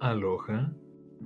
Aloha. 0.00 0.72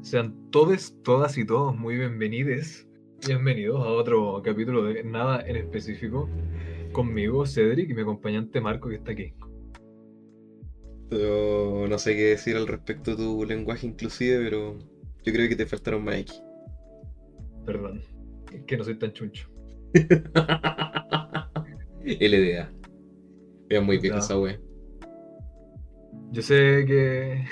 Sean 0.03 0.51
todos, 0.51 0.95
todas 1.03 1.37
y 1.39 1.45
todos 1.45 1.77
muy 1.77 1.97
bienvenidos. 1.97 2.87
Bienvenidos 3.27 3.85
a 3.85 3.89
otro 3.91 4.41
capítulo 4.45 4.85
de 4.85 5.03
Nada 5.05 5.41
en 5.47 5.57
específico. 5.57 6.29
Conmigo, 6.93 7.45
Cedric, 7.47 7.91
y 7.91 7.95
mi 7.95 8.03
acompañante 8.03 8.61
Marco, 8.61 8.89
que 8.89 8.97
está 8.97 9.13
aquí. 9.13 9.35
Yo 11.11 11.87
no 11.89 11.99
sé 11.99 12.15
qué 12.15 12.23
decir 12.31 12.57
al 12.57 12.67
respecto 12.69 13.11
de 13.13 13.17
tu 13.19 13.45
lenguaje 13.45 13.87
inclusive, 13.87 14.39
pero 14.45 14.79
yo 15.25 15.33
creo 15.33 15.49
que 15.49 15.57
te 15.57 15.67
faltaron 15.67 16.05
más 16.05 16.17
X. 16.17 16.43
Perdón, 17.67 18.01
es 18.53 18.63
que 18.65 18.77
no 18.77 18.85
soy 18.85 18.95
tan 18.99 19.13
chuncho. 19.13 19.49
LDA. 22.05 22.73
Es 23.69 23.83
muy 23.83 24.01
Ya. 24.01 24.19
esa 24.19 24.39
wea. 24.39 24.59
Yo 26.33 26.43
sé 26.43 26.85
que, 26.87 27.45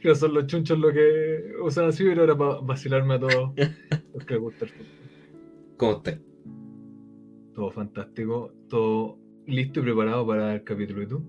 que 0.00 0.08
no 0.08 0.14
son 0.14 0.34
los 0.34 0.46
chunchos 0.46 0.78
los 0.78 0.92
que 0.92 1.54
usan 1.62 1.86
así, 1.86 2.04
pero 2.04 2.22
era 2.22 2.38
para 2.38 2.60
vacilarme 2.60 3.14
a 3.14 3.20
todos 3.20 3.52
los 4.14 4.24
que 4.24 4.34
les 4.34 4.42
gusta 4.42 4.64
el 4.66 4.70
fútbol. 4.70 4.86
¿Cómo 5.76 5.92
estás? 5.96 6.20
Todo 7.54 7.70
fantástico, 7.72 8.52
todo 8.68 9.18
listo 9.46 9.80
y 9.80 9.82
preparado 9.82 10.24
para 10.24 10.54
el 10.54 10.62
capítulo. 10.62 11.02
¿Y 11.02 11.06
tú? 11.06 11.22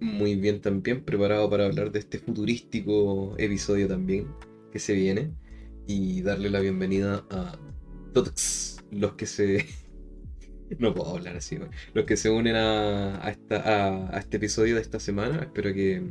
Muy 0.00 0.36
bien 0.36 0.60
también, 0.60 1.02
preparado 1.02 1.50
para 1.50 1.66
hablar 1.66 1.90
de 1.90 1.98
este 1.98 2.18
futurístico 2.18 3.34
episodio 3.38 3.88
también 3.88 4.28
que 4.70 4.78
se 4.78 4.92
viene 4.92 5.32
y 5.86 6.22
darle 6.22 6.50
la 6.50 6.60
bienvenida 6.60 7.24
a 7.30 7.58
todos 8.12 8.78
los 8.90 9.14
que 9.14 9.26
se... 9.26 9.66
No 10.78 10.94
puedo 10.94 11.16
hablar 11.16 11.36
así, 11.36 11.58
los 11.94 12.04
que 12.04 12.16
se 12.16 12.28
unen 12.30 12.56
a, 12.56 13.24
a 13.24 13.30
esta, 13.30 13.56
a, 13.56 14.16
a 14.16 14.18
este 14.18 14.38
episodio 14.38 14.74
de 14.74 14.80
esta 14.80 14.98
semana. 14.98 15.42
Espero 15.42 15.72
que, 15.72 16.02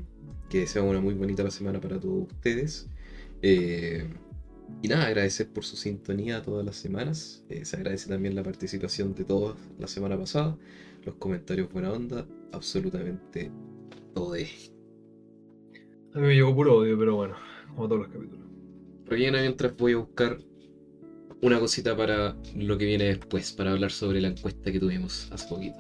que 0.50 0.66
sea 0.68 0.82
una 0.82 1.02
muy 1.02 1.14
bonita 1.14 1.44
la 1.44 1.52
semana 1.52 1.82
para 1.82 2.00
todos 2.00 2.28
ustedes. 2.32 2.88
Eh, 3.42 4.08
y 4.82 4.88
nada, 4.88 5.08
agradecer 5.08 5.50
por 5.52 5.64
su 5.66 5.76
sintonía 5.76 6.42
todas 6.42 6.66
las 6.66 6.76
semanas. 6.76 7.44
Eh, 7.50 7.66
se 7.66 7.76
agradece 7.76 8.10
también 8.10 8.36
la 8.36 8.44
participación 8.44 9.14
de 9.14 9.24
todos 9.26 9.58
la 9.78 9.88
semana 9.88 10.18
pasada. 10.18 10.58
Los 11.04 11.16
comentarios 11.16 11.72
buena 11.72 11.92
onda, 11.92 12.26
absolutamente 12.52 13.52
todo. 14.14 14.34
A 14.34 14.38
mí 16.20 16.28
me 16.28 16.34
llegó 16.34 16.56
puro 16.56 16.78
odio, 16.78 16.98
pero 16.98 17.16
bueno, 17.16 17.36
como 17.68 17.88
todos 17.88 18.02
los 18.02 18.10
capítulos. 18.10 18.46
Rellena 19.06 19.42
mientras 19.42 19.76
voy 19.76 19.94
a 19.94 19.98
buscar 19.98 20.40
una 21.46 21.60
cosita 21.60 21.96
para 21.96 22.36
lo 22.56 22.78
que 22.78 22.86
viene 22.86 23.06
después, 23.06 23.52
para 23.52 23.72
hablar 23.72 23.92
sobre 23.92 24.20
la 24.20 24.30
encuesta 24.30 24.72
que 24.72 24.80
tuvimos 24.80 25.32
hace 25.32 25.48
poquito. 25.48 25.78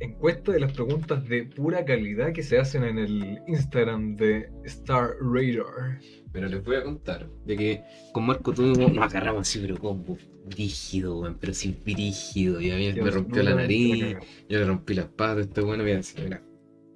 Encuesta 0.00 0.52
de 0.52 0.60
las 0.60 0.72
preguntas 0.72 1.28
de 1.28 1.44
pura 1.44 1.84
calidad 1.84 2.32
que 2.32 2.42
se 2.42 2.58
hacen 2.58 2.84
en 2.84 2.98
el 2.98 3.38
Instagram 3.46 4.16
de 4.16 4.50
Star 4.64 5.10
Radar. 5.20 6.00
Pero 6.32 6.48
les 6.48 6.64
voy 6.64 6.76
a 6.76 6.82
contar 6.82 7.28
de 7.44 7.56
que 7.56 7.82
con 8.12 8.26
Marco 8.26 8.52
tuvimos, 8.52 8.92
nos 8.92 9.04
agarramos 9.04 9.42
así, 9.42 9.58
pero 9.60 9.78
combo 9.78 10.16
rígido, 10.48 11.20
weón, 11.20 11.36
pero 11.38 11.52
sin 11.52 11.76
rígido. 11.84 12.60
Y 12.60 12.70
a 12.70 12.76
mí 12.76 12.92
me 12.92 13.10
rompió 13.10 13.42
la 13.42 13.54
nariz, 13.54 14.14
la 14.14 14.20
yo 14.48 14.58
le 14.58 14.64
rompí 14.64 14.94
las 14.94 15.06
patas, 15.06 15.46
este 15.46 15.60
bueno, 15.60 15.84
mira, 15.84 15.98
así, 15.98 16.20
mira. 16.22 16.42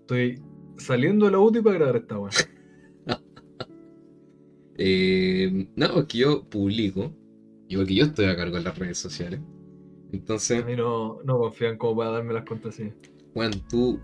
Estoy 0.01 0.41
saliendo 0.79 1.27
de 1.27 1.33
la 1.33 1.39
UTI 1.39 1.61
para 1.61 1.77
grabar 1.77 1.97
esta 1.97 2.19
weá. 2.19 2.31
Eh, 4.77 5.69
no, 5.77 6.01
es 6.01 6.07
que 6.07 6.19
yo 6.19 6.43
publico, 6.49 7.15
y 7.69 7.77
porque 7.77 7.95
yo 7.95 8.05
estoy 8.05 8.27
a 8.27 8.37
cargo 8.37 8.57
en 8.57 8.65
las 8.65 8.79
redes 8.79 8.99
sociales. 8.99 9.41
Entonces, 10.13 10.63
A 10.63 10.67
mí 10.67 10.77
no, 10.77 11.19
no 11.25 11.39
confían 11.39 11.77
como 11.77 11.97
para 11.97 12.11
darme 12.11 12.35
las 12.35 12.45
contraseñas. 12.45 12.95
Juan, 13.33 13.53
tú. 13.69 14.01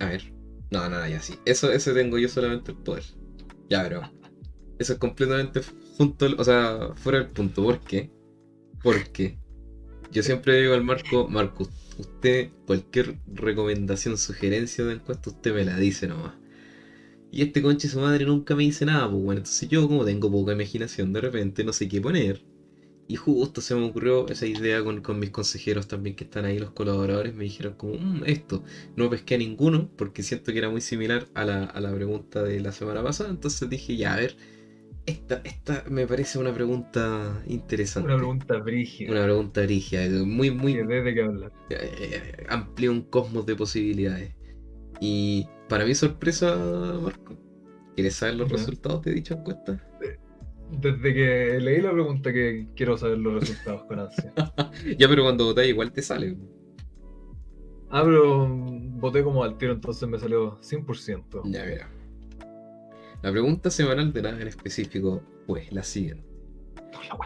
A 0.00 0.06
ver. 0.06 0.32
No, 0.70 0.88
no, 0.88 1.06
ya 1.06 1.20
sí. 1.20 1.34
Eso, 1.44 1.70
eso 1.70 1.94
tengo 1.94 2.18
yo 2.18 2.28
solamente 2.28 2.72
el 2.72 2.78
poder. 2.78 3.04
Ya, 3.70 3.82
pero. 3.82 4.02
Eso 4.78 4.94
es 4.94 4.98
completamente 4.98 5.60
junto, 5.96 6.26
o 6.36 6.44
sea, 6.44 6.90
fuera 6.96 7.18
del 7.18 7.28
punto. 7.28 7.62
¿Por 7.62 7.80
qué? 7.80 8.10
Porque 8.82 9.38
yo 10.10 10.22
siempre 10.22 10.60
digo 10.60 10.74
al 10.74 10.84
Marco, 10.84 11.28
Marco, 11.28 11.68
usted, 11.98 12.50
cualquier 12.66 13.18
recomendación, 13.26 14.18
sugerencia 14.18 14.84
de 14.84 14.94
encuesta, 14.94 15.30
usted 15.30 15.54
me 15.54 15.64
la 15.64 15.76
dice 15.76 16.06
nomás. 16.08 16.34
Y 17.36 17.42
este 17.42 17.60
conche 17.62 17.88
su 17.88 18.00
madre 18.00 18.24
nunca 18.24 18.54
me 18.54 18.62
dice 18.64 18.84
nada, 18.86 19.10
pues 19.10 19.22
bueno, 19.22 19.38
entonces 19.40 19.68
yo 19.68 19.86
como 19.88 20.04
tengo 20.06 20.30
poca 20.30 20.52
imaginación, 20.52 21.12
de 21.12 21.20
repente 21.20 21.64
no 21.64 21.72
sé 21.72 21.86
qué 21.88 22.00
poner. 22.00 22.40
Y 23.08 23.16
justo 23.16 23.60
se 23.60 23.74
me 23.74 23.84
ocurrió 23.84 24.28
esa 24.28 24.46
idea 24.46 24.82
con, 24.84 25.00
con 25.02 25.18
mis 25.18 25.30
consejeros 25.30 25.86
también 25.88 26.16
que 26.16 26.24
están 26.24 26.44
ahí, 26.46 26.58
los 26.58 26.72
colaboradores, 26.72 27.34
me 27.34 27.44
dijeron 27.44 27.74
como, 27.74 27.94
"Mm, 27.98 28.24
esto, 28.26 28.64
no 28.96 29.10
pesqué 29.10 29.34
a 29.36 29.38
ninguno 29.38 29.90
porque 29.96 30.22
siento 30.24 30.52
que 30.52 30.58
era 30.58 30.70
muy 30.70 30.80
similar 30.80 31.28
a 31.34 31.44
la, 31.44 31.64
a 31.64 31.80
la 31.80 31.94
pregunta 31.94 32.42
de 32.44 32.60
la 32.60 32.72
semana 32.72 33.02
pasada, 33.02 33.30
entonces 33.30 33.68
dije, 33.70 33.96
ya, 33.96 34.14
a 34.14 34.18
ver, 34.18 34.36
esta, 35.06 35.40
esta 35.44 35.84
me 35.90 36.06
parece 36.06 36.38
una 36.38 36.52
pregunta 36.54 37.42
interesante. 37.46 38.08
Una 38.08 38.16
pregunta 38.16 38.58
brígida. 38.58 39.12
Una 39.12 39.24
pregunta 39.24 39.62
rígida, 39.66 40.24
muy, 40.24 40.50
muy 40.50 40.74
que 40.74 40.84
dé 40.84 41.02
de 41.02 41.14
qué 41.14 41.22
hablar. 41.22 41.52
eh, 41.70 42.46
amplía 42.48 42.90
un 42.90 43.02
cosmos 43.02 43.46
de 43.46 43.56
posibilidades. 43.56 44.32
Y 45.00 45.46
para 45.68 45.84
mi 45.84 45.94
sorpresa, 45.94 46.56
Marco, 47.02 47.36
¿quieres 47.94 48.14
saber 48.14 48.36
los 48.36 48.50
resultados 48.50 49.02
de 49.02 49.12
dicha 49.12 49.34
encuesta? 49.34 49.82
Desde 50.70 51.14
que 51.14 51.60
leí 51.60 51.80
la 51.80 51.92
pregunta 51.92 52.32
que 52.32 52.68
quiero 52.74 52.96
saber 52.96 53.18
los 53.18 53.40
resultados 53.40 53.84
con 53.84 54.00
ansia. 54.00 54.32
ya, 54.98 55.08
pero 55.08 55.22
cuando 55.22 55.44
votáis 55.44 55.70
igual 55.70 55.92
te 55.92 56.02
sale. 56.02 56.36
Ah, 57.90 58.02
pero 58.04 58.48
voté 58.48 59.22
como 59.22 59.44
al 59.44 59.56
tiro, 59.58 59.72
entonces 59.72 60.08
me 60.08 60.18
salió 60.18 60.60
100%. 60.60 61.42
Ya, 61.44 61.64
mira. 61.64 61.88
La 63.22 63.30
pregunta 63.30 63.70
semanal 63.70 64.12
de 64.12 64.22
nada 64.22 64.40
en 64.40 64.48
específico 64.48 65.22
fue 65.46 65.66
la 65.70 65.82
siguiente. 65.82 66.26
No, 66.92 67.18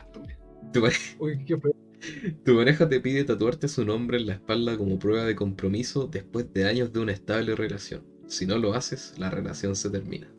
la 0.82 0.91
Uy, 1.19 1.44
qué 1.44 1.58
feo. 1.58 1.75
Tu 2.44 2.56
pareja 2.56 2.88
te 2.88 3.00
pide 3.00 3.25
tatuarte 3.25 3.69
su 3.69 3.84
nombre 3.84 4.19
en 4.19 4.27
la 4.27 4.34
espalda 4.34 4.77
como 4.77 4.99
prueba 4.99 5.25
de 5.25 5.37
compromiso 5.37 6.06
después 6.06 6.53
de 6.53 6.66
años 6.66 6.93
de 6.93 7.00
una 7.00 7.12
estable 7.12 7.55
relación. 7.55 8.05
Si 8.27 8.47
no 8.47 8.59
lo 8.59 8.75
haces, 8.75 9.15
la 9.19 9.31
relación 9.31 9.77
se 9.77 9.91
termina. 9.91 10.33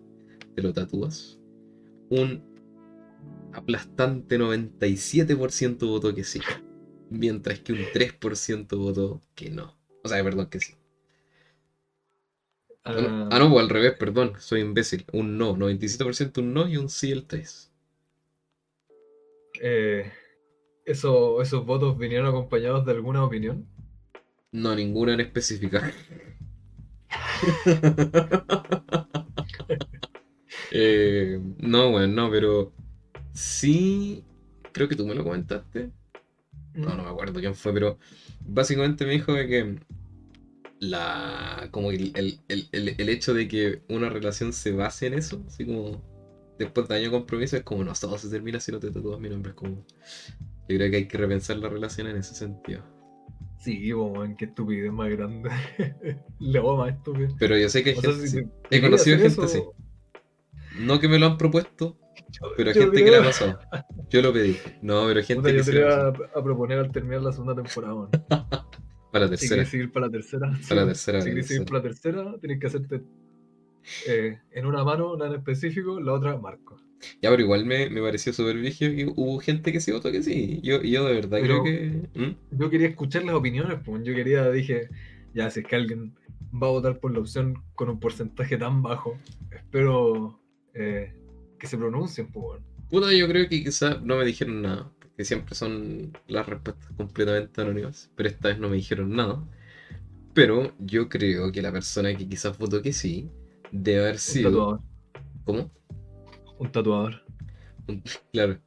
¿Te 0.56 0.62
lo 0.62 0.74
tatúas? 0.74 1.40
Un 2.10 2.44
aplastante 3.54 4.38
97% 4.38 5.88
votó 5.88 6.14
que 6.16 6.24
sí. 6.24 6.42
Mientras 7.10 7.60
que 7.60 7.74
un 7.74 7.80
3% 7.94 8.78
votó 8.78 9.22
que 9.36 9.50
no. 9.50 9.78
O 10.04 10.08
sea, 10.08 10.24
perdón, 10.24 10.48
que 10.48 10.60
sí. 10.60 10.74
Ah, 12.84 12.94
no, 12.94 13.30
ah, 13.32 13.40
no, 13.40 13.50
pues 13.52 13.62
al 13.62 13.70
revés, 13.70 13.94
perdón, 14.00 14.34
soy 14.40 14.62
imbécil. 14.62 15.06
Un 15.14 15.38
no, 15.38 15.56
97% 15.56 16.40
un 16.40 16.54
no 16.54 16.68
y 16.68 16.78
un 16.78 16.90
sí 16.90 17.12
el 17.12 17.26
3. 17.26 17.72
Eh, 19.62 20.12
eso- 20.86 21.42
¿Esos 21.42 21.66
votos 21.66 21.98
vinieron 21.98 22.28
acompañados 22.28 22.86
de 22.86 22.92
alguna 22.94 23.24
opinión? 23.24 23.66
No, 24.54 24.76
ninguna 24.76 25.14
en 25.14 25.22
específica. 25.22 25.92
Eh, 30.74 31.40
no, 31.60 31.92
bueno, 31.92 32.08
no, 32.08 32.32
pero 32.32 32.72
sí, 33.34 34.24
creo 34.72 34.88
que 34.88 34.96
tú 34.96 35.06
me 35.06 35.16
lo 35.16 35.24
comentaste. 35.24 35.90
No, 36.76 36.96
no 36.96 37.04
me 37.04 37.10
acuerdo 37.10 37.40
quién 37.40 37.56
fue, 37.56 37.74
pero 37.74 37.98
básicamente 38.46 39.06
me 39.06 39.12
dijo 39.14 39.34
de 39.34 39.48
que 39.48 39.80
la 40.80 41.68
como 41.72 41.92
el, 41.92 42.12
el- 42.16 42.40
el- 42.48 42.96
el- 42.98 43.10
hecho 43.10 43.34
de 43.34 43.48
que 43.48 43.82
una 43.90 44.10
relación 44.10 44.54
se 44.54 44.72
base 44.72 45.08
en 45.08 45.14
eso, 45.16 45.44
así 45.48 45.66
como 45.66 46.02
después 46.58 46.88
de 46.88 46.96
años 46.96 47.12
de 47.12 47.18
compromiso, 47.18 47.58
es 47.58 47.64
como 47.64 47.84
no, 47.84 47.94
todo 47.94 48.18
se 48.18 48.30
termina 48.30 48.60
si 48.60 48.72
no 48.72 48.80
te 48.80 48.92
tatúas 48.92 49.20
mi 49.20 49.30
nombre. 49.30 49.52
Es 49.52 49.56
como 49.56 49.86
yo 50.72 50.78
creo 50.78 50.92
que 50.92 50.98
hay 50.98 51.08
que 51.08 51.18
repensar 51.18 51.58
la 51.58 51.70
relación 51.70 52.08
en 52.08 52.18
ese 52.18 52.34
sentido. 52.36 52.84
Sí, 53.58 53.94
weón, 53.94 54.36
qué 54.36 54.46
estupidez 54.46 54.92
más 54.92 55.10
grande. 55.10 55.50
La 56.40 56.64
más 56.64 56.94
estúpida. 56.96 57.30
Pero 57.38 57.58
yo 57.58 57.70
sé 57.70 57.84
que 57.84 57.92
hay 57.92 57.98
O 57.98 58.02
sea, 58.02 58.12
gente, 58.12 58.28
si 58.28 58.38
sí. 58.40 58.44
te- 58.70 58.78
he 58.78 58.82
conocido 58.82 59.18
gente 59.18 59.28
eso, 59.30 59.44
así. 59.44 59.62
No 60.80 61.00
que 61.00 61.08
me 61.08 61.20
lo 61.20 61.28
han 61.28 61.38
propuesto, 61.38 62.00
pero 62.58 62.72
yo 62.72 62.82
gente 62.82 63.04
que 63.04 63.12
le 63.12 63.18
ha 63.18 63.24
pasado. 63.24 63.60
Yo 64.10 64.22
lo 64.22 64.34
pedí. 64.34 64.58
No, 64.82 65.06
pero 65.06 65.22
gente 65.22 65.36
Puta, 65.42 65.52
que 65.52 65.58
yo 65.58 65.64
se 65.64 65.72
te 65.74 65.80
iba 65.80 66.08
a, 66.08 66.44
proponer 66.44 66.80
al 66.80 66.92
terminar 66.92 67.22
la 67.22 67.32
segunda 67.34 67.54
temporada, 67.56 67.94
weón. 67.94 68.10
Para 69.12 69.26
la 69.26 69.38
Si 69.38 69.42
tercera. 69.42 69.50
quieres 69.56 69.70
seguir 69.70 69.92
para 69.92 70.06
la 70.06 70.12
tercera, 70.14 70.56
sí, 70.56 70.70
Para 70.70 70.82
la 70.82 70.88
tercera, 70.88 71.22
si 71.22 71.28
la 71.28 71.34
quieres 71.34 71.48
seguir 71.48 71.66
para 71.66 71.78
la 71.80 71.84
tercera, 71.84 72.36
tienes 72.40 72.60
que 72.62 72.68
hacerte 72.68 73.02
eh, 74.08 74.40
en 74.52 74.66
una 74.66 74.84
mano, 74.86 75.14
una 75.14 75.28
en 75.28 75.34
específico, 75.34 76.00
la 76.00 76.14
otra 76.14 76.38
Marco. 76.38 76.78
Ya, 77.22 77.30
pero 77.30 77.42
igual 77.42 77.66
me, 77.66 77.90
me 77.90 78.02
pareció 78.02 78.34
súper 78.34 78.58
vigio 78.58 78.90
que 78.96 79.06
hubo 79.16 79.40
gente 79.40 79.72
que 79.72 79.80
sí 79.80 79.92
votó 79.92 80.12
que 80.12 80.24
sí. 80.24 80.60
Yo, 80.64 80.82
yo 80.82 81.06
de 81.06 81.14
verdad 81.14 81.40
Pero- 81.42 81.64
creo 81.64 81.64
que. 81.64 82.20
¿Mm? 82.20 82.36
Yo 82.60 82.70
quería 82.70 82.88
escuchar 82.88 83.24
las 83.24 83.36
opiniones, 83.36 83.80
pues. 83.84 84.04
Yo 84.04 84.14
quería, 84.14 84.50
dije, 84.52 84.90
ya, 85.34 85.50
si 85.50 85.62
es 85.62 85.66
que 85.68 85.76
alguien 85.76 86.16
va 86.54 86.68
a 86.68 86.72
votar 86.72 87.00
por 87.00 87.12
la 87.14 87.20
opción 87.20 87.64
con 87.76 87.90
un 87.90 88.00
porcentaje 88.00 88.58
tan 88.58 88.82
bajo, 88.82 89.18
espero 89.52 90.40
eh, 90.74 91.14
que 91.58 91.68
se 91.68 91.78
pronuncien, 91.78 92.28
pues. 92.28 92.62
Puta, 92.90 93.14
yo 93.14 93.28
creo 93.28 93.48
que 93.48 93.64
quizás 93.64 94.02
no 94.04 94.18
me 94.18 94.26
dijeron 94.26 94.62
nada. 94.62 94.92
Porque 95.00 95.26
siempre 95.26 95.56
son 95.56 96.18
las 96.28 96.48
respuestas 96.48 96.90
completamente 96.98 97.62
anónimas. 97.62 98.10
Pero 98.16 98.30
esta 98.30 98.50
vez 98.50 98.60
no 98.60 98.70
me 98.70 98.76
dijeron 98.76 99.16
nada. 99.16 99.44
Pero 100.34 100.72
yo 100.80 101.10
creo 101.10 101.52
que 101.52 101.62
la 101.62 101.72
persona 101.72 102.16
que 102.16 102.28
quizás 102.28 102.58
votó 102.58 102.82
que 102.82 102.94
sí 102.94 103.30
debe 103.72 104.02
haber 104.02 104.20
sido. 104.20 104.82
¿Cómo? 105.44 105.72
Un 106.62 106.72
tatuador. 106.72 107.24
Claro. 108.32 108.60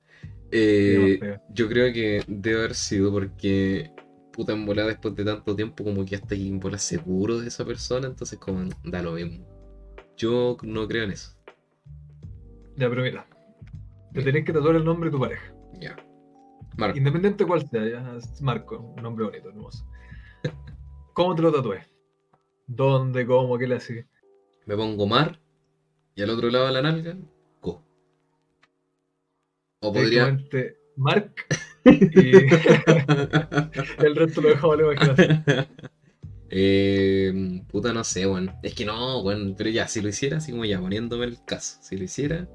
Eh, 0.51 1.19
yo 1.51 1.69
creo 1.69 1.93
que 1.93 2.23
debe 2.27 2.59
haber 2.59 2.75
sido 2.75 3.11
porque, 3.13 3.91
puta, 4.33 4.53
en 4.53 4.67
volada 4.67 4.89
después 4.89 5.15
de 5.15 5.25
tanto 5.25 5.55
tiempo, 5.57 5.85
como 5.85 6.05
que 6.05 6.11
ya 6.11 6.17
está 6.19 6.35
en 6.35 6.61
bola 6.61 6.79
seguro 6.79 7.39
de 7.39 7.49
esa 7.49 7.65
persona, 7.65 8.09
entonces 8.09 8.39
como 8.39 8.69
da 8.85 9.01
lo 9.03 9.13
mismo. 9.13 9.47
Yo 10.17 10.57
no 10.63 10.87
creo 10.87 11.05
en 11.05 11.13
eso. 11.13 11.37
Ya, 12.77 12.89
pero 12.89 13.03
mira. 13.03 13.27
Te 14.13 14.23
tenés 14.23 14.45
que 14.45 14.53
tatuar 14.53 14.77
el 14.77 14.85
nombre 14.85 15.09
de 15.09 15.17
tu 15.17 15.21
pareja. 15.21 15.55
Ya. 15.81 15.97
Marco, 16.77 16.99
Independiente 16.99 17.45
de 17.45 17.49
cuál 17.49 17.69
sea, 17.69 17.89
ya 17.89 18.17
es 18.17 18.43
Marco, 18.43 18.79
un 18.97 19.03
nombre 19.03 19.25
bonito, 19.25 19.49
hermoso. 19.49 19.87
¿Cómo 21.15 21.35
te 21.35 21.43
lo 21.43 21.53
tatué? 21.53 21.87
¿Dónde? 22.67 23.25
¿Cómo? 23.25 23.57
¿Qué 23.57 23.69
le 23.69 23.77
haces? 23.77 24.05
me 24.67 24.77
pongo 24.77 25.07
mar 25.07 25.39
y 26.15 26.23
al 26.23 26.31
otro 26.31 26.51
lado 26.51 26.67
de 26.67 26.73
la 26.73 26.83
nalga. 26.83 27.17
O 29.87 29.93
podría. 29.93 30.37
Mark 30.97 31.33
y 31.85 32.37
el 34.05 34.17
resto 34.17 34.41
lo 34.41 34.49
dejamos 34.51 34.75
a 34.75 34.83
la 34.83 34.93
imaginación. 34.93 35.45
Eh, 36.57 37.63
puta, 37.69 37.93
no 37.93 38.05
sé, 38.05 38.27
weón. 38.29 38.53
Es 38.63 38.75
que 38.75 38.85
no, 38.85 39.23
weón. 39.23 39.57
Pero 39.59 39.71
ya, 39.71 39.89
si 39.89 40.01
lo 40.01 40.09
hiciera, 40.09 40.37
así 40.37 40.53
como 40.53 40.65
ya, 40.65 40.79
poniéndome 40.81 41.25
el 41.25 41.39
caso. 41.45 41.79
Si 41.83 41.97
lo 41.97 42.05
hiciera. 42.05 42.49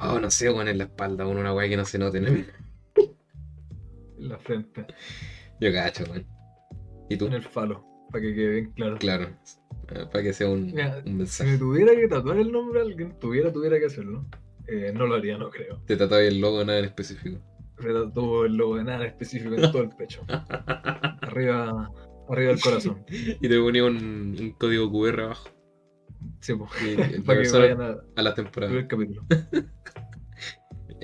Oh, 0.00 0.18
no 0.18 0.28
sé, 0.30 0.50
weón, 0.50 0.66
en 0.66 0.78
la 0.78 0.84
espalda, 0.84 1.24
con 1.24 1.36
una 1.36 1.54
weá 1.54 1.68
que 1.68 1.76
no 1.76 1.84
se 1.84 1.98
note. 1.98 2.20
¿no? 2.20 2.28
En 2.28 2.46
la 4.18 4.36
frente, 4.38 4.84
Yo 5.60 5.72
cacho, 5.72 6.02
weón. 6.10 6.26
¿Y 7.08 7.16
tú? 7.16 7.26
en 7.26 7.34
el 7.34 7.42
falo, 7.42 7.84
para 8.10 8.22
que 8.22 8.34
quede 8.34 8.50
bien 8.50 8.72
claro. 8.72 8.96
Claro. 8.98 9.28
eh, 9.90 10.06
Para 10.10 10.24
que 10.24 10.32
sea 10.32 10.48
un, 10.48 10.66
Mira, 10.72 10.96
un 10.98 11.04
Si 11.04 11.10
me 11.10 11.18
mensaje. 11.18 11.58
tuviera 11.58 11.94
que 11.94 12.08
tatuar 12.08 12.38
el 12.38 12.50
nombre 12.50 12.80
de 12.80 12.86
alguien, 12.86 13.18
tuviera, 13.20 13.52
tuviera 13.52 13.78
que 13.78 13.86
hacerlo. 13.86 14.24
Eh, 14.72 14.90
no 14.94 15.06
lo 15.06 15.16
haría, 15.16 15.36
no 15.36 15.50
creo. 15.50 15.82
Te 15.86 15.96
tatué 15.98 16.28
el 16.28 16.40
logo, 16.40 16.64
nada 16.64 16.78
en 16.78 16.86
específico. 16.86 17.38
Me 17.78 17.90
el 17.90 18.56
logo 18.56 18.76
de 18.76 18.84
nada 18.84 19.04
específico 19.04 19.54
en 19.54 19.70
todo 19.70 19.82
el 19.82 19.90
pecho. 19.90 20.22
Arriba, 20.28 21.90
arriba 22.28 22.52
del 22.52 22.60
corazón. 22.60 23.04
y 23.08 23.48
te 23.48 23.60
ponía 23.60 23.84
un, 23.84 24.36
un 24.38 24.50
código 24.52 24.90
QR 24.90 25.20
abajo. 25.20 25.50
Sí, 26.40 26.54
pues, 26.54 26.70
para 27.26 27.42
que 27.42 27.50
vayan 27.50 27.82
a, 27.82 27.96
a 28.16 28.22
la 28.22 28.34
temporada. 28.34 28.72
el 28.72 28.86
capítulo. 28.86 29.24
Eh, 29.30 29.62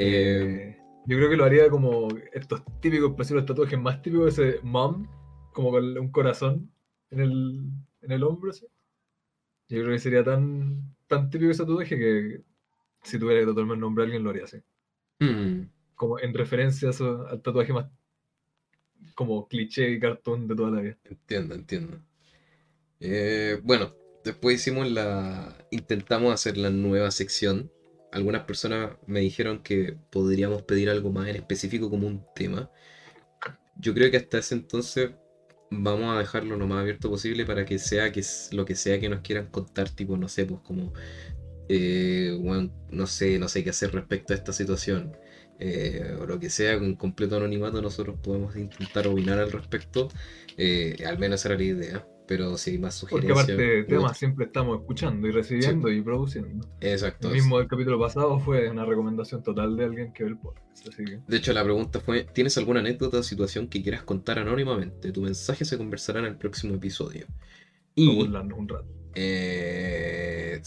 Eh, 0.01 0.77
yo 1.07 1.17
creo 1.17 1.29
que 1.29 1.37
lo 1.37 1.45
haría 1.45 1.69
como 1.69 2.07
estos 2.33 2.63
típicos, 2.81 3.11
por 3.11 3.19
decirlo, 3.19 3.41
los 3.41 3.49
tatuajes 3.49 3.81
más 3.81 4.01
típicos, 4.01 4.39
ese 4.39 4.61
mom, 4.63 5.09
como 5.53 5.73
con 5.73 5.99
un 5.99 6.13
corazón 6.13 6.71
en 7.11 7.21
el, 7.21 7.61
en 8.03 8.13
el 8.13 8.23
hombro. 8.23 8.53
¿sí? 8.53 8.67
Yo 9.69 9.81
creo 9.81 9.91
que 9.91 9.99
sería 9.99 10.23
tan, 10.23 10.95
tan 11.09 11.31
típico 11.31 11.51
ese 11.51 11.65
tatuaje 11.65 11.99
que 11.99 12.43
si 13.09 13.19
tuviera 13.19 13.41
que 13.43 13.47
tatuarme 13.49 13.75
el 13.75 13.81
nombre 13.81 14.03
de 14.05 14.07
alguien 14.07 14.25
lo 14.25 14.31
haría 14.31 14.45
así. 14.45 14.59
hmm, 15.21 15.71
Como 15.97 16.19
en 16.19 16.33
referencia 16.33 16.89
a 16.89 16.93
eso- 16.93 17.27
al 17.29 17.43
tatuaje 17.43 17.75
más 17.75 17.91
como 19.15 19.47
cliché 19.49 19.91
y 19.91 20.01
cartón 20.01 20.49
de 20.49 20.57
toda 20.57 20.71
la 20.71 20.81
vida. 20.81 20.97
Entiendo, 21.05 21.55
entiendo. 21.55 22.01
Eh, 23.01 23.61
bueno, 23.63 23.95
después 24.25 24.57
hicimos 24.57 24.91
la. 24.91 25.57
Intentamos 25.71 26.33
hacer 26.35 26.57
la 26.57 26.71
nueva 26.71 27.11
sección. 27.11 27.71
Algunas 28.13 28.45
personas 28.45 28.97
me 29.07 29.21
dijeron 29.21 29.63
que 29.63 29.97
podríamos 30.11 30.63
pedir 30.63 30.91
algo 30.91 31.13
más 31.13 31.29
en 31.29 31.37
específico 31.37 31.91
como 31.91 32.07
un 32.07 32.25
tema. 32.35 32.71
Yo 33.77 33.95
creo 33.95 34.11
que 34.11 34.17
hasta 34.17 34.39
ese 34.39 34.55
entonces 34.55 35.11
vamos 35.71 36.15
a 36.15 36.19
dejarlo 36.19 36.57
lo 36.57 36.67
más 36.67 36.81
abierto 36.81 37.11
posible 37.11 37.45
para 37.45 37.65
que 37.65 37.79
sea 37.79 38.11
que 38.11 38.23
lo 38.53 38.65
que 38.65 38.75
sea 38.75 38.99
que 39.01 39.09
nos 39.09 39.21
quieran 39.21 39.47
contar, 39.49 39.91
tipo, 39.91 40.17
no 40.17 40.29
sé, 40.29 40.47
pues 40.47 40.61
como, 40.63 40.93
eh, 41.69 42.37
bueno, 42.41 42.73
no 42.91 43.07
sé, 43.07 43.39
no 43.39 43.49
sé 43.49 43.63
qué 43.65 43.71
hacer 43.71 43.93
respecto 43.93 44.33
a 44.33 44.37
esta 44.37 44.53
situación. 44.53 45.17
eh, 45.61 46.17
o 46.21 46.27
lo 46.27 46.39
que 46.39 46.51
sea, 46.51 46.79
con 46.79 46.95
completo 46.97 47.37
anonimato, 47.37 47.83
nosotros 47.83 48.17
podemos 48.23 48.55
intentar 48.57 49.09
opinar 49.09 49.39
al 49.41 49.51
respecto. 49.53 50.09
eh, 50.57 50.97
al 51.07 51.19
menos 51.19 51.45
era 51.45 51.57
la 51.57 51.63
idea. 51.65 52.09
Pero 52.27 52.57
si 52.59 52.73
hay 52.73 52.79
más 52.79 53.05
Porque 53.09 53.29
sugerencias. 53.29 53.39
aparte 53.45 53.63
de 53.63 53.85
temas 53.85 54.19
siempre 54.19 54.47
estamos 54.47 54.79
escuchando 54.81 55.27
y 55.29 55.31
recibiendo 55.33 55.91
y 55.91 56.03
produciendo. 56.03 56.69
Exacto. 56.81 57.29
El 57.29 57.35
mismo 57.35 57.59
del 57.59 57.69
capítulo 57.69 57.99
pasado 57.99 58.39
fue 58.41 58.71
una 58.71 58.85
recomendación 58.85 59.43
total 59.43 59.77
de 59.77 59.85
alguien 59.85 60.13
que 60.13 60.25
ve 60.25 60.31
el 60.31 60.39
podcast. 60.39 60.87
Así 60.89 61.05
que 61.05 61.23
De 61.27 61.37
hecho, 61.37 61.53
la 61.53 61.65
pregunta 61.65 62.01
fue: 62.01 62.25
¿Tienes 62.25 62.57
alguna 62.59 62.81
anécdota 62.81 63.19
o 63.19 63.23
situación 63.23 63.69
que 63.69 63.83
quieras 63.83 64.03
contar 64.05 64.39
anónimamente? 64.39 65.13
Tu 65.13 65.23
mensaje 65.23 65.65
se 65.65 65.79
conversará 65.79 66.21
en 66.21 66.27
el 66.27 66.37
próximo 66.39 66.75
episodio. 66.75 67.27
vamos 68.05 68.29
a 68.29 68.31
Y. 68.31 68.33
un 68.53 68.69
rato. 68.69 68.98
Eh, 69.21 70.63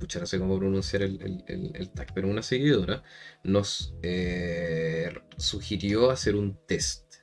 pucha, 0.00 0.20
no 0.20 0.26
sé 0.26 0.38
cómo 0.38 0.58
pronunciar 0.58 1.02
el, 1.02 1.20
el- 1.22 1.44
el- 1.46 1.72
el 1.76 1.90
tag, 1.90 2.12
pero 2.14 2.28
una 2.28 2.42
seguidora 2.42 3.02
nos 3.42 3.94
eh, 4.02 5.12
sugirió 5.36 6.10
hacer 6.10 6.34
un 6.34 6.58
test. 6.66 7.16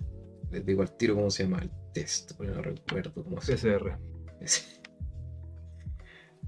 Les 0.52 0.66
digo 0.66 0.82
al 0.84 0.96
tiro 0.98 1.16
cómo 1.16 1.30
se 1.32 1.44
llama 1.44 1.60
el 1.62 1.72
test, 1.94 2.34
porque 2.38 2.52
no 2.52 2.62
recuerdo 2.62 3.14
cómo 3.24 3.42
se 3.42 3.54
PCR. 3.56 3.98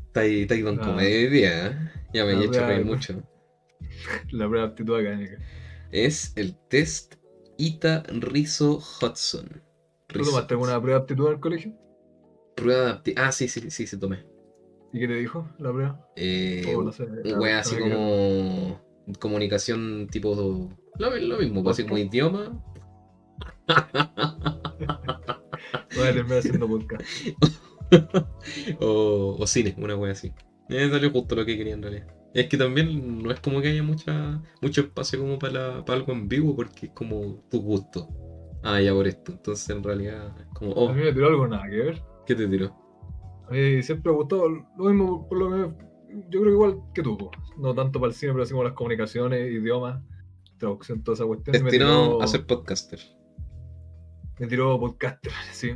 Está 0.08 0.20
ahí, 0.22 0.42
está 0.44 0.54
ahí 0.54 0.64
con 0.64 0.80
Ah. 0.80 0.86
comedia 0.86 1.18
hoy 1.18 1.28
día, 1.30 1.68
¿eh? 1.68 1.92
Ya 2.14 2.26
me 2.26 2.34
he 2.34 2.46
hecho 2.46 2.66
reír 2.68 2.86
mucho. 2.86 3.24
La 4.32 4.48
prueba 4.48 4.68
aptitud 4.68 4.96
académica. 5.00 5.38
Es 5.92 6.34
el 6.36 6.56
test 6.70 7.16
Ita 7.58 8.04
Rizzo 8.08 8.78
Hudson. 9.02 9.62
¿Tú 10.08 10.22
tomaste 10.24 10.54
alguna 10.54 10.80
prueba 10.82 11.00
aptitud 11.00 11.30
el 11.32 11.40
colegio? 11.40 11.74
Prueba 12.56 13.02
de 13.04 13.14
Ah, 13.18 13.32
sí, 13.32 13.48
sí, 13.48 13.70
sí, 13.70 13.88
sí, 13.88 14.00
tomé. 14.00 14.26
¿Y 14.92 15.00
qué 15.00 15.08
te 15.08 15.16
dijo 15.16 15.48
la 15.60 15.72
prueba? 15.72 16.08
Eh, 16.16 16.74
O 16.76 16.84
no 16.84 16.92
sé, 16.92 17.04
un 17.04 17.22
la- 17.24 17.40
wea 17.40 17.60
así 17.60 17.76
que- 17.76 17.82
como 17.82 18.80
comunicación 19.20 20.08
tipo 20.12 20.36
lo, 21.00 21.10
lo 21.20 21.38
mismo, 21.40 21.64
pues, 21.64 21.78
así 21.80 21.84
como 21.84 21.98
idioma. 21.98 22.64
Voy 25.96 26.08
a 26.08 26.14
terminar 26.14 26.40
haciendo 26.40 26.68
podcast. 26.68 27.04
o, 28.80 29.38
o 29.40 29.48
cine, 29.48 29.76
una 29.78 29.96
wea 29.96 30.12
así. 30.12 30.32
Me 30.70 30.90
salió 30.90 31.12
justo 31.12 31.36
lo 31.36 31.46
que 31.46 31.58
quería 31.58 31.74
en 31.74 31.82
realidad. 31.82 32.08
Es 32.34 32.48
que 32.48 32.58
también 32.58 33.22
no 33.22 33.32
es 33.32 33.40
como 33.40 33.62
que 33.62 33.68
haya 33.70 33.84
mucha, 33.84 34.42
mucho 34.62 34.82
espacio 34.82 35.20
como 35.20 35.38
para, 35.38 35.84
para 35.86 36.00
algo 36.00 36.14
en 36.14 36.28
vivo 36.28 36.56
porque 36.56 36.88
es 36.88 36.92
como 36.94 37.44
tu 37.50 37.62
gusto. 37.62 38.08
Ah, 38.64 38.82
ya 38.82 38.92
por 38.94 39.08
esto. 39.08 39.34
Entonces 39.34 39.70
en 39.70 39.84
realidad 39.84 40.34
es 40.40 40.48
como, 40.54 40.72
A 40.72 40.76
oh, 40.76 40.94
mí 40.94 41.02
me 41.04 41.14
tiró 41.14 41.28
algo 41.28 41.48
nada 41.48 41.70
que 41.70 41.76
ver. 41.78 42.02
¿Qué 42.26 42.36
te 42.36 42.48
tiró? 42.48 42.76
A 43.48 43.52
mí 43.52 43.84
siempre 43.84 44.12
me 44.12 44.18
gustó 44.18 44.48
lo 44.50 44.84
mismo, 44.86 45.28
por 45.28 45.38
lo 45.38 45.50
que 45.50 45.84
yo 46.30 46.42
creo 46.42 46.44
que 46.44 46.52
igual 46.52 46.82
que 46.94 47.02
tú. 47.04 47.30
No 47.58 47.74
tanto 47.74 48.00
para 48.00 48.10
el 48.12 48.16
cine, 48.16 48.32
pero 48.34 48.44
así 48.44 48.52
como 48.52 48.64
las 48.64 48.74
comunicaciones, 48.74 49.52
idiomas, 49.52 50.02
traducción, 50.58 51.04
toda 51.04 51.16
esa 51.16 51.26
cuestión. 51.26 51.56
y 51.56 51.64
me 51.64 51.70
tiró- 51.72 52.22
a 52.22 52.28
ser 52.28 52.46
podcaster. 52.46 53.00
Me 54.40 54.48
tiró 54.48 54.80
podcaster, 54.80 55.32
sí. 55.52 55.72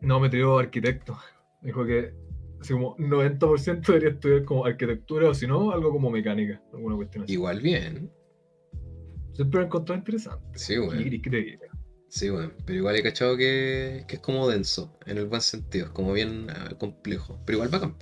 No, 0.00 0.20
me 0.20 0.28
tiró 0.28 0.58
arquitecto. 0.58 1.16
Me 1.62 1.68
dijo 1.68 1.84
que 1.84 2.12
así 2.60 2.72
como 2.72 2.96
90% 2.96 3.86
debería 3.86 4.10
estudiar 4.10 4.44
como 4.44 4.64
arquitectura 4.66 5.30
o 5.30 5.34
si 5.34 5.46
no, 5.46 5.70
algo 5.70 5.90
como 5.90 6.10
mecánica. 6.10 6.62
Alguna 6.72 6.96
cuestión 6.96 7.24
así. 7.24 7.32
Igual 7.34 7.60
bien. 7.60 8.10
Siempre 9.32 9.58
lo 9.58 9.62
he 9.62 9.66
encontrado 9.66 9.98
interesante. 9.98 10.58
Sí, 10.58 10.76
bueno. 10.78 11.02
¿Qué 11.02 11.20
querés 11.22 11.52
que 11.52 11.58
te? 11.58 11.63
Sí, 12.14 12.30
bueno. 12.30 12.52
Pero 12.64 12.78
igual 12.78 12.94
he 12.94 13.02
cachado 13.02 13.36
que, 13.36 14.04
que 14.06 14.14
es 14.16 14.20
como 14.20 14.48
denso, 14.48 14.96
en 15.04 15.18
el 15.18 15.26
buen 15.26 15.40
sentido. 15.40 15.86
Es 15.86 15.90
como 15.90 16.12
bien 16.12 16.46
ah, 16.48 16.68
complejo. 16.78 17.40
Pero 17.44 17.56
igual 17.56 17.70
bacán. 17.70 17.96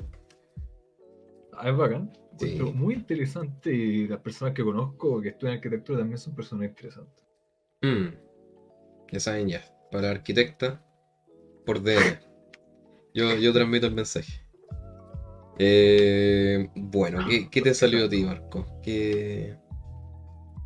Ah, 1.55 1.71
es 1.71 1.77
bacán. 1.79 2.13
Sí. 2.39 2.51
Encuentro 2.57 2.73
Muy 2.75 2.93
interesante 2.93 3.73
y 3.75 4.07
las 4.07 4.21
personas 4.21 4.53
que 4.53 4.63
conozco 4.63 5.19
que 5.23 5.31
estudian 5.31 5.57
arquitectura 5.57 6.01
también 6.01 6.19
son 6.19 6.35
personas 6.35 6.69
interesantes. 6.69 7.25
Mm. 7.81 8.09
Ya 9.13 9.19
saben 9.21 9.49
ya. 9.49 9.63
Para 9.91 10.11
arquitecta, 10.11 10.85
por 11.65 11.83
DM. 11.83 12.19
Yo, 13.15 13.35
yo 13.37 13.51
transmito 13.55 13.87
el 13.87 13.95
mensaje. 13.95 14.47
Eh, 15.59 16.69
bueno, 16.75 17.25
¿qué, 17.27 17.49
qué 17.49 17.63
te 17.63 17.73
salió 17.73 18.05
a 18.05 18.09
ti, 18.11 18.25
Marco? 18.25 18.67
¿Qué, 18.83 19.57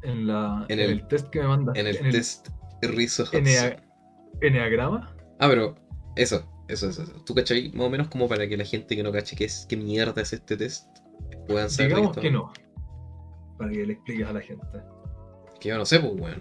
En, 0.02 0.26
la, 0.26 0.66
En 0.68 0.80
en, 0.80 0.84
el- 0.84 0.98
el, 0.98 1.06
test 1.06 1.28
que 1.28 1.40
me 1.40 1.46
mandaste, 1.46 1.80
en 1.80 1.86
el 1.86 2.10
test 2.10 2.48
Rizzo 2.82 3.24
Hudson. 3.24 3.44
Enea- 3.46 3.82
Enneagrama, 4.40 5.16
Ah, 5.38 5.48
pero 5.48 5.74
eso, 6.16 6.46
eso, 6.68 6.88
eso. 6.88 7.02
eso. 7.02 7.12
¿Tú 7.24 7.34
cachai? 7.34 7.70
Más 7.72 7.86
o 7.86 7.90
menos 7.90 8.08
como 8.08 8.28
para 8.28 8.46
que 8.48 8.56
la 8.56 8.64
gente 8.64 8.96
que 8.96 9.02
no 9.02 9.12
cache 9.12 9.36
qué, 9.36 9.44
es, 9.44 9.66
qué 9.68 9.76
mierda 9.76 10.20
es 10.22 10.32
este 10.32 10.56
test 10.56 10.86
puedan 11.48 11.70
saber. 11.70 11.94
digamos 11.94 12.16
que 12.16 12.30
no. 12.30 12.52
Para 13.58 13.70
que 13.72 13.86
le 13.86 13.92
expliques 13.94 14.26
a 14.26 14.32
la 14.32 14.40
gente. 14.40 14.66
Que 15.60 15.70
yo 15.70 15.78
no 15.78 15.86
sé, 15.86 15.98
pues, 16.00 16.12
weón. 16.20 16.40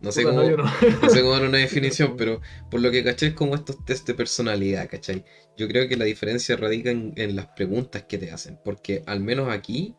No 0.00 0.12
sé 0.12 0.22
cómo. 0.24 0.40
no, 0.40 0.48
yo 0.48 0.56
no. 0.56 0.64
No 0.64 1.10
sé 1.10 1.20
cómo 1.20 1.32
dar 1.32 1.44
una 1.46 1.58
definición, 1.58 2.14
pero 2.16 2.40
por 2.70 2.80
lo 2.80 2.90
que 2.90 3.04
caché 3.04 3.28
es 3.28 3.34
como 3.34 3.54
estos 3.54 3.84
test 3.84 4.06
de 4.06 4.14
personalidad, 4.14 4.88
¿cachai? 4.88 5.24
Yo 5.58 5.68
creo 5.68 5.88
que 5.88 5.96
la 5.96 6.04
diferencia 6.06 6.56
radica 6.56 6.90
en, 6.90 7.12
en 7.16 7.36
las 7.36 7.46
preguntas 7.48 8.04
que 8.04 8.16
te 8.18 8.30
hacen, 8.30 8.58
porque 8.64 9.02
al 9.06 9.20
menos 9.20 9.50
aquí 9.50 9.94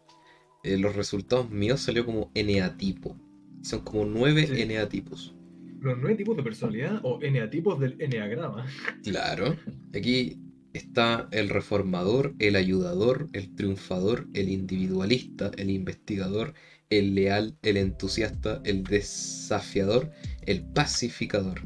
eh, 0.63 0.77
los 0.77 0.96
resultados 0.96 1.50
míos 1.51 1.81
salió 1.81 2.05
como 2.05 2.31
eneatipo. 2.34 3.15
Son 3.62 3.81
como 3.81 4.05
nueve 4.05 4.48
Sí. 4.48 4.62
eneatipos. 4.62 5.36
Los 5.81 5.97
nueve 5.97 6.15
tipos 6.15 6.38
de 6.38 6.43
personalidad 6.43 7.00
o 7.03 7.19
eneatipos 7.21 7.79
del 7.79 7.95
enneagrama. 8.00 8.65
Claro. 9.03 9.55
Aquí 9.95 10.38
está 10.73 11.27
el 11.31 11.50
reformador, 11.50 12.33
el 12.39 12.55
ayudador, 12.55 13.29
el 13.33 13.53
triunfador, 13.55 14.27
el 14.33 14.50
individualista, 14.50 15.51
el 15.57 15.69
investigador, 15.69 16.53
el 16.89 17.15
leal, 17.15 17.57
el 17.63 17.77
entusiasta, 17.77 18.61
el 18.63 18.83
desafiador, 18.83 20.11
el 20.45 20.63
pacificador. 20.63 21.61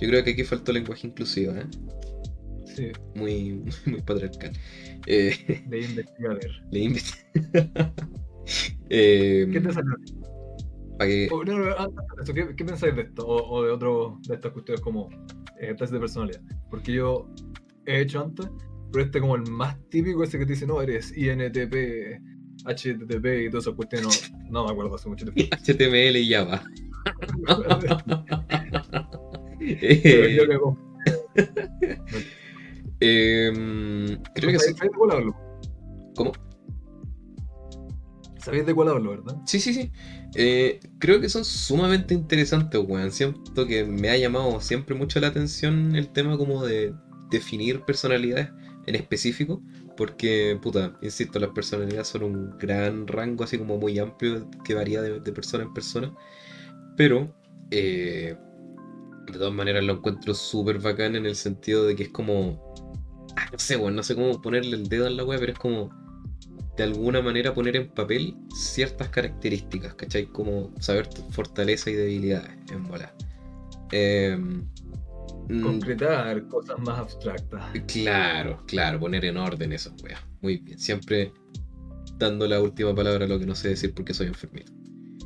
Yo 0.00 0.08
creo 0.08 0.22
que 0.24 0.30
aquí 0.30 0.44
faltó 0.44 0.72
lenguaje 0.72 1.06
inclusivo, 1.08 1.52
¿eh? 1.54 1.66
Sí, 2.76 2.88
Muy, 3.14 3.62
muy 3.86 4.00
patriarcal. 4.02 4.52
Eh, 5.06 5.62
de 5.68 5.80
investigador. 5.80 6.50
le 6.70 6.80
inve- 6.88 7.94
Eh, 8.90 9.48
¿Qué 9.52 9.60
te 9.60 9.72
salió? 9.72 9.94
Que- 11.00 11.28
Oh, 11.32 11.44
no, 11.44 11.58
no, 11.58 11.76
antes 11.76 11.96
de 12.16 12.22
eso, 12.22 12.34
¿qué, 12.34 12.56
qué 12.56 12.64
pensáis 12.64 12.94
de 12.96 13.02
esto? 13.02 13.26
O, 13.26 13.56
o 13.56 13.62
de 13.64 13.70
otro 13.72 14.18
de 14.26 14.34
estas 14.34 14.52
cuestiones 14.52 14.80
como 14.80 15.08
eh, 15.60 15.74
test 15.76 15.92
de 15.92 15.98
personalidad. 16.00 16.40
Porque 16.70 16.92
yo 16.92 17.28
he 17.86 18.00
hecho 18.00 18.20
antes, 18.22 18.46
pero 18.92 19.04
este 19.04 19.20
como 19.20 19.36
el 19.36 19.42
más 19.50 19.76
típico, 19.90 20.22
ese 20.22 20.38
que 20.38 20.46
te 20.46 20.52
dice, 20.52 20.66
no, 20.66 20.80
eres 20.80 21.16
INTP, 21.16 22.20
HTTP 22.64 23.46
y 23.46 23.50
todas 23.50 23.64
esas 23.64 23.74
cuestiones, 23.74 24.32
no, 24.44 24.50
no 24.50 24.64
me 24.66 24.72
acuerdo 24.72 24.94
hace 24.94 25.08
mucho 25.08 25.26
tiempo. 25.26 25.56
HTML 25.64 26.16
y 26.18 26.30
Java. 26.32 26.62
Eh, 29.66 30.36
yo 30.36 30.44
em, 33.00 34.22
creo 34.34 34.50
que 34.50 34.58
sí. 34.58 34.72
¿Sabéis 34.74 34.80
de 34.80 34.88
cuál 34.90 35.10
hablo? 35.12 35.36
¿Cómo? 36.14 36.32
¿Sabéis 38.38 38.66
de 38.66 38.74
cuál 38.74 38.88
hablo, 38.88 39.10
verdad? 39.10 39.36
Sí, 39.46 39.58
sí, 39.58 39.72
sí. 39.72 39.90
Eh, 40.34 40.80
creo 40.98 41.20
que 41.20 41.28
son 41.28 41.44
sumamente 41.44 42.14
interesantes, 42.14 42.80
weón. 42.86 43.12
Siento 43.12 43.66
que 43.66 43.84
me 43.84 44.10
ha 44.10 44.16
llamado 44.16 44.60
siempre 44.60 44.94
mucho 44.94 45.20
la 45.20 45.28
atención 45.28 45.94
el 45.94 46.08
tema 46.08 46.36
como 46.36 46.64
de 46.64 46.94
definir 47.30 47.82
personalidades 47.82 48.50
en 48.86 48.94
específico. 48.94 49.62
Porque, 49.96 50.58
puta, 50.60 50.96
insisto, 51.02 51.38
las 51.38 51.50
personalidades 51.50 52.08
son 52.08 52.24
un 52.24 52.58
gran 52.58 53.06
rango, 53.06 53.44
así 53.44 53.58
como 53.58 53.78
muy 53.78 53.98
amplio, 53.98 54.50
que 54.64 54.74
varía 54.74 55.00
de, 55.02 55.32
persona 55.32 55.64
en 55.64 55.72
persona. 55.72 56.12
Pero, 56.96 57.32
eh, 57.70 58.36
de 59.26 59.32
todas 59.38 59.54
maneras, 59.54 59.84
lo 59.84 59.94
encuentro 59.94 60.34
súper 60.34 60.80
bacán 60.80 61.14
en 61.14 61.26
el 61.26 61.36
sentido 61.36 61.86
de 61.86 61.94
que 61.94 62.04
es 62.04 62.08
como. 62.08 62.74
Ah, 63.36 63.48
no 63.52 63.58
sé, 63.58 63.76
weón, 63.76 63.94
no 63.96 64.02
sé 64.02 64.14
cómo 64.14 64.40
ponerle 64.42 64.76
el 64.76 64.88
dedo 64.88 65.06
en 65.06 65.16
la 65.16 65.24
weá, 65.24 65.38
pero 65.38 65.52
es 65.52 65.58
como 65.58 65.90
de 66.76 66.82
alguna 66.82 67.20
manera 67.22 67.54
poner 67.54 67.76
en 67.76 67.88
papel 67.88 68.36
ciertas 68.54 69.08
características, 69.08 69.94
¿cachai? 69.94 70.26
Como 70.26 70.72
saber 70.80 71.06
tu 71.08 71.22
fortaleza 71.30 71.90
y 71.90 71.94
debilidades 71.94 72.50
en 72.72 72.84
bola. 72.84 73.14
Eh, 73.92 74.36
mm, 74.36 75.62
Concretar 75.62 76.48
cosas 76.48 76.78
más 76.80 76.98
abstractas. 76.98 77.64
claro, 77.86 78.62
claro, 78.66 78.98
poner 78.98 79.24
en 79.24 79.36
orden 79.36 79.72
esas 79.72 79.94
weas. 80.02 80.20
Muy 80.40 80.58
bien, 80.58 80.78
siempre 80.78 81.32
dando 82.18 82.46
la 82.46 82.60
última 82.60 82.94
palabra 82.94 83.24
a 83.24 83.28
lo 83.28 83.38
que 83.38 83.46
no 83.46 83.54
sé 83.54 83.68
decir 83.70 83.94
porque 83.94 84.14
soy 84.14 84.28
enfermito. 84.28 84.72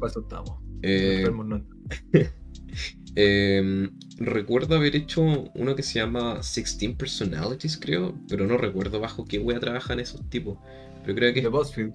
Eso 0.05 0.21
estamos. 0.21 0.61
Eh, 0.83 1.19
Enfermos 1.21 1.47
no. 1.47 1.67
eh, 3.17 3.88
recuerdo 4.18 4.76
haber 4.76 4.96
hecho 4.96 5.22
uno 5.54 5.75
que 5.75 5.82
se 5.82 5.98
llama 5.98 6.34
16 6.34 6.96
Personalities, 6.96 7.76
creo, 7.76 8.18
pero 8.28 8.46
no 8.46 8.56
recuerdo 8.56 9.00
bajo 9.00 9.25
qué 9.25 9.38
wea 9.38 9.60
trabajan 9.60 10.00
esos 10.00 10.28
tipos. 10.28 10.58
Pero 11.02 11.14
creo 11.14 11.34
que 11.34 11.42
De 11.42 11.48
BuzzFeed. 11.48 11.90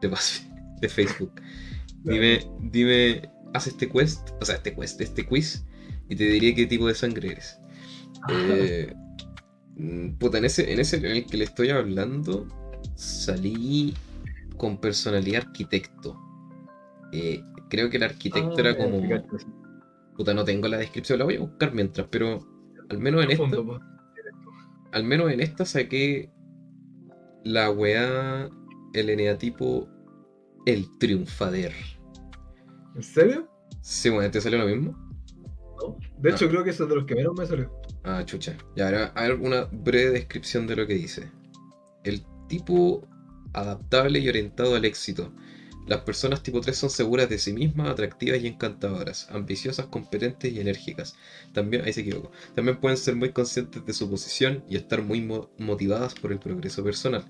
de, 0.00 0.08
BuzzFeed, 0.08 0.50
de 0.80 0.88
Facebook. 0.88 1.32
Dime, 2.04 2.40
dime, 2.60 3.30
haz 3.54 3.68
este 3.68 3.88
quest, 3.88 4.30
o 4.40 4.44
sea, 4.44 4.56
este 4.56 4.74
quest, 4.74 5.00
este 5.00 5.24
quiz, 5.24 5.64
y 6.08 6.16
te 6.16 6.24
diré 6.24 6.52
qué 6.52 6.66
tipo 6.66 6.88
de 6.88 6.94
sangre 6.94 7.32
eres. 7.32 7.58
Eh, 8.30 8.94
mm, 9.76 10.12
puta, 10.12 10.38
en 10.38 10.44
ese, 10.44 10.72
en 10.72 10.78
ese 10.78 10.96
en 10.98 11.06
el 11.06 11.26
que 11.26 11.36
le 11.36 11.44
estoy 11.44 11.70
hablando, 11.70 12.46
salí 12.94 13.94
con 14.56 14.80
personalidad 14.80 15.42
arquitecto. 15.46 16.16
Eh, 17.12 17.42
creo 17.68 17.90
que 17.90 17.96
el 17.96 18.04
arquitecto 18.04 18.54
Ah, 18.56 18.60
era 18.60 18.76
como. 18.76 19.00
Puta, 20.16 20.34
no 20.34 20.44
tengo 20.44 20.68
la 20.68 20.78
descripción, 20.78 21.18
la 21.18 21.24
voy 21.24 21.36
a 21.36 21.40
buscar 21.40 21.72
mientras, 21.74 22.06
pero 22.10 22.46
al 22.90 22.98
menos 22.98 23.24
en 23.24 23.30
esta, 23.32 23.44
al 24.92 25.04
menos 25.04 25.30
en 25.30 25.40
esta 25.40 25.64
saqué 25.64 26.30
la 27.44 27.70
weá, 27.70 28.48
el 28.92 29.10
eneatipo, 29.10 29.88
el 30.66 30.86
triunfader. 30.98 31.72
¿En 32.94 33.02
serio? 33.02 33.48
Sí, 33.80 34.10
bueno, 34.10 34.30
¿te 34.30 34.40
salió 34.40 34.58
lo 34.58 34.66
mismo? 34.66 34.92
No. 35.80 35.96
De 36.18 36.30
hecho, 36.30 36.44
Ah. 36.44 36.48
creo 36.50 36.62
que 36.64 36.70
eso 36.70 36.84
es 36.84 36.90
de 36.90 36.96
los 36.96 37.04
que 37.06 37.14
menos 37.14 37.34
me 37.36 37.46
salió. 37.46 37.72
Ah, 38.04 38.22
chucha. 38.24 38.56
Ya, 38.76 38.86
ahora 38.86 39.12
ver 39.16 39.34
una 39.34 39.64
breve 39.72 40.10
descripción 40.10 40.66
de 40.66 40.76
lo 40.76 40.86
que 40.86 40.94
dice. 40.94 41.30
El 42.04 42.22
tipo 42.48 43.08
adaptable 43.54 44.18
y 44.18 44.28
orientado 44.28 44.74
al 44.76 44.84
éxito. 44.84 45.32
Las 45.86 46.00
personas 46.02 46.42
tipo 46.42 46.60
3 46.60 46.76
son 46.76 46.90
seguras 46.90 47.28
de 47.28 47.38
sí 47.38 47.52
mismas, 47.52 47.88
atractivas 47.90 48.40
y 48.40 48.46
encantadoras, 48.48 49.28
ambiciosas, 49.30 49.86
competentes 49.86 50.52
y 50.52 50.60
enérgicas. 50.60 51.14
También, 51.52 51.84
ahí 51.84 51.92
se. 51.92 52.04
También 52.54 52.80
pueden 52.80 52.96
ser 52.98 53.14
muy 53.16 53.30
conscientes 53.32 53.84
de 53.84 53.92
su 53.92 54.08
posición 54.10 54.64
y 54.68 54.76
estar 54.76 55.02
muy 55.02 55.20
mo- 55.20 55.50
motivadas 55.58 56.14
por 56.14 56.32
el 56.32 56.38
progreso 56.40 56.82
personal. 56.84 57.24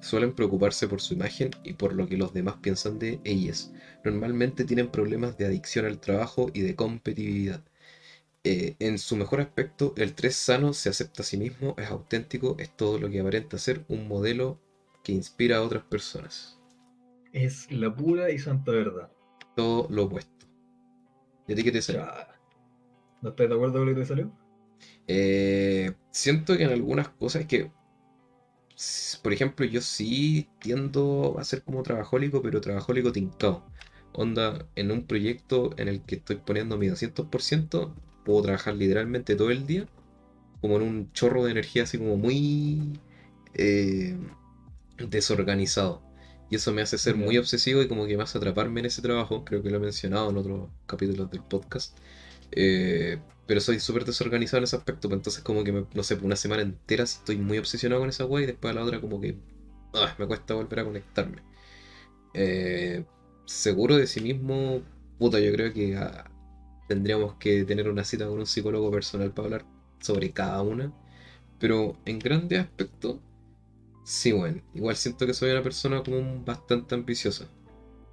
Suelen 0.00 0.32
preocuparse 0.34 0.86
por 0.88 1.00
su 1.00 1.14
imagen 1.14 1.50
y 1.64 1.74
por 1.74 1.94
lo 1.94 2.06
que 2.08 2.16
los 2.18 2.32
demás 2.34 2.56
piensan 2.62 2.98
de 2.98 3.20
ellas. 3.24 3.72
Normalmente 4.04 4.64
tienen 4.64 4.88
problemas 4.90 5.36
de 5.38 5.46
adicción 5.46 5.86
al 5.86 5.98
trabajo 6.00 6.50
y 6.52 6.60
de 6.62 6.74
competitividad. 6.76 7.62
Eh, 8.44 8.76
en 8.80 8.98
su 8.98 9.16
mejor 9.16 9.40
aspecto, 9.40 9.94
el 9.96 10.14
3 10.14 10.36
sano 10.36 10.72
se 10.74 10.90
acepta 10.90 11.22
a 11.22 11.26
sí 11.26 11.38
mismo, 11.38 11.74
es 11.78 11.88
auténtico, 11.88 12.56
es 12.58 12.76
todo 12.76 12.98
lo 12.98 13.10
que 13.10 13.20
aparenta 13.20 13.58
ser 13.58 13.84
un 13.88 14.08
modelo 14.08 14.60
que 15.04 15.12
inspira 15.12 15.58
a 15.58 15.62
otras 15.62 15.84
personas. 15.84 16.57
Es 17.38 17.70
la 17.70 17.94
pura 17.94 18.30
y 18.32 18.38
santa 18.40 18.72
verdad. 18.72 19.12
Todo 19.54 19.86
lo 19.90 20.04
opuesto. 20.06 20.46
¿Y 21.46 21.52
a 21.52 21.54
ti 21.54 21.62
qué 21.62 21.70
te 21.70 21.80
sale? 21.80 22.00
Ya. 22.00 22.36
¿No 23.22 23.28
estás 23.30 23.48
de 23.48 23.54
acuerdo 23.54 23.78
con 23.78 23.86
lo 23.86 23.94
que 23.94 24.00
te 24.00 24.06
salió? 24.06 24.32
Eh, 25.06 25.92
siento 26.10 26.56
que 26.56 26.64
en 26.64 26.70
algunas 26.70 27.10
cosas 27.10 27.46
que, 27.46 27.70
por 29.22 29.32
ejemplo, 29.32 29.64
yo 29.66 29.80
sí 29.80 30.48
tiendo 30.58 31.36
a 31.38 31.44
ser 31.44 31.62
como 31.62 31.84
trabajólico, 31.84 32.42
pero 32.42 32.60
trabajólico 32.60 33.12
tincado. 33.12 33.64
Onda, 34.14 34.66
en 34.74 34.90
un 34.90 35.06
proyecto 35.06 35.70
en 35.76 35.86
el 35.86 36.02
que 36.02 36.16
estoy 36.16 36.36
poniendo 36.36 36.76
mi 36.76 36.88
200%, 36.88 37.94
puedo 38.24 38.42
trabajar 38.42 38.74
literalmente 38.74 39.36
todo 39.36 39.52
el 39.52 39.64
día, 39.64 39.86
como 40.60 40.74
en 40.78 40.82
un 40.82 41.12
chorro 41.12 41.44
de 41.44 41.52
energía 41.52 41.84
así 41.84 41.98
como 41.98 42.16
muy 42.16 42.98
eh, 43.54 44.16
desorganizado. 45.08 46.07
Y 46.50 46.56
eso 46.56 46.72
me 46.72 46.82
hace 46.82 46.98
ser 46.98 47.16
muy 47.16 47.36
obsesivo 47.38 47.82
y 47.82 47.88
como 47.88 48.06
que 48.06 48.16
me 48.16 48.22
hace 48.22 48.38
atraparme 48.38 48.80
en 48.80 48.86
ese 48.86 49.02
trabajo, 49.02 49.44
creo 49.44 49.62
que 49.62 49.70
lo 49.70 49.76
he 49.76 49.80
mencionado 49.80 50.30
en 50.30 50.36
otros 50.38 50.70
capítulos 50.86 51.30
del 51.30 51.42
podcast. 51.42 51.96
Eh, 52.52 53.18
pero 53.46 53.60
soy 53.60 53.80
súper 53.80 54.04
desorganizado 54.04 54.58
en 54.58 54.64
ese 54.64 54.76
aspecto, 54.76 55.08
pues 55.08 55.18
entonces 55.18 55.42
como 55.44 55.64
que, 55.64 55.72
me- 55.72 55.86
no 55.94 56.02
sé, 56.02 56.16
por 56.16 56.24
una 56.26 56.36
semana 56.36 56.62
entera 56.62 57.04
estoy 57.04 57.36
muy 57.38 57.58
obsesionado 57.58 58.00
con 58.02 58.08
esa 58.10 58.24
wea 58.26 58.44
y 58.44 58.46
después 58.46 58.72
a 58.72 58.74
la 58.76 58.84
otra 58.84 59.00
como 59.00 59.20
que 59.20 59.36
ah, 59.94 60.14
me 60.18 60.26
cuesta 60.26 60.54
volver 60.54 60.80
a 60.80 60.84
conectarme. 60.84 61.42
Eh, 62.34 63.04
seguro 63.46 63.96
de 63.96 64.06
sí 64.06 64.20
mismo, 64.20 64.82
puta, 65.18 65.40
yo 65.40 65.52
creo 65.52 65.72
que 65.72 65.96
ah, 65.96 66.30
tendríamos 66.88 67.34
que 67.36 67.64
tener 67.64 67.88
una 67.88 68.04
cita 68.04 68.26
con 68.28 68.38
un 68.38 68.46
psicólogo 68.46 68.90
personal 68.90 69.32
para 69.32 69.46
hablar 69.46 69.66
sobre 70.00 70.32
cada 70.32 70.62
una. 70.62 70.92
Pero 71.60 71.98
en 72.06 72.18
grandes 72.20 72.60
aspectos, 72.60 73.18
sí, 74.08 74.32
bueno, 74.32 74.62
igual 74.74 74.96
siento 74.96 75.26
que 75.26 75.34
soy 75.34 75.50
una 75.50 75.62
persona 75.62 76.02
como 76.02 76.42
bastante 76.44 76.94
ambiciosa. 76.94 77.46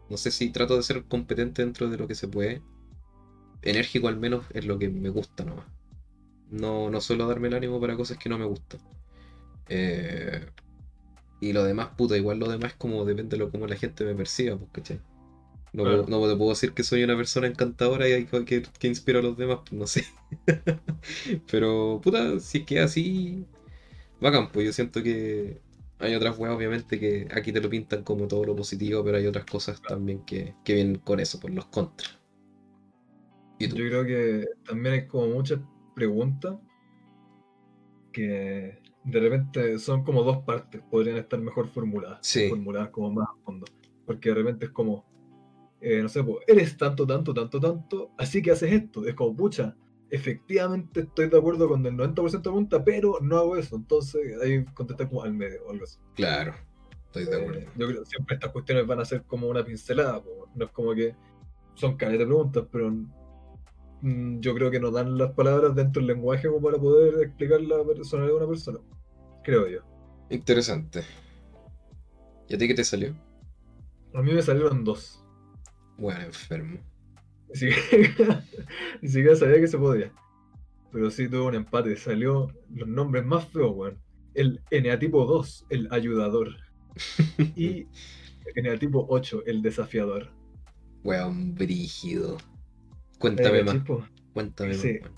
No 0.09 0.17
sé 0.17 0.29
si 0.29 0.49
trato 0.51 0.75
de 0.75 0.83
ser 0.83 1.05
competente 1.05 1.63
dentro 1.63 1.89
de 1.89 1.97
lo 1.97 2.07
que 2.07 2.15
se 2.15 2.27
puede. 2.27 2.61
Enérgico 3.61 4.07
al 4.09 4.17
menos 4.17 4.45
es 4.53 4.65
lo 4.65 4.77
que 4.77 4.89
me 4.89 5.09
gusta 5.09 5.45
nomás. 5.45 5.65
No, 6.51 6.89
no 6.89 7.01
suelo 7.01 7.27
darme 7.27 7.47
el 7.47 7.55
ánimo 7.55 7.79
para 7.79 7.95
cosas 7.95 8.17
que 8.17 8.29
no 8.29 8.37
me 8.37 8.45
gustan. 8.45 8.81
Eh, 9.69 10.45
y 11.41 11.53
lo 11.53 11.63
demás, 11.63 11.89
puta, 11.97 12.17
igual 12.17 12.39
lo 12.39 12.49
demás 12.49 12.73
como 12.75 13.05
depende 13.05 13.37
de 13.37 13.43
lo 13.45 13.51
como 13.51 13.67
la 13.67 13.77
gente 13.77 14.03
me 14.05 14.15
perciba, 14.15 14.57
pues, 14.57 14.71
¿cachai? 14.73 14.99
No, 15.73 15.83
Claro. 15.83 16.05
puedo- 16.05 16.19
no 16.21 16.27
te 16.29 16.37
puedo 16.37 16.49
decir 16.51 16.73
que 16.73 16.83
soy 16.83 17.03
una 17.03 17.17
persona 17.17 17.47
encantadora 17.47 18.07
y 18.09 18.25
que, 18.25 18.63
que, 18.79 18.87
inspiro 18.87 19.19
a 19.19 19.21
los 19.23 19.37
demás, 19.37 19.59
pues 19.67 19.73
no 19.73 19.87
sé. 19.87 20.05
Pero, 21.51 22.01
puta, 22.03 22.39
si 22.39 22.59
es 22.59 22.65
que 22.65 22.79
así, 22.79 23.45
bacán, 24.21 24.51
pues 24.51 24.65
yo 24.67 24.73
siento 24.73 25.03
que 25.03 25.61
hay 25.99 26.15
otras 26.15 26.37
weas, 26.37 26.55
obviamente, 26.55 26.99
que 26.99 27.27
aquí 27.33 27.51
te 27.51 27.61
lo 27.61 27.69
pintan 27.69 28.03
como 28.03 28.27
todo 28.27 28.43
lo 28.45 28.55
positivo, 28.55 29.03
pero 29.03 29.17
hay 29.17 29.27
otras 29.27 29.45
cosas 29.45 29.81
también 29.81 30.25
que, 30.25 30.55
que 30.63 30.73
vienen 30.75 30.99
con 30.99 31.19
eso, 31.19 31.39
por 31.39 31.51
los 31.51 31.65
contras. 31.65 32.19
Yo 33.59 33.69
creo 33.69 34.05
que 34.05 34.45
también 34.65 34.95
hay 34.95 35.07
como 35.07 35.27
muchas 35.27 35.59
preguntas 35.95 36.57
que 38.11 38.81
de 39.03 39.19
repente 39.19 39.79
son 39.79 40.03
como 40.03 40.23
dos 40.23 40.39
partes, 40.39 40.81
podrían 40.89 41.17
estar 41.17 41.39
mejor 41.39 41.67
formuladas, 41.67 42.19
Sí. 42.21 42.49
formuladas 42.49 42.89
como 42.89 43.11
más 43.11 43.27
a 43.29 43.43
fondo. 43.43 43.65
Porque 44.05 44.29
de 44.29 44.35
repente 44.35 44.65
es 44.65 44.71
como, 44.71 45.05
eh, 45.79 46.01
no 46.01 46.09
sé, 46.09 46.23
pues, 46.23 46.39
eres 46.47 46.75
tanto, 46.77 47.05
tanto, 47.07 47.33
tanto, 47.33 47.59
tanto, 47.59 48.11
así 48.17 48.41
que 48.41 48.51
haces 48.51 48.71
esto. 48.73 49.05
Es 49.05 49.13
como, 49.15 49.35
pucha, 49.35 49.75
efectivamente 50.15 51.01
estoy 51.01 51.29
de 51.29 51.37
acuerdo 51.37 51.67
con 51.67 51.85
el 51.85 51.95
90% 51.95 52.31
de 52.31 52.39
preguntas, 52.39 52.81
pero 52.85 53.19
no 53.21 53.37
hago 53.37 53.57
eso. 53.57 53.75
Entonces 53.75 54.41
ahí 54.41 54.63
contestar 54.73 55.09
como 55.09 55.23
al 55.23 55.33
medio 55.33 55.65
o 55.65 55.71
algo 55.71 55.83
así. 55.83 55.99
Claro, 56.15 56.55
estoy 57.05 57.25
de 57.25 57.35
acuerdo. 57.35 57.59
Eh, 57.59 57.69
yo 57.75 57.87
creo 57.87 58.03
que 58.03 58.09
siempre 58.09 58.35
estas 58.35 58.51
cuestiones 58.51 58.87
van 58.87 58.99
a 58.99 59.05
ser 59.05 59.23
como 59.23 59.47
una 59.47 59.63
pincelada, 59.63 60.21
po. 60.23 60.49
no 60.55 60.65
es 60.65 60.71
como 60.71 60.93
que 60.93 61.15
son 61.75 61.97
caras 61.97 62.17
de 62.17 62.25
preguntas, 62.25 62.65
pero 62.71 62.91
mm, 64.01 64.39
yo 64.39 64.55
creo 64.55 64.71
que 64.71 64.79
nos 64.79 64.93
dan 64.93 65.17
las 65.17 65.31
palabras 65.33 65.75
dentro 65.75 65.99
del 65.99 66.07
lenguaje 66.07 66.47
como 66.47 66.61
para 66.61 66.77
poder 66.77 67.21
explicar 67.23 67.61
la 67.61 67.83
personalidad 67.83 68.31
de 68.31 68.37
una 68.37 68.47
persona. 68.47 68.79
Creo 69.43 69.67
yo. 69.67 69.79
Interesante. 70.29 71.03
¿Y 72.47 72.55
a 72.55 72.57
ti 72.57 72.67
qué 72.67 72.73
te 72.73 72.83
salió? 72.83 73.15
A 74.13 74.21
mí 74.21 74.33
me 74.33 74.41
salieron 74.41 74.83
dos. 74.83 75.23
Bueno, 75.97 76.21
enfermo. 76.21 76.79
Ni 77.61 77.71
siquiera, 77.71 78.43
ni 79.01 79.07
siquiera 79.09 79.35
sabía 79.35 79.59
que 79.61 79.67
se 79.67 79.77
podía. 79.77 80.11
Pero 80.91 81.09
sí 81.11 81.27
tuve 81.27 81.41
un 81.41 81.55
empate. 81.55 81.95
Salió 81.95 82.51
los 82.73 82.87
nombres 82.87 83.25
más 83.25 83.47
feos, 83.49 83.71
weón. 83.75 83.97
El 84.33 84.61
eneatipo 84.71 85.25
2, 85.25 85.67
el 85.69 85.87
ayudador. 85.91 86.49
Y 87.55 87.87
el 88.45 88.53
eneatipo 88.55 89.05
8, 89.09 89.43
el 89.45 89.61
desafiador. 89.61 90.29
Weón, 91.03 91.55
brígido. 91.55 92.37
Cuéntame 93.19 93.59
Eh, 93.59 93.63
más. 93.63 93.77
Cuéntame 94.33 94.73
sí. 94.73 94.99
más. 95.01 95.11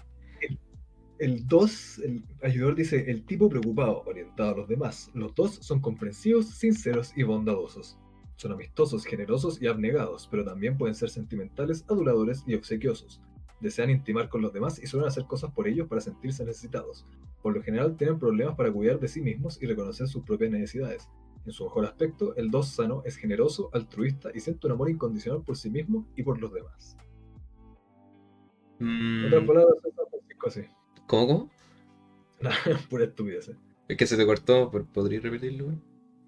El 1.19 1.47
2, 1.47 1.99
el 1.99 2.23
ayudador 2.43 2.75
dice, 2.75 3.09
el 3.09 3.25
tipo 3.25 3.49
preocupado, 3.49 4.03
orientado 4.05 4.53
a 4.53 4.57
los 4.57 4.67
demás. 4.67 5.09
Los 5.15 5.33
dos 5.33 5.55
son 5.55 5.79
comprensivos, 5.79 6.45
sinceros 6.49 7.11
y 7.15 7.23
bondadosos. 7.23 7.97
Son 8.37 8.51
amistosos, 8.53 9.03
generosos 9.03 9.61
y 9.61 9.67
abnegados, 9.67 10.27
pero 10.31 10.45
también 10.45 10.77
pueden 10.77 10.95
ser 10.95 11.09
sentimentales, 11.09 11.83
aduladores 11.89 12.43
y 12.47 12.53
obsequiosos. 12.55 13.19
Desean 13.59 13.89
intimar 13.89 14.29
con 14.29 14.41
los 14.41 14.53
demás 14.53 14.81
y 14.81 14.87
suelen 14.87 15.07
hacer 15.07 15.25
cosas 15.25 15.51
por 15.51 15.67
ellos 15.67 15.87
para 15.87 15.99
sentirse 16.01 16.45
necesitados. 16.45 17.05
Por 17.41 17.55
lo 17.55 17.61
general 17.63 17.97
tienen 17.97 18.19
problemas 18.19 18.55
para 18.55 18.71
cuidar 18.71 18.99
de 18.99 19.07
sí 19.07 19.21
mismos 19.21 19.61
y 19.61 19.65
reconocer 19.65 20.07
sus 20.07 20.23
propias 20.23 20.51
necesidades. 20.51 21.09
En 21.45 21.51
su 21.51 21.63
mejor 21.63 21.85
aspecto, 21.85 22.35
el 22.35 22.51
2 22.51 22.67
sano 22.67 23.01
es 23.05 23.15
generoso, 23.17 23.69
altruista 23.73 24.29
y 24.35 24.39
siente 24.39 24.67
un 24.67 24.73
amor 24.73 24.89
incondicional 24.89 25.41
por 25.43 25.57
sí 25.57 25.69
mismo 25.69 26.07
y 26.15 26.21
por 26.23 26.39
los 26.39 26.53
demás. 26.53 26.95
Mm, 28.79 29.25
otras 29.27 29.43
palabras, 29.45 29.75
es 29.83 29.95
San 29.95 30.05
Francisco 30.09 30.47
así. 30.47 30.61
¿Cómo, 31.07 31.27
cómo? 31.27 31.49
Pura 32.89 33.05
estupidez. 33.05 33.49
eh. 33.49 33.55
Es 33.87 33.97
que 33.97 34.05
se 34.05 34.17
te 34.17 34.25
cortó, 34.25 34.69
¿pod- 34.71 34.85
¿podrías 34.93 35.23
repetirlo? 35.23 35.69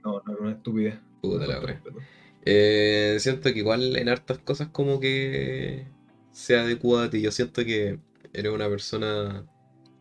No, 0.03 0.21
no 0.25 0.31
era 0.33 0.41
una 0.41 0.51
estupidez. 0.53 0.99
Puta 1.21 1.47
la 1.47 1.59
respeto. 1.59 1.99
Eh, 2.45 3.17
siento 3.19 3.51
que 3.53 3.59
igual 3.59 3.95
en 3.97 4.09
hartas 4.09 4.39
cosas 4.39 4.69
como 4.69 4.99
que 4.99 5.87
se 6.31 6.57
adecua 6.57 7.05
a 7.05 7.09
ti. 7.09 7.21
Yo 7.21 7.31
siento 7.31 7.63
que 7.65 7.99
eres 8.33 8.51
una 8.51 8.69
persona 8.69 9.45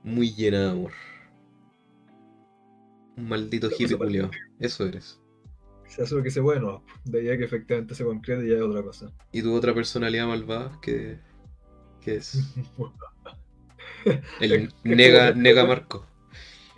muy 0.03 0.35
llena 0.35 0.61
de 0.61 0.71
amor. 0.71 0.93
Un 3.17 3.29
maldito 3.29 3.69
hippie 3.77 3.97
culiao. 3.97 4.31
Eso 4.61 4.87
eres. 4.87 5.21
Se 5.87 6.03
hace 6.03 6.15
lo 6.15 6.23
que 6.23 6.31
se 6.31 6.41
bueno, 6.41 6.85
de 7.05 7.21
ahí 7.21 7.31
a 7.31 7.39
que 7.39 7.45
efectivamente 7.45 7.95
se 7.95 8.05
concrete 8.05 8.47
ya 8.47 8.57
es 8.57 8.63
otra 8.63 8.83
cosa. 8.83 9.11
¿Y 9.33 9.43
tu 9.43 9.55
otra 9.55 9.75
personalidad 9.75 10.27
malvada? 10.27 10.79
¿Qué, 10.83 11.19
qué 12.03 12.17
es? 12.17 12.39
El 14.41 14.69
que 14.69 14.95
nega, 14.95 15.33
nega 15.33 15.65
Marco. 15.65 16.07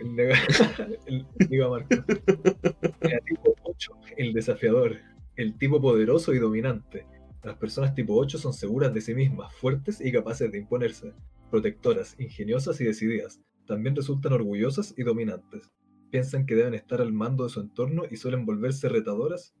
El 0.01 1.25
tipo 3.25 3.55
8, 3.63 3.91
el 4.17 4.33
desafiador. 4.33 4.97
El 5.35 5.57
tipo 5.57 5.81
poderoso 5.81 6.33
y 6.33 6.39
dominante. 6.39 7.05
Las 7.43 7.57
personas 7.57 7.95
tipo 7.95 8.15
8 8.15 8.37
son 8.37 8.53
seguras 8.53 8.93
de 8.93 9.01
sí 9.01 9.15
mismas, 9.15 9.53
fuertes 9.55 10.01
y 10.01 10.11
capaces 10.11 10.51
de 10.51 10.59
imponerse. 10.59 11.13
Protectoras, 11.49 12.15
ingeniosas 12.19 12.79
y 12.81 12.85
decididas. 12.85 13.41
También 13.65 13.95
resultan 13.95 14.33
orgullosas 14.33 14.93
y 14.97 15.03
dominantes. 15.03 15.71
Piensan 16.09 16.45
que 16.45 16.55
deben 16.55 16.73
estar 16.73 17.01
al 17.01 17.13
mando 17.13 17.45
de 17.45 17.49
su 17.49 17.61
entorno 17.61 18.03
y 18.09 18.17
suelen 18.17 18.45
volverse 18.45 18.89
retadoras 18.89 19.55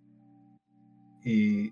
y, 1.23 1.71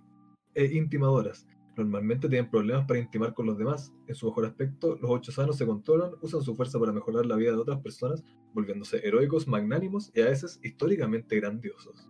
e 0.55 0.65
intimadoras. 0.73 1.47
Normalmente 1.79 2.29
tienen 2.29 2.49
problemas 2.49 2.85
para 2.85 2.99
intimar 2.99 3.33
con 3.33 3.45
los 3.45 3.57
demás. 3.57 3.91
En 4.07 4.15
su 4.15 4.27
mejor 4.27 4.45
aspecto, 4.45 4.97
los 5.01 5.09
ocho 5.09 5.31
sanos 5.31 5.57
se 5.57 5.65
controlan, 5.65 6.11
usan 6.21 6.41
su 6.41 6.55
fuerza 6.55 6.79
para 6.79 6.91
mejorar 6.91 7.25
la 7.25 7.35
vida 7.35 7.51
de 7.51 7.57
otras 7.57 7.79
personas, 7.79 8.23
volviéndose 8.53 9.05
heroicos, 9.05 9.47
magnánimos 9.47 10.11
y 10.13 10.21
a 10.21 10.25
veces 10.25 10.59
históricamente 10.61 11.35
grandiosos. 11.37 12.07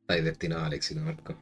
Estás 0.00 0.24
destinado 0.24 0.64
al 0.64 0.72
éxito, 0.72 1.00
Marco. 1.00 1.34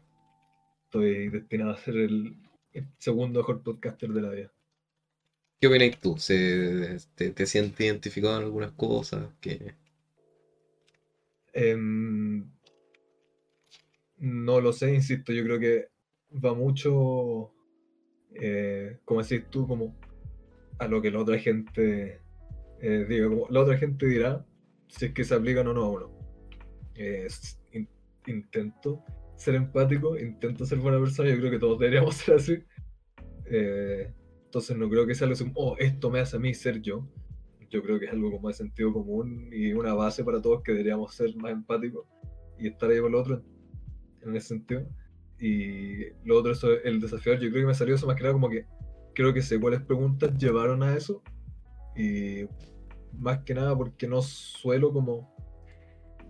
Estoy 0.85 1.31
destinado 1.31 1.70
a 1.70 1.76
ser 1.76 1.96
el, 1.96 2.37
el 2.72 2.88
segundo 2.98 3.40
mejor 3.40 3.62
podcaster 3.62 4.11
de 4.11 4.22
la 4.22 4.31
vida. 4.31 4.52
¿Qué 5.61 5.68
opinas 5.68 6.00
tú? 6.00 6.18
¿Se, 6.18 6.98
te, 7.14 7.31
te 7.31 7.46
sientes 7.46 7.81
identificado 7.81 8.37
en 8.37 8.44
algunas 8.44 8.72
cosas? 8.72 9.28
que 9.40 9.74
Em, 11.52 12.50
no 14.18 14.61
lo 14.61 14.72
sé, 14.72 14.94
insisto, 14.94 15.33
yo 15.33 15.44
creo 15.44 15.59
que 15.61 15.88
va 16.45 16.55
mucho, 16.55 17.53
eh, 18.35 18.99
como 19.05 19.23
decís 19.23 19.49
tú, 19.51 19.66
como 19.66 19.95
a 20.79 20.88
lo 20.88 21.01
que 21.03 21.11
la 21.11 21.21
otra 21.21 21.38
gente 21.38 22.21
eh, 22.81 23.07
diga, 23.09 23.29
como 23.29 23.47
la 23.51 23.61
otra 23.61 23.77
gente 23.79 24.07
dirá 24.07 24.45
si 24.88 25.07
es 25.07 25.12
que 25.12 25.25
se 25.25 25.35
aplican 25.35 25.66
o 25.68 25.75
no 25.75 25.85
a 25.85 25.90
uno. 25.90 26.11
Eh, 26.95 27.29
in- 27.73 27.88
intento 28.27 29.03
ser 29.37 29.55
empático, 29.55 30.18
intento 30.18 30.64
ser 30.66 30.79
buena 30.79 30.99
persona, 31.01 31.31
yo 31.31 31.38
creo 31.38 31.51
que 31.51 31.59
todos 31.59 31.79
deberíamos 31.79 32.14
ser 32.16 32.37
así. 32.37 32.59
Eh, 33.47 34.12
entonces 34.45 34.77
no 34.77 34.88
creo 34.88 35.07
que 35.07 35.14
sea 35.14 35.27
algo 35.29 35.38
como, 35.38 35.53
oh, 35.57 35.77
esto 35.79 36.11
me 36.11 36.21
hace 36.21 36.37
a 36.37 36.40
mí 36.40 36.55
ser 36.55 36.81
yo. 36.83 37.09
Yo 37.71 37.83
creo 37.83 37.99
que 37.99 38.07
es 38.07 38.12
algo 38.12 38.31
como 38.31 38.49
de 38.49 38.55
sentido 38.55 38.92
común 38.92 39.49
y 39.51 39.73
una 39.73 39.95
base 39.95 40.23
para 40.25 40.42
todos 40.42 40.62
que 40.62 40.73
deberíamos 40.73 41.14
ser 41.14 41.35
más 41.37 41.53
empáticos 41.53 42.07
y 42.59 42.68
estar 42.68 42.90
ahí 42.90 43.01
con 43.01 43.12
lo 43.12 43.21
otro 43.21 43.42
en 44.23 44.37
ese 44.37 44.49
sentido. 44.49 44.87
Y 45.44 46.05
lo 46.24 46.38
otro, 46.38 46.52
eso, 46.52 46.70
el 46.85 47.00
desafiador, 47.00 47.40
yo 47.42 47.50
creo 47.50 47.62
que 47.64 47.66
me 47.66 47.74
salió 47.74 47.96
eso 47.96 48.07
más 48.07 48.14
que 48.14 48.22
nada 48.22 48.33
como 48.33 48.48
que 48.48 48.64
creo 49.12 49.35
que 49.35 49.42
sé 49.42 49.59
cuáles 49.61 49.83
preguntas 49.83 50.37
llevaron 50.38 50.83
a 50.85 50.94
eso. 50.96 51.20
Y 51.96 52.44
más 53.18 53.40
que 53.40 53.52
nada 53.55 53.76
porque 53.76 54.07
no 54.07 54.22
suelo 54.22 54.92
como 54.92 55.35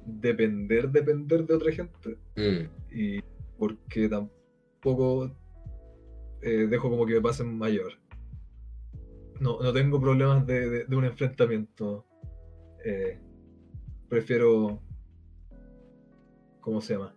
depender, 0.06 0.90
depender 0.90 1.46
de 1.46 1.54
otra 1.54 1.72
gente. 1.72 2.16
Mm, 2.36 2.68
Y 2.90 3.20
porque 3.58 4.08
tampoco 4.08 5.30
eh, 6.40 6.66
dejo 6.68 6.88
como 6.90 7.04
que 7.06 7.14
me 7.14 7.20
pasen 7.20 7.56
mayor. 7.56 7.92
No, 9.40 9.60
no 9.60 9.72
tengo 9.72 10.00
problemas 10.00 10.46
de, 10.46 10.70
de- 10.70 10.84
de 10.86 10.96
un 10.96 11.04
enfrentamiento. 11.04 12.06
Eh, 12.84 13.20
prefiero. 14.08 14.80
¿Cómo 16.60 16.80
se 16.80 16.94
llama? 16.94 17.14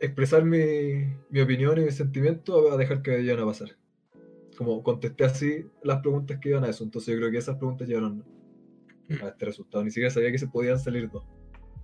Expresar 0.00 0.44
mi, 0.44 1.04
mi 1.30 1.40
opinión 1.40 1.78
y 1.78 1.84
mis 1.84 1.96
sentimientos 1.96 2.72
a 2.72 2.76
dejar 2.76 3.02
que 3.02 3.16
vayan 3.16 3.40
a 3.40 3.46
pasar. 3.46 3.76
Como 4.56 4.82
contesté 4.82 5.24
así 5.24 5.66
las 5.82 6.00
preguntas 6.00 6.38
que 6.40 6.50
iban 6.50 6.64
a 6.64 6.68
eso, 6.68 6.84
entonces 6.84 7.12
yo 7.12 7.18
creo 7.18 7.30
que 7.30 7.38
esas 7.38 7.56
preguntas 7.56 7.88
llevaron 7.88 8.24
a 9.22 9.28
este 9.28 9.44
resultado. 9.44 9.84
Ni 9.84 9.90
siquiera 9.90 10.10
sabía 10.10 10.32
que 10.32 10.38
se 10.38 10.48
podían 10.48 10.78
salir 10.78 11.10
dos. 11.10 11.24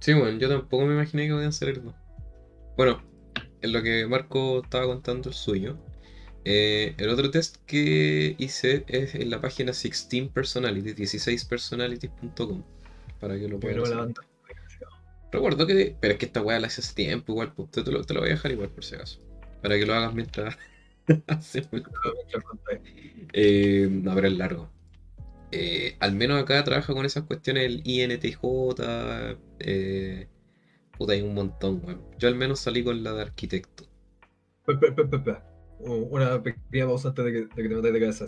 Sí, 0.00 0.12
bueno, 0.12 0.38
yo 0.38 0.48
tampoco 0.48 0.84
me 0.86 0.94
imaginé 0.94 1.26
que 1.26 1.32
podían 1.32 1.52
ser 1.52 1.82
dos. 1.82 1.94
Bueno, 2.76 3.00
en 3.62 3.72
lo 3.72 3.82
que 3.82 4.06
Marco 4.06 4.62
estaba 4.62 4.86
contando 4.86 5.28
el 5.30 5.34
suyo, 5.34 5.78
eh, 6.44 6.94
el 6.98 7.08
otro 7.08 7.30
test 7.30 7.56
que 7.66 8.36
hice 8.38 8.84
es 8.88 9.14
en 9.14 9.30
la 9.30 9.40
página 9.40 9.72
16 9.72 10.30
Personality, 10.32 10.92
16personalities.com, 10.92 12.62
para 13.18 13.38
que 13.38 13.48
lo 13.48 13.58
puedan 13.58 13.96
banda. 13.96 14.20
Recuerdo 15.34 15.66
que, 15.66 15.96
pero 16.00 16.12
es 16.14 16.18
que 16.18 16.26
esta 16.26 16.42
weá 16.42 16.58
la 16.60 16.66
hace 16.68 16.82
tiempo, 16.94 17.32
igual, 17.32 17.52
pues, 17.54 17.70
te, 17.70 17.82
lo, 17.90 18.04
te 18.04 18.14
lo 18.14 18.20
voy 18.20 18.30
a 18.30 18.32
dejar 18.34 18.52
igual 18.52 18.68
por 18.70 18.84
si 18.84 18.94
acaso, 18.94 19.20
para 19.62 19.76
que 19.76 19.84
lo 19.86 19.94
hagas 19.94 20.14
mientras 20.14 20.56
el 21.08 21.84
eh, 23.32 23.88
no, 23.90 24.14
pero 24.14 24.28
es 24.28 24.36
largo. 24.36 24.70
Eh, 25.50 25.96
al 26.00 26.14
menos 26.14 26.42
acá 26.42 26.62
trabaja 26.64 26.92
con 26.94 27.04
esas 27.06 27.24
cuestiones 27.24 27.64
el 27.64 27.82
INTJ. 27.84 28.38
Eh, 29.60 30.28
puta, 30.96 31.12
hay 31.12 31.22
un 31.22 31.34
montón, 31.34 31.80
weón. 31.84 32.02
Yo 32.18 32.28
al 32.28 32.34
menos 32.34 32.60
salí 32.60 32.82
con 32.82 33.02
la 33.02 33.12
de 33.12 33.22
arquitecto. 33.22 33.84
Espera, 34.66 34.94
espera. 35.12 35.50
U- 35.80 36.08
Una 36.10 36.42
pequeña 36.42 36.86
pausa 36.86 37.08
antes 37.08 37.24
de 37.24 37.32
que, 37.32 37.38
de 37.40 37.48
que 37.48 37.68
te 37.68 37.74
metas 37.74 37.92
de 37.92 38.00
cabeza. 38.00 38.26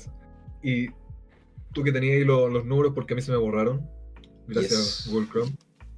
Y 0.63 0.89
tú 1.73 1.83
que 1.83 1.93
tenías 1.93 2.17
ahí 2.17 2.25
lo- 2.25 2.49
los 2.49 2.65
números, 2.65 2.93
porque 2.95 3.15
a 3.15 3.17
mí 3.17 3.23
se 3.23 3.31
me 3.33 3.39
borraron, 3.39 3.89
gracias 4.47 4.73
Yes. 4.73 5.07
a 5.09 5.11
Google 5.11 5.29
Chrome, 5.31 5.53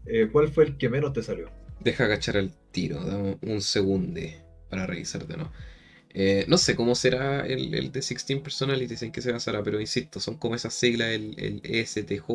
eh, 0.08 0.28
¿cuál 0.30 0.48
fue 0.48 0.64
el 0.64 0.76
que 0.76 0.88
menos 0.88 1.12
te 1.12 1.22
salió? 1.22 1.50
Deja 1.80 2.04
agachar 2.04 2.36
el 2.36 2.52
tiro, 2.72 3.04
dame 3.04 3.38
un 3.42 3.60
segundo 3.60 4.20
para 4.68 4.86
revisar 4.86 5.26
de 5.26 5.36
nuevo. 5.36 5.52
Eh, 6.10 6.46
no 6.48 6.58
sé 6.58 6.74
cómo 6.74 6.94
será 6.94 7.46
el, 7.46 7.74
el 7.74 7.92
de 7.92 8.00
16 8.00 8.40
Personalities, 8.40 9.02
en 9.02 9.12
qué 9.12 9.20
se 9.20 9.30
basará, 9.30 9.62
pero 9.62 9.80
insisto, 9.80 10.20
son 10.20 10.36
como 10.36 10.54
esas 10.54 10.74
siglas, 10.74 11.10
el, 11.10 11.34
el 11.38 11.60
ESTJ, 11.62 12.26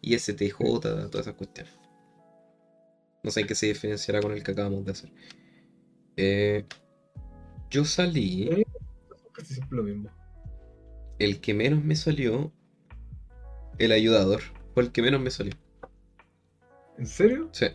ISTJ, 0.00 0.58
todas 0.80 1.14
esas 1.14 1.34
cuestiones. 1.34 1.72
No 3.22 3.30
sé 3.30 3.40
en 3.40 3.46
qué 3.48 3.54
se 3.54 3.66
diferenciará 3.66 4.20
con 4.20 4.32
el 4.32 4.42
que 4.42 4.52
acabamos 4.52 4.84
de 4.84 4.92
hacer. 4.92 5.10
Eh, 6.16 6.64
yo 7.70 7.84
salí. 7.84 8.64
Casi 9.32 9.54
siempre 9.54 9.76
lo 9.76 9.82
mismo. 9.82 10.10
el 11.18 11.40
que 11.40 11.52
menos 11.52 11.84
me 11.84 11.96
salió, 11.96 12.52
el 13.78 13.92
ayudador, 13.92 14.42
fue 14.72 14.84
el 14.84 14.92
que 14.92 15.02
menos 15.02 15.20
me 15.20 15.30
salió. 15.30 15.54
¿En 16.98 17.06
serio? 17.06 17.50
Sí, 17.52 17.66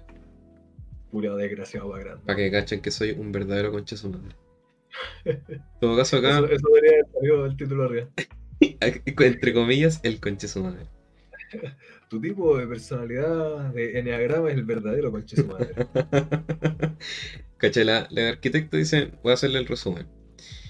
Pura 1.11 1.35
desgraciado 1.35 1.89
más 1.89 1.99
grande. 1.99 2.23
para 2.25 2.37
que 2.37 2.51
cachen 2.51 2.81
que 2.81 2.91
soy 2.91 3.11
un 3.11 3.31
verdadero 3.31 3.71
concha 3.71 3.97
su 3.97 4.09
madre. 4.09 4.35
En 5.25 5.41
todo 5.79 5.97
caso 5.97 6.17
acá, 6.17 6.29
Eso, 6.29 6.45
eso 6.49 6.67
debería 6.69 6.91
haber 6.99 7.11
salido 7.13 7.45
el 7.45 7.57
título 7.57 7.83
arriba. 7.85 8.09
entre 8.61 9.53
comillas, 9.53 9.99
el 10.03 10.19
concha 10.19 10.47
de 10.47 10.53
su 10.53 10.63
madre. 10.63 10.85
Tu 12.09 12.19
tipo 12.21 12.57
de 12.57 12.67
personalidad 12.67 13.73
de 13.73 13.99
enneagrama 13.99 14.49
es 14.49 14.55
el 14.57 14.63
verdadero 14.65 15.11
conche 15.11 15.37
su 15.37 15.45
madre. 15.47 15.73
Caché, 17.57 17.83
la, 17.85 18.07
la 18.09 18.29
arquitecto 18.29 18.77
dice, 18.77 19.11
voy 19.23 19.31
a 19.31 19.33
hacerle 19.35 19.59
el 19.59 19.67
resumen. 19.67 20.07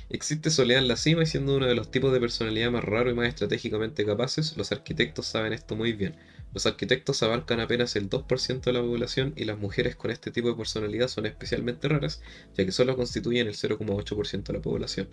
Existe 0.10 0.50
soledad 0.50 0.82
en 0.82 0.88
la 0.88 0.98
cima 0.98 1.24
y 1.24 1.26
siendo 1.26 1.56
uno 1.56 1.68
de 1.68 1.76
los 1.76 1.92
tipos 1.92 2.14
de 2.14 2.20
personalidad 2.20 2.72
más 2.72 2.84
raro 2.84 3.10
y 3.10 3.14
más 3.16 3.28
estratégicamente 3.30 4.06
capaces, 4.06 4.58
los 4.58 4.72
arquitectos 4.72 5.26
saben 5.28 5.54
esto 5.54 5.76
muy 5.76 5.94
bien. 5.94 6.16
Los 6.54 6.66
arquitectos 6.66 7.24
abarcan 7.24 7.62
apenas 7.62 7.96
el 7.96 8.10
2% 8.10 8.62
de 8.62 8.74
la 8.74 8.82
población 8.82 9.34
y 9.38 9.46
las 9.46 9.58
mujeres 9.58 9.96
con 9.96 10.12
este 10.12 10.32
tipo 10.32 10.50
de 10.50 10.56
personalidad 10.56 11.08
son 11.08 11.26
especialmente 11.26 11.88
raras, 11.88 12.22
ya 12.58 12.66
que 12.66 12.72
solo 12.74 12.98
constituyen 12.98 13.48
el 13.48 13.56
0,8% 13.56 14.44
de 14.44 14.54
la 14.54 14.62
población. 14.62 15.08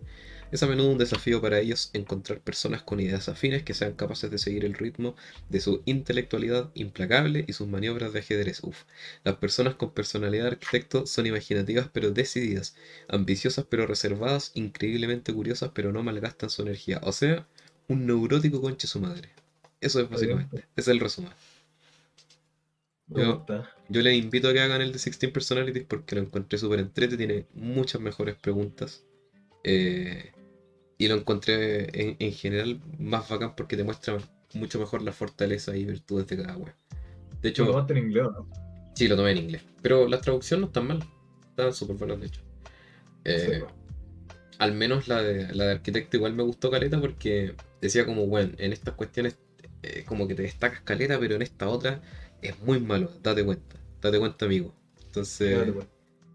Es 0.51 0.63
a 0.63 0.67
menudo 0.67 0.91
un 0.91 0.99
desafío 0.99 1.41
para 1.41 1.61
ellos 1.61 1.91
encontrar 1.93 2.41
personas 2.41 2.83
con 2.83 3.01
ideas 3.01 3.29
afines 3.29 3.63
que 3.63 3.75
sean 3.75 3.93
capaces 3.93 4.31
de 4.31 4.39
seguir 4.39 4.65
el 4.65 4.75
ritmo 4.75 5.15
de 5.49 5.61
su 5.61 5.83
intelectualidad 5.85 6.71
implacable 6.75 7.45
y 7.47 7.53
sus 7.53 7.69
maniobras 7.69 8.13
de 8.13 8.21
ajedrez. 8.21 8.65
Uf. 8.65 8.85
Las 9.25 9.37
personas 9.37 9.75
con 9.75 9.93
personalidad 9.93 10.45
de 10.45 10.51
arquitecto 10.51 11.07
son 11.07 11.27
imaginativas 11.27 11.89
pero 11.93 12.11
decididas, 12.11 12.75
ambiciosas 13.09 13.67
pero 13.69 13.87
reservadas, 13.87 14.53
increíblemente 14.55 15.33
curiosas 15.33 15.71
pero 15.75 15.93
no 15.93 16.03
malgastan 16.03 16.51
su 16.51 16.63
energía. 16.63 17.01
O 17.05 17.13
sea, 17.13 17.47
un 17.87 18.07
neurótico 18.07 18.61
conche 18.61 18.87
su 18.87 19.01
madre. 19.01 19.31
Eso 19.81 20.01
es 20.01 20.09
básicamente. 20.09 20.59
Ese 20.59 20.69
es 20.77 20.89
el 20.89 21.01
resumen. 21.01 21.33
Me 23.09 23.23
Yo-. 23.23 23.45
Yo 23.89 24.03
les 24.03 24.17
invito 24.17 24.49
a 24.49 24.53
que 24.53 24.61
hagan 24.61 24.81
el 24.83 24.89
de 24.89 24.99
16 24.99 25.33
Personalities 25.33 25.85
porque 25.87 26.15
lo 26.17 26.23
encontré 26.23 26.59
súper 26.59 26.81
entrete, 26.81 27.17
tiene 27.17 27.47
muchas 27.55 28.01
mejores 28.01 28.37
preguntas. 28.37 29.05
Eh, 29.65 30.33
y 30.99 31.09
lo 31.09 31.15
encontré 31.17 31.85
en, 32.01 32.17
en 32.19 32.33
general 32.33 32.81
más 32.99 33.29
bacán 33.29 33.55
porque 33.57 33.77
te 33.77 33.85
muestra 33.85 34.19
mucho 34.55 34.79
mejor 34.81 35.03
la 35.03 35.13
fortaleza 35.13 35.77
y 35.77 35.85
virtudes 35.85 36.27
de 36.29 36.37
cada 36.39 36.57
web. 36.57 36.75
De 37.43 37.51
Lo 37.57 37.65
hecho, 37.65 37.67
tomaste 37.67 37.93
en 37.95 37.99
inglés, 37.99 38.25
¿o 38.27 38.31
¿no? 38.33 38.49
sí, 38.95 39.09
lo 39.09 39.17
tomé 39.17 39.33
en 39.33 39.39
inglés. 39.39 39.63
Pero 39.83 40.09
la 40.09 40.21
traducción 40.21 40.61
no 40.61 40.67
está 40.69 40.81
mal. 40.81 41.05
Están 41.51 41.73
súper 41.75 41.97
buenas, 41.97 42.21
de 42.21 42.27
hecho. 42.27 42.43
Eh, 43.25 43.39
Sí, 43.39 43.53
po. 43.55 43.75
al 44.59 44.75
menos 44.75 45.09
la 45.09 45.23
de, 45.23 45.53
la 45.55 45.65
de 45.67 45.73
arquitecto 45.73 46.17
igual 46.17 46.35
me 46.35 46.43
gustó 46.43 46.71
caleta 46.71 47.01
porque 47.01 47.55
decía 47.81 48.07
como, 48.07 48.27
bueno, 48.27 48.55
en 48.59 48.73
estas 48.73 48.95
cuestiones 48.95 49.39
eh, 49.83 50.05
como 50.07 50.27
que 50.29 50.35
te 50.35 50.43
destacas 50.43 50.81
caleta, 50.83 51.19
pero 51.19 51.35
en 51.37 51.43
esta 51.43 51.69
otra 51.69 52.01
es 52.43 52.59
muy 52.61 52.81
malo, 52.81 53.11
date 53.23 53.45
cuenta, 53.45 53.77
date 54.01 54.19
cuenta 54.19 54.45
amigo. 54.47 54.75
Entonces 55.05 55.75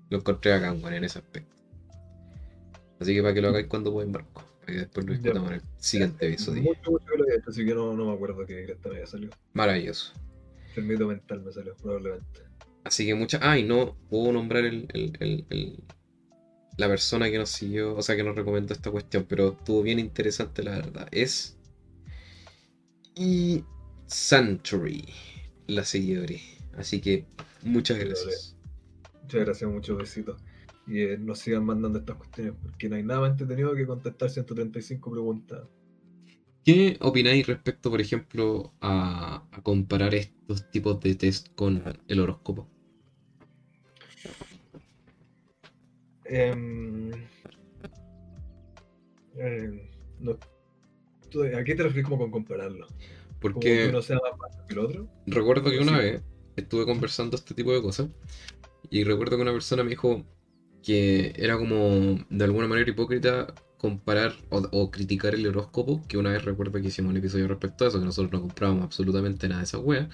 lo 0.10 0.18
encontré 0.18 0.54
acá, 0.54 0.72
bueno, 0.74 0.98
en 0.98 1.04
ese 1.04 1.20
aspecto. 1.20 1.56
Así 3.00 3.14
que 3.14 3.22
para 3.22 3.34
que 3.34 3.42
lo 3.42 3.50
hagáis 3.50 3.68
cuando 3.68 3.92
pueda 3.92 4.06
embarco, 4.06 4.44
para 4.62 4.74
que 4.74 4.80
después 4.80 5.06
lo 5.06 5.14
discutamos 5.14 5.50
en 5.50 5.56
el 5.56 5.62
siguiente 5.78 6.28
episodio. 6.28 6.62
Mucho, 6.64 6.92
mucho 6.92 7.06
que 7.12 7.18
lo 7.18 7.30
hecho, 7.30 7.50
así 7.50 7.66
que 7.66 7.74
no, 7.76 7.94
no 7.94 8.06
me 8.06 8.14
acuerdo 8.14 8.46
que 8.46 8.58
directa 8.58 8.90
me 8.90 8.96
había 8.96 9.08
salido. 9.08 9.34
Maravilloso. 9.54 10.14
El 10.76 10.86
mito 10.86 11.08
mental 11.08 11.42
me 11.42 11.52
salió, 11.52 11.76
probablemente. 11.76 12.42
Así 12.84 13.06
que 13.06 13.14
muchas... 13.16 13.42
Ah, 13.44 13.58
y 13.58 13.64
no 13.64 13.96
puedo 14.10 14.32
nombrar 14.34 14.66
el, 14.66 14.88
el- 14.94 15.18
el- 15.20 15.46
el- 15.50 15.84
la 16.78 16.88
persona 16.88 17.30
que 17.30 17.38
nos 17.38 17.50
siguió, 17.50 17.96
o 17.96 18.02
sea, 18.02 18.16
que 18.16 18.24
nos 18.24 18.36
recomendó 18.36 18.74
esta 18.74 18.90
cuestión, 18.90 19.26
pero 19.28 19.50
estuvo 19.52 19.84
bien 19.84 20.00
interesante, 20.00 20.64
la 20.64 20.72
verdad. 20.72 21.08
Es... 21.12 21.58
Y... 23.16 23.64
Sanctuary, 24.06 25.06
la 25.68 25.84
seguidora. 25.84 26.36
Así 26.78 27.02
que 27.02 27.26
muchas 27.64 27.98
gracias. 27.98 28.56
Muchas 29.24 29.46
gracias, 29.46 29.72
muchos 29.72 29.98
besitos. 29.98 30.42
Y 30.86 31.02
eh, 31.02 31.18
nos 31.18 31.40
sigan 31.40 31.64
mandando 31.66 32.00
estas 32.00 32.18
cuestiones, 32.18 32.54
porque 32.62 32.90
no 32.90 32.96
hay 32.96 33.04
nada 33.04 33.22
más 33.22 33.32
entretenido 33.32 33.74
que 33.74 33.88
contestar 33.88 34.30
135 34.30 35.10
preguntas. 35.12 35.64
¿Qué 36.64 36.98
opináis 37.02 37.48
respecto, 37.48 37.90
por 37.90 38.02
ejemplo, 38.02 38.74
a, 38.82 39.48
a 39.52 39.62
comparar 39.64 40.14
estos 40.14 40.70
tipos 40.70 41.00
de 41.00 41.16
test 41.16 41.48
con 41.56 41.82
el 42.08 42.20
horóscopo? 42.20 42.70
Em, 46.26 47.12
em, 49.36 49.80
no- 50.20 50.38
tú- 51.34 51.44
¿A 51.44 51.64
qué 51.64 51.76
te 51.76 51.84
refieres 51.84 52.06
como 52.06 52.18
con 52.20 52.32
compararlo? 52.32 52.88
¿Como 52.88 53.00
que 53.40 53.42
Porque 53.42 53.88
uno 53.90 54.02
sea 54.02 54.18
más 54.40 54.56
que 54.68 54.74
el 54.74 54.80
otro? 54.80 55.08
recuerdo 55.28 55.70
que 55.72 55.80
una 55.80 55.98
Sí. 56.00 56.04
vez 56.04 56.24
estuve 56.56 56.86
conversando 56.86 57.36
este 57.36 57.54
tipo 57.54 57.74
de 57.74 57.82
cosas 57.82 58.08
y 58.90 59.04
recuerdo 59.04 59.38
que 59.38 59.42
una 59.44 59.54
persona 59.54 59.84
me 59.84 59.92
dijo 59.92 60.24
que 60.84 61.34
era 61.38 61.58
como 61.58 62.20
de 62.30 62.44
alguna 62.46 62.68
manera 62.68 62.90
hipócrita 62.90 63.54
comparar 63.78 64.34
o, 64.50 64.68
o 64.72 64.92
criticar 64.92 65.36
el 65.36 65.48
horóscopo, 65.48 66.02
que 66.08 66.18
una 66.18 66.32
vez 66.32 66.46
recuerdo 66.46 66.82
que 66.82 66.88
hicimos 66.88 67.12
un 67.12 67.18
episodio 67.18 67.48
respecto 67.48 67.86
a 67.86 67.90
eso, 67.90 68.00
que 68.00 68.06
nosotros 68.06 68.32
no 68.32 68.42
comprábamos 68.42 68.84
absolutamente 68.86 69.48
nada 69.50 69.62
de 69.62 69.66
esa 69.66 69.80
wea, 69.80 70.10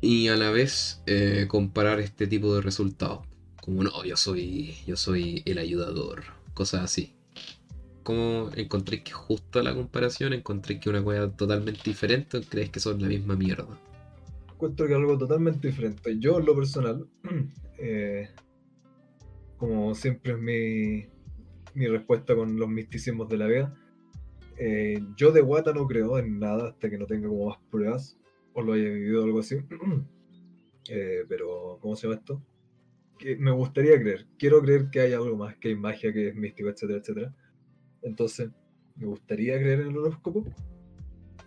y 0.00 0.28
a 0.28 0.36
la 0.36 0.50
vez 0.50 1.02
eh, 1.06 1.46
comparar 1.48 2.00
este 2.00 2.26
tipo 2.26 2.54
de 2.54 2.60
resultados, 2.60 3.20
como 3.62 3.82
no, 3.84 4.04
yo 4.04 4.16
soy, 4.16 4.76
yo 4.86 4.96
soy 4.96 5.42
el 5.46 5.58
ayudador, 5.58 6.24
cosas 6.54 6.82
así. 6.82 7.14
¿Cómo 8.04 8.50
encontréis 8.54 9.02
que 9.02 9.10
es 9.10 9.16
justa 9.16 9.62
la 9.62 9.74
comparación? 9.74 10.34
¿Encontréis 10.34 10.78
que 10.78 10.90
una 10.90 11.00
wea 11.00 11.26
totalmente 11.30 11.80
diferente 11.84 12.36
o 12.36 12.42
creéis 12.42 12.70
que 12.70 12.78
son 12.78 13.00
la 13.00 13.08
misma 13.08 13.34
mierda? 13.34 13.80
Encuentro 14.52 14.86
que 14.86 14.94
algo 14.94 15.16
totalmente 15.16 15.68
diferente. 15.68 16.18
Yo, 16.18 16.38
en 16.38 16.44
lo 16.44 16.54
personal, 16.54 17.08
eh, 17.78 18.28
como 19.56 19.94
siempre 19.94 20.32
es 20.32 20.38
mi, 20.38 21.86
respuesta 21.88 22.36
con 22.36 22.58
los 22.58 22.68
misticismos 22.68 23.26
de 23.30 23.38
la 23.38 23.46
vida, 23.46 23.74
eh, 24.58 25.02
yo 25.16 25.32
de 25.32 25.40
guata 25.40 25.72
no 25.72 25.86
creo 25.86 26.18
en 26.18 26.38
nada 26.38 26.68
hasta 26.68 26.90
que 26.90 26.98
no 26.98 27.06
tenga 27.06 27.28
como 27.28 27.48
más 27.48 27.58
pruebas 27.70 28.18
o 28.52 28.60
lo 28.60 28.74
haya 28.74 28.84
vivido 28.84 29.22
o 29.22 29.24
algo 29.24 29.40
así. 29.40 29.56
Eh, 30.90 31.24
pero, 31.30 31.78
¿cómo 31.80 31.96
se 31.96 32.06
llama 32.06 32.20
esto? 32.20 32.42
Me 33.38 33.50
gustaría 33.52 33.98
creer, 33.98 34.26
quiero 34.38 34.60
creer 34.60 34.90
que 34.90 35.00
hay 35.00 35.14
algo 35.14 35.34
más, 35.34 35.56
que 35.56 35.68
hay 35.68 35.76
magia, 35.76 36.12
que 36.12 36.28
es 36.28 36.34
místico, 36.34 36.68
etcétera, 36.68 36.98
etcétera. 36.98 37.34
Entonces, 38.04 38.50
me 38.96 39.06
gustaría 39.06 39.58
creer 39.58 39.80
en 39.80 39.88
el 39.88 39.98
horóscopo. 39.98 40.44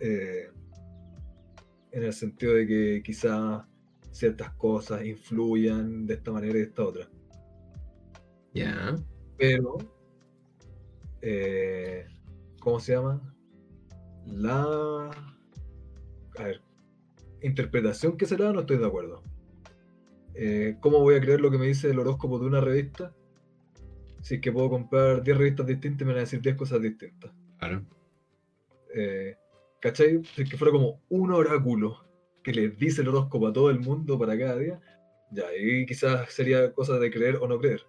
eh, 0.00 0.50
en 1.92 2.02
el 2.04 2.12
sentido 2.12 2.54
de 2.54 2.66
que 2.66 3.02
quizás 3.04 3.64
ciertas 4.12 4.52
cosas 4.54 5.04
influyan 5.04 6.06
de 6.06 6.14
esta 6.14 6.32
manera 6.32 6.54
y 6.54 6.58
de 6.60 6.64
esta 6.64 6.84
otra. 6.84 7.08
Ya. 8.54 8.96
Pero, 9.38 9.78
eh, 11.22 12.06
¿cómo 12.60 12.80
se 12.80 12.92
llama? 12.92 13.34
La... 14.26 15.10
A 16.38 16.42
ver, 16.44 16.60
interpretación 17.42 18.16
que 18.16 18.26
se 18.26 18.36
le 18.36 18.44
da 18.44 18.52
no 18.52 18.60
estoy 18.60 18.78
de 18.78 18.86
acuerdo. 18.86 19.22
Eh, 20.34 20.76
¿Cómo 20.80 21.00
voy 21.00 21.16
a 21.16 21.20
creer 21.20 21.40
lo 21.40 21.50
que 21.50 21.58
me 21.58 21.66
dice 21.66 21.90
el 21.90 21.98
horóscopo 21.98 22.38
de 22.38 22.46
una 22.46 22.60
revista? 22.60 23.12
Si 24.20 24.36
es 24.36 24.40
que 24.40 24.52
puedo 24.52 24.68
comprar 24.68 25.22
10 25.22 25.36
revistas 25.36 25.66
distintas 25.66 26.06
me 26.06 26.12
van 26.12 26.18
a 26.18 26.24
decir 26.24 26.40
10 26.40 26.56
cosas 26.56 26.82
distintas. 26.82 27.32
Claro. 27.58 27.84
Eh, 28.94 29.36
¿Cachai? 29.80 30.24
Si 30.24 30.42
es 30.42 30.50
que 30.50 30.56
fuera 30.56 30.72
como 30.72 31.00
un 31.08 31.32
oráculo 31.32 32.04
que 32.42 32.52
le 32.52 32.68
dice 32.70 33.02
el 33.02 33.08
horóscopo 33.08 33.46
a 33.46 33.52
todo 33.52 33.70
el 33.70 33.80
mundo 33.80 34.18
para 34.18 34.36
cada 34.38 34.56
día, 34.56 34.80
ya 35.30 35.46
ahí 35.48 35.86
quizás 35.86 36.32
sería 36.32 36.72
cosa 36.72 36.98
de 36.98 37.10
creer 37.10 37.36
o 37.36 37.46
no 37.46 37.58
creer. 37.58 37.82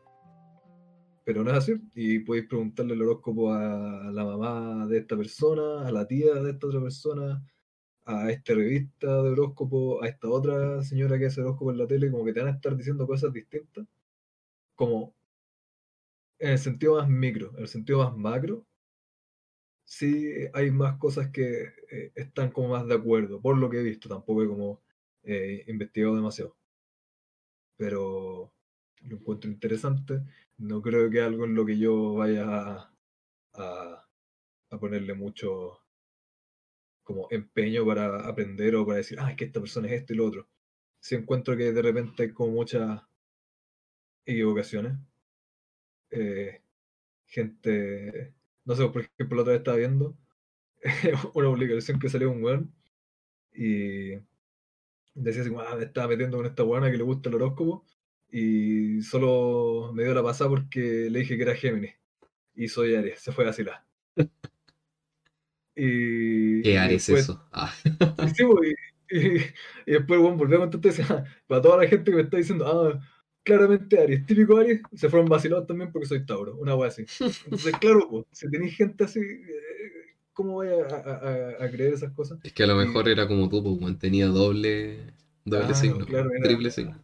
Pero 1.24 1.44
no 1.44 1.52
es 1.52 1.58
así. 1.58 1.76
Y 1.96 2.20
podéis 2.20 2.48
preguntarle 2.48 2.94
el 2.94 3.02
horóscopo 3.02 3.54
a 3.54 4.12
la 4.12 4.26
mamá 4.26 4.88
de 4.88 5.00
esta 5.00 5.16
persona, 5.18 5.88
a 5.88 5.92
la 5.92 6.06
tía 6.08 6.34
de 6.36 6.52
esta 6.52 6.68
otra 6.68 6.82
persona, 6.82 7.44
a 8.06 8.32
esta 8.32 8.54
revista 8.54 9.22
de 9.24 9.30
horóscopo, 9.30 10.04
a 10.04 10.08
esta 10.08 10.30
otra 10.30 10.84
señora 10.84 11.18
que 11.20 11.28
hace 11.28 11.42
horóscopo 11.42 11.72
en 11.72 11.78
la 11.78 11.88
tele, 11.88 12.12
como 12.12 12.26
que 12.26 12.34
te 12.34 12.40
van 12.40 12.50
a 12.50 12.56
estar 12.56 12.76
diciendo 12.76 13.08
cosas 13.08 13.32
distintas. 13.34 13.86
Como 14.76 15.14
en 16.40 16.52
el 16.52 16.60
sentido 16.60 16.96
más 16.98 17.10
micro, 17.10 17.52
en 17.56 17.62
el 17.64 17.68
sentido 17.68 18.00
más 18.00 18.16
macro, 18.18 18.66
sí 19.86 20.32
hay 20.54 20.72
más 20.72 20.98
cosas 20.98 21.30
que 21.32 21.64
eh, 21.92 22.12
están 22.16 22.52
como 22.52 22.70
más 22.70 22.88
de 22.88 22.96
acuerdo, 22.96 23.42
por 23.42 23.58
lo 23.58 23.70
que 23.70 23.80
he 23.80 23.84
visto, 23.84 24.10
tampoco 24.10 24.44
he 24.44 24.48
como 24.48 24.82
eh, 25.24 25.66
investigado 25.68 26.16
demasiado. 26.16 26.56
Pero 27.78 28.54
lo 29.02 29.16
encuentro 29.18 29.50
interesante, 29.50 30.22
no 30.58 30.82
creo 30.82 31.10
que 31.10 31.22
algo 31.22 31.46
en 31.46 31.56
lo 31.56 31.66
que 31.66 31.78
yo 31.78 32.14
vaya 32.16 32.46
a, 32.46 32.94
a, 33.54 34.80
ponerle 34.80 35.14
mucho 35.14 35.80
como 37.04 37.28
empeño 37.32 37.86
para 37.86 38.28
aprender 38.28 38.76
o 38.76 38.86
para 38.86 38.98
decir, 38.98 39.20
ah, 39.20 39.32
es 39.32 39.38
que 39.38 39.46
esta 39.46 39.60
persona 39.60 39.88
es 39.88 39.94
esto 39.94 40.14
y 40.14 40.18
lo 40.18 40.26
otro. 40.28 40.48
Sí 41.02 41.16
encuentro 41.16 41.58
que 41.58 41.72
de 41.74 41.82
repente 41.82 42.24
hay 42.24 42.34
como 42.34 42.52
muchas 42.52 43.02
equivocaciones. 44.26 44.94
Eh, 46.12 46.62
gente, 47.28 48.34
no 48.66 48.76
sé, 48.76 48.88
por 48.90 49.02
ejemplo, 49.02 49.36
la 49.38 49.42
otra 49.44 49.54
vez 49.54 49.60
estaba 49.60 49.78
viendo 49.78 50.18
una 51.34 51.50
publicación 51.50 52.00
que 52.00 52.10
salió 52.10 52.32
un 52.32 52.44
weón 52.44 52.74
y 53.54 54.12
decía 55.14 55.42
así, 55.42 55.52
ah, 55.58 55.76
me 55.78 55.86
estaba 55.86 56.08
metiendo 56.08 56.38
con 56.38 56.46
esta 56.46 56.64
weona 56.64 56.90
que 56.92 56.98
le 56.98 57.04
gusta 57.04 57.30
el 57.30 57.36
horóscopo 57.36 57.86
y 58.32 59.02
solo 59.02 59.92
me 59.94 60.04
dio 60.04 60.14
la 60.14 60.24
pasada 60.24 60.50
porque 60.50 61.10
le 61.10 61.20
dije 61.20 61.36
que 61.36 61.44
era 61.44 61.56
Géminis 61.56 61.96
y 62.56 62.68
soy 62.68 62.96
Aries, 62.96 63.20
se 63.20 63.32
fue 63.32 63.44
a 63.46 63.48
vacilar. 63.48 63.86
y, 65.76 66.62
¿Qué 66.62 66.78
Aries 66.78 67.08
después- 67.08 67.24
eso? 67.24 67.44
Ah, 67.52 67.74
y 68.40 68.44
pues, 68.44 68.76
y, 69.12 69.92
después 69.92 70.20
bueno, 70.20 70.68
decía, 70.68 71.06
"Ah, 71.10 71.24
para 71.48 71.62
toda 71.62 71.78
la 71.84 71.88
gente 71.88 72.12
que 72.12 72.18
me 72.18 72.24
está 72.24 72.38
diciendo, 72.38 72.66
ah, 72.68 73.00
claramente 73.50 74.00
Aries, 74.00 74.26
típico 74.26 74.58
Aries, 74.58 74.82
se 74.94 75.10
fueron 75.10 75.28
vacilados 75.28 75.66
también 75.66 75.92
porque 75.92 76.08
soy 76.08 76.26
Tauro, 76.26 76.56
una 76.58 76.76
wea 76.76 76.90
así. 76.90 77.06
Entonces, 77.46 77.74
claro, 77.80 78.08
pues, 78.10 78.26
si 78.32 78.50
tenéis 78.50 78.76
gente 78.76 79.04
así, 79.04 79.20
eh, 79.20 80.16
¿cómo 80.34 80.54
voy 80.54 80.68
a, 80.68 80.86
a- 81.64 81.72
creer 81.72 81.94
esas 81.94 82.12
cosas? 82.14 82.40
es 82.44 82.54
que 82.54 82.64
a 82.64 82.68
lo 82.68 82.76
mejor 82.76 83.10
era 83.10 83.28
como 83.28 83.50
tú, 83.50 83.80
pues, 83.80 83.98
tenía 84.00 84.28
doble, 84.28 85.14
doble 85.46 85.74
signo, 85.74 86.06
claro, 86.06 86.30
era- 86.32 86.44
triple 86.44 86.70
signo. 86.70 87.04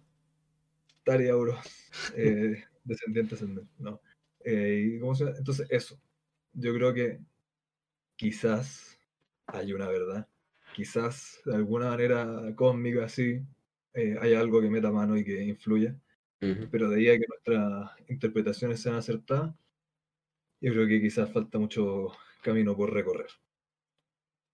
Taria 1.04 1.34
Auro, 1.34 1.58
eh, 2.16 2.64
descendiente 2.84 3.36
ascendente, 3.36 3.72
no. 3.80 4.00
Eh, 4.44 4.94
¿y 4.96 5.00
cómo 5.00 5.16
se 5.16 5.26
llama? 5.26 5.38
Entonces, 5.38 5.68
eso. 5.72 6.00
Yo 6.54 6.74
creo 6.76 6.94
que 6.94 7.20
quizás 8.16 9.00
hay 9.48 9.74
una 9.74 9.88
verdad. 9.88 10.28
Quizás 10.76 11.42
de 11.46 11.56
alguna 11.56 11.90
manera 11.90 12.54
cósmica 12.56 13.06
así 13.06 13.42
eh, 13.94 14.18
hay 14.20 14.34
algo 14.34 14.62
que 14.62 14.70
meta 14.70 14.92
mano 14.92 15.18
y 15.18 15.24
que 15.24 15.44
influya. 15.44 15.96
Pero 16.70 16.90
de 16.90 16.98
ahí 16.98 17.10
a 17.10 17.20
que 17.20 17.26
nuestras 17.28 17.92
interpretaciones 18.10 18.82
sean 18.82 18.96
acertadas, 18.96 19.56
yo 20.60 20.74
creo 20.74 20.86
que 20.88 21.00
quizás 21.02 21.32
falta 21.32 21.58
mucho 21.58 22.12
camino 22.44 22.76
por 22.76 22.92
recorrer. 22.94 23.28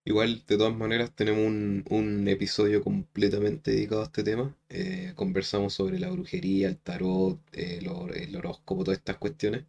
Igual, 0.05 0.43
de 0.45 0.57
todas 0.57 0.75
maneras, 0.75 1.15
tenemos 1.15 1.41
un, 1.47 1.83
un 1.89 2.27
episodio 2.27 2.83
completamente 2.83 3.71
dedicado 3.71 4.01
a 4.01 4.05
este 4.05 4.23
tema. 4.23 4.55
Eh, 4.69 5.13
conversamos 5.15 5.73
sobre 5.73 5.97
la 5.99 6.09
brujería, 6.11 6.67
el 6.69 6.77
tarot, 6.77 7.39
eh, 7.53 7.77
el, 7.79 7.87
hor- 7.89 8.15
el 8.15 8.35
horóscopo, 8.35 8.83
todas 8.83 8.99
estas 8.99 9.17
cuestiones. 9.17 9.65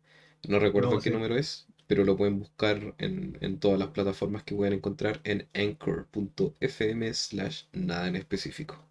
No 0.47 0.59
recuerdo 0.59 0.99
No, 0.99 1.01
qué 1.01 1.11
sí. 1.11 1.11
número 1.11 1.37
es, 1.37 1.67
pero 1.87 2.05
lo 2.05 2.17
pueden 2.19 2.39
buscar 2.41 2.95
en, 2.99 3.39
en 3.41 3.59
todas 3.59 3.79
las 3.79 3.89
plataformas 3.89 4.43
que 4.45 4.55
pueden 4.55 4.75
encontrar 4.75 5.21
en 5.25 5.49
anchor.fm 5.55 7.15
slash 7.15 7.63
nada 7.73 8.09
en 8.09 8.17
específico. 8.17 8.85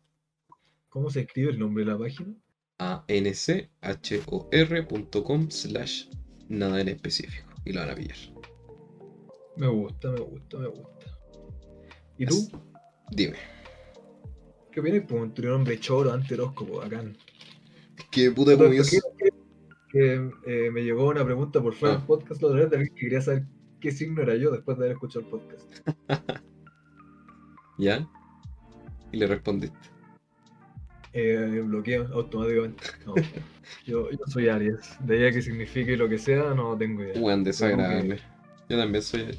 ¿Cómo 0.90 1.10
se 1.10 1.22
escribe 1.22 1.50
el 1.50 1.58
nombre 1.58 1.84
de 1.84 1.92
la 1.92 1.98
página? 1.98 2.36
anchor.com 3.82 5.50
slash 5.52 6.06
nada 6.50 6.82
en 6.82 6.88
específico. 6.90 7.48
Y 7.66 7.74
lo 7.74 7.82
van 7.82 7.90
a 7.92 7.96
pillar. 7.96 8.18
Me 9.58 9.68
gusta, 9.68 10.10
me 10.12 10.20
gusta, 10.22 10.58
me 10.58 10.68
gusta. 10.68 11.06
¿Y 12.18 12.26
tú? 12.26 12.50
Dime. 13.12 13.38
¿Qué 14.72 14.80
opinas? 14.80 15.04
Pues 15.08 15.34
tu 15.34 15.42
nombre 15.44 15.80
choro, 15.80 16.12
anti-horóscopo, 16.14 16.78
bacán. 16.78 17.16
¿Qué 18.10 18.32
puta 18.32 18.58
como 18.58 18.74
yo 18.74 18.84
que, 18.84 19.00
que, 19.92 20.32
eh, 20.48 20.72
me 20.72 20.82
llegó 20.84 21.10
una 21.10 21.24
pregunta 21.26 21.62
por 21.62 21.74
fuera 21.76 21.96
del 21.96 22.04
Ah. 22.04 22.08
podcast 22.08 22.42
la 22.42 22.48
otra 22.48 22.60
vez 22.62 22.72
alguien 22.74 22.94
que 22.96 23.02
quería 23.02 23.22
saber 23.22 23.44
qué 23.80 23.92
signo 23.92 24.22
era 24.22 24.36
yo 24.36 24.50
después 24.52 24.78
de 24.78 24.86
haber 24.86 24.94
escuchado 24.96 25.26
el 25.26 25.32
podcast. 25.32 25.70
¿Ya? 27.78 28.08
Y 29.12 29.18
le 29.18 29.28
respondiste. 29.28 29.78
Eh, 31.14 31.62
bloqueo 31.66 32.08
automáticamente. 32.14 32.84
No, 33.06 33.16
yo, 33.86 34.10
yo 34.12 34.20
soy 34.28 34.48
Aries. 34.48 34.98
De 35.00 35.18
ahí 35.18 35.26
a 35.26 35.32
que 35.32 35.42
signifique 35.42 35.98
lo 35.98 36.08
que 36.08 36.18
sea, 36.18 36.54
no 36.54 36.78
tengo 36.78 37.04
idea. 37.04 37.22
Weón, 37.22 37.44
desagradable. 37.44 38.20
Yo 38.70 38.78
también 38.78 39.04
soy. 39.04 39.38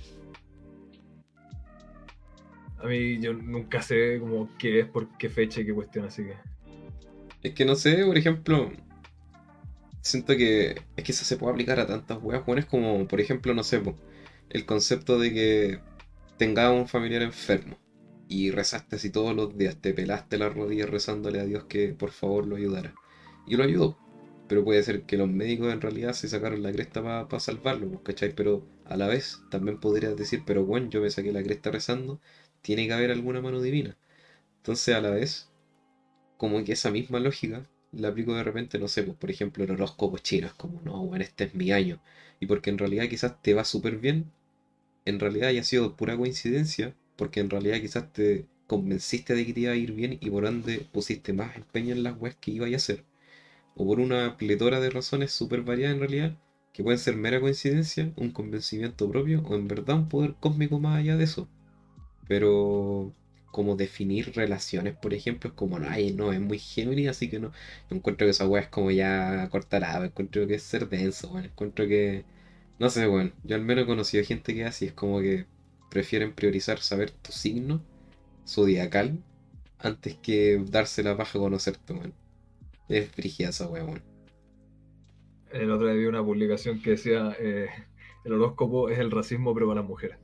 A 2.79 2.87
mí 2.87 3.21
yo 3.21 3.33
nunca 3.33 3.81
sé 3.81 4.19
como 4.21 4.51
qué 4.59 4.81
es, 4.81 4.87
por 4.87 5.17
qué 5.17 5.29
fecha 5.29 5.61
y 5.61 5.67
qué 5.67 5.73
cuestión, 5.73 6.05
así 6.05 6.25
que. 6.25 6.35
Es 7.43 7.55
que 7.55 7.65
no 7.65 7.75
sé, 7.75 8.05
por 8.05 8.19
ejemplo. 8.19 8.71
Siento 10.03 10.37
que. 10.37 10.83
Es 10.97 11.05
que 11.05 11.13
eso 11.13 11.25
se 11.25 11.37
puede 11.37 11.53
aplicar 11.53 11.81
a 11.81 11.87
tantas 11.87 12.19
weas. 12.21 12.45
Bueno, 12.45 12.61
es 12.61 12.67
como, 12.67 13.07
por 13.09 13.21
ejemplo, 13.21 13.55
no 13.55 13.63
sé, 13.63 13.79
po, 13.79 13.97
el 14.51 14.67
concepto 14.67 15.19
de 15.19 15.33
que 15.33 15.79
tengas 16.37 16.71
un 16.73 16.89
familiar 16.89 17.23
enfermo 17.23 17.82
y 18.33 18.51
rezaste 18.51 18.97
así 18.97 19.11
todos 19.11 19.37
los 19.37 19.59
días, 19.59 19.77
te 19.77 19.93
pelaste 19.93 20.39
las 20.39 20.55
rodillas 20.55 20.89
rezándole 20.89 21.39
a 21.39 21.45
Dios 21.45 21.65
que 21.65 21.89
por 21.89 22.13
favor 22.13 22.47
lo 22.47 22.57
ayudara. 22.57 22.95
Y 23.47 23.57
lo 23.57 23.65
ayudó. 23.65 23.99
Pero 24.49 24.65
puede 24.65 24.83
ser 24.83 25.03
que 25.03 25.19
los 25.19 25.29
médicos 25.29 25.73
en 25.73 25.83
realidad 25.83 26.15
se 26.15 26.29
sacaron 26.29 26.63
la 26.63 26.73
cresta 26.73 27.03
para 27.03 27.41
salvarlo, 27.41 27.89
pues, 27.89 28.01
¿cachai? 28.05 28.35
Pero 28.35 28.67
a 28.87 28.97
la 28.97 29.07
vez 29.07 29.41
también 29.51 29.79
podrías 29.81 30.17
decir, 30.17 30.45
pero 30.47 30.65
bueno, 30.65 30.89
yo 30.89 31.03
me 31.03 31.11
saqué 31.11 31.31
la 31.31 31.43
cresta 31.43 31.71
rezando, 31.71 32.21
tiene 32.63 32.87
que 32.87 32.95
haber 32.95 33.11
alguna 33.11 33.43
mano 33.43 33.61
divina. 33.61 33.99
Entonces 34.59 34.95
a 34.95 35.01
la 35.03 35.11
vez, 35.11 35.51
como 36.39 36.65
que 36.65 36.73
esa 36.73 36.91
misma 36.91 37.21
lógica 37.21 37.69
la 37.93 38.09
aplico 38.09 38.35
de 38.35 38.45
repente, 38.45 38.79
no 38.79 38.89
sé, 38.89 39.03
pues 39.03 39.17
por 39.19 39.31
ejemplo 39.31 39.65
el 39.65 39.73
horóscopo 39.73 40.19
chino, 40.19 40.47
es 40.47 40.55
como, 40.55 40.81
no, 40.83 41.05
bueno, 41.05 41.23
este 41.25 41.45
es 41.45 41.55
mi 41.55 41.71
año. 41.73 42.03
Y 42.41 42.47
porque 42.47 42.71
en 42.71 42.79
realidad 42.79 43.09
quizás 43.09 43.43
te 43.43 43.55
va 43.55 43.65
súper 43.65 43.99
bien, 43.99 44.33
en 45.05 45.21
realidad 45.21 45.49
haya 45.51 45.65
sido 45.65 45.97
pura 45.97 46.17
coincidencia, 46.17 46.95
porque 47.23 47.39
en 47.39 47.51
realidad 47.51 47.81
quizás 47.81 48.13
te 48.13 48.47
convenciste 48.67 49.37
de 49.37 49.47
que 49.47 49.53
te 49.53 49.61
iba 49.61 49.71
a 49.71 49.77
ir 49.77 49.93
bien 49.93 50.19
y 50.21 50.29
por 50.29 50.45
ende 50.45 50.85
pusiste 50.91 51.33
más 51.33 51.55
empeño 51.57 51.95
en 51.95 52.03
las 52.03 52.21
weas 52.21 52.35
que 52.35 52.51
iba 52.51 52.67
a 52.67 52.77
hacer. 52.77 53.05
O 53.77 53.87
por 53.87 54.01
una 54.01 54.37
pletora 54.37 54.81
de 54.81 54.91
razones 54.91 55.31
súper 55.31 55.63
variadas 55.63 55.95
en 55.95 56.01
realidad, 56.01 56.37
que 56.73 56.83
pueden 56.83 56.99
ser 56.99 57.15
mera 57.15 57.41
coincidencia, 57.41 58.13
un 58.17 58.33
convencimiento 58.33 59.09
propio 59.09 59.41
o 59.45 59.55
en 59.55 59.69
verdad 59.69 59.99
un 59.99 60.09
poder 60.09 60.35
cósmico 60.41 60.81
más 60.81 60.99
allá 60.99 61.17
de 61.17 61.23
eso. 61.23 61.49
Pero 62.27 63.15
como 63.53 63.77
definir 63.77 64.33
relaciones, 64.35 64.97
por 64.97 65.15
ejemplo, 65.15 65.51
es 65.51 65.55
como, 65.55 65.79
ay, 65.79 66.13
no, 66.13 66.33
es 66.33 66.41
muy 66.41 66.59
Géminis, 66.59 67.09
así 67.09 67.31
que 67.31 67.39
no. 67.39 67.53
Yo 67.89 67.97
encuentro 67.97 68.27
que 68.27 68.33
esa 68.33 68.49
weá 68.49 68.63
es 68.63 68.69
como 68.69 68.91
ya 68.91 69.49
cortará, 69.51 70.05
encuentro 70.05 70.45
que 70.49 70.55
es 70.57 70.65
ser 70.65 70.89
denso, 70.89 71.29
bueno, 71.29 71.47
encuentro 71.47 71.87
que, 71.87 72.25
no 72.81 72.91
sé, 72.91 73.07
bueno, 73.07 73.31
yo 73.45 73.55
al 73.55 73.63
menos 73.63 73.85
he 73.85 73.87
conocido 73.87 74.25
gente 74.25 74.55
que 74.55 74.65
así, 74.65 74.87
es 74.87 74.93
como 74.93 75.21
que 75.21 75.47
prefieren 75.93 76.33
priorizar 76.33 76.79
saber 76.79 77.11
tu 77.11 77.33
signo 77.33 77.83
zodiacal 78.47 79.23
antes 79.79 80.17
que 80.17 80.63
darse 80.67 81.03
la 81.03 81.17
paja 81.17 81.39
a 81.39 81.43
conocerte, 81.43 81.93
weón. 81.93 82.15
Es 82.89 83.11
weá, 83.17 83.85
weón. 83.85 84.03
El 85.51 85.71
otro 85.71 85.87
día 85.87 85.97
vi 85.97 86.07
una 86.07 86.25
publicación 86.25 86.81
que 86.81 86.91
decía: 86.91 87.37
eh, 87.39 87.69
el 88.25 88.33
horóscopo 88.33 88.89
es 88.89 88.99
el 88.99 89.11
racismo, 89.11 89.53
pero 89.55 89.67
para 89.67 89.81
las 89.81 89.89
mujeres. 89.89 90.19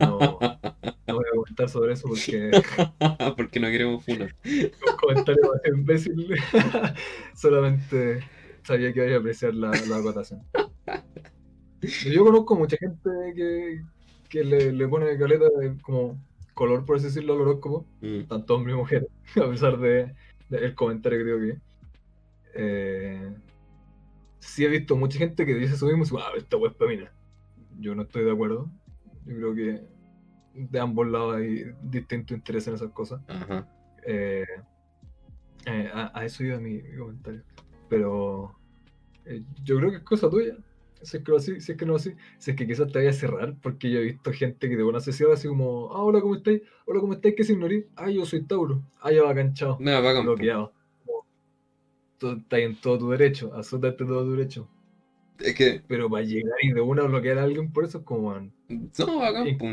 No, 0.00 0.18
no 1.06 1.14
voy 1.14 1.24
a 1.32 1.36
comentar 1.36 1.68
sobre 1.68 1.92
eso 1.92 2.08
porque 2.08 2.50
Porque 3.36 3.60
no 3.60 3.68
queremos 3.68 4.04
funar. 4.04 4.34
un 4.44 4.96
comentario 5.00 5.42
más 5.42 5.60
imbécil. 5.66 6.34
Solamente 7.34 8.20
sabía 8.64 8.92
que 8.92 9.06
iba 9.06 9.16
a 9.16 9.18
apreciar 9.18 9.54
la, 9.54 9.70
la 9.88 9.96
acotación. 9.98 10.42
Yo 12.10 12.24
conozco 12.24 12.56
mucha 12.56 12.76
gente 12.78 13.10
que, 13.34 13.82
que 14.28 14.44
le, 14.44 14.72
le 14.72 14.88
pone 14.88 15.16
caleta 15.18 15.46
de 15.58 15.76
como 15.82 16.18
color, 16.54 16.84
por 16.84 16.96
así 16.96 17.06
decirlo, 17.06 17.34
al 17.34 17.40
horóscopo, 17.42 17.86
Mm. 18.00 18.22
tanto 18.28 18.54
hombre 18.54 18.72
y 18.72 18.76
mujer, 18.76 19.08
a 19.36 19.48
pesar 19.50 19.78
de, 19.78 20.14
de 20.48 20.58
el 20.58 20.74
comentario 20.74 21.18
que 21.18 21.24
digo 21.24 21.38
que. 21.40 21.60
Eh, 22.58 23.34
sí 24.38 24.64
he 24.64 24.68
visto 24.68 24.96
mucha 24.96 25.18
gente 25.18 25.44
que 25.44 25.54
dice 25.54 25.74
eso 25.74 25.86
mismo, 25.86 26.04
wow, 26.18 26.36
esta 26.36 26.56
wea 26.56 26.70
es 26.70 26.76
pa' 26.76 26.86
mina". 26.86 27.12
Yo 27.78 27.94
no 27.94 28.02
estoy 28.02 28.24
de 28.24 28.32
acuerdo. 28.32 28.70
Yo 29.26 29.36
creo 29.36 29.54
que 29.54 29.84
de 30.54 30.80
ambos 30.80 31.06
lados 31.08 31.36
hay 31.36 31.64
distinto 31.82 32.32
interés 32.32 32.66
en 32.68 32.74
esas 32.74 32.90
cosas. 32.92 33.20
Ajá. 33.28 33.68
Eh, 34.06 34.46
eh, 35.66 35.90
a, 35.92 36.18
a 36.18 36.24
eso 36.24 36.42
iba 36.44 36.58
mi, 36.58 36.80
mi 36.80 36.96
comentario. 36.96 37.42
Pero 37.90 38.56
eh, 39.26 39.42
yo 39.64 39.76
creo 39.76 39.90
que 39.90 39.96
es 39.98 40.02
cosa 40.04 40.30
tuya. 40.30 40.56
Si 41.06 41.18
es 41.18 41.22
que 41.22 41.30
no 41.30 41.36
así, 41.38 41.60
si 41.60 41.72
es 41.72 41.78
que 41.78 41.86
no 41.86 41.94
así, 41.94 42.14
si 42.38 42.50
es 42.50 42.56
que 42.56 42.66
quizás 42.66 42.90
te 42.90 42.98
vaya 42.98 43.10
a 43.10 43.12
cerrar, 43.12 43.54
porque 43.62 43.88
yo 43.90 44.00
he 44.00 44.02
visto 44.02 44.32
gente 44.32 44.68
que 44.68 44.76
de 44.76 44.82
buena 44.82 44.98
se 44.98 45.12
cierra 45.12 45.34
así 45.34 45.46
como, 45.46 45.92
ah, 45.94 46.02
hola, 46.02 46.20
¿cómo 46.20 46.34
estáis? 46.34 46.62
Hola, 46.84 47.00
¿cómo 47.00 47.12
estáis? 47.12 47.36
¿Qué 47.36 47.44
signo 47.44 47.66
eres? 47.66 47.84
Ah, 47.94 48.10
yo 48.10 48.24
soy 48.26 48.42
Tauro. 48.42 48.82
Ah, 49.00 49.12
ya 49.12 49.22
va 49.22 49.32
canchado. 49.32 49.78
Bacán, 49.78 50.16
po. 50.16 50.32
Bloqueado. 50.32 50.72
Estás 52.20 52.60
en 52.60 52.80
todo 52.80 52.98
tu 52.98 53.10
derecho, 53.10 53.52
absolutamente 53.54 54.04
todo 54.04 54.24
tu 54.24 54.32
derecho. 54.32 54.68
Es 55.38 55.54
que, 55.54 55.82
Pero 55.86 56.10
para 56.10 56.24
llegar 56.24 56.56
y 56.62 56.72
de 56.72 56.80
una 56.80 57.02
bloquear 57.04 57.38
a 57.38 57.44
alguien 57.44 57.72
por 57.72 57.84
eso 57.84 57.98
es 57.98 58.04
como, 58.04 58.30
man, 58.30 58.52
no, 58.68 59.18
bacán, 59.20 59.46
Y- 59.46 59.54
po. 59.54 59.66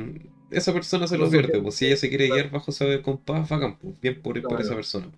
Esa 0.51 0.71
persona 0.71 1.07
se 1.07 1.17
lo 1.17 1.25
sé 1.31 1.39
pierde, 1.39 1.59
pues 1.63 1.73
si 1.73 1.87
ella 1.87 1.97
se 1.97 2.09
quiere 2.09 2.27
guiar 2.27 2.51
bajo 2.51 2.71
saber 2.71 3.01
compás, 3.01 3.49
bacán, 3.49 3.79
pues 3.79 3.99
bien 3.99 4.21
por, 4.21 4.39
por 4.43 4.61
esa 4.61 4.75
persona. 4.75 5.09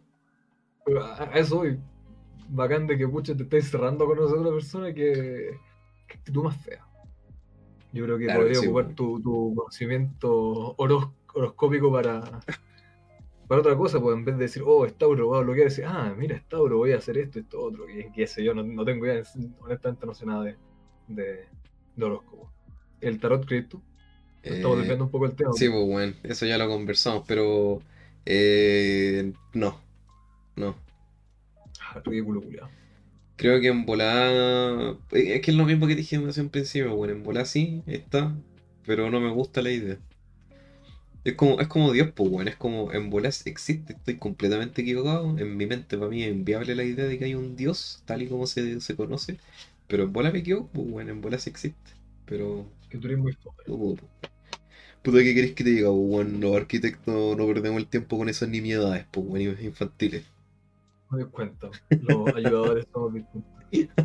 Pero 0.86 1.04
a, 1.04 1.25
eso 1.36 1.58
voy. 1.58 1.78
Bacán 2.47 2.88
de 2.88 2.97
que 2.97 3.06
pucha 3.06 3.36
te 3.36 3.43
estés 3.43 3.69
cerrando 3.69 4.06
con 4.06 4.17
otra 4.19 4.51
persona 4.51 4.93
que, 4.93 5.58
que 6.08 6.18
actitud 6.18 6.44
más 6.44 6.58
fea. 6.58 6.86
Yo 7.91 8.04
creo 8.06 8.18
que 8.18 8.30
Claro 8.30 8.46
que 8.48 8.54
podría 8.54 8.56
sí, 8.56 8.68
ocupar 8.70 8.94
tu, 8.94 9.22
tu 9.22 9.54
conocimiento 9.56 10.76
horos- 10.78 11.10
horoscópico 11.34 11.91
para, 11.91 12.22
para 13.48 13.62
otra 13.62 13.78
cosa, 13.78 14.00
pues 14.02 14.15
en 14.18 14.26
vez 14.26 14.38
de 14.38 14.44
decir, 14.44 14.63
oh, 14.65 14.86
es 14.86 14.98
Tauro, 14.98 15.28
voy 15.28 15.38
a 15.39 15.41
bloquear, 15.44 15.65
decir, 15.70 15.86
ah, 15.88 16.13
mira, 16.18 16.36
es 16.36 16.48
Tauro, 16.48 16.78
voy 16.78 16.94
a 16.94 16.98
hacer 16.98 17.18
esto, 17.18 17.39
esto, 17.39 17.62
otro, 17.62 17.88
y 17.89 18.12
qué 18.12 18.26
sé 18.28 18.44
yo, 18.44 18.54
no, 18.54 18.63
no 18.63 18.84
tengo 18.86 19.06
idea, 19.06 19.24
honestamente 19.60 20.06
no 20.06 20.13
sé 20.15 20.26
nada 20.26 20.44
de, 20.46 20.58
de, 21.08 21.48
de 21.96 22.06
horóscopo. 22.06 22.52
¿El 23.02 23.20
tarot 23.20 23.46
crees 23.46 23.70
tú? 23.70 23.82
Estamos 24.44 24.80
Eh, 24.84 24.98
un 25.00 25.12
poco 25.12 25.26
el 25.26 25.36
tema. 25.36 25.52
Sí, 25.52 25.70
pues 25.70 25.86
bueno, 25.86 26.13
eso 26.24 26.46
ya 26.46 26.58
lo 26.58 26.68
conversamos, 26.68 27.24
pero 27.28 27.82
eh, 28.26 29.34
no, 29.54 29.80
no. 30.56 30.76
Ah, 31.80 32.02
ridículo, 32.06 32.41
culiao. 32.41 32.70
Creo 33.38 33.60
que 33.62 33.67
en 33.67 33.86
volada. 33.86 34.91
eh, 35.12 35.36
Es 35.36 35.41
que 35.41 35.52
es 35.52 35.58
lo 35.58 35.65
mismo 35.65 35.88
que 35.88 35.95
dije 35.95 36.17
hace 36.17 36.41
un 36.41 36.50
principio, 36.50 36.95
bueno, 36.95 37.13
en 37.13 37.24
volada 37.24 37.45
sí 37.45 37.84
está, 37.86 38.36
pero 38.86 39.10
no 39.10 39.19
me 39.19 39.30
gusta 39.32 39.62
la 39.62 39.71
idea. 39.71 40.00
Es 41.24 41.34
como, 41.36 41.60
es 41.60 41.67
como 41.67 41.91
Dios, 41.91 42.12
pues 42.15 42.30
bueno, 42.30 42.50
es 42.52 42.56
como 42.56 42.93
en 42.93 43.10
volada 43.10 43.36
existe, 43.45 43.93
estoy 43.93 44.17
completamente 44.17 44.82
equivocado. 44.84 45.38
En 45.39 45.58
mi 45.58 45.65
mente 45.65 45.98
para 45.98 46.10
mí 46.10 46.24
es 46.24 46.32
inviable 46.32 46.76
la 46.76 46.84
idea 46.84 47.06
de 47.06 47.17
que 47.17 47.26
hay 47.26 47.36
un 47.36 47.56
Dios, 47.56 48.04
tal 48.06 48.21
y 48.21 48.28
como 48.28 48.45
se, 48.48 48.80
se 48.82 48.95
conoce. 48.95 49.38
Pero 49.88 50.04
en 50.04 50.13
volada 50.13 50.34
me 50.34 50.39
equivoco, 50.39 50.69
pues 50.74 50.88
bueno, 50.89 51.12
en 51.12 51.21
volada 51.21 51.41
sí 51.41 51.50
existe. 51.50 51.91
Pero 52.26 52.67
Que 52.89 52.98
tú 53.00 53.08
eres 53.08 53.19
muy 53.19 53.34
no 53.43 53.52
puedo, 53.78 53.95
po. 53.95 54.08
Puta, 55.04 55.19
¿qué 55.19 55.34
querés 55.36 55.54
que 55.54 55.63
te 55.63 55.69
diga? 55.71 55.89
Pues 55.89 56.08
bueno, 56.10 56.39
los 56.39 56.56
arquitectos 56.58 57.38
no 57.38 57.48
perdemos 57.48 57.80
el 57.82 57.88
tiempo 57.88 58.17
con 58.17 58.30
esas 58.30 58.50
nimiedades, 58.50 59.06
pues 59.12 59.26
bueno, 59.28 59.56
infantiles. 59.62 60.26
No 61.10 61.18
doy 61.18 61.30
cuenta. 61.30 61.70
Los 62.00 62.36
ayudadores 62.36 62.86
somos 62.94 63.13
distintos. 63.13 63.52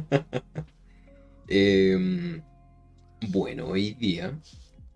Em, 1.48 2.42
bueno, 3.30 3.66
hoy 3.68 3.94
día 3.94 4.38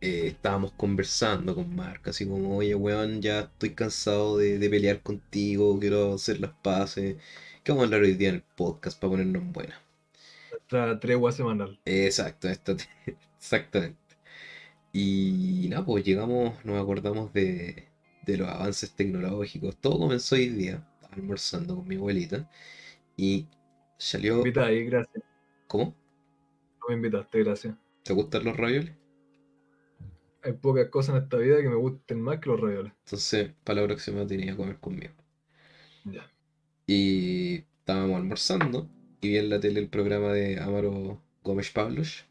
eh, 0.01 0.29
estábamos 0.29 0.73
conversando 0.73 1.55
con 1.55 1.75
Marc, 1.75 2.09
así 2.09 2.27
como, 2.27 2.57
oye, 2.59 2.75
weón, 2.75 3.21
ya 3.23 3.41
estoy 3.41 3.75
cansado 3.75 4.39
de, 4.39 4.59
de 4.59 4.71
pelear 4.71 5.03
contigo, 5.03 5.79
quiero 5.81 6.15
hacer 6.15 6.41
las 6.41 6.53
paces. 6.53 7.17
¿Qué 7.63 7.73
vamos 7.73 7.85
a 7.85 7.87
hablar 7.87 8.03
hoy 8.03 8.15
día 8.15 8.31
en 8.31 8.37
el 8.37 8.43
podcast 8.43 9.01
para 9.01 9.13
ponernos 9.13 9.43
en 9.43 9.53
buena? 9.53 9.81
Nuestra 10.51 11.01
tregua 11.01 11.33
semanal. 11.33 11.79
Exacto, 11.85 12.49
esta- 12.49 12.77
exactamente. 13.39 13.99
Y 14.93 15.67
nada, 15.71 15.85
pues 15.85 16.05
llegamos, 16.05 16.65
nos 16.65 16.81
acordamos 16.83 17.33
de, 17.33 17.89
de 18.23 18.37
los 18.39 18.49
avances 18.49 18.93
tecnológicos. 18.95 19.77
Todo 19.77 19.99
comenzó 19.99 20.37
hoy 20.37 20.49
día, 20.51 20.87
almorzando 21.15 21.77
con 21.77 21.89
mi 21.89 21.97
abuelita, 21.97 22.49
y 23.17 23.47
salió... 23.97 24.39
Invita 24.39 24.67
ahí, 24.67 24.85
gracias. 24.85 25.25
¿Cómo? 25.67 25.95
No 26.81 26.89
me 26.89 26.95
invitaste, 26.95 27.43
gracias. 27.43 27.75
¿Te 28.03 28.13
gustan 28.13 28.45
los 28.45 28.57
ravioles? 28.57 28.93
Hay 30.43 30.53
pocas 30.53 30.89
cosas 30.89 31.17
en 31.17 31.23
esta 31.23 31.39
vida 31.39 31.63
que 31.63 31.69
me 31.69 31.77
gusten 31.77 32.21
más 32.21 32.39
que 32.39 32.51
los 32.51 32.61
ravioles. 32.61 32.93
Entonces, 33.05 33.53
para 33.65 33.81
la 33.81 33.87
próxima 33.87 34.27
tenía 34.27 34.53
que 34.53 34.57
comer 34.57 34.79
conmigo. 34.79 35.15
Ya. 36.05 36.31
Y 36.87 37.65
estábamos 37.79 38.17
almorzando 38.17 38.91
y 39.23 39.31
vi 39.31 39.39
en 39.39 39.49
la 39.49 39.59
tele 39.59 39.81
el 39.81 39.89
programa 39.89 40.33
de 40.33 40.61
Amaro 40.61 41.23
Gómez 41.43 41.71
Pablos, 41.71 42.27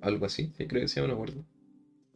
algo 0.00 0.24
así, 0.24 0.50
sí, 0.56 0.66
creo 0.66 0.82
que 0.82 0.88
se 0.88 1.00
llama, 1.00 1.12
no 1.12 1.18
me 1.18 1.22
acuerdo. 1.22 1.44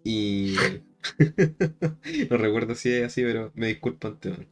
Y 0.03 0.57
no 2.31 2.37
recuerdo 2.37 2.75
si 2.75 2.93
es 2.93 3.05
así, 3.05 3.23
pero 3.23 3.53
me 3.55 3.69
disculpo 3.69 4.09
antemano. 4.09 4.45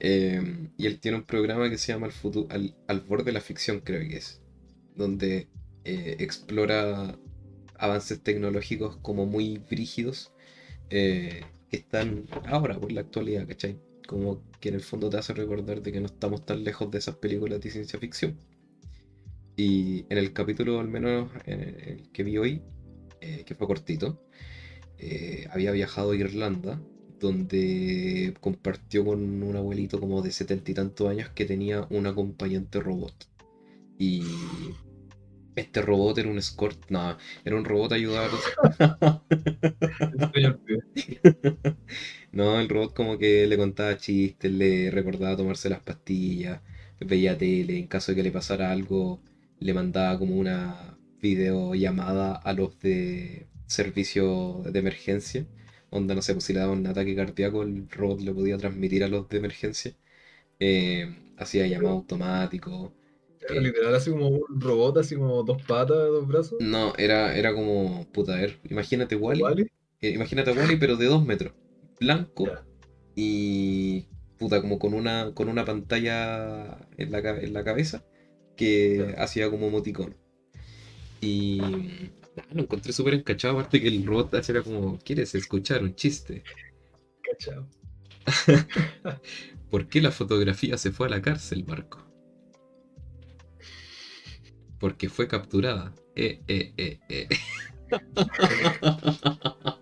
Eh, 0.00 0.42
y 0.78 0.86
él 0.86 0.98
tiene 1.00 1.18
un 1.18 1.24
programa 1.24 1.68
que 1.70 1.78
se 1.78 1.92
llama 1.92 2.06
Al, 2.06 2.12
futu- 2.12 2.46
al, 2.50 2.74
al 2.88 3.00
borde 3.00 3.24
de 3.26 3.32
la 3.32 3.40
ficción, 3.40 3.80
creo 3.80 4.00
que 4.08 4.16
es, 4.16 4.40
donde 4.96 5.48
eh, 5.84 6.16
explora 6.20 7.18
avances 7.78 8.20
tecnológicos 8.22 8.96
como 8.98 9.26
muy 9.26 9.58
brígidos 9.58 10.32
eh, 10.90 11.42
que 11.70 11.78
están 11.78 12.26
ahora, 12.46 12.78
por 12.78 12.92
la 12.92 13.02
actualidad, 13.02 13.46
¿cachai? 13.46 13.78
Como 14.06 14.42
que 14.60 14.70
en 14.70 14.76
el 14.76 14.80
fondo 14.82 15.10
te 15.10 15.18
hace 15.18 15.34
recordar 15.34 15.82
de 15.82 15.92
que 15.92 16.00
no 16.00 16.06
estamos 16.06 16.44
tan 16.46 16.64
lejos 16.64 16.90
de 16.90 16.98
esas 16.98 17.16
películas 17.16 17.60
de 17.60 17.70
ciencia 17.70 17.98
ficción. 17.98 18.38
Y 19.56 20.06
en 20.08 20.18
el 20.18 20.32
capítulo, 20.32 20.80
al 20.80 20.88
menos 20.88 21.30
en 21.44 21.60
el 21.60 21.74
el 21.88 22.12
que 22.12 22.22
vi 22.24 22.38
hoy, 22.38 22.62
eh, 23.20 23.44
que 23.44 23.54
fue 23.54 23.66
cortito, 23.66 24.22
eh, 24.98 25.46
había 25.50 25.72
viajado 25.72 26.12
a 26.12 26.16
Irlanda, 26.16 26.80
donde 27.20 28.34
compartió 28.40 29.04
con 29.04 29.42
un 29.42 29.56
abuelito 29.56 30.00
como 30.00 30.22
de 30.22 30.32
setenta 30.32 30.70
y 30.70 30.74
tantos 30.74 31.08
años 31.08 31.30
que 31.30 31.44
tenía 31.44 31.86
un 31.90 32.06
acompañante 32.06 32.80
robot. 32.80 33.14
Y 33.98 34.22
este 35.56 35.82
robot 35.82 36.18
era 36.18 36.28
un 36.28 36.38
escort, 36.38 36.78
no, 36.90 37.16
era 37.44 37.56
un 37.56 37.64
robot 37.64 37.92
pie. 40.64 40.80
No, 42.32 42.60
el 42.60 42.68
robot 42.68 42.94
como 42.94 43.18
que 43.18 43.46
le 43.46 43.56
contaba 43.56 43.96
chistes, 43.96 44.52
le 44.52 44.90
recordaba 44.90 45.36
tomarse 45.36 45.68
las 45.68 45.80
pastillas, 45.82 46.60
veía 47.00 47.36
tele, 47.36 47.78
en 47.78 47.86
caso 47.88 48.12
de 48.12 48.16
que 48.16 48.22
le 48.22 48.30
pasara 48.30 48.70
algo, 48.70 49.20
le 49.58 49.74
mandaba 49.74 50.18
como 50.18 50.36
una 50.36 50.96
videollamada 51.20 52.34
a 52.36 52.52
los 52.52 52.78
de 52.80 53.46
servicio 53.66 54.62
de 54.64 54.78
emergencia, 54.78 55.44
onda 55.90 56.14
no 56.14 56.22
sé, 56.22 56.34
pues 56.34 56.44
si 56.44 56.52
le 56.54 56.60
daba 56.60 56.72
un 56.72 56.86
ataque 56.86 57.16
cardíaco, 57.16 57.62
el 57.62 57.88
robot 57.90 58.20
le 58.22 58.32
podía 58.34 58.58
transmitir 58.58 59.04
a 59.04 59.08
los 59.08 59.28
de 59.28 59.38
emergencia, 59.38 59.96
Eh, 60.60 61.14
hacía 61.38 61.66
llamado 61.68 61.96
automático, 61.96 62.92
Era 63.40 63.60
literal 63.60 63.94
así 63.94 64.10
como 64.10 64.28
un 64.28 64.60
robot, 64.60 64.96
así 64.98 65.14
como 65.16 65.42
dos 65.42 65.62
patas, 65.62 65.96
dos 65.98 66.26
brazos. 66.26 66.58
no, 66.58 66.94
era, 66.96 67.36
era 67.36 67.54
como, 67.54 68.06
puta, 68.12 68.34
a 68.34 68.36
ver, 68.40 68.60
imagínate 68.68 69.16
Wally, 69.16 69.50
eh, 70.00 70.10
imagínate 70.10 70.52
Wally 70.52 70.76
pero 70.76 70.96
de 70.96 71.06
dos 71.06 71.24
metros, 71.24 71.54
blanco, 72.00 72.56
y 73.14 74.06
puta, 74.38 74.60
como 74.60 74.78
con 74.78 74.94
una, 74.94 75.32
con 75.34 75.48
una 75.48 75.64
pantalla 75.64 76.78
en 76.98 77.12
la, 77.12 77.18
en 77.20 77.52
la 77.54 77.64
cabeza 77.64 78.04
que 78.56 79.14
hacía 79.18 79.50
como 79.50 79.68
emoticón. 79.68 80.16
Y 81.20 82.10
lo 82.52 82.62
encontré 82.62 82.92
súper 82.92 83.14
encachado, 83.14 83.54
aparte 83.54 83.80
que 83.80 83.88
el 83.88 84.04
robot 84.06 84.34
era 84.48 84.62
como, 84.62 84.98
¿quieres 84.98 85.34
escuchar 85.34 85.82
un 85.82 85.94
chiste? 85.94 86.42
Cachao. 87.22 87.68
¿Por 89.70 89.88
qué 89.88 90.00
la 90.00 90.10
fotografía 90.10 90.76
se 90.76 90.90
fue 90.90 91.06
a 91.06 91.10
la 91.10 91.22
cárcel, 91.22 91.64
Marco? 91.66 92.04
Porque 94.78 95.08
fue 95.08 95.28
capturada. 95.28 95.94
Eh, 96.16 96.42
eh, 96.48 96.72
eh, 96.76 96.98
eh. 97.08 97.28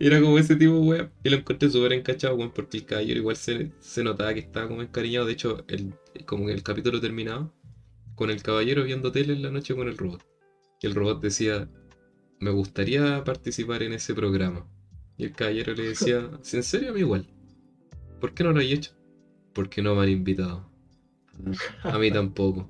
Era 0.00 0.20
como 0.20 0.38
ese 0.38 0.56
tipo, 0.56 0.78
weón. 0.80 1.10
Y 1.24 1.30
lo 1.30 1.36
encontré 1.36 1.70
súper 1.70 1.92
encachado, 1.92 2.36
weón, 2.36 2.52
porque 2.52 2.78
el 2.78 2.86
caballero 2.86 3.20
igual 3.20 3.36
se, 3.36 3.72
se 3.80 4.02
notaba 4.04 4.32
que 4.34 4.40
estaba 4.40 4.68
como 4.68 4.82
encariñado. 4.82 5.26
De 5.26 5.32
hecho, 5.32 5.64
el, 5.68 5.94
como 6.24 6.46
que 6.46 6.52
el 6.52 6.62
capítulo 6.62 7.00
terminaba 7.00 7.52
con 8.14 8.30
el 8.30 8.42
caballero 8.42 8.84
viendo 8.84 9.12
tele 9.12 9.34
en 9.34 9.42
la 9.42 9.50
noche 9.50 9.74
con 9.74 9.88
el 9.88 9.96
robot. 9.96 10.24
Y 10.80 10.86
el 10.86 10.94
robot 10.94 11.20
decía, 11.22 11.68
me 12.40 12.50
gustaría 12.50 13.22
participar 13.24 13.82
en 13.82 13.92
ese 13.94 14.14
programa. 14.14 14.66
Y 15.18 15.24
el 15.24 15.32
caballero 15.32 15.74
le 15.74 15.88
decía, 15.90 16.30
"¿Sí, 16.42 16.56
¿en 16.56 16.62
serio? 16.62 16.90
A 16.90 16.94
mí 16.94 17.00
igual. 17.00 17.26
¿Por 18.20 18.34
qué 18.34 18.44
no 18.44 18.52
lo 18.52 18.60
hay 18.60 18.72
hecho? 18.72 18.92
Porque 19.54 19.82
no 19.82 19.94
me 19.94 20.02
han 20.04 20.10
invitado. 20.10 20.70
A 21.82 21.98
mí 21.98 22.10
tampoco. 22.10 22.68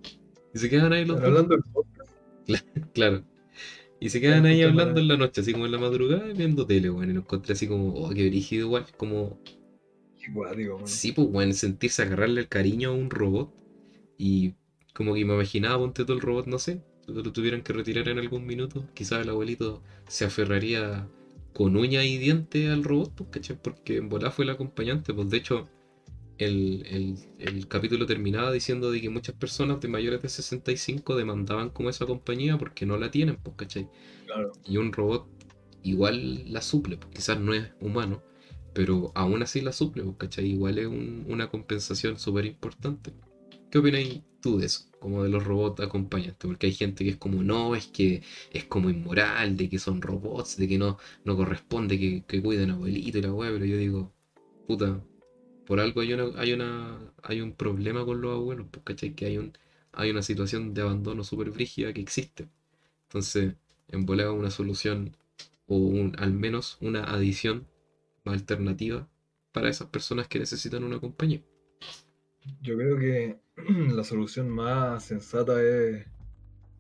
Y 0.55 0.59
se 0.59 0.69
quedan 0.71 0.93
ahí 0.93 1.05
los 1.05 1.17
dos. 1.19 1.27
hablando 1.27 1.57
Claro. 2.95 3.25
Y 4.01 4.11
se 4.11 4.21
quedan 4.21 4.47
ahí 4.47 4.63
hablando 4.63 5.01
en 5.01 5.09
la 5.09 5.17
noche, 5.17 5.41
así 5.43 5.53
como 5.53 5.67
en 5.67 5.73
la 5.73 5.79
madrugada, 5.79 6.29
y 6.31 6.35
viendo 6.35 6.67
tele, 6.67 6.91
weón. 6.91 7.11
Y 7.11 7.15
lo 7.15 7.21
encontré 7.21 7.55
así 7.55 7.69
como, 7.69 7.95
oh, 7.95 8.11
qué 8.11 8.29
brígido 8.29 8.67
igual. 8.67 8.87
Como, 8.97 9.41
sí, 10.85 11.13
pues, 11.13 11.29
weón, 11.31 11.55
sentirse 11.55 12.03
agarrarle 12.03 12.41
el 12.43 12.49
cariño 12.49 12.91
a 12.91 12.93
un 12.95 13.11
robot. 13.11 13.53
Y 14.19 14.55
como 14.95 15.15
que 15.15 15.25
me 15.25 15.35
imaginaba, 15.35 15.79
ponte 15.79 16.05
todo 16.05 16.15
el 16.17 16.23
robot, 16.23 16.47
no 16.47 16.59
sé, 16.59 16.83
lo 17.07 17.33
tuvieran 17.33 17.63
que 17.63 17.73
retirar 17.73 18.09
en 18.09 18.19
algún 18.19 18.47
minuto. 18.47 18.85
Quizás 18.95 19.23
el 19.23 19.31
abuelito 19.31 19.83
se 20.09 20.25
aferraría 20.27 21.09
con 21.53 21.77
uña 21.77 22.05
y 22.05 22.19
diente 22.19 22.69
al 22.71 22.85
robot, 22.85 23.13
pues, 23.15 23.31
¿cachai? 23.31 23.59
Porque 23.63 23.97
en 23.99 24.09
volá 24.09 24.31
fue 24.31 24.45
el 24.45 24.51
acompañante, 24.51 25.15
pues 25.15 25.31
de 25.31 25.37
hecho. 25.39 25.69
El, 26.39 26.85
el- 26.87 27.17
el 27.39 27.69
capítulo 27.69 28.05
terminaba 28.07 28.53
diciendo 28.53 28.91
de 28.91 29.01
que 29.01 29.09
muchas 29.11 29.35
personas 29.37 29.81
de 29.81 29.89
mayores 29.89 30.21
de 30.23 30.29
65 30.29 31.17
demandaban 31.17 31.71
como 31.71 31.89
esa 31.91 32.07
compañía 32.07 32.59
porque 32.59 32.85
no 32.87 32.99
la 32.99 33.11
tienen, 33.11 33.37
pues, 33.37 33.57
¿cachai? 33.57 33.89
Claro. 34.27 34.53
Y 34.67 34.77
un 34.79 34.93
robot 34.93 35.29
igual 35.83 36.53
la 36.53 36.61
suple, 36.63 36.97
pues 36.99 37.15
quizás 37.15 37.41
no 37.41 37.55
es 37.55 37.71
humano, 37.81 38.23
pero 38.75 39.13
aún 39.15 39.43
así 39.43 39.61
la 39.63 39.73
suple, 39.73 40.05
pues, 40.05 40.17
¿cachai? 40.19 40.47
Igual 40.47 40.79
es 40.79 40.87
un- 40.87 41.25
una 41.29 41.49
compensación 41.51 42.19
súper 42.19 42.45
importante. 42.47 43.13
¿Qué 43.71 43.79
opináis 43.79 44.23
tú 44.41 44.59
de 44.59 44.67
eso? 44.67 44.87
Como 45.07 45.23
de 45.23 45.29
los 45.31 45.45
robots 45.45 45.81
acompañantes, 45.83 46.37
porque 46.49 46.67
hay 46.67 46.73
gente 46.73 47.05
que 47.05 47.11
es 47.11 47.17
como, 47.17 47.41
no, 47.43 47.77
es 47.77 47.87
que 47.87 48.23
es 48.51 48.65
como 48.65 48.91
inmoral, 48.91 49.57
de 49.57 49.69
que 49.69 49.79
son 49.79 50.03
robots, 50.03 50.57
de 50.57 50.67
que 50.67 50.79
no, 50.79 50.99
no 51.25 51.37
corresponde 51.37 51.97
que, 51.99 52.25
cuiden 52.43 52.71
a 52.71 52.75
abuelito 52.75 53.19
y 53.19 53.23
la 53.23 53.33
weá, 53.33 53.51
pero 53.53 53.65
yo 53.67 53.77
digo, 53.77 54.13
puta, 54.67 55.01
por 55.67 55.81
algo 55.81 56.01
hay 56.01 56.13
una, 56.13 56.31
hay 56.41 56.53
una, 56.53 57.13
hay 57.23 57.41
un 57.41 57.53
problema 57.53 58.05
con 58.05 58.21
los 58.21 58.33
abuelos, 58.35 58.67
pues, 58.71 58.85
¿cachai? 58.85 59.15
Que 59.15 59.27
hay 59.27 59.39
un, 59.39 59.53
hay 59.93 60.11
una 60.11 60.23
situación 60.23 60.75
de 60.75 60.83
abandono 60.83 61.25
súper 61.25 61.51
brígida 61.51 61.93
que 61.93 62.01
existe. 62.01 62.49
Entonces, 63.09 63.55
en 63.89 64.07
una 64.09 64.51
solución 64.51 65.17
o 65.67 65.77
un- 65.79 66.15
al 66.19 66.33
menos 66.33 66.79
una 66.81 67.05
adición 67.05 67.67
alternativa 68.25 69.09
para 69.53 69.69
esas 69.71 69.89
personas 69.89 70.29
que 70.29 70.39
necesitan 70.41 70.85
una 70.85 71.01
compañía. 71.01 71.41
Yo 72.61 72.77
creo 72.77 72.99
que 72.99 73.39
la 73.95 74.05
solución 74.05 74.49
más 74.49 75.05
sensata 75.05 75.63
es 75.63 76.07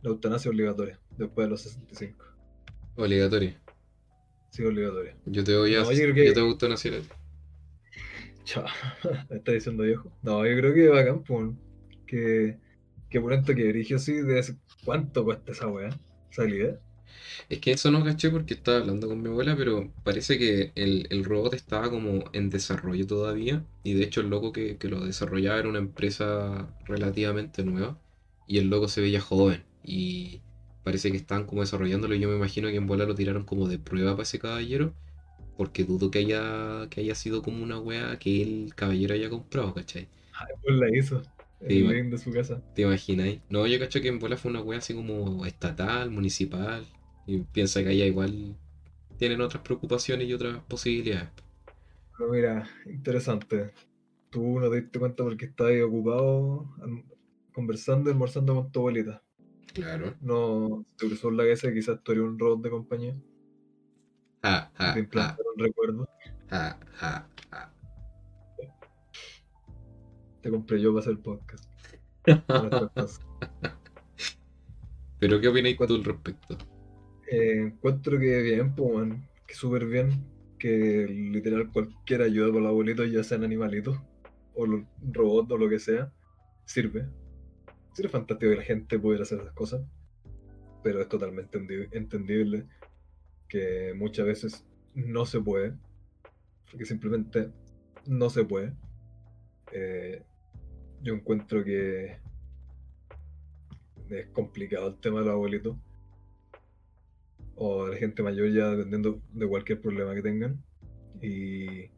la 0.02 0.10
eutanasia 0.10 0.50
obligatoria 0.50 0.98
después 1.16 1.46
de 1.46 1.50
los 1.50 1.60
65. 1.62 2.24
Obligatoria. 2.96 3.60
Sí, 4.50 4.64
obligatoria. 4.64 5.16
Yo 5.26 5.44
te 5.44 5.56
voy 5.56 5.74
a. 5.74 5.80
No, 5.82 5.92
yo 5.92 5.98
creo 5.98 6.14
que- 6.14 6.26
Yo 6.26 6.32
te 6.34 6.40
voy 6.40 6.50
a 6.50 6.74
a 6.74 6.76
ti. 6.76 7.08
Chao. 8.44 8.64
Me 9.30 9.36
está 9.36 9.52
diciendo 9.52 9.82
viejo. 9.82 10.10
No, 10.22 10.46
yo 10.46 10.56
creo 10.56 10.72
que 10.74 10.88
bacán, 10.88 11.22
pues. 11.24 11.50
Que, 12.06 12.58
que 13.10 13.20
por 13.20 13.32
tanto 13.32 13.54
que 13.54 13.68
Brigio 13.68 13.98
sí, 13.98 14.14
de 14.14 14.42
¿cuánto 14.84 15.24
cuesta 15.24 15.52
esa 15.52 15.66
weá? 15.66 15.90
Salida. 16.30 16.80
Es 17.48 17.60
que 17.60 17.72
eso 17.72 17.90
no 17.90 18.04
caché 18.04 18.30
porque 18.30 18.54
estaba 18.54 18.78
hablando 18.78 19.08
con 19.08 19.22
mi 19.22 19.28
abuela, 19.28 19.56
pero 19.56 19.92
parece 20.04 20.38
que 20.38 20.72
el, 20.74 21.06
el 21.10 21.24
robot 21.24 21.54
estaba 21.54 21.90
como 21.90 22.24
en 22.32 22.50
desarrollo 22.50 23.06
todavía. 23.06 23.64
Y 23.84 23.94
de 23.94 24.04
hecho 24.04 24.20
el 24.20 24.30
loco 24.30 24.52
que, 24.52 24.76
que 24.78 24.88
lo 24.88 25.04
desarrollaba 25.04 25.58
era 25.58 25.68
una 25.68 25.78
empresa 25.78 26.68
relativamente 26.86 27.64
nueva. 27.64 27.98
Y 28.46 28.58
el 28.58 28.68
loco 28.70 28.88
se 28.88 29.00
veía 29.00 29.20
joven. 29.20 29.64
Y 29.82 30.40
parece 30.84 31.10
que 31.10 31.16
estaban 31.16 31.46
como 31.46 31.62
desarrollándolo. 31.62 32.14
Y 32.14 32.20
yo 32.20 32.28
me 32.28 32.36
imagino 32.36 32.68
que 32.68 32.76
en 32.76 32.86
bola 32.86 33.04
lo 33.04 33.14
tiraron 33.14 33.44
como 33.44 33.68
de 33.68 33.78
prueba 33.78 34.12
para 34.12 34.22
ese 34.24 34.38
caballero. 34.38 34.94
Porque 35.56 35.84
dudo 35.84 36.10
que 36.10 36.20
haya, 36.20 36.88
que 36.90 37.00
haya 37.00 37.14
sido 37.14 37.42
como 37.42 37.62
una 37.64 37.78
wea 37.80 38.18
que 38.18 38.42
el 38.42 38.74
caballero 38.74 39.14
haya 39.14 39.30
comprado, 39.30 39.74
¿cachai? 39.74 40.08
Ay, 40.32 40.54
pues 40.62 40.76
la 40.76 40.96
hizo. 40.96 41.22
El 41.60 42.10
de 42.10 42.18
su 42.18 42.32
casa. 42.32 42.62
¿Te 42.74 42.82
imagináis? 42.82 43.40
No, 43.48 43.66
yo 43.66 43.78
cacho 43.78 44.00
que 44.00 44.08
en 44.08 44.18
bola 44.18 44.36
fue 44.36 44.50
una 44.50 44.60
wea 44.60 44.78
así 44.78 44.94
como 44.94 45.44
estatal, 45.46 46.10
municipal. 46.10 46.86
Y 47.26 47.40
piensa 47.40 47.82
que 47.82 47.88
allá 47.88 48.06
igual 48.06 48.56
tienen 49.18 49.40
otras 49.40 49.62
preocupaciones 49.62 50.28
y 50.28 50.34
otras 50.34 50.62
posibilidades. 50.68 51.28
Pero 52.16 52.30
mira, 52.30 52.68
interesante. 52.86 53.72
Tú 54.30 54.60
no 54.60 54.70
te 54.70 54.80
diste 54.80 54.98
cuenta 54.98 55.24
porque 55.24 55.46
estabas 55.46 55.82
ocupado 55.82 56.68
conversando 57.52 58.10
y 58.10 58.12
almorzando 58.12 58.54
con 58.54 58.70
tu 58.70 58.80
abuelita. 58.80 59.22
Claro. 59.72 60.14
No 60.20 60.84
te 60.96 61.06
cruzó 61.06 61.30
la 61.30 61.42
cabeza 61.44 61.72
quizás 61.72 62.02
tú 62.02 62.12
eres 62.12 62.24
un 62.24 62.38
robot 62.38 62.62
de 62.62 62.70
compañía. 62.70 63.14
Y 63.14 64.48
ja, 64.48 64.70
te 64.94 65.08
recuerdos. 65.56 66.08
ja, 66.48 66.78
ja, 66.92 67.28
ja. 67.50 67.72
Te 70.40 70.50
compré 70.50 70.80
yo 70.80 70.94
para 70.94 71.00
hacer 71.00 71.18
podcast. 71.18 71.64
Pero 75.18 75.40
¿qué 75.40 75.48
opináis 75.48 75.76
tú 75.76 75.94
al 75.94 76.04
respecto? 76.04 76.58
Eh, 77.28 77.60
encuentro 77.66 78.18
que 78.18 78.42
bien, 78.42 78.74
pues, 78.74 78.92
man, 78.94 79.28
que 79.46 79.54
súper 79.54 79.86
bien, 79.86 80.24
que 80.58 81.06
literal 81.08 81.70
cualquier 81.72 82.22
ayuda 82.22 82.52
con 82.52 82.62
los 82.62 82.70
abuelitos, 82.70 83.10
ya 83.10 83.24
sean 83.24 83.44
animalitos, 83.44 83.98
o 84.54 84.66
robots, 85.12 85.50
o 85.50 85.58
lo 85.58 85.68
que 85.68 85.78
sea, 85.78 86.12
sirve. 86.64 87.08
Sería 87.92 88.10
fantástico 88.10 88.50
que 88.50 88.58
la 88.58 88.62
gente 88.62 88.98
pudiera 88.98 89.24
hacer 89.24 89.40
esas 89.40 89.52
cosas, 89.54 89.82
pero 90.82 91.00
es 91.00 91.08
totalmente 91.08 91.58
endi- 91.58 91.88
entendible 91.92 92.66
que 93.48 93.92
muchas 93.96 94.26
veces 94.26 94.64
no 94.94 95.26
se 95.26 95.40
puede, 95.40 95.74
porque 96.70 96.84
simplemente 96.84 97.50
no 98.06 98.30
se 98.30 98.44
puede. 98.44 98.72
Eh, 99.72 100.22
yo 101.02 101.14
encuentro 101.14 101.64
que 101.64 102.18
es 104.10 104.26
complicado 104.28 104.88
el 104.88 104.96
tema 105.00 105.20
de 105.20 105.26
los 105.26 105.34
abuelitos 105.34 105.76
o 107.56 107.86
de 107.86 107.92
la 107.92 107.96
gente 107.98 108.22
mayor 108.22 108.52
ya 108.52 108.70
dependiendo 108.70 109.20
de 109.32 109.48
cualquier 109.48 109.80
problema 109.80 110.14
que 110.14 110.22
tengan. 110.22 110.62
Y 111.20 111.90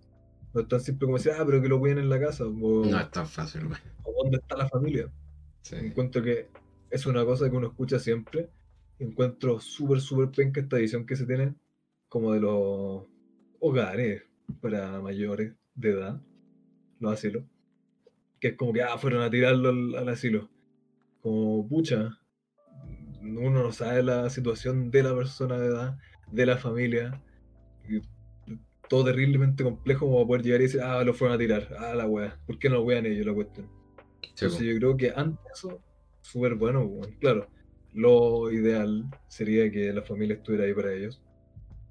no 0.55 0.63
es 0.63 0.69
tan 0.69 0.81
simple 0.81 1.07
como 1.07 1.19
decir, 1.19 1.33
ah, 1.33 1.45
pero 1.45 1.61
que 1.61 1.69
lo 1.69 1.79
cuiden 1.79 1.99
en 1.99 2.09
la 2.09 2.21
casa, 2.21 2.47
o, 2.47 2.85
No 2.87 2.99
es 2.99 3.11
tan 3.11 3.27
fácil, 3.27 3.67
weón. 3.67 3.79
o 4.05 4.23
dónde 4.23 4.39
está 4.39 4.57
la 4.57 4.69
familia. 4.69 5.13
Sí. 5.63 5.77
Encuentro 5.77 6.23
que 6.23 6.49
es 6.91 7.07
una 7.07 7.25
cosa 7.25 7.51
que 7.51 7.57
uno 7.57 7.69
escucha 7.69 7.99
siempre. 7.99 8.49
Encuentro 8.99 9.61
súper, 9.61 10.01
súper 10.01 10.31
penca 10.31 10.61
esta 10.61 10.79
edición 10.79 11.07
que 11.07 11.17
se 11.17 11.27
tiene 11.27 11.55
como 12.09 12.33
de 12.33 12.41
los 12.41 13.05
hogares 13.61 14.23
para 14.61 15.01
mayores 15.01 15.55
de 15.75 15.91
edad, 15.91 16.21
los 17.01 17.13
asilos. 17.13 17.45
Que 18.41 18.49
es 18.49 18.57
como 18.57 18.73
que, 18.73 18.83
ah, 18.83 18.97
fueron 18.97 19.23
a 19.23 19.31
tirarlo 19.31 19.71
al, 19.71 19.95
al 19.97 20.09
asilo. 20.09 20.49
Como, 21.21 21.69
pucha, 21.69 22.19
uno 23.23 23.63
no 23.63 23.73
sabe 23.73 24.03
la 24.03 24.31
situación 24.31 24.91
de 24.91 25.03
la 25.03 25.15
persona 25.15 25.59
de 25.59 25.67
edad, 25.67 25.99
de 26.31 26.47
la 26.47 26.57
familia. 26.57 27.23
y 27.89 28.01
todo 28.89 29.05
terriblemente 29.05 29.63
complejo 29.63 30.07
como 30.07 30.27
poder 30.27 30.43
llegar 30.43 30.61
y 30.61 30.65
decir, 30.65 30.81
ah, 30.81 31.05
lo 31.05 31.15
fueron 31.15 31.35
a 31.37 31.39
tirar, 31.39 31.69
ah, 31.79 31.95
la 31.95 32.07
wea, 32.07 32.39
¿por 32.47 32.59
qué 32.59 32.69
no 32.69 32.77
lo 32.77 32.83
wean 32.83 33.07
ellos 33.07 33.27
la 33.27 33.35
cuestión? 33.35 33.69
Entonces 34.23 34.61
yo 34.61 34.75
creo 34.77 34.97
que 34.97 35.13
antes 35.15 35.45
eso, 35.53 35.81
súper 36.23 36.55
bueno, 36.55 36.91
claro. 37.21 37.49
Lo 37.93 38.51
ideal 38.53 39.05
sería 39.29 39.71
que 39.71 39.93
la 39.93 40.03
familia 40.03 40.37
estuviera 40.37 40.65
ahí 40.65 40.75
para 40.75 40.93
ellos, 40.93 41.23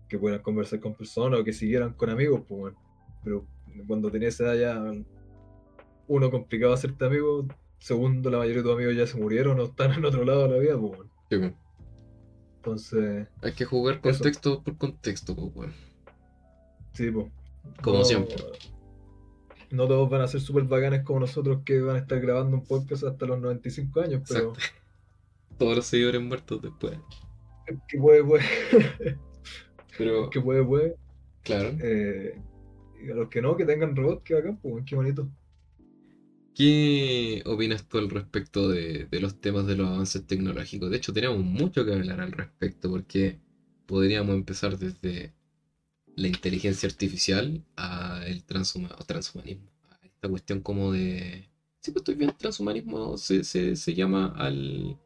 que 0.07 0.17
pudieran 0.17 0.41
conversar 0.41 0.79
con 0.79 0.95
personas 0.95 1.39
o 1.39 1.43
que 1.43 1.53
siguieran 1.53 1.93
con 1.93 2.09
amigos, 2.09 2.41
pues, 2.47 2.61
weón. 2.61 2.75
Pero 3.23 3.45
cuando 3.85 4.09
tenías 4.09 4.35
esa 4.35 4.53
edad 4.53 4.55
ya, 4.55 5.03
uno 6.07 6.31
complicado 6.31 6.73
hacerte 6.73 7.05
amigo, 7.05 7.47
segundo, 7.79 8.29
la 8.29 8.37
mayoría 8.37 8.61
de 8.61 8.63
tus 8.63 8.73
amigos 8.73 8.95
ya 8.95 9.07
se 9.07 9.19
murieron 9.19 9.59
o 9.59 9.65
están 9.65 9.91
en 9.93 10.05
otro 10.05 10.23
lado 10.23 10.43
de 10.43 10.49
la 10.49 10.57
vida, 10.59 10.79
pues, 10.79 10.91
weón. 10.93 11.16
Sí, 11.29 11.37
po. 11.37 11.55
Entonces, 12.57 13.27
Hay 13.41 13.53
que 13.53 13.65
jugar 13.65 13.95
Eso. 13.95 14.01
contexto 14.01 14.63
por 14.63 14.77
contexto, 14.77 15.33
weón. 15.33 15.73
sí, 16.93 17.11
pues. 17.11 17.27
Como 17.81 18.03
siempre. 18.03 18.35
No 19.71 19.87
todos 19.87 20.09
van 20.09 20.21
a 20.21 20.27
ser 20.27 20.39
súper 20.41 20.63
bacanes 20.63 21.03
como 21.03 21.19
nosotros 21.21 21.61
que 21.65 21.81
van 21.81 21.97
a 21.97 21.99
estar 21.99 22.19
grabando 22.21 22.55
un 22.57 22.63
podcast 22.65 23.03
hasta 23.03 23.25
los 23.25 23.39
95 23.39 24.01
años, 24.01 24.21
pero 24.27 24.53
Exacto. 24.53 24.77
Todos 25.57 25.75
los 25.77 25.85
seguidores 25.85 26.21
muertos 26.21 26.61
después. 26.61 26.97
que 27.87 27.97
puede, 27.99 28.23
puede. 28.23 28.43
Pero, 29.97 30.29
que 30.29 30.39
puede, 30.41 30.63
puede. 30.63 30.95
claro. 31.43 31.69
Eh, 31.81 32.39
y 33.05 33.11
a 33.11 33.15
los 33.15 33.27
que 33.29 33.41
no, 33.41 33.55
que 33.57 33.65
tengan 33.65 33.95
robots, 33.95 34.23
que 34.23 34.33
bacán, 34.35 34.57
pues, 34.57 34.83
qué 34.85 34.95
bonito. 34.95 35.27
¿Qué 36.57 37.43
opinas 37.45 37.87
tú 37.87 37.99
al 37.99 38.09
respecto 38.09 38.67
de, 38.69 39.05
de 39.05 39.19
los 39.19 39.39
temas 39.39 39.67
de 39.67 39.75
los 39.75 39.89
avances 39.89 40.25
tecnológicos? 40.25 40.89
De 40.89 40.97
hecho, 40.97 41.13
tenemos 41.13 41.37
mucho 41.39 41.85
que 41.85 41.93
hablar 41.93 42.19
al 42.21 42.31
respecto 42.31 42.89
porque 42.89 43.39
podríamos 43.85 44.33
empezar 44.35 44.77
desde 44.79 45.33
la 46.15 46.27
inteligencia 46.27 46.89
artificial 46.89 47.63
a 47.77 48.23
el 48.27 48.45
transhuma- 48.45 48.95
o 48.99 49.03
transhumanismo. 49.05 49.69
A 49.91 50.05
esta 50.05 50.29
cuestión 50.29 50.61
como 50.61 50.91
de... 50.93 51.49
Sí, 51.81 51.91
pues 51.91 52.01
estoy 52.01 52.15
bien, 52.15 52.33
transhumanismo 52.37 53.17
se, 53.17 53.43
se, 53.43 53.75
se 53.75 53.93
llama 53.95 54.33
al, 54.37 54.97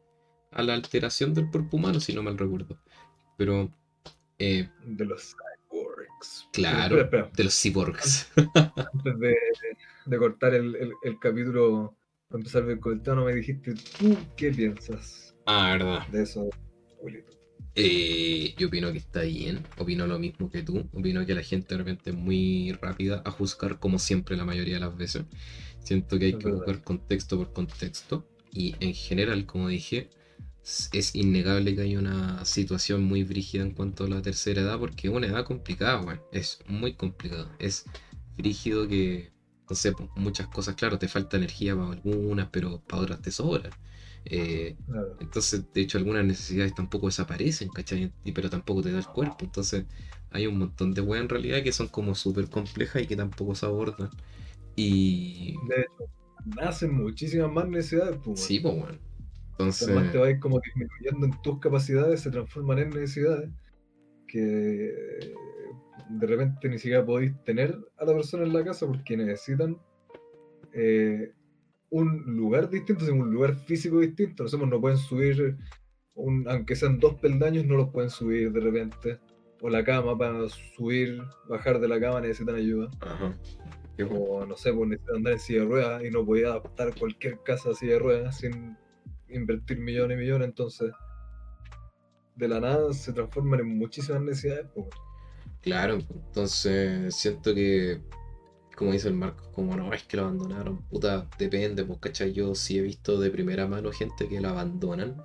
a 0.52 0.62
la 0.62 0.74
alteración 0.74 1.34
del 1.34 1.50
cuerpo 1.50 1.78
humano, 1.78 2.00
si 2.00 2.14
no 2.14 2.22
mal 2.22 2.38
recuerdo. 2.38 2.78
Pero, 3.38 3.70
eh, 4.38 4.68
De 4.84 5.04
los 5.06 5.34
cyborgs. 5.70 6.46
claro, 6.52 6.96
Espera, 6.96 7.04
espera, 7.04 7.32
de 7.32 7.44
los 7.44 7.54
cyborgs. 7.60 8.28
Antes 8.92 9.18
de, 9.18 9.36
de 10.06 10.18
cortar 10.18 10.54
el, 10.54 10.74
el, 10.76 10.92
el 11.02 11.18
capítulo, 11.18 11.96
para 12.28 12.40
empezar 12.40 12.64
el 12.68 13.02
tono, 13.02 13.24
me 13.24 13.34
dijiste, 13.34 13.74
¿tú 13.98 14.16
qué 14.36 14.52
piensas 14.52 15.36
ah, 15.46 15.72
verdad. 15.72 16.06
de 16.08 16.22
eso, 16.22 16.48
abuelito? 16.98 17.32
Eh, 17.74 18.54
yo 18.58 18.68
opino 18.68 18.92
que 18.92 18.98
está 18.98 19.22
bien, 19.22 19.66
opino 19.78 20.06
lo 20.06 20.18
mismo 20.18 20.50
que 20.50 20.62
tú, 20.62 20.88
opino 20.92 21.24
que 21.24 21.34
la 21.34 21.42
gente 21.42 21.74
de 21.74 21.78
repente 21.78 22.10
es 22.10 22.16
muy 22.16 22.72
rápida 22.72 23.22
a 23.24 23.30
juzgar 23.30 23.78
como 23.78 23.98
siempre 23.98 24.36
la 24.36 24.44
mayoría 24.44 24.74
de 24.74 24.80
las 24.80 24.96
veces. 24.96 25.24
Siento 25.78 26.18
que 26.18 26.26
hay 26.26 26.32
Es 26.32 26.38
que 26.38 26.48
verdad. 26.48 26.66
juzgar 26.66 26.82
contexto 26.84 27.38
por 27.38 27.52
contexto 27.52 28.28
y 28.50 28.76
en 28.80 28.94
general, 28.94 29.46
como 29.46 29.68
dije, 29.68 30.10
es 30.92 31.14
innegable 31.14 31.74
que 31.74 31.82
hay 31.82 31.96
una 31.96 32.44
situación 32.44 33.02
muy 33.04 33.24
brígida 33.24 33.62
en 33.62 33.72
cuanto 33.74 34.04
a 34.04 34.08
la 34.08 34.22
tercera 34.22 34.62
edad 34.62 34.78
porque 34.78 35.08
es 35.08 35.14
una 35.14 35.26
edad 35.26 35.44
complicada, 35.44 36.00
weón. 36.02 36.22
Es 36.32 36.60
muy 36.68 36.94
complicado. 36.94 37.50
Es 37.58 37.86
brígido 38.36 38.86
que, 38.88 39.31
no 39.72 39.76
sé, 39.76 39.92
po, 39.92 40.10
muchas 40.16 40.48
cosas, 40.48 40.74
claro, 40.76 40.98
te 40.98 41.08
falta 41.08 41.36
energía 41.38 41.74
para 41.74 41.92
algunas, 41.92 42.48
pero 42.50 42.80
para 42.82 43.02
otras 43.02 43.22
te 43.22 43.30
sobra. 43.30 43.70
Eh, 44.24 44.76
Claro. 44.86 45.16
entonces, 45.18 45.64
de 45.72 45.80
hecho, 45.80 45.98
algunas 45.98 46.24
necesidades 46.24 46.74
tampoco 46.74 47.06
desaparecen, 47.06 47.68
¿cachai? 47.70 48.12
Pero 48.34 48.50
tampoco 48.50 48.82
te 48.82 48.92
da 48.92 48.98
el 48.98 49.06
cuerpo. 49.06 49.44
Entonces, 49.46 49.86
hay 50.30 50.46
un 50.46 50.58
montón 50.58 50.92
de 50.94 51.00
weas 51.00 51.22
en 51.22 51.28
realidad 51.30 51.62
que 51.62 51.72
son 51.72 51.88
como 51.88 52.14
súper 52.14 52.48
complejas 52.50 53.02
y 53.02 53.06
que 53.06 53.16
tampoco 53.16 53.54
se 53.54 53.66
abordan. 53.66 54.10
Y. 54.76 55.56
De 55.68 55.82
hecho, 55.82 56.10
nacen 56.44 56.94
muchísimas 56.94 57.50
más 57.52 57.68
necesidades, 57.68 58.18
pues, 58.24 58.40
Sí, 58.40 58.60
pues 58.60 58.74
bueno. 58.74 58.98
Entonces. 59.52 59.88
Además 59.88 60.10
te 60.12 60.18
vas 60.18 60.30
como 60.40 60.60
disminuyendo 60.60 61.26
en 61.26 61.42
tus 61.42 61.58
capacidades, 61.60 62.20
se 62.20 62.30
transforman 62.30 62.78
en 62.78 62.90
necesidades 62.90 63.50
que 64.32 65.34
de 66.08 66.26
repente 66.26 66.68
ni 66.68 66.78
siquiera 66.78 67.04
podéis 67.04 67.32
tener 67.44 67.78
a 67.98 68.04
la 68.04 68.14
persona 68.14 68.44
en 68.44 68.52
la 68.54 68.64
casa 68.64 68.86
porque 68.86 69.16
necesitan 69.16 69.76
eh, 70.72 71.32
un 71.90 72.22
lugar 72.36 72.70
distinto, 72.70 73.04
un 73.12 73.30
lugar 73.30 73.54
físico 73.54 74.00
distinto. 74.00 74.44
No 74.66 74.80
pueden 74.80 74.96
subir, 74.96 75.58
un, 76.14 76.48
aunque 76.48 76.74
sean 76.74 76.98
dos 76.98 77.14
peldaños, 77.16 77.66
no 77.66 77.76
los 77.76 77.90
pueden 77.90 78.08
subir 78.08 78.50
de 78.52 78.60
repente. 78.60 79.20
O 79.60 79.68
la 79.68 79.84
cama 79.84 80.16
para 80.16 80.48
subir, 80.48 81.22
bajar 81.48 81.78
de 81.78 81.88
la 81.88 82.00
cama 82.00 82.20
necesitan 82.22 82.56
ayuda. 82.56 82.90
Ajá. 83.00 83.38
O 84.10 84.46
no 84.46 84.56
sé, 84.56 84.72
pues 84.72 84.88
necesitan 84.88 85.16
andar 85.16 85.32
en 85.34 85.38
silla 85.38 85.60
de 85.60 85.66
ruedas 85.66 86.04
y 86.04 86.10
no 86.10 86.24
podía 86.24 86.48
adaptar 86.48 86.94
cualquier 86.98 87.38
casa 87.44 87.70
a 87.70 87.74
silla 87.74 87.92
de 87.92 87.98
ruedas 87.98 88.38
sin 88.38 88.76
invertir 89.28 89.78
millones 89.78 90.16
y 90.16 90.20
millones. 90.20 90.48
Entonces, 90.48 90.92
de 92.36 92.48
la 92.48 92.60
nada 92.60 92.92
se 92.92 93.12
transforman 93.12 93.60
en 93.60 93.78
muchísimas 93.78 94.22
necesidades. 94.22 94.66
pues. 94.74 94.86
Claro, 95.60 95.94
entonces 95.94 97.14
siento 97.14 97.54
que, 97.54 98.00
como 98.76 98.92
dice 98.92 99.08
el 99.08 99.14
Marco, 99.14 99.50
como 99.52 99.76
no 99.76 99.92
es 99.92 100.02
que 100.02 100.16
lo 100.16 100.24
abandonaron, 100.24 100.82
puta, 100.88 101.28
depende, 101.38 101.84
pues, 101.84 102.00
¿cachai? 102.00 102.32
Yo 102.32 102.54
sí 102.54 102.78
he 102.78 102.82
visto 102.82 103.20
de 103.20 103.30
primera 103.30 103.68
mano 103.68 103.92
gente 103.92 104.28
que 104.28 104.40
lo 104.40 104.48
abandonan, 104.48 105.22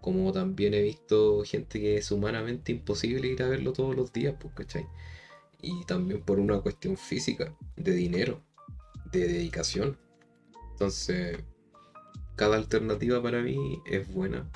como 0.00 0.32
también 0.32 0.74
he 0.74 0.82
visto 0.82 1.42
gente 1.44 1.80
que 1.80 1.96
es 1.96 2.10
humanamente 2.10 2.72
imposible 2.72 3.28
ir 3.28 3.42
a 3.42 3.48
verlo 3.48 3.72
todos 3.72 3.96
los 3.96 4.12
días, 4.12 4.34
pues, 4.38 4.52
¿cachai? 4.54 4.86
Y 5.62 5.84
también 5.86 6.20
por 6.20 6.38
una 6.40 6.60
cuestión 6.60 6.98
física, 6.98 7.56
de 7.76 7.92
dinero, 7.92 8.42
de 9.12 9.26
dedicación. 9.28 9.98
Entonces, 10.72 11.38
cada 12.36 12.56
alternativa 12.56 13.22
para 13.22 13.40
mí 13.40 13.80
es 13.86 14.12
buena. 14.12 14.50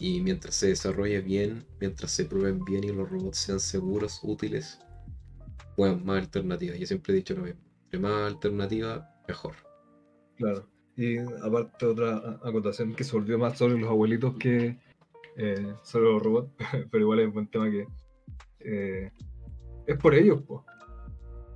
Y 0.00 0.20
mientras 0.22 0.54
se 0.54 0.68
desarrolle 0.68 1.20
bien, 1.20 1.66
mientras 1.78 2.10
se 2.10 2.24
prueben 2.24 2.64
bien 2.64 2.82
y 2.84 2.88
los 2.88 3.08
robots 3.08 3.36
sean 3.36 3.60
seguros, 3.60 4.20
útiles, 4.22 4.80
bueno, 5.76 6.00
más 6.04 6.22
alternativas. 6.22 6.78
Yo 6.78 6.86
siempre 6.86 7.12
he 7.12 7.16
dicho 7.16 7.34
lo 7.34 7.42
mismo. 7.42 7.60
Entre 7.84 8.00
más 8.00 8.32
alternativa, 8.32 9.14
mejor. 9.28 9.54
Claro. 10.36 10.66
Y 10.96 11.18
aparte 11.18 11.86
otra 11.86 12.16
acotación 12.42 12.94
que 12.94 13.04
se 13.04 13.12
volvió 13.12 13.38
más 13.38 13.58
sobre 13.58 13.78
los 13.78 13.90
abuelitos 13.90 14.36
que 14.36 14.78
eh, 15.36 15.74
sobre 15.82 16.06
los 16.06 16.22
robots, 16.22 16.50
pero 16.90 17.02
igual 17.04 17.20
es 17.20 17.26
un 17.26 17.32
buen 17.34 17.46
tema 17.48 17.70
que 17.70 17.86
eh, 18.60 19.10
es 19.86 19.98
por 19.98 20.14
ellos, 20.14 20.42
pues. 20.46 20.62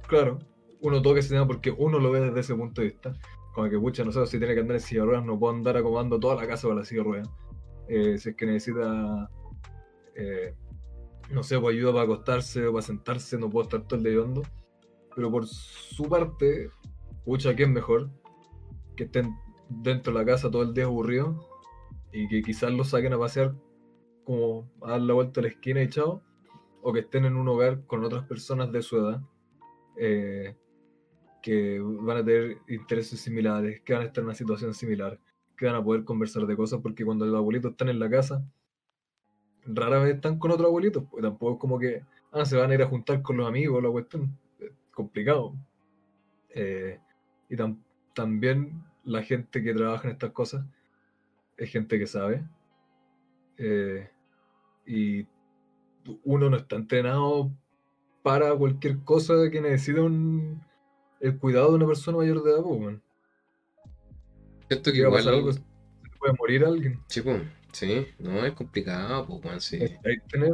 Claro, 0.06 0.38
uno 0.80 1.00
toca 1.00 1.20
ese 1.20 1.30
tema 1.30 1.46
porque 1.46 1.70
uno 1.70 1.98
lo 1.98 2.10
ve 2.10 2.20
desde 2.20 2.40
ese 2.40 2.54
punto 2.54 2.82
de 2.82 2.88
vista. 2.88 3.14
Como 3.54 3.70
que, 3.70 3.78
pucha, 3.78 4.04
no 4.04 4.12
sé 4.12 4.26
si 4.26 4.38
tiene 4.38 4.54
que 4.54 4.60
andar 4.60 4.76
en 4.76 4.82
silla 4.82 5.04
no 5.04 5.38
puedo 5.38 5.54
andar 5.54 5.76
acomodando 5.76 6.18
toda 6.18 6.34
la 6.34 6.46
casa 6.46 6.68
con 6.68 6.76
la 6.76 6.84
silla. 6.84 7.04
Eh, 7.88 8.18
si 8.18 8.30
es 8.30 8.36
que 8.36 8.46
necesita, 8.46 9.30
eh, 10.14 10.54
no 11.30 11.42
sé, 11.42 11.58
pues 11.58 11.76
ayuda 11.76 11.92
para 11.92 12.04
acostarse 12.04 12.66
o 12.66 12.72
para 12.72 12.82
sentarse, 12.82 13.38
no 13.38 13.50
puedo 13.50 13.64
estar 13.64 13.82
todo 13.86 13.98
el 13.98 14.04
día 14.04 14.12
ayudando. 14.12 14.42
Pero 15.14 15.30
por 15.30 15.46
su 15.46 16.04
parte, 16.08 16.70
pucha, 17.24 17.54
¿qué 17.54 17.64
es 17.64 17.68
mejor? 17.68 18.10
Que 18.96 19.04
estén 19.04 19.34
dentro 19.68 20.12
de 20.12 20.18
la 20.18 20.24
casa 20.24 20.50
todo 20.50 20.62
el 20.62 20.74
día 20.74 20.84
aburridos 20.84 21.36
y 22.12 22.28
que 22.28 22.42
quizás 22.42 22.72
los 22.72 22.90
saquen 22.90 23.12
a 23.12 23.18
pasear 23.18 23.54
como 24.24 24.70
a 24.82 24.92
dar 24.92 25.00
la 25.00 25.14
vuelta 25.14 25.40
a 25.40 25.42
la 25.42 25.48
esquina 25.48 25.82
y 25.82 25.88
chao, 25.88 26.22
o 26.82 26.92
que 26.92 27.00
estén 27.00 27.24
en 27.24 27.36
un 27.36 27.48
hogar 27.48 27.84
con 27.86 28.04
otras 28.04 28.24
personas 28.24 28.72
de 28.72 28.82
su 28.82 28.96
edad. 28.98 29.20
Eh, 29.96 30.56
que 31.44 31.78
van 31.78 32.16
a 32.16 32.24
tener 32.24 32.56
intereses 32.68 33.20
similares, 33.20 33.82
que 33.82 33.92
van 33.92 34.02
a 34.02 34.06
estar 34.06 34.22
en 34.22 34.28
una 34.28 34.34
situación 34.34 34.72
similar, 34.72 35.20
que 35.56 35.66
van 35.66 35.76
a 35.76 35.84
poder 35.84 36.04
conversar 36.04 36.46
de 36.46 36.56
cosas, 36.56 36.80
porque 36.82 37.04
cuando 37.04 37.26
los 37.26 37.36
abuelitos 37.36 37.72
están 37.72 37.88
en 37.88 37.98
la 37.98 38.10
casa, 38.10 38.44
rara 39.66 40.00
vez 40.00 40.16
están 40.16 40.38
con 40.38 40.50
otros 40.50 40.66
abuelitos, 40.66 41.04
pues 41.10 41.22
tampoco 41.22 41.54
es 41.54 41.60
como 41.60 41.78
que 41.78 42.02
ah, 42.32 42.44
se 42.44 42.56
van 42.56 42.70
a 42.70 42.74
ir 42.74 42.82
a 42.82 42.86
juntar 42.86 43.22
con 43.22 43.36
los 43.36 43.48
amigos, 43.48 43.82
la 43.82 43.90
cuestión, 43.90 44.36
es 44.58 44.70
complicado. 44.92 45.54
Eh, 46.50 46.98
y 47.48 47.56
también 48.14 48.84
la 49.04 49.22
gente 49.22 49.62
que 49.62 49.74
trabaja 49.74 50.08
en 50.08 50.14
estas 50.14 50.30
cosas 50.32 50.64
es 51.56 51.70
gente 51.70 51.98
que 51.98 52.06
sabe. 52.06 52.44
Eh, 53.56 54.10
y 54.86 55.26
uno 56.24 56.50
no 56.50 56.56
está 56.56 56.76
entrenado 56.76 57.50
para 58.22 58.54
cualquier 58.56 58.98
cosa 59.04 59.34
que 59.50 59.60
necesite 59.60 60.00
un, 60.00 60.62
el 61.20 61.38
cuidado 61.38 61.70
de 61.70 61.76
una 61.76 61.86
persona 61.86 62.18
mayor 62.18 62.42
de 62.42 62.50
edad, 62.50 62.62
pues. 62.62 62.98
Siento 64.68 64.92
que 64.92 64.98
igual. 64.98 65.28
Algo, 65.28 65.52
se 65.52 65.60
puede 66.18 66.34
morir 66.38 66.64
alguien. 66.64 67.00
Sí, 67.06 67.20
pues, 67.20 67.42
sí, 67.72 68.06
no, 68.18 68.44
es 68.44 68.52
complicado, 68.52 69.40
pues, 69.40 69.64
sí. 69.64 69.78
Hay 69.80 70.18
que 70.18 70.28
tener 70.30 70.52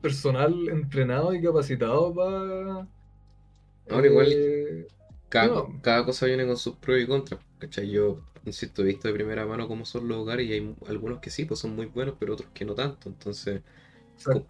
personal 0.00 0.68
entrenado 0.68 1.34
y 1.34 1.42
capacitado 1.42 2.14
para. 2.14 2.88
Ahora, 3.90 4.06
igual, 4.06 4.28
eh, 4.30 4.86
cada, 5.28 5.66
cada, 5.82 6.04
cosa 6.04 6.26
viene 6.26 6.46
con 6.46 6.56
sus 6.56 6.76
pros 6.76 7.00
y 7.00 7.06
contras, 7.06 7.40
¿cachai? 7.58 7.90
Yo, 7.90 8.20
insisto, 8.44 8.82
he 8.82 8.86
visto 8.86 9.08
de 9.08 9.14
primera 9.14 9.46
mano 9.46 9.66
cómo 9.66 9.84
son 9.84 10.08
los 10.08 10.18
hogares 10.18 10.46
y 10.46 10.52
hay 10.52 10.74
algunos 10.88 11.20
que 11.20 11.30
sí, 11.30 11.44
pues 11.46 11.60
son 11.60 11.74
muy 11.74 11.86
buenos, 11.86 12.16
pero 12.18 12.34
otros 12.34 12.50
que 12.52 12.64
no 12.64 12.74
tanto. 12.74 13.08
Entonces, 13.08 13.62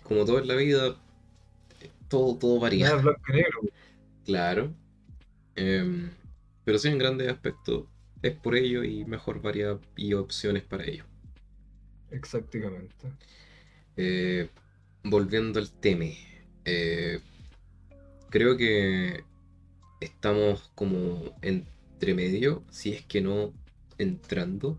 como 0.02 0.24
todo 0.24 0.40
en 0.40 0.48
la 0.48 0.54
vida, 0.54 0.96
todo, 2.08 2.36
todo 2.36 2.60
varía. 2.60 3.00
Claro. 4.24 4.72
Em, 5.54 6.10
pero 6.64 6.78
sí, 6.78 6.88
en 6.88 6.98
grandes 6.98 7.28
aspectos 7.28 7.84
es 8.22 8.32
por 8.32 8.56
ello 8.56 8.84
y 8.84 9.04
mejor 9.04 9.40
variedad 9.42 9.80
y 9.96 10.14
opciones 10.14 10.62
para 10.62 10.84
ello. 10.84 11.04
Exactamente. 12.10 13.12
Eh, 13.96 14.48
volviendo 15.04 15.58
al 15.58 15.70
tema, 15.70 16.06
eh, 16.64 17.20
creo 18.30 18.56
que 18.56 19.24
estamos 20.00 20.70
como 20.74 21.36
entre 21.42 22.14
medio, 22.14 22.62
si 22.70 22.92
es 22.92 23.04
que 23.04 23.20
no 23.20 23.52
entrando 23.98 24.78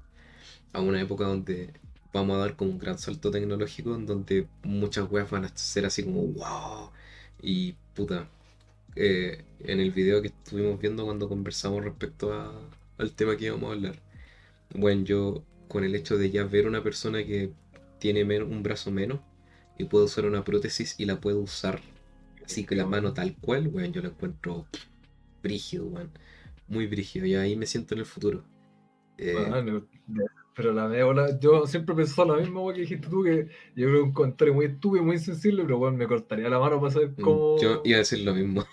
a 0.74 0.82
una 0.82 1.02
época 1.02 1.26
donde 1.26 1.74
vamos 2.14 2.36
a 2.38 2.40
dar 2.40 2.56
como 2.56 2.72
un 2.72 2.80
gran 2.80 2.98
salto 2.98 3.32
tecnológico, 3.32 3.96
en 3.96 4.06
donde 4.06 4.48
muchas 4.64 5.10
weas 5.12 5.30
van 5.30 5.46
a 5.46 5.58
ser 5.58 5.86
así 5.86 6.04
como 6.04 6.24
wow 6.24 6.92
y 7.42 7.74
puta, 7.96 8.30
eh, 8.96 9.44
en 9.62 9.80
el 9.80 9.92
video 9.92 10.22
que 10.22 10.30
estuvimos 10.30 10.80
viendo 10.80 11.06
cuando 11.06 11.30
conversamos 11.30 11.84
respecto 11.84 12.34
al 13.00 13.14
tema 13.14 13.36
que 13.36 13.46
íbamos 13.46 13.70
a 13.70 13.74
hablar. 13.74 13.96
Bueno, 14.76 15.04
yo 15.04 15.44
con 15.68 15.84
el 15.84 15.96
hecho 15.96 16.18
de 16.18 16.30
ya 16.30 16.44
ver 16.44 16.68
una 16.68 16.84
persona 16.84 17.24
que 17.24 17.52
tiene 18.00 18.24
un 18.44 18.64
brazo 18.64 18.92
menos 18.92 19.20
y 19.78 19.86
puede 19.86 20.06
usar 20.06 20.26
una 20.26 20.44
prótesis 20.44 20.96
y 21.00 21.06
la 21.06 21.20
puede 21.20 21.38
usar 21.38 21.82
así 22.50 22.66
que 22.66 22.76
la 22.76 22.86
mano 22.86 23.14
tal 23.14 23.36
cual, 23.36 23.68
bueno, 23.68 23.94
yo 23.94 24.02
lo 24.02 24.10
encuentro 24.10 24.66
brígido, 25.44 25.86
bueno, 25.86 26.10
muy 26.68 26.88
brígido. 26.88 27.26
Y 27.26 27.36
ahí 27.36 27.56
me 27.56 27.68
siento 27.68 27.94
en 27.94 28.00
el 28.00 28.06
futuro. 28.06 28.44
Eh, 29.18 29.36
pero 30.56 30.74
la 30.74 30.88
media 30.88 31.06
yo 31.40 31.68
siempre 31.68 31.96
pensé 31.96 32.26
lo 32.26 32.36
mismo 32.36 32.74
que 32.74 32.82
dijiste 32.82 33.08
tú, 33.08 33.24
que 33.24 33.48
yo 33.76 34.04
un 34.04 34.12
comentario 34.12 34.54
muy 34.54 34.66
estúpido, 34.66 35.04
muy 35.04 35.20
sensible, 35.20 35.64
pero 35.64 35.78
bueno, 35.78 35.98
me 35.98 36.08
cortaría 36.08 36.50
la 36.50 36.60
mano 36.60 36.82
para 36.82 36.92
saber 36.92 37.12
mm, 37.12 37.22
cómo. 37.22 37.62
Yo 37.62 37.82
iba 37.86 37.96
a 37.96 38.00
decir 38.00 38.20
lo 38.20 38.34
mismo. 38.34 38.66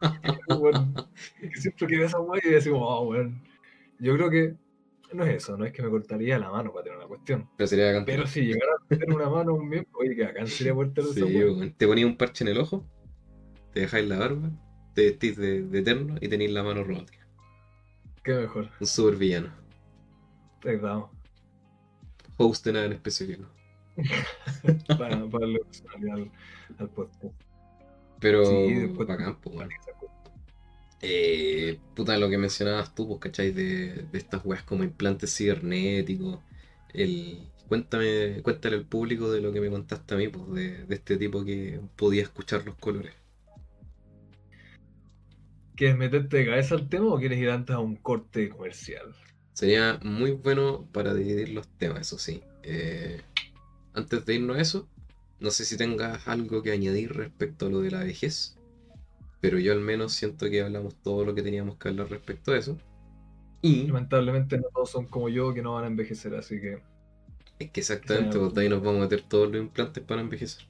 siempre 1.54 1.86
que 1.86 2.04
esa 2.04 2.20
weá 2.20 2.40
y 2.44 2.50
decimos, 2.50 2.80
oh, 2.82 3.06
bueno. 3.06 3.40
Yo 4.02 4.16
creo 4.16 4.30
que 4.30 4.56
no 5.12 5.24
es 5.24 5.36
eso, 5.36 5.56
no 5.56 5.64
es 5.64 5.72
que 5.72 5.80
me 5.80 5.88
cortaría 5.88 6.36
la 6.36 6.50
mano 6.50 6.72
para 6.72 6.82
tener 6.82 6.98
una 6.98 7.06
cuestión. 7.06 7.48
Pero 7.56 7.68
sería 7.68 8.04
Pero 8.04 8.26
si 8.26 8.40
llegara 8.42 8.72
a 8.72 8.88
tener 8.88 9.14
una 9.14 9.30
mano 9.30 9.54
un 9.54 9.68
miembro, 9.68 9.92
oye, 10.00 10.16
que 10.16 10.24
acá 10.24 10.44
sería 10.44 10.74
fuerte 10.74 11.02
sí, 11.02 11.74
Te 11.76 11.86
ponía 11.86 12.04
un 12.04 12.16
parche 12.16 12.42
en 12.42 12.48
el 12.48 12.58
ojo, 12.58 12.84
te 13.72 13.80
dejáis 13.80 14.08
la 14.08 14.18
barba, 14.18 14.50
te 14.94 15.04
vestís 15.04 15.36
de, 15.36 15.62
de 15.62 15.78
eterno 15.78 16.16
y 16.20 16.28
tenéis 16.28 16.50
la 16.50 16.64
mano 16.64 16.82
robótica. 16.82 17.24
Qué 18.24 18.34
mejor. 18.34 18.70
Un 18.80 18.86
super 18.88 19.16
villano. 19.16 19.52
Exacto. 20.64 21.10
Host 22.38 22.66
de 22.66 22.72
nada 22.72 22.86
en 22.86 22.92
específico. 22.94 23.44
para, 24.98 25.24
para 25.26 25.46
lo 25.46 25.60
al, 26.12 26.32
al 26.76 26.88
podcast. 26.88 27.34
Pero 28.18 28.44
sí, 28.46 28.86
bacán, 28.98 29.36
pues, 29.40 29.68
eh, 31.02 31.78
puta, 31.94 32.16
lo 32.16 32.30
que 32.30 32.38
mencionabas 32.38 32.94
tú, 32.94 33.08
pues, 33.08 33.20
¿cachai? 33.20 33.50
De, 33.50 34.06
de 34.10 34.18
estas 34.18 34.44
weas 34.44 34.62
como 34.62 34.84
implantes 34.84 35.36
cibernéticos. 35.36 36.38
El, 36.94 37.38
cuéntame, 37.68 38.40
cuéntale 38.42 38.76
al 38.76 38.86
público 38.86 39.30
de 39.30 39.40
lo 39.40 39.52
que 39.52 39.60
me 39.60 39.70
contaste 39.70 40.14
a 40.14 40.16
mí, 40.16 40.28
pues, 40.28 40.52
de, 40.52 40.84
de 40.86 40.94
este 40.94 41.16
tipo 41.16 41.44
que 41.44 41.80
podía 41.96 42.22
escuchar 42.22 42.64
los 42.64 42.76
colores. 42.76 43.12
¿Quieres 45.74 45.96
meterte 45.96 46.36
de 46.36 46.46
cabeza 46.46 46.74
al 46.76 46.88
tema 46.88 47.06
o 47.06 47.18
quieres 47.18 47.38
ir 47.38 47.50
antes 47.50 47.74
a 47.74 47.80
un 47.80 47.96
corte 47.96 48.48
comercial? 48.48 49.14
Sería 49.52 49.98
muy 50.02 50.30
bueno 50.30 50.86
para 50.92 51.14
dividir 51.14 51.48
los 51.50 51.66
temas, 51.78 52.02
eso 52.02 52.18
sí. 52.18 52.42
Eh, 52.62 53.20
antes 53.94 54.24
de 54.24 54.34
irnos 54.34 54.56
a 54.56 54.60
eso, 54.60 54.88
no 55.40 55.50
sé 55.50 55.64
si 55.64 55.76
tengas 55.76 56.28
algo 56.28 56.62
que 56.62 56.72
añadir 56.72 57.14
respecto 57.14 57.66
a 57.66 57.70
lo 57.70 57.80
de 57.80 57.90
la 57.90 58.04
vejez, 58.04 58.56
pero 59.42 59.58
yo 59.58 59.72
al 59.72 59.80
menos 59.80 60.12
siento 60.12 60.48
que 60.48 60.62
hablamos 60.62 60.94
todo 61.02 61.24
lo 61.24 61.34
que 61.34 61.42
teníamos 61.42 61.76
que 61.76 61.88
hablar 61.88 62.08
respecto 62.08 62.52
a 62.52 62.58
eso. 62.58 62.78
Y 63.60 63.88
lamentablemente 63.88 64.56
no 64.56 64.68
todos 64.72 64.90
son 64.90 65.06
como 65.06 65.28
yo 65.28 65.52
que 65.52 65.62
no 65.62 65.74
van 65.74 65.84
a 65.84 65.88
envejecer, 65.88 66.34
así 66.36 66.60
que... 66.60 66.80
Es 67.58 67.70
que 67.72 67.80
exactamente, 67.80 68.38
pues 68.38 68.56
ahí 68.56 68.68
nos 68.68 68.80
vamos 68.82 69.00
a 69.00 69.02
meter 69.02 69.22
todos 69.22 69.50
los 69.50 69.60
implantes 69.60 70.02
para 70.04 70.20
envejecer. 70.20 70.64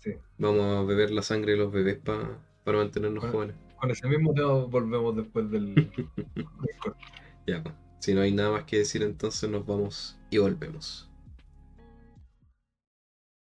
Sí. 0.00 0.14
Vamos 0.36 0.64
a 0.64 0.82
beber 0.82 1.12
la 1.12 1.22
sangre 1.22 1.52
de 1.52 1.58
los 1.58 1.72
bebés 1.72 1.98
para 1.98 2.38
mantenernos 2.66 3.24
jóvenes. 3.24 3.54
Con 3.80 3.90
ese 3.92 4.08
mismo 4.08 4.34
tema 4.34 4.52
volvemos 4.52 5.16
después 5.16 5.48
del, 5.48 5.74
del 5.76 5.86
corte. 6.82 7.04
Ya, 7.46 7.62
pues. 7.62 7.74
Si 8.00 8.14
no 8.14 8.20
hay 8.20 8.32
nada 8.32 8.50
más 8.50 8.64
que 8.64 8.78
decir, 8.78 9.04
entonces 9.04 9.48
nos 9.48 9.64
vamos 9.64 10.18
y 10.28 10.38
volvemos. 10.38 11.08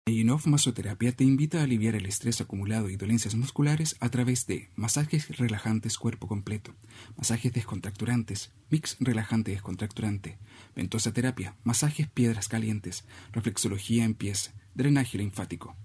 Inov 0.07 0.47
Masoterapia 0.47 1.13
te 1.13 1.25
invita 1.25 1.61
a 1.61 1.63
aliviar 1.63 1.95
el 1.95 2.07
estrés 2.07 2.41
acumulado 2.41 2.91
y 2.91 2.97
dolencias 2.97 3.35
musculares 3.35 3.97
a 4.01 4.09
través 4.11 4.47
de 4.47 4.71
masajes 4.77 5.37
relajantes 5.39 5.99
cuerpo 5.99 6.29
completo, 6.29 6.75
masajes 7.17 7.53
descontracturantes, 7.53 8.53
mix 8.71 8.97
relajante 9.01 9.53
descontracturante, 9.53 10.39
ventosa 10.77 11.13
terapia, 11.13 11.57
masajes 11.65 12.09
piedras 12.09 12.49
calientes, 12.49 13.05
reflexología 13.33 14.05
en 14.05 14.15
pies, 14.15 14.53
drenaje 14.75 15.19
linfático. 15.19 15.77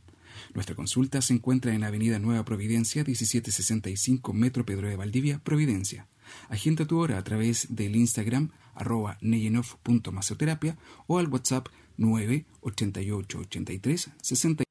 Nuestra 0.54 0.76
consulta 0.76 1.22
se 1.22 1.34
encuentra 1.34 1.74
en 1.74 1.84
Avenida 1.84 2.20
Nueva 2.20 2.46
Providencia, 2.46 3.04
1765 3.04 4.34
Metro 4.34 4.66
Pedro 4.66 4.90
de 4.90 4.96
Valdivia, 4.96 5.40
Providencia. 5.40 6.08
Agenda 6.50 6.86
tu 6.86 7.00
hora 7.00 7.18
a 7.18 7.24
través 7.24 7.76
del 7.76 7.96
Instagram 7.96 8.52
arroba 8.74 9.18
neyenov.masoterapia 9.22 10.78
o 11.08 11.20
al 11.20 11.28
WhatsApp 11.28 11.68
98883 11.98 14.12
60. 14.22 14.64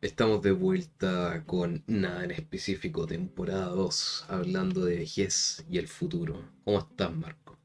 Estamos 0.00 0.42
de 0.42 0.50
vuelta 0.50 1.44
con 1.46 1.84
Nada 1.86 2.24
en 2.24 2.32
Específico, 2.32 3.06
temporada 3.06 3.66
2, 3.68 4.26
hablando 4.28 4.84
de 4.84 4.96
vejez 4.96 5.64
y 5.70 5.78
el 5.78 5.86
futuro. 5.86 6.42
¿Cómo 6.64 6.80
estás, 6.80 7.14
Marco? 7.14 7.56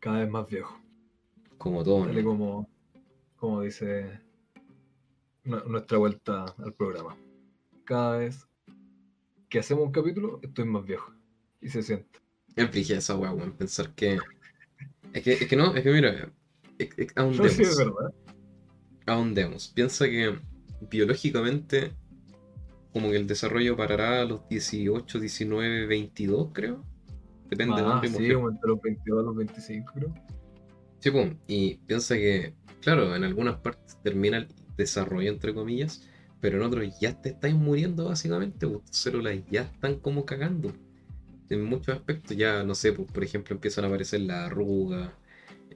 Cada 0.00 0.20
vez 0.20 0.28
más 0.30 0.46
viejo. 0.46 0.78
Como 1.56 1.82
todo. 1.82 2.04
Dale 2.06 2.22
¿no? 2.22 2.28
como, 2.28 2.68
como 3.36 3.62
dice 3.62 4.20
nu- 5.44 5.64
nuestra 5.66 5.96
vuelta 5.96 6.44
al 6.58 6.74
programa. 6.74 7.16
Cada 7.84 8.18
vez 8.18 8.46
que 9.48 9.60
hacemos 9.60 9.84
un 9.86 9.92
capítulo, 9.92 10.40
estoy 10.42 10.66
más 10.66 10.84
viejo. 10.84 11.10
Y 11.62 11.68
se 11.68 11.82
siente. 11.82 12.20
Es 12.54 12.70
brígida 12.70 12.98
esa 12.98 13.16
weá, 13.16 13.32
weón. 13.32 13.52
Pensar 13.52 13.94
que. 13.94 14.18
Es 15.14 15.22
que, 15.22 15.32
es 15.32 15.48
que 15.48 15.56
no, 15.56 15.74
es 15.74 15.82
que 15.82 15.90
mira, 15.90 16.30
No, 16.78 16.86
sí, 16.96 17.06
ahondemos. 17.16 17.58
es 17.58 17.76
verdad. 17.76 18.14
ahondemos. 19.06 19.68
Piensa 19.68 20.06
que 20.06 20.38
biológicamente, 20.90 21.92
como 22.92 23.10
que 23.10 23.16
el 23.16 23.26
desarrollo 23.26 23.76
parará 23.76 24.22
a 24.22 24.24
los 24.24 24.46
18, 24.48 25.20
19, 25.20 25.86
22, 25.86 26.50
creo. 26.52 26.84
Depende 27.50 27.76
de 27.76 27.82
Ah, 27.82 27.94
hombre 27.94 28.08
y 28.08 28.12
sí, 28.12 28.32
como 28.32 28.50
entre 28.50 28.68
los 28.68 28.80
22 28.80 29.20
a 29.20 29.22
los 29.22 29.36
25, 29.36 29.92
creo. 29.94 30.14
Sí, 30.98 31.10
pum. 31.10 31.36
Y 31.46 31.76
piensa 31.86 32.14
que, 32.16 32.54
claro, 32.80 33.14
en 33.14 33.24
algunas 33.24 33.56
partes 33.58 33.98
termina 34.02 34.38
el 34.38 34.48
desarrollo, 34.76 35.30
entre 35.30 35.54
comillas, 35.54 36.08
pero 36.40 36.56
en 36.56 36.62
otros 36.64 36.98
ya 37.00 37.20
te 37.20 37.30
estáis 37.30 37.54
muriendo 37.54 38.06
básicamente, 38.06 38.66
pues, 38.66 38.84
tus 38.86 38.96
células 38.96 39.38
ya 39.50 39.62
están 39.62 39.98
como 40.00 40.24
cagando. 40.24 40.72
En 41.50 41.64
muchos 41.64 41.94
aspectos 41.94 42.36
ya, 42.36 42.64
no 42.64 42.74
sé, 42.74 42.92
pues, 42.92 43.10
por 43.12 43.22
ejemplo, 43.22 43.54
empiezan 43.54 43.84
a 43.84 43.88
aparecer 43.88 44.20
las 44.22 44.46
arrugas. 44.50 45.10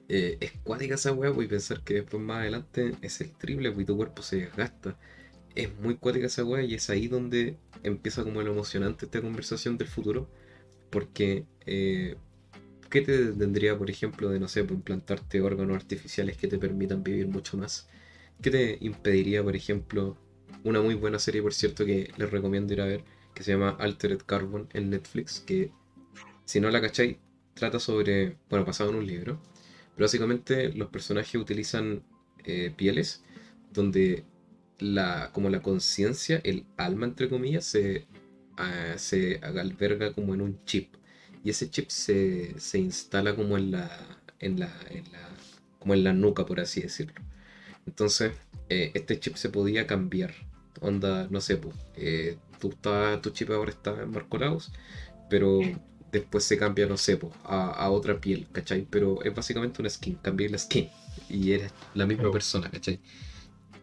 Eh, 0.09 0.37
es 0.41 0.53
cuática 0.63 0.95
esa 0.95 1.13
weá, 1.13 1.31
pues, 1.33 1.45
y 1.45 1.49
pensar 1.49 1.83
que 1.83 1.95
después 1.95 2.21
más 2.21 2.39
adelante 2.39 2.93
es 3.01 3.21
el 3.21 3.31
triple, 3.37 3.71
pues, 3.71 3.83
y 3.83 3.85
tu 3.85 3.95
cuerpo 3.95 4.23
se 4.23 4.37
desgasta. 4.37 4.97
Es 5.55 5.73
muy 5.79 5.95
cuática 5.97 6.27
esa 6.27 6.43
weá 6.43 6.63
y 6.63 6.73
es 6.75 6.89
ahí 6.89 7.07
donde 7.07 7.57
empieza 7.83 8.23
como 8.23 8.41
lo 8.41 8.51
emocionante 8.51 9.05
esta 9.05 9.21
conversación 9.21 9.77
del 9.77 9.87
futuro, 9.87 10.29
porque 10.89 11.45
eh, 11.65 12.15
¿qué 12.89 13.01
te 13.01 13.27
tendría, 13.33 13.77
por 13.77 13.89
ejemplo, 13.89 14.29
de, 14.29 14.39
no 14.39 14.47
sé, 14.47 14.63
por 14.63 14.73
implantarte 14.73 15.41
órganos 15.41 15.75
artificiales 15.75 16.37
que 16.37 16.47
te 16.47 16.57
permitan 16.57 17.03
vivir 17.03 17.27
mucho 17.27 17.57
más? 17.57 17.87
¿Qué 18.41 18.51
te 18.51 18.77
impediría, 18.81 19.43
por 19.43 19.55
ejemplo, 19.55 20.17
una 20.63 20.81
muy 20.81 20.95
buena 20.95 21.19
serie, 21.19 21.41
por 21.41 21.53
cierto, 21.53 21.85
que 21.85 22.11
les 22.17 22.31
recomiendo 22.31 22.73
ir 22.73 22.81
a 22.81 22.85
ver, 22.85 23.03
que 23.35 23.43
se 23.43 23.51
llama 23.51 23.75
Altered 23.79 24.19
Carbon 24.25 24.67
en 24.73 24.89
Netflix, 24.89 25.39
que 25.41 25.71
si 26.45 26.59
no 26.59 26.69
la 26.71 26.81
cacháis, 26.81 27.17
trata 27.53 27.79
sobre, 27.79 28.37
bueno, 28.49 28.65
basado 28.65 28.89
en 28.91 28.97
un 28.97 29.07
libro, 29.07 29.39
básicamente 29.99 30.71
los 30.73 30.89
personajes 30.89 31.35
utilizan 31.35 32.03
eh, 32.45 32.73
pieles 32.75 33.23
donde 33.71 34.23
la, 34.79 35.31
como 35.33 35.49
la 35.49 35.61
conciencia, 35.61 36.41
el 36.43 36.65
alma, 36.77 37.05
entre 37.05 37.29
comillas, 37.29 37.65
se, 37.65 38.07
ah, 38.57 38.93
se 38.97 39.37
alberga 39.43 40.13
como 40.13 40.33
en 40.33 40.41
un 40.41 40.63
chip 40.65 40.95
y 41.43 41.49
ese 41.51 41.69
chip 41.69 41.89
se, 41.89 42.59
se 42.59 42.79
instala 42.79 43.35
como 43.35 43.57
en 43.57 43.71
la, 43.71 43.89
en 44.39 44.59
la, 44.59 44.71
en 44.89 45.11
la, 45.11 45.29
como 45.79 45.93
en 45.93 46.03
la 46.03 46.13
nuca, 46.13 46.45
por 46.45 46.59
así 46.59 46.81
decirlo. 46.81 47.21
Entonces, 47.85 48.33
eh, 48.69 48.91
este 48.93 49.19
chip 49.19 49.35
se 49.35 49.49
podía 49.49 49.87
cambiar. 49.87 50.33
Onda, 50.81 51.27
no 51.29 51.41
sé, 51.41 51.57
pues, 51.57 51.75
tú 52.59 52.69
estás- 52.69 53.21
tu 53.21 53.31
chip 53.31 53.49
ahora 53.51 53.71
está 53.71 54.01
en 54.01 54.11
Marco 54.11 54.37
pero 55.29 55.59
después 56.11 56.43
se 56.43 56.57
cambia, 56.57 56.87
no 56.87 56.97
sé, 56.97 57.19
a, 57.43 57.71
a 57.71 57.89
otra 57.91 58.19
piel, 58.19 58.47
¿cachai? 58.51 58.87
Pero 58.89 59.21
es 59.23 59.33
básicamente 59.35 59.81
una 59.81 59.89
skin, 59.89 60.15
cambié 60.21 60.49
la 60.49 60.57
skin 60.57 60.89
y 61.29 61.51
eres 61.51 61.73
la 61.93 62.05
misma 62.05 62.31
persona, 62.31 62.69
¿cachai? 62.69 62.99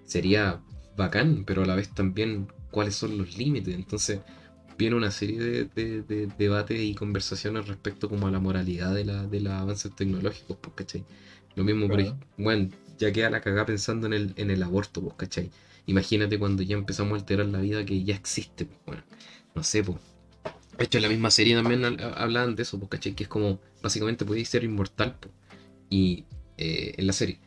Sería 0.05 0.61
bacán, 0.97 1.45
pero 1.45 1.62
a 1.62 1.66
la 1.66 1.74
vez 1.74 1.91
también 1.95 2.49
cuáles 2.70 2.95
son 2.97 3.18
los 3.18 3.37
límites. 3.37 3.74
Entonces, 3.74 4.20
viene 4.79 4.97
una 4.97 5.11
serie 5.11 5.39
de, 5.39 5.64
de- 5.64 6.03
de 6.03 6.27
debates 6.39 6.79
y 6.81 6.95
conversaciones 6.95 7.66
respecto 7.68 8.09
como 8.09 8.27
a 8.27 8.31
la 8.31 8.41
moralidad 8.41 8.95
de, 8.95 9.05
la, 9.05 9.27
de 9.27 9.41
los 9.41 9.53
avances 9.53 9.95
tecnológicos, 9.95 10.57
pues, 10.61 10.74
¿cachai? 10.77 11.05
Lo 11.55 11.64
mismo, 11.64 11.91
por 11.91 12.01
Claro. 12.01 12.16
ej- 12.16 12.16
bueno, 12.37 12.70
ya 12.99 13.12
queda 13.12 13.31
la 13.31 13.41
cagada 13.41 13.66
pensando 13.66 14.07
en 14.07 14.12
el, 14.12 14.33
en 14.37 14.51
el 14.51 14.62
aborto, 14.62 15.03
pues, 15.03 15.14
¿cachai? 15.16 15.51
Imagínate 15.87 16.39
cuando 16.39 16.62
ya 16.62 16.77
empezamos 16.77 17.12
a 17.14 17.20
alterar 17.20 17.47
la 17.47 17.61
vida 17.61 17.85
que 17.85 18.03
ya 18.05 18.14
existe, 18.14 18.66
pues, 18.66 18.79
bueno, 18.87 19.03
no 19.55 19.62
sé, 19.62 19.83
pues. 19.85 19.99
De 20.79 20.85
hecho, 20.85 20.99
en 20.99 21.03
la 21.03 21.09
misma 21.09 21.31
serie 21.31 21.55
también 21.55 21.83
hab- 21.83 22.14
hablaban 22.16 22.55
de 22.57 22.62
eso, 22.62 22.79
pues, 22.79 22.91
¿cachai? 22.91 23.14
Que 23.14 23.24
es 23.24 23.29
como, 23.29 23.59
básicamente 23.83 24.24
podéis 24.24 24.49
ser 24.49 24.62
inmortal, 24.64 25.16
pues, 25.20 25.33
y 25.91 26.24
eh, 26.59 26.95
en 26.97 27.07
la 27.07 27.12
serie. 27.12 27.39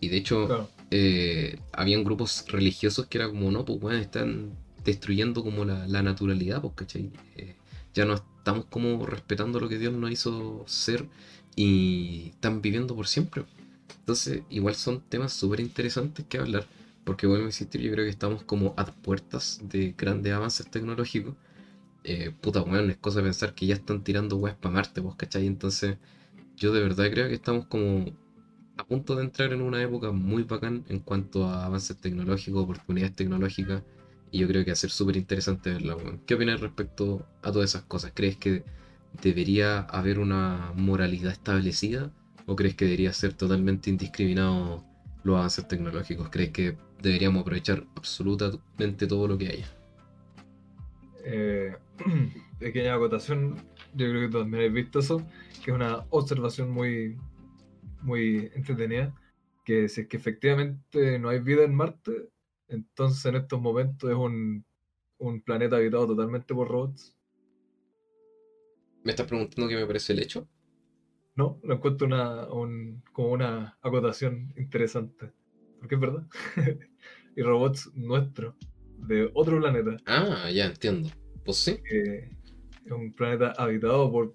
Y 0.00 0.08
de 0.08 0.16
hecho, 0.18 0.46
Claro. 0.46 0.70
eh, 0.90 1.58
habían 1.72 2.04
grupos 2.04 2.44
religiosos 2.48 3.06
que 3.06 3.18
era 3.18 3.28
como, 3.28 3.50
no, 3.50 3.64
pues 3.64 3.80
bueno, 3.80 3.98
están 3.98 4.52
destruyendo 4.84 5.42
como 5.42 5.64
la, 5.64 5.86
la 5.86 6.02
naturalidad, 6.02 6.60
pues, 6.60 6.74
¿cachai? 6.74 7.10
Eh, 7.36 7.54
ya 7.94 8.04
no 8.04 8.14
estamos 8.14 8.66
como 8.66 9.06
respetando 9.06 9.60
lo 9.60 9.68
que 9.68 9.78
Dios 9.78 9.92
nos 9.94 10.10
hizo 10.10 10.64
ser 10.66 11.06
y 11.56 12.28
están 12.30 12.60
viviendo 12.60 12.94
por 12.94 13.06
siempre. 13.06 13.44
Entonces, 14.00 14.42
igual 14.50 14.74
son 14.74 15.00
temas 15.08 15.32
súper 15.32 15.60
interesantes 15.60 16.26
que 16.28 16.36
hablar, 16.38 16.66
porque 17.04 17.26
vuelvo 17.26 17.44
a 17.44 17.48
insistir, 17.48 17.80
yo 17.80 17.90
creo 17.92 18.04
que 18.04 18.10
estamos 18.10 18.42
como 18.42 18.74
a 18.76 18.84
puertas 18.84 19.60
de 19.62 19.94
grandes 19.96 20.32
avances 20.34 20.70
tecnológicos. 20.70 21.34
Eh, 22.04 22.32
puta, 22.38 22.60
weón, 22.62 22.90
es 22.90 22.98
cosa 22.98 23.18
de 23.20 23.24
pensar 23.24 23.54
que 23.54 23.66
ya 23.66 23.74
están 23.74 24.04
tirando 24.04 24.36
weas 24.36 24.56
para 24.56 24.74
Marte, 24.74 25.00
pues, 25.00 25.16
¿cachai? 25.16 25.46
Entonces, 25.46 25.96
yo 26.56 26.72
de 26.72 26.82
verdad 26.82 27.10
creo 27.10 27.28
que 27.28 27.34
estamos 27.34 27.64
como 27.66 28.04
a 28.76 28.84
punto 28.84 29.16
de 29.16 29.24
entrar 29.24 29.52
en 29.52 29.62
una 29.62 29.82
época 29.82 30.12
muy 30.12 30.42
bacán 30.42 30.84
en 30.88 30.98
cuanto 30.98 31.48
a 31.48 31.64
avances 31.64 31.96
tecnológicos, 31.96 32.62
oportunidades 32.62 33.16
tecnológicas, 33.16 33.82
y 34.30 34.38
yo 34.38 34.48
creo 34.48 34.64
que 34.64 34.72
va 34.72 34.74
a 34.74 34.76
ser 34.76 34.90
súper 34.90 35.16
interesante 35.16 35.70
verla, 35.70 35.96
weón. 35.96 36.20
¿Qué 36.26 36.34
opinas 36.34 36.60
respecto 36.60 37.26
a 37.42 37.50
todas 37.52 37.70
esas 37.70 37.84
cosas? 37.84 38.12
¿Crees 38.14 38.36
que 38.36 38.64
debería 39.22 39.80
haber 39.80 40.18
una 40.18 40.72
moralidad 40.74 41.32
establecida 41.32 42.12
o 42.46 42.54
crees 42.54 42.74
que 42.74 42.84
debería 42.84 43.12
ser 43.14 43.32
totalmente 43.32 43.88
indiscriminado 43.88 44.84
los 45.22 45.36
avances 45.36 45.66
tecnológicos? 45.66 46.28
¿Crees 46.28 46.50
que 46.50 46.76
deberíamos 47.00 47.42
aprovechar 47.42 47.86
absolutamente 47.96 49.06
todo 49.06 49.26
lo 49.26 49.38
que 49.38 49.48
haya? 49.48 49.83
Eh, 51.24 51.76
pequeña 52.58 52.94
acotación, 52.94 53.56
yo 53.94 54.08
creo 54.10 54.28
que 54.30 54.38
también 54.38 54.66
has 54.68 54.72
visto 54.72 54.98
eso, 55.00 55.18
que 55.64 55.70
es 55.70 55.74
una 55.74 56.06
observación 56.10 56.70
muy, 56.70 57.16
muy 58.02 58.50
entretenida, 58.54 59.14
que 59.64 59.88
si 59.88 60.02
es 60.02 60.08
que 60.08 60.16
efectivamente 60.16 61.18
no 61.18 61.28
hay 61.30 61.40
vida 61.40 61.64
en 61.64 61.74
Marte, 61.74 62.28
entonces 62.68 63.24
en 63.26 63.36
estos 63.36 63.60
momentos 63.60 64.10
es 64.10 64.16
un, 64.16 64.64
un 65.18 65.40
planeta 65.42 65.76
habitado 65.76 66.08
totalmente 66.08 66.54
por 66.54 66.68
robots. 66.68 67.16
¿Me 69.04 69.12
estás 69.12 69.26
preguntando 69.28 69.68
qué 69.68 69.76
me 69.76 69.86
parece 69.86 70.12
el 70.14 70.18
hecho? 70.20 70.48
No, 71.36 71.58
lo 71.64 71.74
encuentro 71.74 72.06
una, 72.06 72.46
un- 72.52 73.02
como 73.12 73.32
una 73.32 73.76
acotación 73.82 74.52
interesante, 74.56 75.32
porque 75.80 75.96
es 75.96 76.00
verdad. 76.00 76.26
y 77.36 77.42
robots 77.42 77.90
nuestros, 77.94 78.54
de 78.98 79.30
otro 79.34 79.60
planeta, 79.60 79.96
Ah, 80.06 80.50
ya 80.50 80.66
entiendo. 80.66 81.10
Pues 81.44 81.58
sí. 81.58 81.78
es 81.90 82.92
un 82.92 83.12
planeta 83.12 83.52
habitado 83.56 84.10
por 84.10 84.34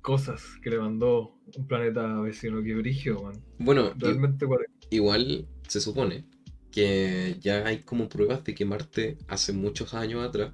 cosas 0.00 0.42
que 0.62 0.70
le 0.70 0.78
mandó 0.78 1.34
un 1.56 1.66
planeta 1.66 2.20
vecino 2.20 2.62
que 2.62 2.74
brigio, 2.74 3.22
man. 3.22 3.42
Bueno, 3.58 3.92
Realmente 3.96 4.46
igual 4.90 5.48
se 5.66 5.80
supone 5.80 6.24
que 6.70 7.36
ya 7.40 7.66
hay 7.66 7.80
como 7.80 8.08
pruebas 8.08 8.44
de 8.44 8.54
que 8.54 8.64
Marte 8.64 9.16
hace 9.28 9.52
muchos 9.52 9.94
años 9.94 10.22
atrás 10.26 10.52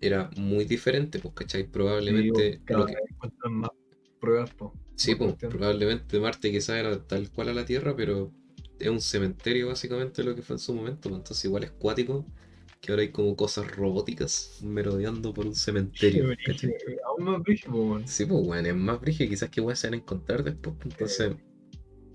era 0.00 0.30
muy 0.36 0.64
diferente, 0.64 1.18
pues, 1.18 1.34
¿cachai? 1.34 1.64
Probablemente 1.64 2.60
cada 2.64 2.80
lo 2.80 2.86
que, 2.86 2.94
vez 2.94 3.04
encuentran 3.10 3.52
más 3.54 3.70
pruebas, 4.20 4.50
po. 4.54 4.74
Sí, 4.96 5.14
pues, 5.14 5.34
probablemente 5.34 6.20
Marte 6.20 6.50
quizás 6.50 6.76
era 6.76 7.06
tal 7.06 7.30
cual 7.30 7.50
a 7.50 7.54
la 7.54 7.64
Tierra, 7.64 7.94
pero 7.96 8.32
es 8.78 8.88
un 8.88 9.00
cementerio 9.00 9.68
básicamente 9.68 10.22
lo 10.24 10.34
que 10.34 10.42
fue 10.42 10.56
en 10.56 10.60
su 10.60 10.74
momento, 10.74 11.08
pues, 11.08 11.20
entonces 11.20 11.44
igual 11.44 11.64
es 11.64 11.70
cuático 11.70 12.26
que 12.80 12.92
ahora 12.92 13.02
hay 13.02 13.12
como 13.12 13.36
cosas 13.36 13.70
robóticas 13.76 14.60
merodeando 14.62 15.32
por 15.34 15.46
un 15.46 15.54
cementerio, 15.54 16.26
brígido, 16.26 16.46
¿cachai? 16.54 16.74
Aún 17.06 17.24
más 17.24 17.42
brígido, 17.42 17.84
man. 17.84 18.06
Sí, 18.06 18.24
pues 18.26 18.44
bueno, 18.46 18.68
es 18.68 18.74
más 18.76 19.00
brígido 19.00 19.28
quizás 19.30 19.50
que 19.50 19.60
weas 19.60 19.78
se 19.78 19.86
van 19.88 19.94
a 19.94 19.96
encontrar 19.98 20.42
después, 20.44 20.74
pues, 20.78 20.92
entonces... 20.94 21.36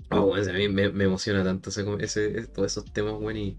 Ah, 0.10 0.20
bueno, 0.22 0.50
a 0.50 0.54
mí 0.54 0.68
me, 0.70 0.90
me 0.92 1.04
emociona 1.06 1.44
tanto 1.44 1.70
ese, 1.70 1.84
ese- 2.00 2.48
todos 2.48 2.72
esos 2.72 2.86
temas, 2.94 3.14
bueno, 3.20 3.40
y... 3.40 3.58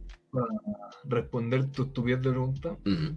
Responder 1.04 1.70
tu 1.72 1.84
estupidez 1.84 2.20
de 2.22 2.30
pregunta. 2.30 2.78
mm, 2.84 3.08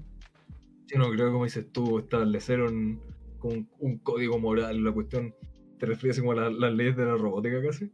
Yo 0.87 0.97
no 0.99 1.09
creo, 1.11 1.31
como 1.31 1.43
dices 1.45 1.71
tú, 1.71 1.99
establecer 1.99 2.61
un, 2.61 3.01
un, 3.43 3.69
un 3.79 3.97
código 3.99 4.39
moral, 4.39 4.83
la 4.83 4.91
cuestión. 4.91 5.33
¿Te 5.77 5.85
refieres 5.85 6.19
como 6.19 6.33
a 6.33 6.35
la- 6.35 6.49
las 6.49 6.73
leyes 6.73 6.97
de 6.97 7.05
la 7.05 7.15
robótica 7.15 7.61
casi? 7.61 7.91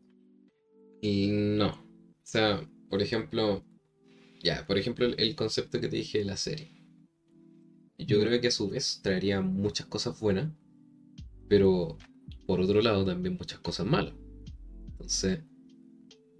Y 1.02 1.30
no. 1.32 1.68
O 1.70 1.76
sea, 2.24 2.62
por 2.90 3.02
ejemplo, 3.02 3.64
Ya, 4.46 4.64
por 4.68 4.78
ejemplo, 4.78 5.08
el, 5.08 5.16
el 5.18 5.36
concepto 5.36 5.82
que 5.82 5.88
te 5.88 5.96
dije 5.96 6.20
de 6.20 6.26
la 6.26 6.38
serie. 6.38 6.70
Yo 7.98 8.20
creo 8.22 8.40
que 8.40 8.50
a 8.50 8.52
su 8.52 8.70
vez 8.70 9.00
traería 9.02 9.42
muchas 9.42 9.88
cosas 9.88 10.20
buenas, 10.20 10.52
pero 11.50 11.98
por 12.46 12.60
otro 12.62 12.80
lado 12.84 13.04
también 13.04 13.38
muchas 13.40 13.58
cosas 13.58 13.88
malas. 13.88 14.14
Entonces, 14.92 15.40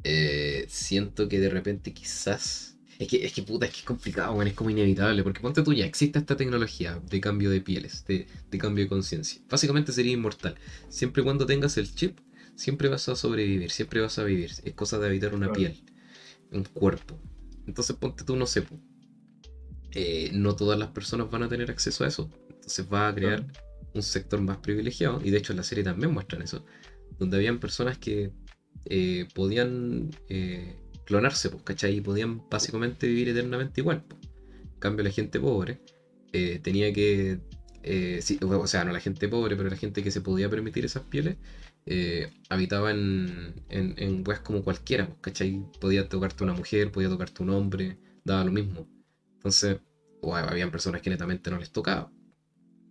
eh, 0.04 0.68
siento 0.70 1.28
que 1.28 1.40
de 1.40 1.50
repente 1.50 1.96
quizás... 1.96 2.78
Es 3.00 3.08
que, 3.08 3.26
es 3.26 3.34
que 3.34 3.42
puta, 3.42 3.66
es 3.66 3.72
que 3.72 3.80
es 3.80 3.86
complicado, 3.86 4.34
weón, 4.34 4.48
es 4.48 4.54
como 4.54 4.70
inevitable, 4.70 5.24
porque 5.24 5.42
ponte 5.42 5.64
tú 5.64 5.74
ya, 5.74 5.86
existe 5.86 6.20
esta 6.20 6.38
tecnología 6.38 7.02
de 7.10 7.20
cambio 7.20 7.50
de 7.50 7.60
pieles, 7.60 8.06
de, 8.06 8.28
de 8.52 8.58
cambio 8.60 8.84
de 8.84 8.90
conciencia. 8.90 9.42
Básicamente 9.50 9.92
sería 9.92 10.14
inmortal. 10.14 10.56
Siempre 10.90 11.22
y 11.22 11.26
cuando 11.26 11.48
tengas 11.48 11.76
el 11.78 11.94
chip, 11.96 12.20
siempre 12.56 12.88
vas 12.88 13.10
a 13.10 13.16
sobrevivir, 13.16 13.72
siempre 13.72 14.00
vas 14.00 14.20
a 14.20 14.24
vivir. 14.24 14.52
Es 14.64 14.74
cosa 14.76 15.00
de 15.00 15.08
habitar 15.08 15.34
una 15.34 15.52
piel, 15.52 15.84
un 16.52 16.66
cuerpo. 16.66 17.20
Entonces 17.68 17.96
ponte 17.96 18.24
tú, 18.24 18.36
no 18.36 18.46
sé, 18.46 18.64
eh, 19.92 20.30
no 20.34 20.56
todas 20.56 20.78
las 20.78 20.90
personas 20.90 21.30
van 21.30 21.44
a 21.44 21.50
tener 21.50 21.72
acceso 21.72 22.04
a 22.04 22.08
eso. 22.08 22.30
Entonces 22.50 22.86
va 22.92 23.08
a 23.08 23.16
crear 23.16 23.46
un 23.94 24.04
sector 24.04 24.42
más 24.42 24.58
privilegiado, 24.58 25.22
y 25.24 25.30
de 25.30 25.38
hecho 25.38 25.54
en 25.54 25.58
la 25.58 25.64
serie 25.64 25.84
también 25.84 26.12
muestran 26.12 26.42
eso, 26.42 26.66
donde 27.18 27.38
habían 27.38 27.60
personas 27.60 27.98
que 27.98 28.32
eh, 28.86 29.28
podían 29.34 30.10
eh, 30.28 30.76
clonarse, 31.06 31.50
pues, 31.50 31.64
¿cachai? 31.64 31.98
Y 31.98 32.02
podían 32.02 32.48
básicamente 32.50 33.08
vivir 33.08 33.30
eternamente 33.30 33.82
igual. 33.82 34.04
pues. 34.04 34.22
En 34.62 34.80
cambio, 34.80 35.04
la 35.04 35.12
gente 35.12 35.40
pobre 35.40 35.80
tenía 36.62 36.92
que. 36.92 37.40
sí, 38.22 38.38
o 38.42 38.68
sea, 38.68 38.84
no 38.84 38.92
la 38.92 39.00
gente 39.00 39.30
pobre, 39.30 39.56
pero 39.56 39.70
la 39.70 39.78
gente 39.78 40.04
que 40.04 40.12
se 40.12 40.20
podía 40.20 40.50
permitir 40.50 40.84
esas 40.84 41.04
pieles 41.04 41.38
eh, 41.86 42.30
habitaba 42.50 42.92
en, 42.92 43.54
en, 43.70 43.94
en 43.98 44.24
weas 44.28 44.40
como 44.42 44.64
cualquiera, 44.64 45.06
pues, 45.08 45.20
¿cachai? 45.22 45.64
Podía 45.80 46.08
tocarte 46.08 46.44
una 46.44 46.54
mujer, 46.54 46.92
podía 46.92 47.10
tocarte 47.10 47.44
un 47.44 47.50
hombre, 47.52 47.98
daba 48.24 48.44
lo 48.44 48.52
mismo. 48.52 48.88
Entonces, 49.36 49.78
o 50.22 50.36
habían 50.36 50.72
personas 50.72 51.02
que 51.02 51.10
netamente 51.10 51.50
no 51.52 51.58
les 51.60 51.72
tocaba. 51.72 52.12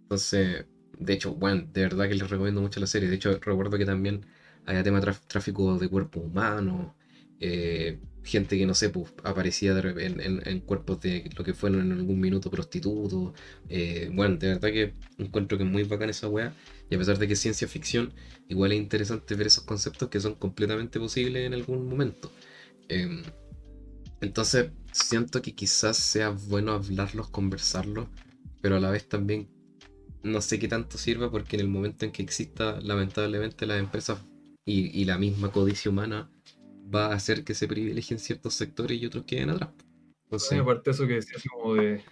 Entonces, 0.03 0.65
de 0.99 1.13
hecho, 1.13 1.35
bueno, 1.35 1.65
de 1.73 1.83
verdad 1.83 2.09
que 2.09 2.15
les 2.15 2.29
recomiendo 2.31 2.61
mucho 2.61 2.81
la 2.81 2.87
serie. 2.87 3.09
De 3.09 3.17
hecho, 3.17 3.33
recuerdo 3.41 3.79
que 3.79 3.85
también 3.87 4.27
había 4.67 4.83
tema 4.83 5.01
de 5.01 5.13
tráfico 5.27 5.79
de 5.79 5.89
cuerpos 5.89 6.23
humanos, 6.25 6.93
eh, 7.41 7.99
gente 8.23 8.57
que 8.57 8.67
no 8.67 8.75
sé, 8.75 8.89
pues 8.91 9.13
aparecía 9.23 9.77
en, 9.79 10.21
en- 10.47 10.61
cuerpos 10.61 11.01
de 11.01 11.29
lo 11.37 11.45
que 11.45 11.53
fueron 11.55 11.81
en 11.83 11.93
algún 11.93 12.21
minuto 12.21 12.51
prostitutos. 12.51 13.33
eh, 13.69 14.11
bueno, 14.13 14.37
de 14.37 14.49
verdad 14.49 14.71
que 14.71 14.95
encuentro 15.19 15.59
que 15.59 15.65
es 15.65 15.71
muy 15.71 15.83
bacán 15.85 16.11
esa 16.11 16.29
weá. 16.29 16.55
Y 16.91 16.95
a 16.95 16.99
pesar 16.99 17.19
de 17.19 17.27
que 17.27 17.33
es 17.33 17.41
ciencia 17.41 17.67
ficción, 17.69 18.13
igual 18.49 18.73
es 18.73 18.79
interesante 18.79 19.35
ver 19.35 19.47
esos 19.47 19.65
conceptos 19.65 20.09
que 20.09 20.21
son 20.21 20.35
completamente 20.35 20.99
posibles 21.01 21.47
en 21.47 21.55
algún 21.55 21.89
momento. 21.89 22.31
Em, 22.89 23.23
entonces, 24.21 24.71
siento 24.93 25.43
que 25.43 25.55
quizás 25.55 25.97
sea 25.97 26.31
bueno 26.31 26.73
hablarlos, 26.73 27.29
conversarlos, 27.31 28.09
pero 28.61 28.77
a 28.77 28.81
la 28.81 28.91
vez 28.91 29.09
también 29.09 29.49
no 30.23 30.41
sé 30.41 30.59
qué 30.59 30.69
tanto 30.69 30.97
sirva 30.97 31.31
porque 31.31 31.57
en 31.57 31.61
el 31.61 31.69
momento 31.69 32.05
en 32.05 32.13
que 32.13 32.23
exista, 32.23 32.81
lamentablemente, 32.81 33.67
las 33.67 33.79
empresas 33.79 34.19
y, 34.65 35.05
la 35.05 35.19
misma 35.19 35.53
codicia 35.53 35.91
humana 35.91 36.31
va 36.95 37.09
a 37.09 37.15
hacer 37.15 37.45
que 37.45 37.55
se 37.55 37.69
privilegien 37.69 38.19
ciertos 38.19 38.55
sectores 38.55 39.01
y 39.01 39.07
otros 39.07 39.25
queden 39.25 39.51
atrás. 39.51 39.71
Entonces, 40.25 40.59
aparte 40.59 40.91
eso 40.91 41.07
que 41.07 41.15
decía 41.15 41.37
así 41.37 41.49
como 41.49 41.75
de 41.75 42.03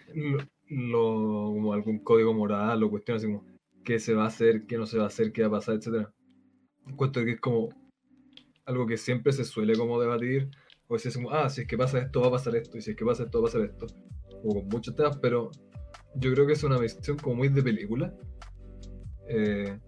lo- 0.68 1.52
como 1.54 1.72
algún 1.72 1.98
código 2.00 2.34
moral 2.34 2.82
o 2.82 2.90
cuestiones 2.90 3.22
así 3.22 3.32
como 3.32 3.51
qué 3.84 3.98
se 3.98 4.14
va 4.14 4.24
a 4.24 4.28
hacer, 4.28 4.66
qué 4.66 4.78
no 4.78 4.86
se 4.86 4.98
va 4.98 5.04
a 5.04 5.08
hacer, 5.08 5.32
qué 5.32 5.42
va 5.42 5.48
a 5.48 5.50
pasar, 5.52 5.76
etcétera. 5.76 6.12
Encuentro 6.86 7.24
que 7.24 7.32
es 7.32 7.40
como 7.40 7.68
algo 8.64 8.86
que 8.86 8.96
siempre 8.96 9.32
se 9.32 9.44
suele 9.44 9.76
como 9.76 10.00
debatir, 10.00 10.50
o 10.88 10.98
si 10.98 11.08
es 11.08 11.16
como, 11.16 11.30
ah, 11.30 11.48
si 11.48 11.62
es 11.62 11.66
que 11.66 11.76
pasa 11.76 11.98
esto, 11.98 12.20
va 12.20 12.28
a 12.28 12.32
pasar 12.32 12.56
esto, 12.56 12.78
y 12.78 12.82
si 12.82 12.90
es 12.90 12.96
que 12.96 13.04
pasa 13.04 13.24
esto, 13.24 13.40
va 13.40 13.48
a 13.48 13.52
pasar 13.52 13.66
esto, 13.68 13.86
o 14.44 14.54
con 14.54 14.68
muchos 14.68 14.94
temas, 14.94 15.18
pero 15.18 15.50
yo 16.14 16.32
creo 16.32 16.46
que 16.46 16.52
es 16.52 16.62
una 16.64 16.78
visión 16.78 17.16
como 17.16 17.36
muy 17.36 17.48
de 17.48 17.62
película, 17.62 18.14
eh, 19.28 19.78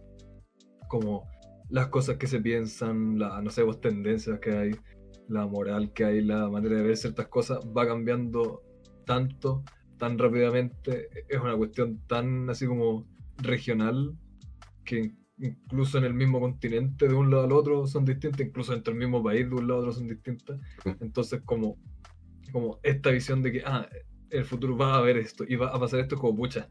como 0.88 1.28
las 1.68 1.88
cosas 1.88 2.16
que 2.16 2.26
se 2.26 2.40
piensan, 2.40 3.18
las, 3.18 3.42
no 3.42 3.50
sé, 3.50 3.62
vos, 3.62 3.80
tendencias 3.80 4.38
que 4.40 4.52
hay, 4.52 4.70
la 5.28 5.46
moral 5.46 5.92
que 5.92 6.04
hay, 6.04 6.20
la 6.20 6.48
manera 6.48 6.76
de 6.76 6.82
ver 6.82 6.96
ciertas 6.96 7.28
cosas 7.28 7.58
va 7.76 7.86
cambiando 7.86 8.62
tanto, 9.04 9.62
tan 9.98 10.18
rápidamente, 10.18 11.08
es 11.28 11.40
una 11.40 11.56
cuestión 11.56 12.00
tan 12.06 12.50
así 12.50 12.66
como 12.66 13.06
regional 13.38 14.16
que 14.84 15.12
incluso 15.38 15.98
en 15.98 16.04
el 16.04 16.14
mismo 16.14 16.40
continente 16.40 17.08
de 17.08 17.14
un 17.14 17.30
lado 17.30 17.44
al 17.44 17.52
otro 17.52 17.86
son 17.86 18.04
distintas, 18.04 18.46
incluso 18.46 18.72
dentro 18.72 18.92
del 18.92 19.00
mismo 19.00 19.22
país 19.22 19.48
de 19.48 19.54
un 19.54 19.66
lado 19.66 19.80
al 19.80 19.88
otro 19.88 19.92
son 19.92 20.08
distintas. 20.08 20.60
Ujú. 20.84 20.96
Entonces 21.00 21.42
como, 21.44 21.78
como 22.52 22.78
esta 22.82 23.10
visión 23.10 23.42
de 23.42 23.52
que 23.52 23.62
ah, 23.64 23.88
el 24.30 24.44
futuro 24.44 24.76
va 24.76 24.94
a 24.94 24.98
haber 24.98 25.16
esto 25.16 25.44
y 25.46 25.56
va 25.56 25.68
a 25.68 25.78
pasar 25.78 26.00
esto 26.00 26.14
es 26.16 26.20
como 26.20 26.36
pucha. 26.36 26.68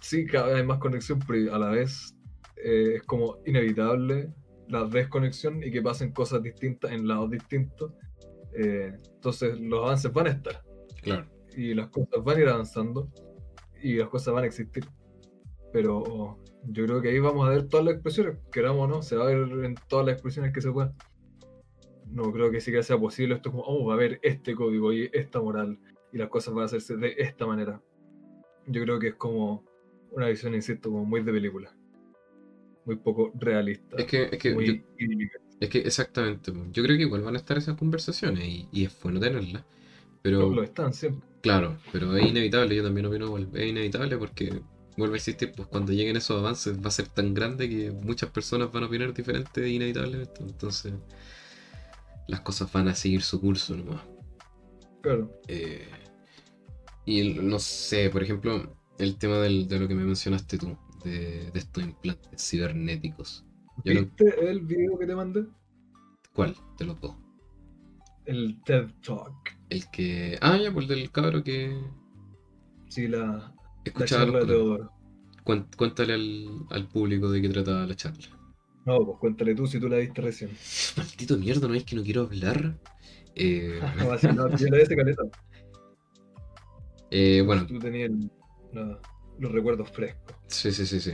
Sí, 0.00 0.26
cada 0.26 0.46
vez 0.48 0.56
hay 0.56 0.66
más 0.66 0.78
conexión, 0.78 1.18
pero 1.26 1.54
a 1.54 1.58
la 1.58 1.70
vez 1.70 2.14
eh, 2.56 2.94
es 2.96 3.02
como 3.02 3.38
inevitable 3.46 4.32
la 4.68 4.84
desconexión 4.84 5.62
y 5.62 5.70
que 5.70 5.82
pasen 5.82 6.12
cosas 6.12 6.42
distintas 6.42 6.92
en 6.92 7.06
lados 7.06 7.30
distintos. 7.30 7.92
Eh, 8.54 8.92
entonces 9.14 9.58
los 9.60 9.84
avances 9.84 10.12
van 10.12 10.26
a 10.26 10.30
estar 10.30 10.62
claro. 11.02 11.28
y 11.54 11.74
las 11.74 11.88
cosas 11.88 12.24
van 12.24 12.38
a 12.38 12.40
ir 12.40 12.48
avanzando 12.48 13.10
y 13.82 13.96
las 13.96 14.08
cosas 14.08 14.34
van 14.34 14.44
a 14.44 14.46
existir. 14.46 14.84
Pero 15.72 16.38
yo 16.64 16.84
creo 16.86 17.00
que 17.02 17.10
ahí 17.10 17.18
vamos 17.18 17.46
a 17.46 17.50
ver 17.50 17.68
todas 17.68 17.84
las 17.86 17.94
expresiones, 17.94 18.38
queramos 18.52 18.84
o 18.84 18.88
no, 18.88 19.02
se 19.02 19.16
va 19.16 19.24
a 19.24 19.26
ver 19.28 19.64
en 19.64 19.74
todas 19.88 20.06
las 20.06 20.14
expresiones 20.14 20.52
que 20.52 20.60
se 20.60 20.72
puedan. 20.72 20.94
No 22.10 22.32
creo 22.32 22.50
que 22.50 22.60
siquiera 22.60 22.82
sea 22.82 22.98
posible 22.98 23.34
esto 23.34 23.50
como, 23.50 23.64
oh, 23.64 23.84
va 23.86 23.92
a 23.94 23.96
haber 23.96 24.18
este 24.22 24.54
código 24.54 24.92
y 24.92 25.10
esta 25.12 25.40
moral 25.40 25.78
y 26.12 26.18
las 26.18 26.28
cosas 26.28 26.54
van 26.54 26.62
a 26.62 26.66
hacerse 26.66 26.96
de 26.96 27.14
esta 27.18 27.46
manera. 27.46 27.82
Yo 28.66 28.82
creo 28.82 28.98
que 28.98 29.08
es 29.08 29.14
como 29.14 29.64
una 30.12 30.28
visión, 30.28 30.54
insisto, 30.54 30.90
como 30.90 31.04
muy 31.04 31.22
de 31.22 31.32
película. 31.32 31.74
Muy 32.86 32.96
poco 32.96 33.30
realista. 33.38 33.96
Es 33.98 34.06
que, 34.06 34.22
es 34.32 34.38
que, 34.38 34.50
yo- 34.54 34.74
es 35.60 35.68
que 35.68 35.78
exactamente, 35.80 36.52
yo 36.72 36.82
creo 36.82 36.96
que 36.96 37.02
igual 37.02 37.22
van 37.22 37.34
a 37.34 37.38
estar 37.38 37.58
esas 37.58 37.76
conversaciones 37.76 38.44
y, 38.44 38.68
y 38.72 38.84
es 38.84 39.02
bueno 39.02 39.20
tenerlas. 39.20 39.64
Pero 40.22 40.50
Lo 40.50 40.62
están 40.62 40.92
siempre. 40.94 41.26
Claro, 41.42 41.76
pero 41.92 42.16
es 42.16 42.26
inevitable, 42.26 42.74
yo 42.74 42.82
también 42.82 43.06
opino 43.06 43.26
igual, 43.26 43.48
es 43.54 43.66
inevitable 43.66 44.16
porque 44.16 44.62
vuelve 44.98 45.14
a 45.14 45.18
existir, 45.18 45.52
pues 45.56 45.68
cuando 45.68 45.92
lleguen 45.92 46.16
esos 46.16 46.38
avances 46.38 46.78
va 46.82 46.88
a 46.88 46.90
ser 46.90 47.08
tan 47.08 47.32
grande 47.34 47.68
que 47.68 47.90
muchas 47.90 48.30
personas 48.30 48.70
van 48.72 48.82
a 48.82 48.86
opinar 48.86 49.14
diferente 49.14 49.68
inevitablemente, 49.68 50.42
entonces 50.42 50.92
las 52.26 52.40
cosas 52.40 52.70
van 52.72 52.88
a 52.88 52.94
seguir 52.94 53.22
su 53.22 53.40
curso 53.40 53.76
nomás. 53.76 54.02
Claro. 55.00 55.30
Eh, 55.48 55.88
y 57.06 57.34
no 57.40 57.58
sé, 57.58 58.10
por 58.10 58.22
ejemplo, 58.22 58.76
el 58.98 59.16
tema 59.16 59.36
del- 59.38 59.66
de 59.68 59.78
lo 59.78 59.88
que 59.88 59.94
me 59.94 60.04
mencionaste 60.04 60.58
tú, 60.58 60.76
de, 61.04 61.50
de 61.52 61.58
estos 61.58 61.84
implantes 61.84 62.48
cibernéticos. 62.50 63.44
Yo 63.84 63.94
no- 63.94 64.00
¿Viste 64.00 64.50
el 64.50 64.60
video 64.60 64.98
que 64.98 65.06
te 65.06 65.14
mandé? 65.14 65.46
¿Cuál 66.34 66.54
de 66.78 66.84
los 66.84 67.00
dos? 67.00 67.14
El 68.26 68.60
TED 68.64 68.88
Talk. 69.02 69.56
El 69.70 69.88
que... 69.90 70.36
Ah, 70.42 70.58
ya, 70.58 70.70
pues 70.72 70.88
el 70.88 70.96
del 70.96 71.10
cabro 71.10 71.42
que 71.42 71.80
Sí, 72.88 73.06
la, 73.08 73.54
la 73.96 74.06
escuchaba 74.06 74.06
charla 74.06 74.40
de. 74.40 74.46
Teodoro. 74.46 74.92
Cuéntale 75.76 76.12
al, 76.14 76.66
al 76.70 76.88
público 76.88 77.30
de 77.30 77.40
qué 77.42 77.48
trataba 77.48 77.86
la 77.86 77.96
charla. 77.96 78.28
No, 78.84 79.04
pues 79.04 79.18
cuéntale 79.18 79.54
tú 79.54 79.66
si 79.66 79.78
tú 79.78 79.88
la 79.88 79.98
viste 79.98 80.20
recién. 80.22 80.50
Maldito 80.96 81.36
mierda, 81.38 81.68
¿no 81.68 81.74
es 81.74 81.84
que 81.84 81.96
no 81.96 82.02
quiero 82.02 82.22
hablar? 82.22 82.78
Eh, 83.34 83.80
No, 83.98 84.12
así, 84.12 84.26
no, 84.32 84.48
yo 84.56 84.68
la 84.68 84.78
vi 84.78 84.96
caleta. 84.96 85.22
eh, 87.10 87.42
bueno, 87.44 87.66
Tú 87.66 87.78
tenías 87.78 88.10
los 89.38 89.52
recuerdos 89.52 89.90
frescos. 89.90 90.36
sí, 90.46 90.72
sí, 90.72 90.86
sí, 90.86 91.00
sí. 91.00 91.12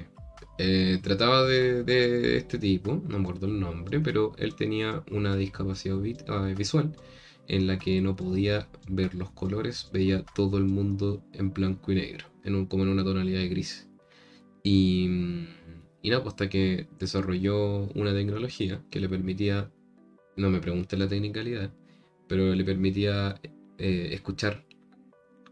Eh, 0.58 1.00
trataba 1.02 1.44
de, 1.44 1.82
de 1.84 2.36
este 2.36 2.58
tipo, 2.58 3.02
no 3.08 3.18
me 3.18 3.24
acuerdo 3.24 3.46
el 3.46 3.58
nombre, 3.58 4.00
pero 4.00 4.32
él 4.38 4.54
tenía 4.54 5.02
una 5.10 5.36
discapacidad 5.36 5.98
ah, 6.28 6.52
visual 6.56 6.94
en 7.48 7.66
la 7.66 7.78
que 7.78 8.00
no 8.00 8.16
podía 8.16 8.68
ver 8.88 9.14
los 9.14 9.30
colores, 9.32 9.90
veía 9.92 10.24
todo 10.24 10.58
el 10.58 10.64
mundo 10.64 11.24
en 11.32 11.52
blanco 11.52 11.92
y 11.92 11.96
negro, 11.96 12.26
en 12.44 12.54
un- 12.54 12.66
como 12.66 12.84
en 12.84 12.90
una 12.90 13.04
tonalidad 13.04 13.40
de 13.40 13.48
gris. 13.48 13.88
Y, 14.62 15.08
y 16.02 16.10
nada, 16.10 16.22
pues 16.22 16.34
hasta 16.34 16.48
que 16.48 16.88
desarrolló 16.98 17.88
una 17.94 18.12
tecnología 18.14 18.84
que 18.90 19.00
le 19.00 19.08
permitía, 19.08 19.70
no 20.36 20.50
me 20.50 20.60
pregunté 20.60 20.96
la 20.96 21.08
tecnicalidad, 21.08 21.72
pero 22.28 22.54
le 22.54 22.64
permitía 22.64 23.40
eh, 23.78 24.10
escuchar 24.12 24.64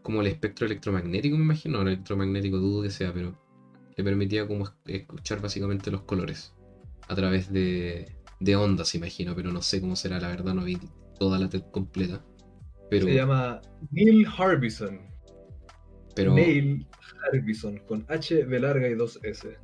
como 0.01 0.21
el 0.21 0.27
espectro 0.27 0.65
electromagnético, 0.65 1.37
me 1.37 1.43
imagino, 1.43 1.83
no 1.83 1.89
electromagnético 1.89 2.57
dudo 2.57 2.83
que 2.83 2.89
sea, 2.89 3.13
pero 3.13 3.37
le 3.95 4.03
permitía 4.03 4.47
como 4.47 4.65
es- 4.65 4.73
escuchar 4.87 5.41
básicamente 5.41 5.91
los 5.91 6.01
colores 6.03 6.53
a 7.07 7.15
través 7.15 7.51
de, 7.51 8.15
de 8.39 8.55
ondas, 8.55 8.95
imagino, 8.95 9.35
pero 9.35 9.51
no 9.51 9.61
sé 9.61 9.81
cómo 9.81 9.95
será, 9.95 10.19
la 10.19 10.29
verdad 10.29 10.53
no 10.53 10.63
vi 10.63 10.77
toda 11.19 11.39
la 11.39 11.49
TED 11.49 11.63
completa. 11.71 12.25
Pero, 12.89 13.07
Se 13.07 13.15
llama 13.15 13.61
Neil 13.91 14.27
Harbison. 14.37 15.12
Pero 16.15 16.33
Neil 16.33 16.85
Harbison, 17.31 17.77
con 17.87 18.05
H 18.07 18.45
de 18.45 18.59
larga 18.59 18.87
y 18.87 18.95
dos 18.95 19.19
S. 19.23 19.57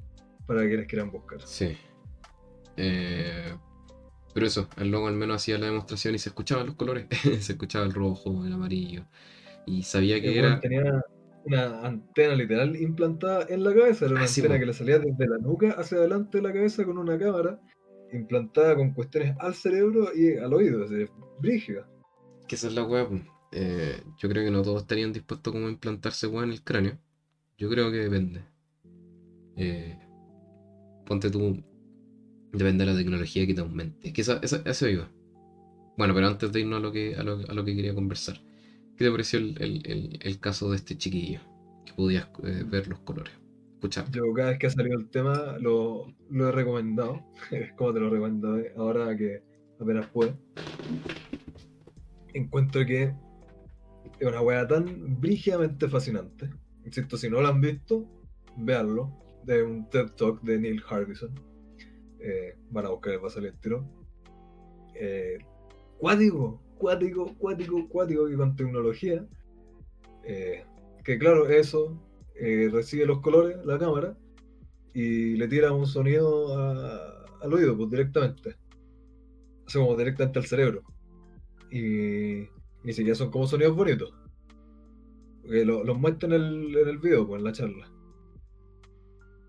Para 0.46 0.68
quienes 0.68 0.88
quieran 0.88 1.12
buscar. 1.12 1.42
sí. 1.46 1.78
Eh, 2.78 3.54
Pero 4.34 4.46
eso, 4.46 4.70
el 4.78 4.90
logo 4.92 5.08
al 5.08 5.16
menos 5.16 5.38
hacía 5.38 5.58
la 5.58 5.66
demostración 5.68 6.16
y 6.16 6.20
se 6.20 6.30
escuchaban 6.30 6.66
los 6.68 6.76
colores. 6.76 7.08
se 7.42 7.54
escuchaba 7.54 7.86
el 7.86 7.94
rojo, 7.94 8.46
el 8.46 8.54
amarillo. 8.54 9.06
Y 9.66 9.84
sabía 9.84 10.22
que 10.22 10.30
El 10.40 10.46
era. 10.46 10.60
tenía 10.60 11.02
una 11.46 11.82
antena 11.86 12.36
literal 12.36 12.76
implantada 12.76 13.46
en 13.50 13.64
la 13.64 13.74
cabeza. 13.74 14.06
Era 14.06 14.16
una 14.16 14.24
Ah, 14.24 14.28
antena 14.28 14.60
que 14.60 14.66
le 14.66 14.74
salía 14.74 15.00
desde 15.00 15.28
la 15.28 15.38
nuca 15.40 15.72
hacia 15.72 15.98
adelante 15.98 16.38
de 16.38 16.44
la 16.44 16.54
cabeza 16.54 16.86
con 16.86 16.98
una 16.98 17.18
cámara 17.18 17.60
implantada 18.14 18.76
con 18.76 18.94
cuestiones 18.94 19.36
al 19.40 19.54
cerebro 19.56 20.10
y 20.16 20.38
al 20.38 20.54
oído. 20.54 20.84
Es 20.86 21.10
brígida. 21.40 21.88
Que 22.48 22.56
esa 22.56 22.68
es 22.68 22.74
la 22.74 22.84
weá. 22.84 23.08
Eh, 23.52 24.02
yo 24.18 24.30
creo 24.30 24.44
que 24.46 24.52
no 24.52 24.62
todos 24.64 24.82
estarían 24.84 25.14
dispuestos 25.14 25.54
como 25.54 25.68
a 25.68 25.72
implantarse 25.72 26.28
weá 26.28 26.44
en 26.44 26.52
el 26.52 26.64
cráneo. 26.64 27.00
Yo 27.58 27.70
creo 27.70 27.92
que 27.92 27.98
depende. 28.00 28.44
Eh, 29.56 29.98
ponte 31.06 31.30
tú. 31.30 31.64
Depende 32.52 32.86
de 32.86 32.92
la 32.94 32.98
tecnología 32.98 33.48
que 33.48 33.54
te 33.54 33.62
aumente. 33.62 34.10
Es 34.10 34.14
que 34.14 34.22
esa, 34.22 34.40
esa, 34.44 34.62
eso 34.66 34.88
iba. 34.88 35.10
Bueno, 35.98 36.14
pero 36.16 36.28
antes 36.28 36.52
de 36.52 36.62
irnos 36.62 36.80
a 36.80 36.82
lo 36.82 36.92
que, 36.92 37.16
a 37.16 37.24
lo, 37.24 37.40
a 37.50 37.54
lo 37.54 37.66
que 37.66 37.76
quería 37.76 37.96
conversar. 37.96 38.40
¿Qué 38.98 39.06
te 39.06 39.12
pareció 39.12 39.40
el, 39.40 39.56
el- 39.62 40.20
el- 40.22 40.40
caso 40.40 40.70
de 40.72 40.78
este 40.78 40.98
chiquillo? 40.98 41.42
Que 41.86 41.94
podías 41.94 42.28
eh, 42.44 42.64
ver 42.68 42.88
los 42.88 43.00
colores. 43.00 43.34
Escuchar. 43.76 44.12
Yo 44.12 44.34
cada 44.34 44.50
vez 44.52 44.60
que 44.60 44.68
ha 44.68 44.72
salido 44.72 45.00
el 45.00 45.10
tema 45.10 45.58
lo, 45.60 46.08
lo 46.30 46.50
he 46.50 46.52
recomendado. 46.52 47.22
como 47.78 47.94
te 47.94 48.00
lo 48.00 48.10
recomiendo 48.10 48.58
ahora 48.78 49.16
que 49.18 49.42
apenas 49.80 50.08
puedo. 50.08 50.34
Encuentro 52.34 52.86
que 52.86 53.14
es 54.20 54.28
una 54.28 54.42
wea 54.42 54.68
tan 54.68 55.20
brígidamente 55.20 55.88
fascinante. 55.88 56.50
Insisto, 56.86 57.18
si 57.18 57.30
no 57.30 57.42
lo 57.42 57.48
han 57.48 57.62
visto, 57.62 58.06
véanlo. 58.58 59.12
De 59.46 59.64
un 59.64 59.90
TED 59.90 60.12
Talk 60.12 60.42
de 60.42 60.60
Neil 60.60 60.84
Harbison. 60.88 61.34
Eh, 62.20 62.58
van 62.70 62.86
a 62.86 62.90
buscar, 62.90 63.14
el 63.14 63.60
tiro. 63.60 63.86
Eh, 64.96 65.38
cuático, 65.98 66.62
cuático, 66.78 67.34
cuático, 67.38 67.88
cuático 67.88 68.28
que 68.28 68.36
con 68.36 68.56
tecnología. 68.56 69.26
eh, 70.24 70.66
que 71.04 71.18
claro, 71.18 71.48
eso 71.48 71.98
eh, 72.36 72.70
recibe 72.72 73.06
los 73.06 73.22
colores, 73.22 73.58
la 73.66 73.80
cámara, 73.80 74.18
y 74.94 75.38
le 75.38 75.48
tira 75.48 75.72
un 75.72 75.88
sonido 75.88 76.56
al 77.42 77.54
oído, 77.54 77.78
pues 77.78 77.90
directamente. 77.90 78.56
Hace 79.66 79.80
como 79.80 79.96
directamente 79.96 80.40
al 80.40 80.46
cerebro. 80.46 80.84
Y 81.72 82.48
ni 82.84 82.94
siquiera 82.94 83.16
son 83.16 83.32
como 83.32 83.48
sonidos 83.48 83.76
bonitos. 83.76 84.14
Porque 85.42 85.66
lo- 85.66 85.84
los 85.84 85.98
muestran 86.00 86.34
en 86.34 86.42
el, 86.42 86.78
en 86.78 86.88
el 86.90 86.98
video, 87.00 87.26
pues 87.28 87.40
en 87.40 87.44
la 87.46 87.52
charla. 87.52 87.92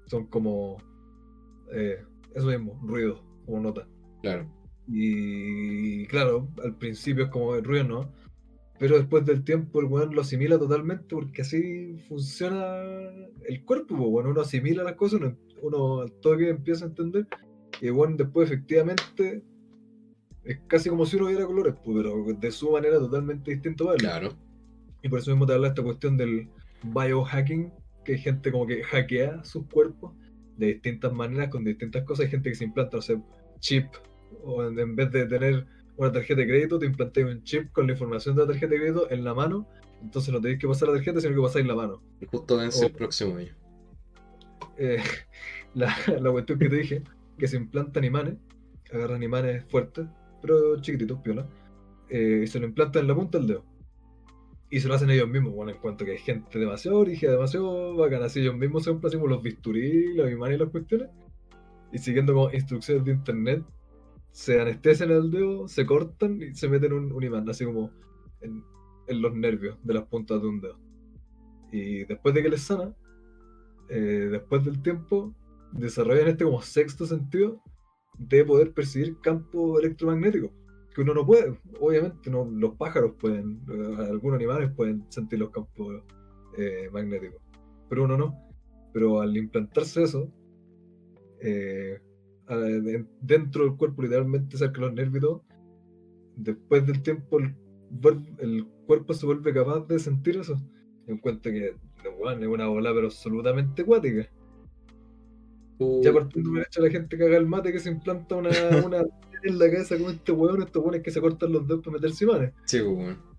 Son 0.07 0.27
como. 0.27 0.79
eh, 1.73 2.03
eso 2.35 2.47
mismo, 2.47 2.81
ruido, 2.85 3.23
como 3.47 3.61
nota. 3.61 3.87
Claro. 4.23 4.49
Y 4.89 6.07
claro, 6.07 6.49
al 6.65 6.77
principio 6.77 7.25
es 7.25 7.31
como 7.31 7.55
el 7.55 7.65
ruido, 7.65 7.85
¿no? 7.85 8.13
Pero 8.79 8.97
después 8.97 9.25
del 9.27 9.45
tiempo 9.45 9.81
el 9.81 9.87
weón 9.87 10.15
lo 10.15 10.23
asimila 10.23 10.59
totalmente 10.59 11.05
porque 11.15 11.43
así 11.43 11.99
funciona 12.09 12.81
el 13.47 13.65
cuerpo, 13.65 13.97
pues, 13.97 14.09
bueno, 14.11 14.31
uno 14.31 14.41
asimila 14.41 14.83
las 14.83 14.95
cosas, 14.95 15.21
uno, 15.21 15.37
uno 15.63 16.01
al 16.01 16.13
toque 16.21 16.49
empieza 16.49 16.87
a 16.87 16.89
entender, 16.89 17.27
y 17.81 17.91
bueno, 17.91 18.17
después 18.17 18.51
efectivamente 18.51 19.45
es 20.45 20.59
casi 20.67 20.89
como 20.89 21.07
si 21.07 21.17
uno 21.17 21.27
viera 21.27 21.47
colores, 21.47 21.75
pues, 21.85 21.97
pero 21.97 22.25
de 22.25 22.51
su 22.51 22.71
manera 22.71 22.99
totalmente 22.99 23.51
distinta 23.51 23.85
a 23.85 23.87
verlo. 23.89 24.09
Claro. 24.09 24.33
Y 25.03 25.09
por 25.09 25.19
eso 25.19 25.31
mismo 25.31 25.47
te 25.47 25.55
habla 25.55 25.69
esta 25.69 25.83
cuestión 25.83 26.17
del 26.17 26.49
biohacking, 26.83 27.73
que 28.05 28.13
hay 28.13 28.19
gente 28.19 28.51
como 28.51 28.67
que 28.67 28.83
hackea 28.83 29.45
sus 29.45 29.67
cuerpos 29.67 30.13
de 30.57 30.75
distintas 30.75 31.13
maneras, 31.13 31.49
con 31.49 31.65
distintas 31.65 32.05
cosas. 32.05 32.27
Hay 32.27 32.31
gente 32.31 32.51
que 32.51 32.57
se 32.57 32.65
implanta, 32.65 32.99
o 32.99 33.03
sea, 33.03 33.21
chip, 33.61 33.87
o 34.43 34.65
en, 34.65 34.79
en 34.79 34.97
vez 34.97 35.11
de 35.11 35.27
tener 35.27 35.67
una 35.97 36.13
tarjeta 36.13 36.41
de 36.41 36.47
crédito, 36.47 36.79
te 36.79 36.87
implantáis 36.87 37.27
un 37.27 37.43
chip 37.45 37.73
con 37.73 37.87
la 37.87 37.93
información 37.93 38.35
de 38.35 38.43
la 38.43 38.49
tarjeta 38.49 38.73
de 38.73 38.81
crédito 38.81 39.11
en 39.11 39.25
la 39.25 39.35
mano. 39.35 39.67
Entonces 40.03 40.33
no 40.33 40.41
tenéis 40.41 40.59
que 40.59 40.67
pasar 40.67 40.89
la 40.89 40.95
tarjeta, 40.95 41.21
sino 41.21 41.35
que 41.35 41.43
pasáis 41.43 41.67
la 41.67 41.75
mano. 41.75 42.03
Y 42.21 42.27
justo 42.27 42.57
vence 42.57 42.87
el 42.87 42.93
próximo 42.93 43.37
año. 43.37 43.55
Eh, 44.79 45.03
la, 45.75 45.95
la 46.21 46.31
cuestión 46.31 46.59
que 46.59 46.69
te 46.69 46.77
dije, 46.77 47.03
que 47.39 47.49
se 47.49 47.57
implantan 47.57 48.05
imanes, 48.05 48.37
agarran 48.93 49.23
imanes 49.23 49.65
fuertes, 49.67 50.07
pero 50.41 50.81
chiquititos, 50.81 51.21
piola, 51.21 51.49
eh, 52.09 52.43
y 52.45 52.47
se 52.47 52.59
lo 52.59 52.67
implantan 52.67 53.03
en 53.03 53.09
la 53.09 53.15
punta 53.15 53.39
del 53.39 53.47
dedo. 53.47 53.65
Y 54.71 54.81
se 54.81 54.89
lo 54.89 54.95
hacen 54.95 55.11
ellos 55.11 55.29
mismos, 55.29 55.53
bueno, 55.53 55.73
en 55.73 55.79
cuanto 55.79 56.05
que 56.05 56.13
hay 56.13 56.19
gente 56.19 56.59
demasiado 56.59 57.05
rígida, 57.05 57.33
demasiado 57.33 57.97
bacana, 57.97 58.27
así 58.27 58.41
ellos 58.41 58.57
mismos 58.57 58.85
se 58.85 58.91
hacen 58.91 59.21
los 59.21 59.43
bisturí, 59.43 60.15
los 60.15 60.31
imanes 60.31 60.57
y 60.57 60.61
las 60.61 60.71
cuestiones, 60.71 61.09
y 61.93 61.99
siguiendo 61.99 62.35
como 62.35 62.53
instrucciones 62.53 63.05
de 63.05 63.13
internet, 63.13 63.65
se 64.31 64.61
anestesian 64.61 65.11
el 65.11 65.31
dedo, 65.31 65.67
se 65.67 65.85
cortan 65.85 66.41
y 66.41 66.55
se 66.55 66.69
meten 66.69 66.93
un, 66.93 67.13
un 67.13 67.23
imán, 67.23 67.49
así 67.49 67.65
como 67.65 67.91
en, 68.41 68.63
en 69.09 69.23
los 69.23 69.35
nervios 69.35 69.77
de 69.83 69.95
las 69.95 70.05
puntas 70.05 70.41
de 70.41 70.49
un 70.49 70.61
dedo. 70.61 70.79
Y 71.73 72.05
después 72.05 72.35
de 72.35 72.43
que 72.43 72.49
les 72.49 72.63
sana, 72.63 72.95
eh, 73.89 74.29
después 74.31 74.65
del 74.65 74.81
tiempo, 74.83 75.35
desarrollan 75.73 76.29
este 76.29 76.45
como 76.45 76.63
sexto 76.63 77.07
sentido 77.07 77.61
de 78.21 78.45
poder 78.45 78.73
percibir 78.73 79.19
campo 79.21 79.79
electromagnético. 79.81 80.53
Que 80.95 81.03
uno 81.03 81.15
no 81.15 81.25
puede, 81.25 81.57
obviamente, 81.81 82.31
no, 82.31 82.45
los 82.45 82.75
pájaros 82.77 83.15
pueden, 83.19 83.61
eh, 83.71 83.97
algunos 84.11 84.37
animales 84.37 84.71
pueden 84.77 85.05
sentir 85.09 85.39
los 85.39 85.51
campos 85.51 86.03
eh, 86.59 86.89
magnéticos, 86.93 87.41
pero 87.89 88.05
uno 88.05 88.17
no. 88.17 88.35
Pero 88.93 89.21
al 89.21 89.37
implantarse 89.37 90.03
eso, 90.03 90.29
eh, 91.41 92.01
dentro 93.21 93.65
del 93.65 93.77
cuerpo, 93.77 94.03
literalmente 94.03 94.59
cerca 94.59 94.81
de 94.81 94.87
los 94.87 94.95
nervios, 94.95 95.41
después 96.37 96.85
del 96.87 97.03
tiempo, 97.03 97.39
el 97.39 98.67
cuerpo 98.87 99.15
se 99.15 99.27
vuelve 99.27 99.55
capaz 99.55 99.87
de 99.87 99.99
sentir 100.01 100.39
eso. 100.39 100.57
En 101.07 101.19
cuenta 101.19 101.53
que 101.53 101.77
bueno, 102.19 102.43
es 102.43 102.49
una 102.49 102.67
bola, 102.67 102.93
pero 102.93 103.07
absolutamente 103.07 103.83
acuática. 103.83 104.29
Ya 106.03 106.13
partiendo 106.13 106.51
por 106.51 106.61
hecho 106.61 106.83
la 106.83 106.91
gente 106.91 107.17
que 107.17 107.25
haga 107.25 107.39
el 107.39 107.47
mate 107.47 107.73
que 107.73 107.81
se 107.81 107.89
implanta 107.89 108.37
una, 108.37 108.51
una 108.85 109.05
en 109.43 109.59
la 109.59 109.71
cabeza 109.71 109.97
como 109.97 110.11
este 110.11 110.33
hueón, 110.33 110.63
estos 110.63 110.83
hueones 110.83 111.03
que 111.03 111.11
se 111.11 111.21
cortan 111.21 111.53
los 111.53 111.67
dedos 111.67 111.83
para 111.83 111.95
meterse 111.95 112.25
imanes. 112.25 112.53
Sí, 112.65 112.79
pues, 112.81 112.97
weón. 112.97 113.31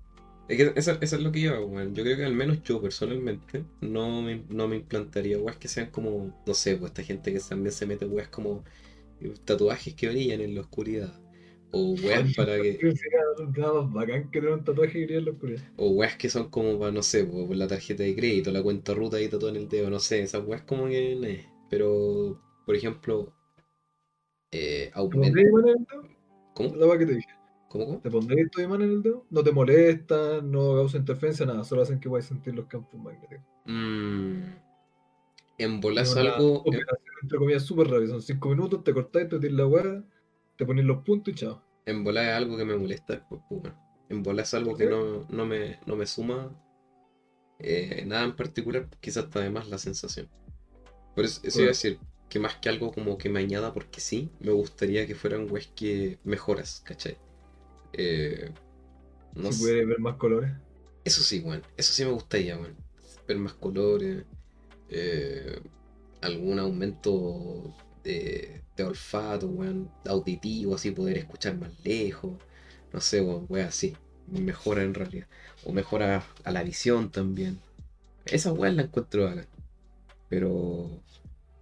Es 0.47 0.57
que 0.57 0.73
eso, 0.75 0.97
eso 0.99 1.15
es 1.15 1.21
lo 1.21 1.31
que 1.31 1.41
yo 1.41 1.53
hago, 1.53 1.67
weón. 1.67 1.93
Yo 1.95 2.03
creo 2.03 2.17
que 2.17 2.25
al 2.25 2.33
menos 2.33 2.61
yo 2.63 2.81
personalmente 2.81 3.63
no 3.81 4.21
me, 4.21 4.43
no 4.49 4.67
me 4.67 4.77
implantaría 4.77 5.37
weas 5.37 5.57
que 5.57 5.67
sean 5.67 5.91
como, 5.91 6.41
no 6.45 6.53
sé, 6.53 6.75
pues 6.75 6.91
esta 6.91 7.03
gente 7.03 7.31
que 7.31 7.39
también 7.39 7.71
se 7.71 7.85
mete 7.85 8.05
weas 8.05 8.27
como 8.27 8.63
eh, 9.21 9.33
tatuajes 9.45 9.93
que 9.93 10.09
brillan 10.09 10.41
en 10.41 10.55
la 10.55 10.61
oscuridad. 10.61 11.13
O 11.73 11.93
weas 12.03 12.35
para 12.35 12.61
que. 12.61 12.73
Sería 12.73 13.21
nada 13.55 13.81
más 13.83 13.93
bacán 13.93 14.29
que 14.29 14.41
tener 14.41 14.55
un 14.55 14.63
tatuaje 14.65 14.93
que 14.93 15.05
brilla 15.05 15.19
en 15.19 15.25
la 15.25 15.31
oscuridad. 15.31 15.61
O 15.77 15.89
weas 15.91 16.17
que 16.17 16.29
son 16.29 16.49
como 16.49 16.77
para, 16.77 16.91
no 16.91 17.01
sé, 17.03 17.23
pues, 17.23 17.57
la 17.57 17.67
tarjeta 17.67 18.03
de 18.03 18.13
crédito, 18.15 18.51
la 18.51 18.61
cuenta 18.61 18.93
ruta 18.93 19.17
ahí 19.17 19.29
tatuada 19.29 19.55
en 19.55 19.61
el 19.61 19.69
dedo, 19.69 19.89
no 19.89 19.99
sé, 19.99 20.21
esas 20.21 20.43
weas 20.45 20.63
como 20.63 20.87
que. 20.87 21.45
Pero, 21.71 22.37
por 22.65 22.75
ejemplo, 22.75 23.33
eh, 24.51 24.91
¿Te 24.93 24.99
aumenta. 24.99 25.41
¿Cómo? 26.53 26.75
La 26.75 26.97
que 26.97 27.05
te 27.05 27.15
dije. 27.15 27.29
¿Cómo? 27.69 27.85
¿Cómo? 27.85 27.99
¿Te 28.01 28.11
pondrías 28.11 28.51
tu 28.51 28.61
imán 28.61 28.81
en 28.81 28.91
el 28.91 29.01
dedo? 29.01 29.25
No 29.29 29.41
te 29.41 29.53
molesta, 29.53 30.41
no 30.41 30.75
causa 30.75 30.97
interferencia, 30.97 31.45
nada, 31.45 31.63
solo 31.63 31.81
hacen 31.83 32.01
que 32.01 32.09
puedas 32.09 32.25
sentir 32.25 32.53
los 32.53 32.65
campos 32.65 32.99
magnéticos. 32.99 33.39
Mm, 33.65 34.41
en 35.57 35.75
Es 35.75 35.81
bolas 35.81 36.17
algo. 36.17 36.59
operación, 36.59 37.13
entre 37.23 37.37
comillas, 37.37 37.63
súper 37.63 37.87
rápida. 37.87 38.09
Son 38.09 38.21
5 38.21 38.49
minutos, 38.49 38.83
te 38.83 38.93
cortáis, 38.93 39.29
te 39.29 39.39
tiras 39.39 39.55
la 39.55 39.67
weá, 39.67 40.03
te 40.57 40.65
pones 40.65 40.83
los 40.83 40.97
puntos 41.05 41.33
y 41.33 41.37
chao. 41.37 41.63
En 41.85 42.05
es 42.05 42.17
algo 42.17 42.57
que 42.57 42.65
me 42.65 42.75
molesta 42.75 43.13
después, 43.13 43.41
pues, 43.47 43.61
bueno. 43.61 43.77
En 44.09 44.23
bola 44.23 44.41
es 44.41 44.53
algo 44.53 44.75
que 44.75 44.87
no, 44.87 45.25
no, 45.29 45.45
me, 45.45 45.79
no 45.85 45.95
me 45.95 46.05
suma 46.05 46.51
eh, 47.63 48.03
nada 48.07 48.23
en 48.23 48.35
particular, 48.35 48.89
quizás 48.99 49.25
está 49.25 49.39
además 49.39 49.69
la 49.69 49.77
sensación. 49.77 50.27
Por 51.15 51.25
eso, 51.25 51.41
eso 51.43 51.61
iba 51.61 51.69
a 51.69 51.73
decir, 51.73 51.99
que 52.29 52.39
más 52.39 52.55
que 52.55 52.69
algo 52.69 52.91
como 52.93 53.17
que 53.17 53.29
me 53.29 53.39
añada 53.41 53.73
porque 53.73 53.99
sí, 54.01 54.29
me 54.39 54.51
gustaría 54.51 55.05
que 55.07 55.15
fueran 55.15 55.51
weas 55.51 55.67
que 55.75 56.19
mejoras, 56.23 56.81
¿cachai? 56.85 57.17
Eh, 57.93 58.51
no 59.35 59.51
sé. 59.51 59.59
pudierais 59.59 59.87
ver 59.87 59.99
más 59.99 60.15
colores. 60.17 60.51
Eso 61.03 61.23
sí, 61.23 61.39
weón. 61.41 61.63
Eso 61.77 61.93
sí 61.93 62.05
me 62.05 62.11
gustaría, 62.11 62.57
weón. 62.57 62.75
Ver 63.27 63.37
más 63.37 63.53
colores. 63.53 64.23
eh, 64.89 65.61
algún 66.21 66.59
aumento 66.59 67.75
de, 68.03 68.63
de 68.77 68.83
olfato, 68.83 69.47
weón. 69.47 69.91
Auditivo, 70.05 70.75
así 70.75 70.91
poder 70.91 71.17
escuchar 71.17 71.57
más 71.57 71.71
lejos. 71.83 72.33
No 72.93 73.01
sé, 73.01 73.21
weón, 73.21 73.45
weón, 73.49 73.67
así. 73.67 73.95
Mejora 74.27 74.83
en 74.83 74.93
realidad. 74.93 75.27
O 75.65 75.73
mejora 75.73 76.25
a 76.43 76.51
la 76.51 76.63
visión 76.63 77.11
también. 77.11 77.59
Esas 78.25 78.53
weas 78.53 78.73
las 78.75 78.85
encuentro 78.85 79.27
acá. 79.27 79.47
Pero. 80.31 81.03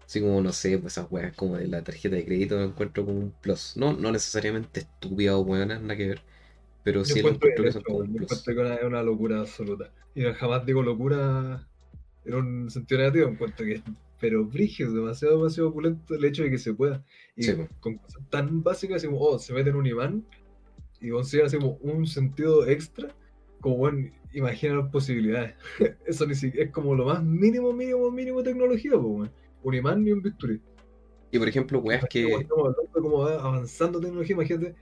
Así 0.05 0.21
como, 0.21 0.41
no 0.41 0.53
sé, 0.53 0.79
pues 0.79 0.93
esas 0.93 1.11
weas 1.11 1.35
como 1.35 1.57
de 1.57 1.67
la 1.67 1.83
tarjeta 1.83 2.15
de 2.17 2.25
crédito 2.25 2.57
lo 2.57 2.65
encuentro 2.65 3.05
como 3.05 3.19
un 3.19 3.31
plus. 3.31 3.77
No, 3.77 3.93
no 3.93 4.11
necesariamente 4.13 4.81
estúpida 4.81 5.37
o 5.37 5.41
weona, 5.41 5.79
nada 5.79 5.97
que 5.97 6.09
ver. 6.09 6.21
Pero 6.83 7.03
Yo 7.03 7.15
sí 7.15 7.21
lo 7.23 7.29
encuentro 7.29 7.65
que 7.65 7.71
son 7.71 7.83
como 7.83 7.99
un 7.99 8.15
plus. 8.15 8.47
encuentro 8.47 8.55
que 8.55 8.73
es 8.75 8.83
una 8.83 9.03
locura 9.03 9.41
absoluta. 9.41 9.91
Y 10.15 10.23
jamás 10.23 10.65
digo 10.65 10.83
locura 10.83 11.67
en 12.25 12.35
un 12.35 12.71
sentido 12.71 12.99
negativo, 13.01 13.29
encuentro 13.29 13.65
que 13.65 13.73
es 13.75 13.83
pero 14.19 14.45
brígido, 14.45 14.93
demasiado, 14.93 15.37
demasiado 15.37 15.69
opulento 15.69 16.13
el 16.15 16.25
hecho 16.25 16.43
de 16.43 16.51
que 16.51 16.57
se 16.57 16.73
pueda. 16.73 17.03
Y 17.35 17.43
Sí, 17.43 17.53
con 17.79 17.97
cosas 17.97 18.21
tan 18.29 18.63
básicas 18.63 19.05
como, 19.05 19.19
oh, 19.19 19.39
se 19.39 19.53
mete 19.53 19.69
en 19.69 19.77
un 19.77 19.87
imán 19.87 20.25
y 21.01 21.09
consiguen 21.09 21.47
así 21.47 21.57
como 21.57 21.73
un 21.81 22.07
sentido 22.07 22.67
extra, 22.67 23.15
como, 23.61 23.77
bueno, 23.77 24.11
imagina 24.33 24.75
las 24.75 24.89
posibilidades. 24.89 25.55
Eso 26.05 26.25
ni 26.25 26.35
siquiera 26.35 26.65
es 26.67 26.71
como 26.71 26.95
lo 26.95 27.05
más 27.05 27.23
mínimo, 27.23 27.73
mínimo, 27.73 28.11
mínimo 28.11 28.43
tecnología, 28.43 28.93
pues. 28.99 29.29
Un 29.63 29.73
imán 29.73 30.03
ni 30.03 30.11
un 30.11 30.21
bisturí. 30.21 30.61
Y 31.31 31.37
por 31.39 31.47
ejemplo, 31.47 31.79
weas 31.79 32.01
Como 32.01 32.09
que. 32.09 32.33
Estamos 32.35 32.75
va 33.27 33.35
avanzando 33.35 33.99
tecnología, 33.99 34.33
imagínate 34.35 34.75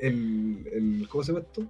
el, 0.00 0.66
el 0.72 1.08
¿cómo 1.08 1.22
se 1.24 1.32
llama 1.32 1.44
esto? 1.44 1.66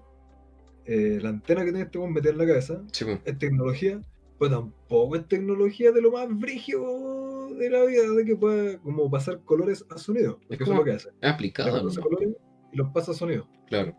Eh, 0.85 1.19
la 1.23 1.31
antena 1.31 1.61
que 1.65 1.71
tiene 1.71 1.83
este 1.85 1.99
weón 1.99 2.13
meter 2.13 2.33
en 2.33 2.39
la 2.39 2.47
cabeza 2.47 2.81
Sí, 2.93 3.05
es 3.25 3.39
tecnología, 3.39 4.01
pero 4.39 4.51
tampoco 4.63 5.17
es 5.17 5.27
tecnología 5.27 5.91
de 5.93 6.01
lo 6.01 6.13
más 6.13 6.29
brígido 6.29 7.55
de 7.55 7.71
la 7.71 7.85
vida, 7.85 8.09
de 8.11 8.25
que 8.25 8.37
pueda 8.37 8.79
como 8.79 9.11
pasar 9.11 9.41
colores 9.45 9.85
a 9.91 9.99
sonido. 9.99 10.39
Es 10.43 10.47
Porque 10.49 10.55
eso 10.55 10.63
es 10.65 10.69
como- 10.69 10.79
lo 10.81 10.85
que 10.85 10.93
hace. 10.93 11.09
Aplicado, 11.23 11.83
¿no? 11.83 12.03
colores 12.03 12.31
y 12.73 12.77
los 12.77 12.91
pasa 12.93 13.13
a 13.13 13.15
sonido. 13.15 13.49
Claro. 13.67 13.95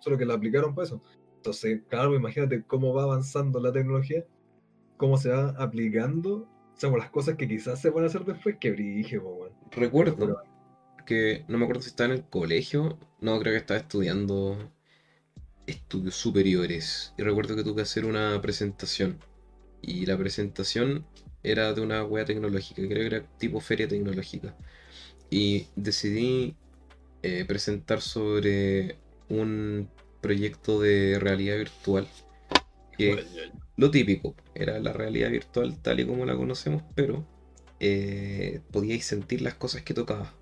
Solo 0.00 0.18
que 0.18 0.24
la 0.26 0.34
aplicaron 0.34 0.74
para 0.74 0.86
eso. 0.86 1.02
Entonces, 1.42 1.80
claro, 1.88 2.14
imagínate 2.14 2.62
cómo 2.62 2.94
va 2.94 3.02
avanzando 3.02 3.58
la 3.58 3.72
tecnología, 3.72 4.24
cómo 4.96 5.18
se 5.18 5.30
va 5.30 5.48
aplicando, 5.58 6.48
o 6.72 6.76
sea, 6.76 6.88
las 6.90 7.10
cosas 7.10 7.34
que 7.34 7.48
quizás 7.48 7.80
se 7.80 7.90
van 7.90 8.04
a 8.04 8.06
hacer 8.06 8.24
después, 8.24 8.58
que 8.60 8.70
brige. 8.70 9.20
Recuerdo 9.72 10.40
que 11.04 11.44
no 11.48 11.58
me 11.58 11.64
acuerdo 11.64 11.82
si 11.82 11.88
estaba 11.88 12.12
en 12.12 12.20
el 12.20 12.24
colegio, 12.28 12.96
no 13.20 13.40
creo 13.40 13.54
que 13.54 13.58
estaba 13.58 13.80
estudiando 13.80 14.56
estudios 15.66 16.14
superiores. 16.14 17.12
Y 17.18 17.24
recuerdo 17.24 17.56
que 17.56 17.64
tuve 17.64 17.74
que 17.74 17.82
hacer 17.82 18.04
una 18.04 18.40
presentación. 18.40 19.18
Y 19.80 20.06
la 20.06 20.16
presentación 20.16 21.04
era 21.42 21.72
de 21.74 21.80
una 21.80 22.04
wea 22.04 22.24
tecnológica, 22.24 22.82
creo 22.82 23.00
que 23.00 23.16
era 23.16 23.26
tipo 23.38 23.58
feria 23.58 23.88
tecnológica. 23.88 24.56
Y 25.28 25.66
decidí 25.74 26.54
eh, 27.24 27.44
presentar 27.46 28.00
sobre 28.00 28.96
un 29.28 29.88
proyecto 30.22 30.80
de 30.80 31.18
realidad 31.18 31.58
virtual. 31.58 32.08
Que 32.96 33.24
lo 33.76 33.90
típico, 33.90 34.34
era 34.54 34.78
la 34.78 34.92
realidad 34.92 35.30
virtual 35.30 35.76
tal 35.82 36.00
y 36.00 36.06
como 36.06 36.24
la 36.24 36.36
conocemos, 36.36 36.82
pero 36.94 37.26
eh, 37.80 38.60
podíais 38.70 39.04
sentir 39.04 39.42
las 39.42 39.54
cosas 39.54 39.82
que 39.82 39.92
tocaba. 39.92 40.32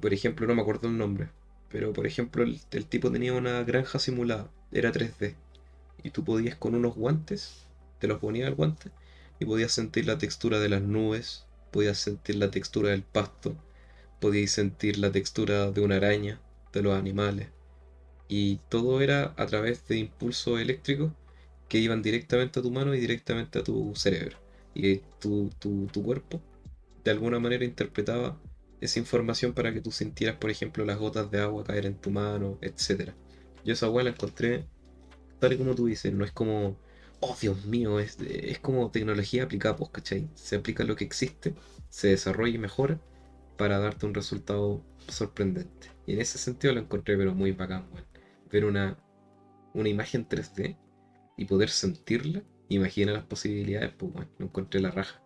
Por 0.00 0.14
ejemplo, 0.14 0.46
no 0.46 0.54
me 0.54 0.62
acuerdo 0.62 0.88
el 0.88 0.96
nombre, 0.98 1.28
pero 1.68 1.92
por 1.92 2.06
ejemplo 2.06 2.42
el, 2.42 2.60
el 2.70 2.86
tipo 2.86 3.12
tenía 3.12 3.34
una 3.34 3.62
granja 3.64 3.98
simulada, 3.98 4.50
era 4.72 4.92
3D, 4.92 5.34
y 6.02 6.10
tú 6.10 6.24
podías 6.24 6.56
con 6.56 6.74
unos 6.74 6.94
guantes, 6.94 7.66
te 7.98 8.08
los 8.08 8.18
ponías 8.18 8.48
al 8.48 8.54
guante, 8.54 8.90
y 9.38 9.44
podías 9.44 9.72
sentir 9.72 10.06
la 10.06 10.18
textura 10.18 10.58
de 10.58 10.68
las 10.68 10.82
nubes, 10.82 11.44
podías 11.70 11.98
sentir 11.98 12.36
la 12.36 12.50
textura 12.50 12.90
del 12.90 13.02
pasto, 13.02 13.56
podías 14.20 14.50
sentir 14.52 14.98
la 14.98 15.12
textura 15.12 15.70
de 15.70 15.80
una 15.80 15.96
araña, 15.96 16.40
de 16.72 16.82
los 16.82 16.94
animales, 16.94 17.48
y 18.30 18.58
todo 18.70 19.02
era 19.02 19.34
a 19.36 19.46
través 19.46 19.86
de 19.88 19.98
impulsos 19.98 20.60
eléctricos 20.60 21.12
que 21.68 21.78
iban 21.78 22.02
directamente 22.02 22.60
a 22.60 22.62
tu 22.62 22.70
mano 22.70 22.94
y 22.94 23.00
directamente 23.00 23.58
a 23.58 23.64
tu 23.64 23.92
cerebro. 23.96 24.38
Y 24.74 24.98
tu, 25.20 25.50
tu, 25.58 25.88
tu 25.88 26.02
cuerpo 26.04 26.40
de 27.04 27.10
alguna 27.10 27.40
manera 27.40 27.64
interpretaba 27.64 28.38
esa 28.80 29.00
información 29.00 29.52
para 29.54 29.72
que 29.74 29.80
tú 29.80 29.90
sintieras, 29.90 30.36
por 30.36 30.50
ejemplo, 30.50 30.84
las 30.84 30.98
gotas 30.98 31.30
de 31.30 31.40
agua 31.40 31.64
caer 31.64 31.86
en 31.86 31.96
tu 31.96 32.10
mano, 32.10 32.58
etc. 32.62 33.14
Yo 33.64 33.72
esa 33.74 33.86
agua 33.86 34.04
la 34.04 34.10
encontré 34.10 34.66
tal 35.40 35.52
y 35.54 35.58
como 35.58 35.74
tú 35.74 35.86
dices, 35.86 36.12
no 36.14 36.24
es 36.24 36.32
como, 36.32 36.78
oh 37.20 37.36
Dios 37.40 37.64
mío, 37.66 38.00
es, 38.00 38.18
es 38.20 38.58
como 38.60 38.90
tecnología 38.90 39.44
aplicada, 39.44 39.76
pues, 39.76 39.90
¿cachai? 39.90 40.28
Se 40.34 40.56
aplica 40.56 40.84
lo 40.84 40.96
que 40.96 41.04
existe, 41.04 41.54
se 41.88 42.08
desarrolla 42.08 42.54
y 42.54 42.58
mejora 42.58 43.00
para 43.56 43.78
darte 43.78 44.06
un 44.06 44.14
resultado 44.14 44.82
sorprendente. 45.08 45.88
Y 46.06 46.14
en 46.14 46.20
ese 46.20 46.38
sentido 46.38 46.74
lo 46.74 46.80
encontré, 46.80 47.16
pero 47.16 47.34
muy 47.34 47.52
bacán. 47.52 47.86
Ver 48.50 48.64
una, 48.64 48.98
una 49.74 49.88
imagen 49.88 50.26
3D 50.28 50.76
y 51.36 51.44
poder 51.46 51.70
sentirla, 51.70 52.42
imagina 52.68 53.12
las 53.12 53.24
posibilidades, 53.24 53.92
pues, 53.94 54.12
bueno, 54.12 54.30
lo 54.38 54.46
encontré 54.46 54.80
la 54.80 54.90
raja. 54.90 55.22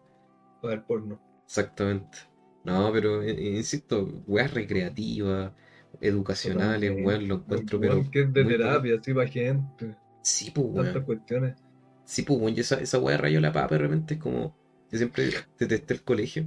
Para 0.61 0.77
ver 0.77 0.87
porno. 0.87 1.21
Exactamente. 1.47 2.19
No, 2.65 2.91
pero 2.93 3.23
eh, 3.23 3.57
insisto, 3.57 4.23
weas 4.27 4.53
recreativas, 4.55 5.53
educacionales, 6.01 6.91
Totalmente. 6.91 7.03
weón, 7.03 7.29
lo 7.29 7.35
encuentro, 7.37 7.81
pero. 7.81 8.11
que 8.11 8.23
es 8.23 8.33
de 8.33 8.45
terapia, 8.45 8.97
así 9.01 9.13
para 9.15 9.29
gente. 9.29 9.97
Sí, 10.23 10.51
pues, 10.51 10.67
Tantas 10.75 10.95
weón. 10.95 11.05
cuestiones. 11.05 11.57
Sí, 12.05 12.23
pues, 12.23 12.39
weón, 12.41 12.55
y 12.57 12.61
esa, 12.61 12.81
esa 12.81 12.99
wea 12.99 13.17
rayo 13.19 13.41
la 13.41 13.53
papa 13.53 13.75
de 13.77 13.81
repente 13.83 14.15
es 14.15 14.21
como. 14.21 14.57
Yo 14.91 14.99
siempre 14.99 15.31
detesté 15.59 15.95
el 15.95 16.03
colegio 16.05 16.47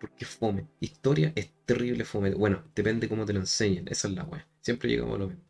porque 0.00 0.24
fome. 0.24 0.68
Historia 0.80 1.32
es 1.34 1.52
terrible 1.64 2.04
fome. 2.04 2.34
Bueno, 2.34 2.64
depende 2.74 3.08
cómo 3.08 3.24
te 3.24 3.32
lo 3.32 3.40
enseñen, 3.40 3.86
esa 3.88 4.08
es 4.08 4.14
la 4.14 4.24
wea. 4.24 4.46
Siempre 4.60 4.88
llegamos 4.90 5.16
a 5.16 5.18
lo 5.18 5.28
mismo. 5.28 5.44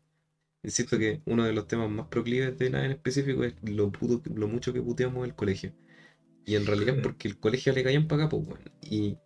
Insisto 0.62 0.98
que 0.98 1.22
uno 1.26 1.44
de 1.44 1.52
los 1.52 1.68
temas 1.68 1.90
más 1.90 2.08
proclives 2.08 2.58
de 2.58 2.70
nada 2.70 2.86
en 2.86 2.92
específico 2.92 3.44
es 3.44 3.54
lo, 3.62 3.90
puto- 3.92 4.22
lo 4.34 4.48
mucho 4.48 4.72
que 4.72 4.82
puteamos 4.82 5.26
el 5.26 5.34
colegio. 5.34 5.72
Y 6.44 6.56
en 6.56 6.66
realidad 6.66 6.96
es 6.96 7.00
porque 7.02 7.28
el 7.28 7.38
colegio 7.38 7.72
le 7.72 7.84
caían 7.84 8.08
para 8.08 8.24
acá, 8.24 8.30
pues, 8.30 8.46
weón. 8.48 8.60
Y 8.82 9.18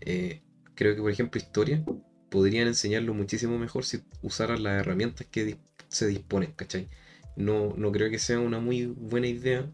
eh, 0.00 0.42
creo 0.74 0.94
que, 0.96 1.02
por 1.02 1.10
ejemplo, 1.10 1.40
historia 1.40 1.84
podrían 2.30 2.68
enseñarlo 2.68 3.14
muchísimo 3.14 3.58
mejor 3.58 3.84
si 3.84 4.00
usaran 4.22 4.62
las 4.62 4.80
herramientas 4.80 5.26
que 5.28 5.58
se 5.88 6.06
disponen, 6.08 6.52
¿cachai? 6.52 6.88
No, 7.36 7.74
no 7.76 7.92
creo 7.92 8.10
que 8.10 8.18
sea 8.18 8.40
una 8.40 8.60
muy 8.60 8.86
buena 8.86 9.28
idea 9.28 9.70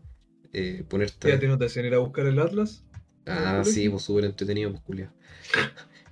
eh, 0.52 0.84
ponerte... 0.88 1.30
¿Ya 1.30 1.58
te 1.58 1.64
hacían 1.66 1.86
ir 1.86 1.94
a 1.94 1.98
buscar 1.98 2.26
el 2.26 2.38
Atlas? 2.38 2.82
Ah, 3.26 3.62
sí, 3.64 3.88
pues 3.88 4.02
súper 4.04 4.24
entretenido, 4.24 4.70
pues 4.70 4.82
culiao. 4.82 5.12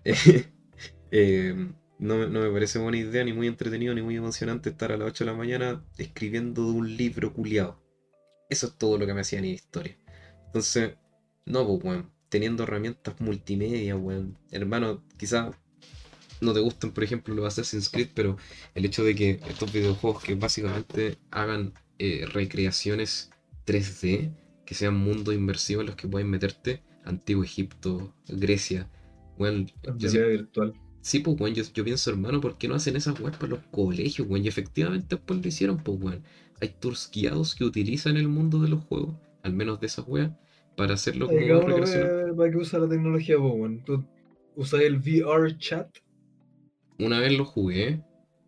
Eh, 1.11 1.55
no, 2.05 2.17
me- 2.19 2.29
no 2.29 2.41
me 2.43 2.51
parece 2.51 2.79
buena 2.79 2.99
idea, 2.99 3.25
ni 3.25 3.33
muy 3.33 3.47
entretenido, 3.49 3.95
ni 3.95 4.03
muy 4.03 4.17
emocionante 4.17 4.71
estar 4.71 4.93
a 4.93 4.97
las 4.97 5.09
8 5.09 5.25
de 5.25 5.31
la 5.33 5.37
mañana 5.37 5.85
escribiendo 5.99 6.65
de 6.67 6.73
un 6.73 6.97
libro 6.97 7.33
culiado. 7.33 7.83
Eso 8.51 8.69
es 8.69 8.79
todo 8.79 8.99
lo 8.99 9.07
que 9.07 9.15
me 9.15 9.23
hacían 9.23 9.45
en 9.45 9.53
historia. 9.55 9.97
Entonces, 10.47 10.97
no, 11.47 11.67
pues, 11.67 11.85
weón, 11.85 12.11
teniendo 12.31 12.65
herramientas 12.65 13.21
multimedia, 13.21 13.97
weón. 13.97 14.39
Hermano, 14.51 15.05
quizá 15.19 15.51
no 16.41 16.53
te 16.53 16.61
gusten, 16.61 16.93
por 16.93 17.05
ejemplo, 17.05 17.35
los 17.35 17.47
Assassin's 17.47 17.89
Creed, 17.89 18.11
pero 18.15 18.37
el 18.75 18.85
hecho 18.85 19.05
de 19.05 19.15
que 19.15 19.41
estos 19.49 19.73
videojuegos 19.73 20.23
que 20.23 20.35
básicamente 20.35 21.19
hagan 21.31 21.73
eh, 21.99 22.27
recreaciones 22.33 23.31
3D, 23.65 24.31
que 24.67 24.75
sean 24.75 24.97
mundos 24.97 25.35
inmersivos 25.35 25.83
en 25.83 25.87
los 25.89 25.97
que 25.97 26.09
puedes 26.09 26.29
meterte, 26.29 26.83
Antiguo 27.05 27.45
Egipto, 27.45 28.15
Grecia, 28.29 28.89
realidad 29.99 30.29
virtual. 30.29 30.75
Sí, 31.05 31.19
pues, 31.19 31.39
weón, 31.39 31.55
yo, 31.55 31.63
yo 31.75 31.85
pienso, 31.85 32.11
hermano, 32.11 32.41
¿por 32.41 32.57
qué 32.57 32.67
no 32.67 32.77
hacen 32.77 32.97
esas 32.97 33.21
weas 33.21 33.37
para 33.37 33.51
los 33.51 33.61
colegios, 33.71 34.27
weón? 34.27 34.43
Y 34.43 34.49
efectivamente 34.49 35.17
después 35.17 35.39
lo 35.39 35.47
hicieron, 35.47 35.77
pues, 35.77 36.01
weón. 36.01 36.23
Hay 36.63 36.69
tours 36.81 37.11
guiados 37.13 37.55
que 37.55 37.65
utilizan 37.65 38.17
el 38.17 38.27
mundo 38.27 38.59
de 38.59 38.71
los 38.71 38.85
juegos, 38.85 39.15
al 39.43 39.53
menos 39.53 39.79
de 39.81 39.87
esas 39.87 40.07
weas, 40.09 40.33
para 40.79 40.95
hacerlo 40.95 41.27
como 41.27 41.39
recreacional. 41.39 42.35
para 42.35 42.51
qué 42.51 42.57
usa 42.57 42.79
la 42.79 42.89
tecnología, 42.89 43.37
po, 43.37 43.49
weón. 43.49 43.85
Tú 43.85 44.03
usas 44.57 44.81
el 44.81 44.97
VR 44.97 45.59
chat. 45.59 45.95
Una 46.99 47.21
vez 47.21 47.37
lo 47.37 47.45
jugué, 47.45 48.03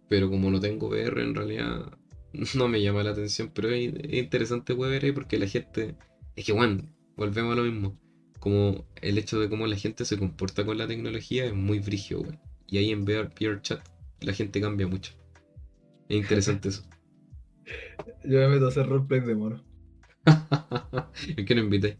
pero 0.08 0.30
como 0.30 0.50
no 0.50 0.58
tengo 0.58 0.88
VR, 0.88 1.24
en 1.24 1.34
realidad 1.34 1.92
no 2.54 2.68
me 2.68 2.80
llama 2.80 3.02
la 3.02 3.10
atención. 3.10 3.50
Pero 3.52 3.68
es, 3.68 3.92
es 4.02 4.14
interesante 4.14 4.72
weón, 4.72 4.92
ver 4.92 5.04
ahí 5.04 5.12
porque 5.12 5.38
la 5.38 5.46
gente. 5.46 5.94
Es 6.34 6.46
que, 6.46 6.54
weón, 6.54 6.90
volvemos 7.18 7.52
a 7.52 7.56
lo 7.56 7.64
mismo. 7.70 8.00
Como 8.40 8.86
el 9.02 9.18
hecho 9.18 9.38
de 9.40 9.50
cómo 9.50 9.66
la 9.66 9.76
gente 9.76 10.06
se 10.06 10.18
comporta 10.18 10.64
con 10.64 10.78
la 10.78 10.86
tecnología 10.86 11.44
es 11.44 11.52
muy 11.52 11.80
frigio, 11.80 12.22
weón. 12.22 12.45
Y 12.68 12.78
ahí 12.78 12.90
en 12.90 13.02
VR, 13.02 13.30
chat 13.62 13.80
la 14.20 14.32
gente 14.32 14.60
cambia 14.60 14.86
mucho. 14.86 15.12
Es 16.08 16.16
interesante 16.16 16.68
eso. 16.68 16.82
Yo 18.24 18.38
me 18.40 18.48
meto 18.48 18.66
a 18.66 18.68
hacer 18.68 18.86
roleplay 18.86 19.20
de 19.20 19.34
mono. 19.34 19.64
¿El 21.36 21.44
que 21.44 21.54
no 21.54 21.62
invité? 21.62 21.98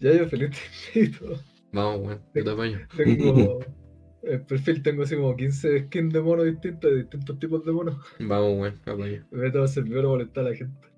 Ya 0.00 0.12
yo 0.12 0.28
feliz 0.28 0.50
te 0.92 1.00
invito. 1.00 1.40
Vamos, 1.72 2.00
weón, 2.00 2.22
yo 2.34 2.44
te 2.44 2.50
apaño. 2.50 2.80
Tengo. 2.96 3.60
El 4.22 4.42
perfil 4.42 4.82
tengo 4.82 5.04
así 5.04 5.14
como 5.14 5.36
15 5.36 5.86
skins 5.86 6.12
de 6.12 6.20
mono 6.20 6.42
distintos, 6.42 6.90
de 6.90 6.96
distintos 6.98 7.38
tipos 7.38 7.64
de 7.64 7.72
monos. 7.72 7.96
Vamos, 8.18 8.58
weón, 8.58 8.74
apaño. 8.84 9.26
Me 9.30 9.42
meto 9.42 9.62
al 9.62 9.68
servidor 9.68 10.06
a 10.06 10.08
molestar 10.08 10.46
a 10.46 10.50
la 10.50 10.56
gente. 10.56 10.88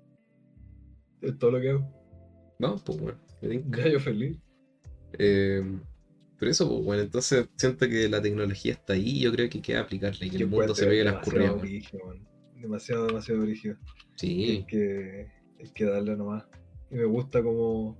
Es 1.21 1.37
todo 1.37 1.51
lo 1.51 1.61
que 1.61 1.69
hago. 1.69 2.55
Vamos, 2.59 2.81
pues, 2.83 2.99
weón. 2.99 3.71
Ya 3.71 3.87
yo 3.87 3.99
feliz. 3.99 4.37
Eh, 5.17 5.63
pero 6.39 6.51
eso, 6.51 6.67
pues, 6.69 6.83
bueno, 6.85 7.03
entonces 7.03 7.47
siento 7.57 7.87
que 7.87 8.07
la 8.09 8.21
tecnología 8.21 8.73
está 8.73 8.93
ahí 8.93 9.17
y 9.17 9.19
yo 9.21 9.31
creo 9.31 9.49
que 9.49 9.61
queda 9.61 9.81
aplicarla 9.81 10.25
y 10.25 10.29
que 10.29 10.37
Yo 10.37 10.45
el 10.45 10.51
mundo 10.51 10.73
se 10.73 10.85
pegue 10.87 11.03
las 11.03 11.23
curridas. 11.23 11.55
Demasiado, 12.55 13.07
demasiado 13.07 13.41
brígido. 13.41 13.77
Sí, 14.15 14.43
Hay 14.49 14.65
que, 14.65 15.31
hay 15.59 15.69
que 15.71 15.85
darle 15.85 16.15
nomás. 16.17 16.43
Y 16.91 16.95
me 16.95 17.05
gusta 17.05 17.41
como 17.43 17.97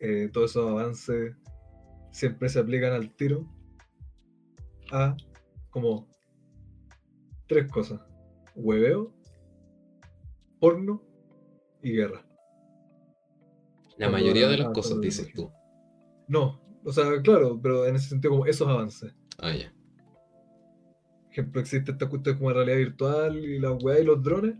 eh, 0.00 0.28
todos 0.32 0.50
esos 0.52 0.68
avances 0.68 1.34
siempre 2.10 2.48
se 2.48 2.58
aplican 2.58 2.92
al 2.92 3.14
tiro 3.14 3.46
a 4.90 5.16
como 5.70 6.08
tres 7.46 7.70
cosas. 7.70 8.00
Hueveo, 8.54 9.14
porno 10.60 11.02
y 11.82 11.92
guerra. 11.92 12.24
la 13.96 14.08
mayoría 14.10 14.48
de 14.48 14.56
la- 14.58 14.64
las 14.64 14.72
cosas, 14.74 15.00
dices 15.00 15.32
tú. 15.32 15.50
No, 16.28 16.60
o 16.84 16.92
sea, 16.92 17.20
claro, 17.22 17.58
pero 17.62 17.86
en 17.86 17.96
ese 17.96 18.08
sentido 18.10 18.32
como 18.32 18.46
esos 18.46 18.68
avances. 18.68 19.14
Ah, 19.38 19.54
ya. 19.54 19.72
Por 21.24 21.32
ejemplo, 21.32 21.60
existe 21.60 21.92
esta 21.92 22.08
cuestión 22.08 22.36
como 22.36 22.52
realidad 22.52 22.76
virtual 22.76 23.36
y 23.44 23.58
la 23.58 23.72
weá 23.72 24.00
y 24.00 24.04
los 24.04 24.22
drones. 24.22 24.56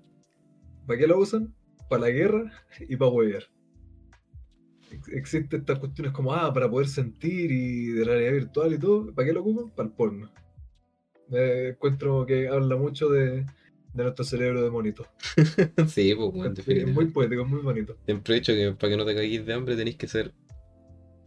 ¿Para 0.87 0.99
qué 0.99 1.07
lo 1.07 1.19
usan? 1.19 1.55
Para 1.89 2.03
la 2.03 2.11
guerra 2.11 2.51
y 2.81 2.97
para 2.97 3.11
huevear. 3.11 3.45
Ex- 4.91 5.09
Existen 5.09 5.61
estas 5.61 5.79
cuestiones 5.79 6.13
como, 6.13 6.33
ah, 6.33 6.53
para 6.53 6.71
poder 6.71 6.89
sentir 6.89 7.51
y 7.51 7.87
de 7.89 8.05
realidad 8.05 8.33
virtual 8.33 8.73
y 8.75 8.79
todo. 8.79 9.13
¿Para 9.15 9.27
qué 9.27 9.33
lo 9.35 9.41
ocupan? 9.41 9.71
Para 9.71 9.89
el 9.89 9.95
porno. 9.95 10.31
Me 11.29 11.69
encuentro 11.69 12.27
que 12.27 12.49
habla 12.49 12.77
mucho 12.77 13.09
de, 13.09 13.45
de 13.95 14.03
nuestro 14.03 14.25
cerebro 14.25 14.63
de 14.63 14.71
monito. 14.71 15.07
sí, 15.89 16.15
pues, 16.15 16.31
weón, 16.33 16.55
es 16.67 16.87
muy 16.89 17.07
poético, 17.07 17.43
es 17.43 17.49
muy 17.49 17.61
bonito. 17.61 17.97
Siempre 18.05 18.35
he 18.35 18.41
dicho 18.41 18.53
que 18.55 18.73
para 18.73 18.91
que 18.91 18.97
no 18.97 19.05
te 19.05 19.15
caigas 19.15 19.47
de 19.47 19.53
hambre 19.53 19.77
tenéis 19.77 19.97
que 19.97 20.09
ser 20.09 20.33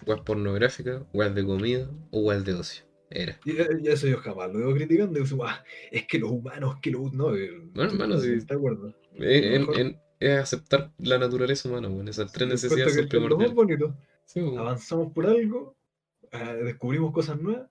weas 0.05 0.21
pornográficas, 0.21 1.03
weas 1.13 1.33
de 1.35 1.45
comida 1.45 1.89
o 2.11 2.19
weas 2.21 2.43
de 2.45 2.53
ocio. 2.53 2.83
Era. 3.09 3.39
Y, 3.45 3.51
eh, 3.57 3.67
y 3.83 3.87
eso 3.87 4.07
yo 4.07 4.17
jamás 4.17 4.51
lo 4.51 4.59
veo 4.59 4.73
criticando. 4.73 5.19
Ah, 5.43 5.63
es 5.91 6.07
que 6.07 6.17
los 6.19 6.31
humanos, 6.31 6.77
que 6.81 6.91
los. 6.91 7.13
No, 7.13 7.35
eh, 7.35 7.51
Bueno, 7.73 7.91
hermano, 7.91 8.17
sí. 8.19 8.33
¿Está 8.33 8.55
de 8.55 8.59
acuerdo? 8.59 8.93
Eh, 9.15 9.55
en- 9.55 9.61
mejor. 9.61 9.79
en- 9.79 9.99
es 10.19 10.39
aceptar 10.39 10.91
la 10.97 11.17
naturaleza 11.19 11.69
humana, 11.69 11.87
weón. 11.89 12.07
Esas 12.07 12.31
tres 12.31 12.47
necesidades 12.49 12.93
son 12.95 13.07
que 13.09 13.17
es 13.17 13.21
lo 13.21 13.27
primordiales. 13.27 13.55
bonito. 13.55 13.95
Sí, 14.25 14.39
avanzamos 14.57 15.11
por 15.13 15.27
algo, 15.27 15.75
descubrimos 16.63 17.13
cosas 17.13 17.39
nuevas. 17.39 17.69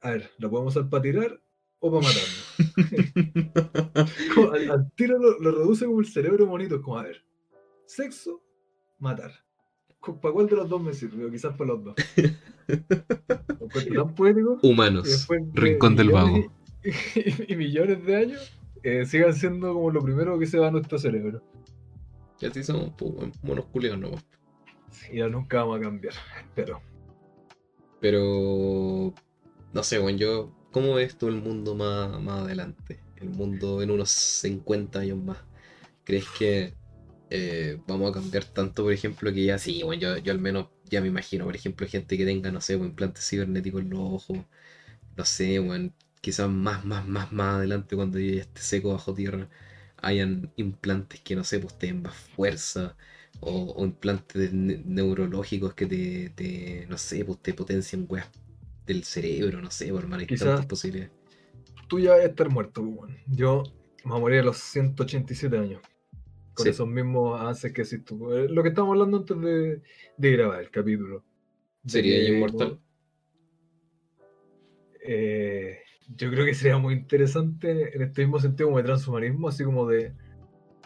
A 0.00 0.12
ver, 0.12 0.30
¿la 0.38 0.48
podemos 0.48 0.74
usar 0.74 0.88
para 0.88 1.02
tirar 1.02 1.42
o 1.80 1.90
para 1.92 2.06
matarnos? 2.08 2.46
Como 4.34 4.52
al, 4.52 4.70
al 4.70 4.92
tiro 4.92 5.18
lo, 5.18 5.38
lo 5.38 5.50
reduce 5.50 5.84
como 5.84 6.00
el 6.00 6.06
cerebro 6.06 6.46
bonito. 6.46 6.76
Es 6.76 6.80
como, 6.80 6.98
a 6.98 7.02
ver, 7.02 7.22
sexo, 7.86 8.42
matar. 8.98 9.32
¿Para 10.00 10.32
cuál 10.32 10.46
de 10.46 10.56
los 10.56 10.68
dos 10.68 10.82
me 10.82 10.94
sirve? 10.94 11.26
O 11.26 11.30
quizás 11.30 11.54
para 11.56 11.72
los 11.72 11.84
dos. 11.84 11.94
Tan 13.94 14.14
poético. 14.14 14.58
Humanos. 14.62 15.28
de 15.28 15.50
Rincón 15.54 15.96
del 15.96 16.08
millones 16.08 16.50
Y, 17.14 17.52
y 17.52 17.56
millones 17.56 18.04
de 18.06 18.16
años 18.16 18.60
eh, 18.82 19.04
sigan 19.04 19.34
siendo 19.34 19.74
como 19.74 19.90
lo 19.90 20.00
primero 20.00 20.38
que 20.38 20.46
se 20.46 20.58
va 20.58 20.68
a 20.68 20.70
nuestro 20.70 20.98
cerebro. 20.98 21.42
Y 22.40 22.46
así 22.46 22.64
somos, 22.64 22.92
monos 23.42 23.66
culiados 23.66 24.00
nomás. 24.00 24.24
Y 25.12 25.18
ya 25.18 25.28
nunca 25.28 25.58
vamos 25.58 25.78
a 25.78 25.82
cambiar. 25.82 26.14
Pero 26.54 26.80
Pero. 28.00 29.12
No 29.72 29.82
sé, 29.82 29.98
weón, 30.00 30.16
yo. 30.16 30.50
¿Cómo 30.72 30.94
ves 30.94 31.18
tú 31.18 31.28
el 31.28 31.42
mundo 31.42 31.74
más, 31.74 32.20
más 32.20 32.40
adelante? 32.40 33.00
El 33.16 33.30
mundo 33.30 33.82
en 33.82 33.90
unos 33.90 34.10
50 34.10 35.00
años 35.00 35.18
más. 35.18 35.38
¿Crees 36.04 36.26
que 36.38 36.74
eh, 37.30 37.78
vamos 37.86 38.10
a 38.10 38.14
cambiar 38.14 38.44
tanto, 38.44 38.84
por 38.84 38.92
ejemplo, 38.92 39.32
que 39.32 39.44
ya 39.44 39.58
sí, 39.58 39.82
bueno, 39.82 40.02
yo, 40.02 40.18
yo 40.18 40.32
al 40.32 40.40
menos 40.40 40.68
ya 40.84 41.00
me 41.00 41.08
imagino, 41.08 41.44
por 41.46 41.56
ejemplo, 41.56 41.86
gente 41.88 42.18
que 42.18 42.24
tenga, 42.26 42.50
no 42.52 42.60
sé, 42.60 42.76
pues, 42.78 42.90
implantes 42.90 43.28
cibernéticos 43.28 43.82
en 43.82 43.90
los 43.90 44.00
ojos, 44.00 44.38
no 45.16 45.24
sé, 45.24 45.58
bueno, 45.58 45.92
quizás 46.20 46.48
más, 46.50 46.84
más, 46.84 47.06
más, 47.08 47.32
más 47.32 47.56
adelante 47.56 47.96
cuando 47.96 48.18
ya 48.18 48.42
esté 48.42 48.60
seco 48.62 48.92
bajo 48.92 49.14
tierra, 49.14 49.48
hayan 49.98 50.52
implantes 50.56 51.20
que, 51.20 51.36
no 51.36 51.44
sé, 51.44 51.60
pues 51.60 51.78
te 51.78 51.88
den 51.88 52.02
más 52.02 52.14
fuerza, 52.16 52.96
o, 53.40 53.72
o 53.76 53.84
implantes 53.84 54.52
ne- 54.52 54.82
neurológicos 54.84 55.74
que 55.74 55.86
te, 55.86 56.30
te, 56.30 56.86
no 56.88 56.98
sé, 56.98 57.24
pues 57.24 57.40
te 57.42 57.54
potencian 57.54 58.06
weas 58.08 58.28
del 58.86 59.04
cerebro, 59.04 59.60
no 59.62 59.70
sé, 59.70 59.88
por 59.92 60.02
hermano, 60.04 60.22
hay 60.22 60.28
Quizás- 60.28 60.36
tantas 60.36 60.66
posibilidades. 60.66 61.12
tú 61.88 61.98
ya 61.98 62.12
vas 62.12 62.20
a 62.20 62.24
estar 62.24 62.48
muerto, 62.48 62.82
weón. 62.82 63.16
Yo 63.26 63.62
me 64.04 64.10
voy 64.10 64.18
a 64.18 64.20
morir 64.20 64.40
a 64.40 64.44
los 64.44 64.58
187 64.58 65.58
años. 65.58 65.82
Con 66.60 66.64
Sí. 66.64 66.70
esos 66.70 66.88
mismos 66.88 67.40
avances 67.40 67.72
que 67.72 67.82
hiciste 67.82 68.04
tú. 68.04 68.32
Eh, 68.32 68.48
Lo 68.48 68.62
que 68.62 68.68
estábamos 68.70 68.94
hablando 68.94 69.16
antes 69.18 69.40
de, 69.40 69.82
de 70.16 70.32
grabar 70.32 70.60
el 70.60 70.70
capítulo. 70.70 71.24
¿Sería 71.86 72.28
inmortal? 72.28 72.78
eh, 75.02 75.78
yo 76.16 76.30
creo 76.30 76.44
que 76.44 76.54
sería 76.54 76.76
muy 76.78 76.94
interesante 76.94 77.94
en 77.94 78.02
este 78.02 78.22
mismo 78.22 78.38
sentido 78.40 78.68
como 78.68 78.78
de 78.78 78.84
transhumanismo, 78.84 79.48
así 79.48 79.64
como 79.64 79.86
de. 79.86 80.12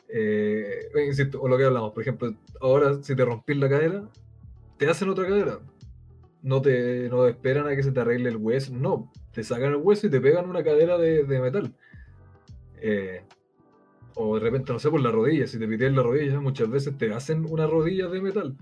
eh, 0.09 0.89
eh, 0.95 1.07
insisto, 1.07 1.41
o 1.41 1.49
lo 1.49 1.57
que 1.59 1.65
hablamos, 1.65 1.93
por 1.93 2.03
ejemplo, 2.03 2.33
ahora 2.61 3.03
si 3.03 3.17
te 3.17 3.25
rompís 3.25 3.57
la 3.57 3.69
cadera, 3.69 4.09
te 4.79 4.89
hacen 4.89 5.09
otra 5.09 5.27
cadera. 5.27 5.59
No 6.43 6.61
te 6.61 7.09
no 7.09 7.27
esperan 7.27 7.67
a 7.67 7.75
que 7.75 7.83
se 7.83 7.91
te 7.91 8.01
arregle 8.01 8.29
el 8.29 8.37
hueso, 8.37 8.73
no, 8.77 9.11
te 9.33 9.43
sacan 9.43 9.71
el 9.73 9.77
hueso 9.77 10.07
y 10.07 10.11
te 10.11 10.21
pegan 10.21 10.49
una 10.49 10.63
cadera 10.63 10.99
de, 10.99 11.25
de 11.25 11.41
metal. 11.41 11.75
Eh, 12.77 13.23
o 14.15 14.35
de 14.35 14.41
repente, 14.41 14.73
no 14.73 14.79
sé, 14.79 14.91
por 14.91 15.01
la 15.01 15.11
rodilla, 15.11 15.47
si 15.47 15.59
te 15.59 15.67
piteas 15.67 15.93
la 15.93 16.03
rodilla, 16.03 16.41
muchas 16.41 16.71
veces 16.71 16.97
te 16.97 17.13
hacen 17.13 17.45
una 17.45 17.67
rodilla 17.67 18.09
de 18.09 18.21
metal. 18.21 18.57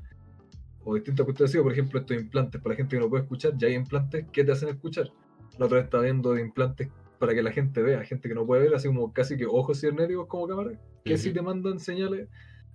O 0.84 0.94
distintas 0.94 1.24
cuestiones 1.24 1.56
por 1.56 1.72
ejemplo, 1.72 2.00
estos 2.00 2.16
implantes 2.16 2.60
para 2.60 2.72
la 2.72 2.76
gente 2.76 2.96
que 2.96 3.02
no 3.02 3.08
puede 3.08 3.22
escuchar, 3.22 3.56
ya 3.56 3.68
hay 3.68 3.74
implantes 3.74 4.26
que 4.32 4.44
te 4.44 4.52
hacen 4.52 4.68
escuchar. 4.70 5.10
La 5.58 5.66
otra 5.66 5.76
vez 5.76 5.84
estaba 5.84 6.04
viendo 6.04 6.32
de 6.32 6.40
implantes 6.40 6.88
para 7.18 7.34
que 7.34 7.42
la 7.42 7.52
gente 7.52 7.82
vea, 7.82 8.02
gente 8.04 8.28
que 8.28 8.34
no 8.34 8.46
puede 8.46 8.62
ver, 8.62 8.74
así 8.74 8.88
como 8.88 9.12
casi 9.12 9.36
que 9.36 9.46
ojos 9.46 9.80
cibernéticos 9.80 10.26
como 10.26 10.48
cámara, 10.48 10.72
que 11.04 11.16
sí 11.16 11.28
Ujú. 11.28 11.36
te 11.36 11.42
mandan 11.42 11.78
señales 11.78 12.28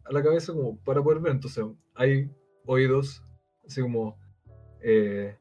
a 0.06 0.14
la 0.14 0.24
cabeza 0.24 0.54
como 0.54 0.78
para 0.78 1.04
poder 1.04 1.20
ver. 1.20 1.34
Entonces, 1.34 1.66
hay 1.96 2.30
oídos, 2.66 3.24
así 3.66 3.82
como, 3.82 4.18
eh, 4.82 5.36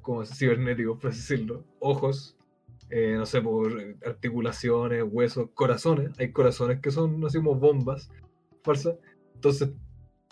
como 0.00 0.24
cibernéticos, 0.24 0.98
por 0.98 1.10
así 1.10 1.20
decirlo, 1.20 1.64
ojos, 1.80 2.36
eh, 2.96 3.16
no 3.16 3.26
sé, 3.26 3.42
por 3.42 3.72
articulaciones, 4.06 5.02
huesos, 5.04 5.50
corazones. 5.52 6.16
Hay 6.20 6.30
corazones 6.30 6.78
que 6.80 6.92
son 6.92 7.24
así 7.24 7.38
como 7.38 7.56
bombas 7.56 8.08
falsas. 8.62 8.94
Entonces, 9.34 9.70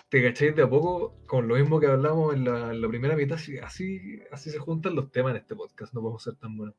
te 0.09 0.23
cacháis 0.23 0.55
de 0.55 0.63
a 0.63 0.71
poco 0.71 1.17
con 1.27 1.49
lo 1.49 1.57
mismo 1.57 1.81
que 1.81 1.89
hablamos 1.89 2.35
en 2.35 2.45
la, 2.45 2.71
en 2.71 2.81
la 2.81 2.87
primera 2.87 3.17
mitad. 3.17 3.37
Así, 3.37 3.59
así, 3.59 4.51
se 4.51 4.59
juntan 4.61 4.95
los 4.95 5.11
temas 5.11 5.33
en 5.33 5.39
este 5.39 5.57
podcast. 5.57 5.93
No 5.93 6.03
podemos 6.03 6.23
ser 6.23 6.37
tan 6.37 6.57
buenos. 6.57 6.77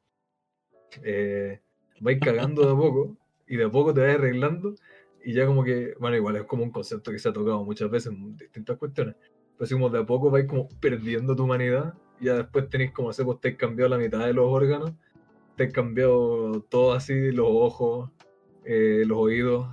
Eh, 1.03 1.59
vais 1.99 2.19
cagando 2.21 2.65
de 2.65 2.71
a 2.71 2.75
poco 2.77 3.17
y 3.45 3.57
de 3.57 3.65
a 3.65 3.69
poco 3.69 3.93
te 3.93 3.99
vas 3.99 4.15
arreglando. 4.15 4.75
Y 5.21 5.33
ya 5.33 5.45
como 5.45 5.65
que, 5.65 5.95
bueno, 5.99 6.15
igual 6.15 6.37
es 6.37 6.43
como 6.43 6.63
un 6.63 6.71
concepto 6.71 7.11
que 7.11 7.19
se 7.19 7.27
ha 7.27 7.33
tocado 7.33 7.61
muchas 7.65 7.91
veces 7.91 8.13
en 8.13 8.37
distintas 8.37 8.77
cuestiones. 8.77 9.17
Pero 9.17 9.65
así 9.65 9.73
como 9.73 9.89
de 9.89 9.99
a 9.99 10.05
poco 10.05 10.31
vais 10.31 10.45
como 10.47 10.69
perdiendo 10.79 11.35
tu 11.35 11.43
humanidad. 11.43 11.93
Y 12.21 12.27
ya 12.27 12.35
después 12.35 12.69
tenéis 12.69 12.93
como, 12.93 13.09
no 13.09 13.13
sé, 13.13 13.25
pues 13.25 13.41
te 13.41 13.57
cambiado 13.57 13.89
la 13.89 13.97
mitad 13.97 14.25
de 14.25 14.31
los 14.31 14.45
órganos. 14.45 14.93
Te 15.55 15.65
has 15.65 15.73
cambiado 15.73 16.61
todo 16.69 16.93
así, 16.93 17.31
los 17.31 17.47
ojos, 17.49 18.09
eh, 18.65 19.03
los 19.05 19.17
oídos, 19.17 19.67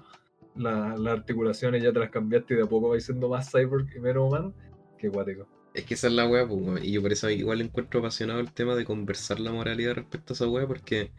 la- 0.55 0.97
las 0.97 1.19
articulaciones, 1.19 1.83
ya 1.83 1.93
te 1.93 2.01
las 2.01 2.11
cambiaste 2.11 2.55
y 2.55 2.57
de 2.59 2.65
a 2.65 2.67
poco 2.67 2.91
vais 2.91 3.05
siendo 3.05 3.29
más 3.29 3.51
cyborg 3.51 3.87
y 3.97 4.01
menos 4.01 4.29
humano. 4.29 4.55
Qué 4.99 5.09
guático. 5.09 5.47
Es 5.73 5.85
que 5.85 5.95
esa 5.95 6.09
es 6.09 6.13
la 6.13 6.27
weá, 6.27 6.47
pues, 6.47 6.85
y 6.85 6.93
yo 6.93 7.03
por 7.03 7.13
eso 7.13 7.31
igual 7.31 7.61
encuentro 7.61 8.01
apasionado 8.01 8.41
el 8.41 8.53
tema 8.53 8.75
de 8.75 8.85
conversar 8.85 9.41
la 9.41 9.53
moralidad 9.53 9.95
respecto 9.95 10.33
a 10.33 10.35
esa 10.35 10.49
weá, 10.49 10.67
porque 10.67 11.13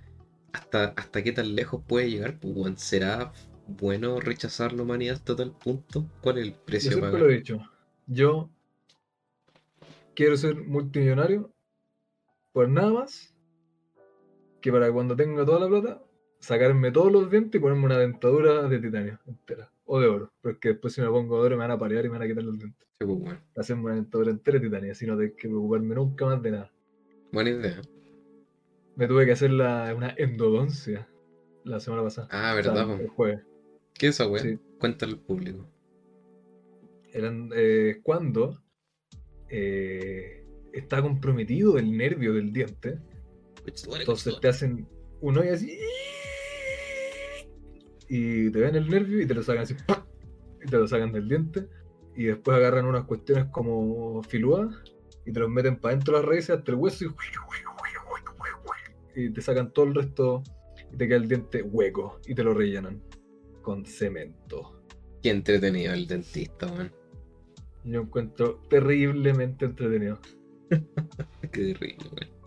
hasta, 0.53 0.85
hasta 0.97 1.23
qué 1.23 1.31
tan 1.31 1.55
lejos 1.55 1.81
puede 1.87 2.09
llegar, 2.11 2.39
pues, 2.39 2.81
¿será 2.81 3.31
bueno 3.67 4.19
rechazar 4.19 4.73
la 4.73 4.83
humanidad 4.83 5.15
hasta 5.15 5.35
tal 5.37 5.51
punto? 5.53 6.05
¿Cuál 6.21 6.37
es 6.39 6.47
el 6.47 6.51
Yo 6.51 6.57
precio 6.65 6.89
a 6.89 6.93
siempre 6.93 7.11
pagar? 7.11 7.21
lo 7.21 7.31
he 7.31 7.37
dicho. 7.37 7.59
Yo 8.07 8.49
quiero 10.15 10.37
ser 10.37 10.55
multimillonario 10.55 11.51
por 12.51 12.69
nada 12.69 12.91
más 12.91 13.30
que 14.61 14.71
para 14.71 14.91
cuando 14.91 15.15
tenga 15.15 15.45
toda 15.45 15.59
la 15.59 15.67
plata, 15.67 16.03
sacarme 16.39 16.91
todos 16.91 17.11
los 17.11 17.29
dientes 17.29 17.59
y 17.59 17.61
ponerme 17.61 17.85
una 17.85 17.97
dentadura 17.97 18.67
de 18.67 18.79
titanio 18.79 19.19
entera. 19.27 19.71
O 19.85 19.99
de 19.99 20.07
oro. 20.07 20.31
Porque 20.41 20.69
después 20.69 20.93
si 20.93 21.01
me 21.01 21.07
pongo 21.07 21.39
de 21.39 21.45
oro 21.47 21.55
me 21.57 21.63
van 21.63 21.71
a 21.71 21.77
parear 21.79 22.05
y 22.05 22.09
me 22.09 22.13
van 22.17 22.23
a 22.23 22.27
quitar 22.27 22.43
los 22.43 22.57
dientes. 22.57 22.87
Sí, 22.99 23.05
pues, 23.05 23.19
weón. 23.19 23.39
Hacerme 23.57 23.83
una 23.85 23.95
dentadura 23.95 24.31
entera 24.31 24.59
de 24.59 24.65
titanio, 24.65 24.91
así 24.91 25.05
no 25.05 25.17
tengo 25.17 25.35
que 25.35 25.47
preocuparme 25.49 25.95
nunca 25.95 26.25
más 26.25 26.41
de 26.41 26.51
nada. 26.51 26.71
Buena 27.31 27.49
idea. 27.49 27.81
Me 28.95 29.07
tuve 29.07 29.25
que 29.25 29.31
hacer 29.33 29.51
la- 29.51 29.93
una 29.95 30.13
endodoncia 30.17 31.07
la 31.63 31.79
semana 31.79 32.03
pasada. 32.03 32.27
Ah, 32.31 32.55
O 32.57 32.61
sea, 32.63 32.71
verdad, 32.73 32.91
el 32.91 32.97
pues. 32.97 33.11
jueves. 33.11 33.39
¿Qué 33.93 34.07
es 34.07 34.15
esa 34.15 34.27
weá? 34.27 34.41
Sí. 34.41 34.57
Cuéntale 34.79 35.13
al 35.13 35.19
público. 35.19 35.67
eran 37.13 37.49
eh, 37.53 37.99
cuando 38.03 38.61
eh, 39.49 40.45
está 40.73 41.01
comprometido 41.01 41.77
el 41.77 41.95
nervio 41.97 42.33
del 42.33 42.53
diente, 42.53 42.99
entonces 43.65 44.39
te 44.39 44.47
hacen 44.47 44.87
un 45.21 45.37
hoyo 45.37 45.53
así 45.53 45.77
y 48.09 48.49
te 48.51 48.59
ven 48.59 48.75
el 48.75 48.89
nervio 48.89 49.21
y 49.21 49.25
te 49.25 49.33
lo 49.33 49.43
sacan 49.43 49.63
así 49.63 49.75
y 50.63 50.69
te 50.69 50.77
lo 50.77 50.87
sacan 50.87 51.11
del 51.11 51.27
diente 51.27 51.67
y 52.15 52.25
después 52.25 52.57
agarran 52.57 52.85
unas 52.85 53.05
cuestiones 53.05 53.45
como 53.51 54.21
filúas 54.23 54.75
y 55.25 55.31
te 55.31 55.39
los 55.39 55.49
meten 55.49 55.79
para 55.79 55.95
dentro 55.95 56.15
de 56.15 56.21
las 56.21 56.29
raíces 56.29 56.57
hasta 56.57 56.71
el 56.71 56.77
hueso 56.77 57.05
y, 59.15 59.25
y 59.25 59.29
te 59.31 59.41
sacan 59.41 59.71
todo 59.71 59.85
el 59.85 59.95
resto 59.95 60.43
y 60.91 60.97
te 60.97 61.07
queda 61.07 61.17
el 61.17 61.27
diente 61.27 61.61
hueco 61.61 62.19
y 62.27 62.35
te 62.35 62.43
lo 62.43 62.53
rellenan 62.53 63.01
con 63.61 63.85
cemento. 63.85 64.83
Qué 65.21 65.29
entretenido 65.29 65.93
el 65.93 66.07
dentista, 66.07 66.67
weón. 66.67 66.91
Yo 67.83 68.01
encuentro 68.01 68.61
terriblemente 68.69 69.65
entretenido. 69.65 70.19
Qué 71.41 71.73
terrible, 71.73 72.05
weón. 72.11 72.40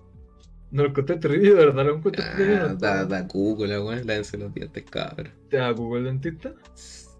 No 0.74 0.82
lo 0.82 0.88
encontré 0.88 1.16
terrible, 1.16 1.50
de 1.50 1.54
verdad 1.54 1.86
lo 1.86 1.94
encuentro 1.96 2.24
entretenido. 2.24 2.66
Ah, 2.66 2.74
da, 2.76 3.04
da 3.04 3.26
cuco 3.28 3.64
la 3.64 3.80
weón, 3.80 4.06
lávense 4.06 4.36
los 4.36 4.52
dientes, 4.52 4.84
cabrón. 4.90 5.32
¿Te 5.48 5.56
da 5.58 5.70
Google 5.70 6.00
el 6.00 6.20
dentista? 6.20 6.52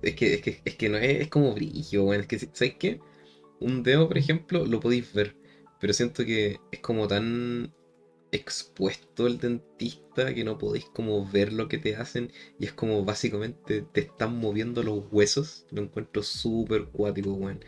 Es 0.02 0.14
que, 0.16 0.34
es 0.34 0.42
que, 0.42 0.60
es 0.64 0.74
que 0.74 0.88
no 0.88 0.98
es, 0.98 1.20
es 1.20 1.28
como 1.28 1.54
brillo, 1.54 2.04
weón. 2.04 2.22
Es 2.22 2.26
que, 2.26 2.38
¿sabes 2.40 2.74
qué? 2.78 3.00
un 3.60 3.82
dedo, 3.82 4.08
por 4.08 4.18
ejemplo, 4.18 4.66
lo 4.66 4.80
podéis 4.80 5.12
ver. 5.12 5.36
Pero 5.80 5.92
siento 5.92 6.24
que 6.24 6.58
es 6.72 6.80
como 6.80 7.08
tan 7.08 7.72
expuesto 8.32 9.26
el 9.28 9.38
dentista 9.38 10.34
que 10.34 10.44
no 10.44 10.58
podéis 10.58 10.86
como 10.86 11.24
ver 11.30 11.52
lo 11.52 11.68
que 11.68 11.78
te 11.78 11.94
hacen 11.96 12.32
y 12.58 12.64
es 12.66 12.72
como 12.72 13.04
básicamente 13.04 13.82
te 13.82 14.00
están 14.00 14.36
moviendo 14.38 14.82
los 14.82 15.04
huesos. 15.12 15.66
Lo 15.70 15.82
encuentro 15.82 16.22
súper 16.22 16.86
cuático, 16.86 17.32
weón. 17.34 17.60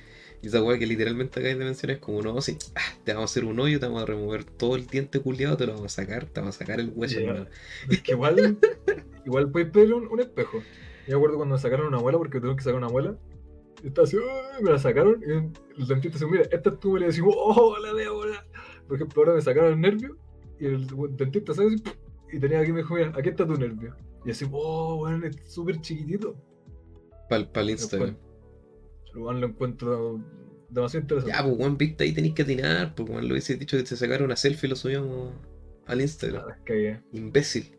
Y 0.46 0.48
esa 0.48 0.62
weá 0.62 0.78
que 0.78 0.86
literalmente 0.86 1.40
acá 1.40 1.48
hay 1.48 1.54
dimensiones 1.54 1.98
como 1.98 2.22
no, 2.22 2.38
así, 2.38 2.56
ah, 2.76 2.80
te 3.02 3.12
vamos 3.12 3.28
a 3.28 3.32
hacer 3.32 3.44
un 3.44 3.58
hoyo, 3.58 3.80
te 3.80 3.86
vamos 3.86 4.04
a 4.04 4.06
remover 4.06 4.44
todo 4.44 4.76
el 4.76 4.86
diente 4.86 5.18
culiado, 5.18 5.56
te 5.56 5.66
lo 5.66 5.72
vamos 5.72 5.98
a 5.98 6.02
sacar, 6.02 6.26
te 6.26 6.38
vamos 6.38 6.54
a 6.54 6.58
sacar 6.60 6.78
el 6.78 6.92
hueso. 6.94 7.18
Es 7.90 8.00
que 8.02 8.12
igual, 8.12 8.56
igual 9.24 9.50
puedes 9.50 9.70
pedirle 9.70 9.96
un, 9.96 10.06
un 10.06 10.20
espejo. 10.20 10.58
Yo 11.08 11.14
me 11.14 11.14
acuerdo 11.16 11.38
cuando 11.38 11.56
me 11.56 11.60
sacaron 11.60 11.88
una 11.88 11.98
muela, 11.98 12.18
porque 12.18 12.38
tuvieron 12.38 12.56
que 12.56 12.62
sacar 12.62 12.78
una 12.78 12.88
muela. 12.88 13.18
Y 13.82 13.88
estaba 13.88 14.06
así, 14.06 14.18
me 14.62 14.70
la 14.70 14.78
sacaron. 14.78 15.20
Y 15.20 15.32
el 15.32 15.88
dentista 15.88 16.16
dice, 16.16 16.26
mira, 16.26 16.44
esta 16.44 16.70
es 16.70 16.78
tu. 16.78 16.96
Y 16.96 17.02
decimos, 17.02 17.34
oh, 17.36 17.76
la 17.82 17.92
de 17.92 18.04
ahora. 18.04 18.46
Por 18.86 18.98
ejemplo, 18.98 19.22
ahora 19.22 19.34
me 19.34 19.42
sacaron 19.42 19.72
el 19.72 19.80
nervio. 19.80 20.16
Y 20.60 20.66
el 20.66 20.86
dentista 21.16 21.54
sale 21.54 21.74
así, 21.74 21.82
y 22.32 22.38
tenía 22.38 22.60
aquí, 22.60 22.70
me 22.70 22.82
dijo, 22.82 22.94
mira, 22.94 23.12
aquí 23.16 23.30
está 23.30 23.44
tu 23.44 23.56
nervio. 23.56 23.96
Y 24.24 24.30
así, 24.30 24.46
oh, 24.52 24.98
bueno, 24.98 25.26
es 25.26 25.40
súper 25.52 25.80
chiquitito. 25.80 26.36
Para 27.28 27.48
el 27.62 27.70
Instagram. 27.70 28.16
Cual 29.16 29.40
lo 29.40 29.46
encuentro 29.46 30.20
demasiado 30.68 31.02
interesante. 31.02 31.36
Ya, 31.36 31.42
pues 31.44 31.58
weón, 31.58 31.78
viste 31.78 32.04
ahí 32.04 32.12
tenéis 32.12 32.34
que 32.34 32.42
atinar, 32.42 32.94
pues 32.94 33.08
weón, 33.08 33.26
lo 33.28 33.32
hubiese 33.34 33.56
dicho 33.56 33.76
que 33.78 33.86
se 33.86 33.96
sacara 33.96 34.24
una 34.24 34.36
selfie 34.36 34.66
y 34.66 34.70
lo 34.70 34.76
subíamos 34.76 35.32
al 35.86 36.00
Instagram. 36.00 36.46
Las 36.48 36.58
cagué, 36.64 37.00
Imbécil. 37.12 37.76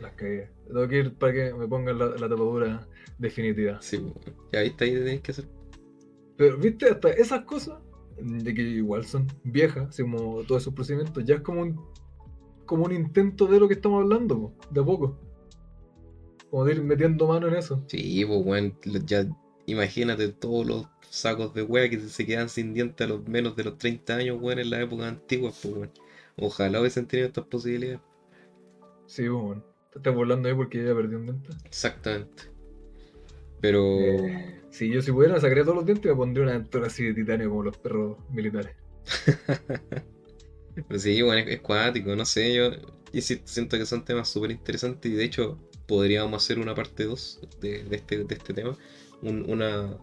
las 0.00 0.12
cagué. 0.14 0.50
Tengo 0.66 0.88
que 0.88 0.98
ir 0.98 1.14
para 1.14 1.32
que 1.32 1.54
me 1.54 1.68
pongan 1.68 1.98
la, 1.98 2.06
la 2.06 2.28
tapadura 2.28 2.88
definitiva. 3.18 3.78
Sí, 3.82 3.98
pues. 3.98 4.34
Ya 4.52 4.62
viste 4.62 4.84
ahí 4.84 4.92
tenéis 4.94 5.20
que 5.20 5.32
hacer. 5.32 5.44
Pero, 6.36 6.56
viste, 6.58 6.86
hasta 6.88 7.10
esas 7.10 7.42
cosas, 7.44 7.78
de 8.18 8.54
que 8.54 8.62
igual 8.62 9.04
son 9.04 9.26
viejas, 9.44 9.88
así 9.90 10.02
como 10.02 10.42
todos 10.44 10.62
esos 10.62 10.72
procedimientos, 10.74 11.22
ya 11.24 11.36
es 11.36 11.40
como 11.42 11.60
un, 11.62 11.78
como 12.64 12.84
un 12.86 12.92
intento 12.92 13.46
de 13.46 13.60
lo 13.60 13.68
que 13.68 13.74
estamos 13.74 14.02
hablando, 14.02 14.38
po, 14.40 14.54
de 14.70 14.80
a 14.80 14.84
poco. 14.84 15.18
Como 16.48 16.64
de 16.64 16.72
ir 16.74 16.82
metiendo 16.82 17.26
mano 17.28 17.46
en 17.48 17.54
eso. 17.56 17.84
Sí, 17.88 18.24
pues 18.24 18.72
lo- 18.86 19.00
ya 19.04 19.26
imagínate 19.70 20.28
todos 20.28 20.66
los 20.66 20.86
sacos 21.08 21.54
de 21.54 21.62
wea 21.62 21.88
que 21.88 21.98
se 22.00 22.26
quedan 22.26 22.48
sin 22.48 22.74
dientes 22.74 23.06
a 23.06 23.08
los 23.08 23.26
menos 23.26 23.56
de 23.56 23.64
los 23.64 23.78
30 23.78 24.16
años, 24.16 24.38
weón, 24.40 24.58
en 24.58 24.70
la 24.70 24.80
época 24.80 25.08
antigua, 25.08 25.50
pues 25.50 25.74
weón. 25.74 25.90
Ojalá 26.36 26.80
hubiesen 26.80 27.06
tenido 27.06 27.28
estas 27.28 27.44
posibilidades. 27.46 28.00
Sí, 29.06 29.28
pues, 29.28 29.42
bueno. 29.42 29.64
Te 29.92 29.98
estás 29.98 30.14
burlando 30.14 30.48
ahí 30.48 30.54
porque 30.54 30.84
ya 30.84 30.94
perdí 30.94 31.16
un 31.16 31.24
diente. 31.24 31.50
Exactamente. 31.64 32.44
Pero. 33.60 34.00
Eh, 34.00 34.60
si 34.70 34.88
yo 34.88 35.02
si 35.02 35.10
pudiera 35.10 35.40
sacaría 35.40 35.64
todos 35.64 35.76
los 35.76 35.86
dientes 35.86 36.06
y 36.06 36.08
me 36.08 36.14
pondría 36.14 36.44
una 36.44 36.52
dentadura 36.52 36.86
así 36.86 37.04
de 37.04 37.14
titanio 37.14 37.50
como 37.50 37.64
los 37.64 37.76
perros 37.76 38.18
militares. 38.30 38.76
Pero 40.88 40.98
sí, 41.00 41.20
bueno, 41.22 41.40
es, 41.40 41.56
es 41.56 41.60
cuático, 41.60 42.14
no 42.14 42.24
sé, 42.24 42.54
yo, 42.54 42.70
sí 43.20 43.42
siento 43.44 43.76
que 43.76 43.84
son 43.84 44.04
temas 44.04 44.28
súper 44.28 44.52
interesantes 44.52 45.10
y 45.10 45.14
de 45.16 45.24
hecho 45.24 45.58
podríamos 45.86 46.42
hacer 46.42 46.60
una 46.60 46.74
parte 46.74 47.04
2 47.04 47.40
de, 47.60 47.82
de 47.82 47.96
este, 47.96 48.24
de 48.24 48.34
este 48.34 48.54
tema, 48.54 48.76
un- 49.22 49.48
una, 49.50 49.98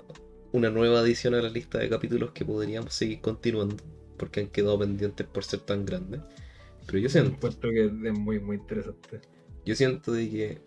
una 0.52 0.70
nueva 0.70 1.00
adición 1.00 1.34
a 1.36 1.42
la 1.42 1.50
lista 1.50 1.80
de 1.80 1.90
capítulos 1.90 2.32
que 2.32 2.46
podríamos 2.46 2.94
seguir 2.94 3.22
continuando, 3.22 3.84
porque 4.18 4.42
han 4.42 4.48
quedado 4.48 4.80
pendientes 4.80 5.28
por 5.28 5.44
ser 5.44 5.62
tan 5.62 5.86
grandes. 5.86 6.22
Pero 6.86 7.00
yo 7.00 7.10
siento, 7.10 7.36
Encuentro 7.36 7.70
que 7.72 7.86
es 7.86 7.92
muy, 7.92 8.40
muy 8.40 8.58
interesante. 8.58 9.22
yo 9.66 9.76
siento 9.76 10.12
de 10.14 10.30
que 10.30 10.62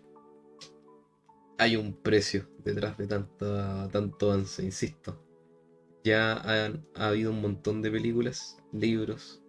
hay 1.57 1.75
un 1.75 1.93
precio 1.93 2.47
detrás 2.63 2.97
de 2.97 3.07
tanta, 3.07 3.87
tanto 3.91 4.31
avance, 4.31 4.63
insisto. 4.63 5.23
Ya 6.03 6.37
han, 6.37 6.85
ha 6.95 7.09
habido 7.09 7.31
un 7.31 7.41
montón 7.41 7.81
de 7.81 7.91
películas, 7.91 8.57
libros, 8.73 9.41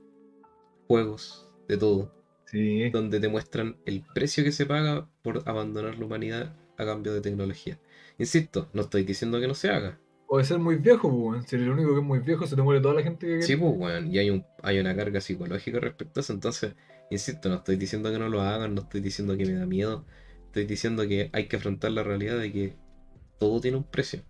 juegos, 0.88 1.48
de 1.68 1.76
todo, 1.78 2.14
Sí. 2.46 2.90
donde 2.90 3.20
te 3.20 3.28
muestran 3.28 3.78
el 3.86 4.04
precio 4.14 4.44
que 4.44 4.52
se 4.52 4.66
paga 4.66 5.08
por 5.22 5.42
abandonar 5.48 5.98
la 5.98 6.06
humanidad 6.06 6.56
a 6.78 6.84
cambio 6.84 7.12
de 7.14 7.20
tecnología. 7.22 7.80
Insisto, 8.22 8.68
no 8.72 8.82
estoy 8.82 9.02
diciendo 9.02 9.40
que 9.40 9.48
no 9.48 9.54
se 9.54 9.68
haga. 9.68 9.98
O 10.28 10.38
de 10.38 10.44
ser 10.44 10.60
muy 10.60 10.76
viejo, 10.76 11.10
pues, 11.10 11.22
weón. 11.22 11.42
si 11.42 11.56
eres 11.56 11.66
el 11.66 11.72
único 11.72 11.92
que 11.92 11.98
es 11.98 12.06
muy 12.06 12.20
viejo, 12.20 12.46
se 12.46 12.54
te 12.54 12.62
muere 12.62 12.80
toda 12.80 12.94
la 12.94 13.02
gente 13.02 13.26
que 13.26 13.42
Sí, 13.42 13.56
pues, 13.56 13.72
weón, 13.76 14.14
y 14.14 14.18
hay, 14.18 14.30
un, 14.30 14.46
hay 14.62 14.78
una 14.78 14.94
carga 14.94 15.20
psicológica 15.20 15.80
respecto 15.80 16.20
a 16.20 16.22
eso. 16.22 16.32
Entonces, 16.32 16.76
insisto, 17.10 17.48
no 17.48 17.56
estoy 17.56 17.74
diciendo 17.74 18.12
que 18.12 18.20
no 18.20 18.28
lo 18.28 18.42
hagan, 18.42 18.76
no 18.76 18.82
estoy 18.82 19.00
diciendo 19.00 19.36
que 19.36 19.44
me 19.44 19.54
da 19.54 19.66
miedo. 19.66 20.04
Estoy 20.46 20.66
diciendo 20.66 21.02
que 21.08 21.30
hay 21.32 21.48
que 21.48 21.56
afrontar 21.56 21.90
la 21.90 22.04
realidad 22.04 22.38
de 22.38 22.52
que 22.52 22.76
todo 23.40 23.60
tiene 23.60 23.78
un 23.78 23.84
precio. 23.84 24.22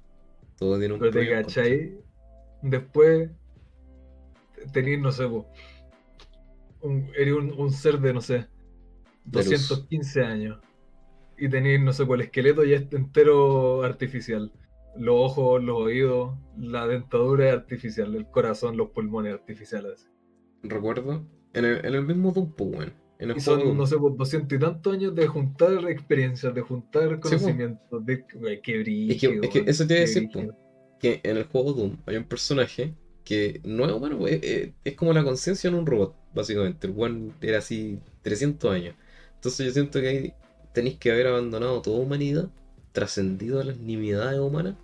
Todo 0.59 0.79
tiene 0.79 0.95
un 0.95 1.01
Pero 1.01 1.13
te 1.13 1.29
cachai, 1.29 1.93
después 2.63 3.29
tenés, 4.73 5.01
no 5.01 5.13
sé, 5.13 5.29
po, 5.29 5.47
un, 6.81 7.11
eres 7.15 7.35
un, 7.35 7.53
un 7.53 7.71
ser 7.71 8.01
de, 8.01 8.15
no 8.15 8.23
sé, 8.23 8.47
De 9.27 9.45
luz. 9.45 9.69
215 9.69 10.23
años. 10.23 10.59
Y 11.37 11.49
tenés, 11.49 11.81
no 11.81 11.93
sé, 11.93 12.07
po, 12.07 12.15
el 12.15 12.23
esqueleto 12.23 12.65
ya 12.65 12.77
es 12.77 12.93
entero 12.93 13.83
artificial. 13.83 14.53
Los 14.97 15.15
ojos, 15.17 15.63
los 15.63 15.77
oídos, 15.79 16.37
la 16.57 16.87
dentadura 16.87 17.49
es 17.49 17.55
artificial, 17.55 18.15
el 18.15 18.27
corazón, 18.31 18.77
los 18.77 18.91
pulmones 18.91 19.35
artificiales. 19.35 20.09
Recuerdo, 20.65 21.25
en 21.53 21.65
el, 21.65 21.85
en 21.87 21.95
el 21.95 22.03
mismo 22.05 22.33
Doom, 22.33 22.53
pues. 22.57 22.91
En 23.21 23.31
el 23.31 23.35
Y 23.35 23.41
juego 23.41 23.61
son, 23.61 23.63
Doom. 23.63 23.77
no 23.77 23.87
sé, 23.87 23.97
200 23.99 24.57
y 24.57 24.61
tantos 24.61 24.93
años 24.95 25.15
de 25.15 25.27
juntar 25.27 25.73
experiencias, 25.91 26.55
de 26.55 26.61
juntar 26.63 27.21
po. 27.21 27.21
conocimientos, 27.21 28.05
de 28.07 28.25
güey, 28.35 28.61
qué 28.63 28.79
brillo. 28.79 29.13
Es 29.13 29.19
que, 29.19 29.39
es 29.43 29.51
que 29.51 29.65
eso 29.67 29.87
te 29.87 29.95
iba 29.95 29.99
a 29.99 30.01
decir, 30.03 30.31
po, 30.31 30.41
que 30.99 31.21
en 31.25 31.37
el 31.37 31.45
juego 31.45 31.73
Doom 31.73 31.99
hay 32.07 32.17
un 32.17 32.25
personaje 32.25 32.95
que 33.25 33.61
no 33.65 33.85
es 33.87 33.93
humano, 33.93 34.27
es, 34.27 34.43
es- 34.43 34.71
es 34.85 34.95
como 34.97 35.13
la 35.13 35.25
conciencia 35.25 35.69
en 35.69 35.75
un 35.75 35.87
robot, 35.87 36.17
básicamente. 36.35 36.87
El 36.87 36.95
one 36.97 37.33
era 37.41 37.59
así 37.59 38.01
300 38.23 38.73
años. 38.73 38.95
Entonces 39.35 39.67
yo 39.67 39.73
siento 39.73 40.01
que 40.01 40.09
ahí 40.09 40.35
tenéis 40.73 40.99
que 40.99 41.13
haber 41.13 41.27
abandonado 41.29 41.83
toda 41.83 42.01
humanidad, 42.01 42.49
trascendido 42.93 43.61
a 43.61 43.65
las 43.65 43.79
nimiedades 43.79 44.39
humanas, 44.41 44.77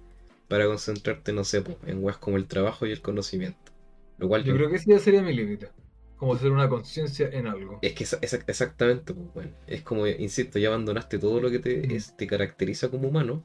para 0.49 0.67
concentrarte, 0.67 1.33
no 1.33 1.45
sé, 1.45 1.63
en 1.87 2.03
weas 2.03 2.19
como 2.19 2.37
el 2.37 2.47
trabajo 2.47 2.87
y 2.87 2.93
el 2.93 3.03
conocimiento. 3.03 3.73
Lo 4.19 4.29
cual 4.29 4.45
Yo 4.45 4.55
creo 4.55 4.71
que 4.71 4.77
ese 4.77 4.91
ya 4.91 4.99
sería 4.99 5.23
mi 5.23 5.35
límite. 5.35 5.69
Como 6.17 6.37
ser 6.37 6.51
una 6.51 6.69
conciencia 6.69 7.29
en 7.29 7.47
algo. 7.47 7.79
es 7.81 7.95
que 7.95 8.05
es, 8.05 8.17
es- 8.21 8.35
exactamente, 8.47 9.15
pues, 9.15 9.33
bueno, 9.35 9.53
es 9.67 9.83
como, 9.83 10.07
insisto, 10.07 10.59
ya 10.59 10.69
abandonaste 10.69 11.19
todo 11.19 11.41
lo 11.41 11.51
que 11.51 11.59
te, 11.61 11.87
Mm. 11.87 11.93
es- 11.95 12.17
te 12.17 12.27
caracteriza 12.27 12.89
como 12.91 13.09
humano 13.09 13.45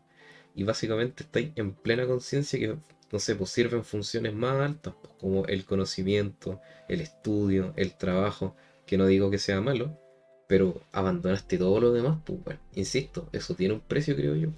y 0.55 0.63
básicamente 0.63 1.23
estáis 1.23 1.51
en 1.55 1.73
plena 1.73 2.05
conciencia 2.07 2.59
que, 2.59 2.75
no 3.11 3.19
sé, 3.19 3.35
pues 3.35 3.49
sirven 3.51 3.83
funciones 3.83 4.33
más 4.33 4.59
altas, 4.61 4.95
pues, 5.01 5.13
como 5.19 5.45
el 5.45 5.65
conocimiento, 5.65 6.59
el 6.87 7.01
estudio, 7.01 7.73
el 7.75 7.95
trabajo, 7.95 8.55
que 8.85 8.97
no 8.97 9.05
digo 9.07 9.29
que 9.31 9.37
sea 9.39 9.61
malo, 9.61 9.97
pero 10.53 10.79
abandonaste 10.91 11.57
todo 11.57 11.79
lo 11.79 11.91
demás, 11.91 12.19
pues 12.23 12.43
bueno, 12.43 12.59
insisto, 12.75 13.27
eso 13.31 13.55
tiene 13.55 13.73
un 13.73 13.79
precio, 13.79 14.15
creo 14.15 14.35
yo. 14.35 14.49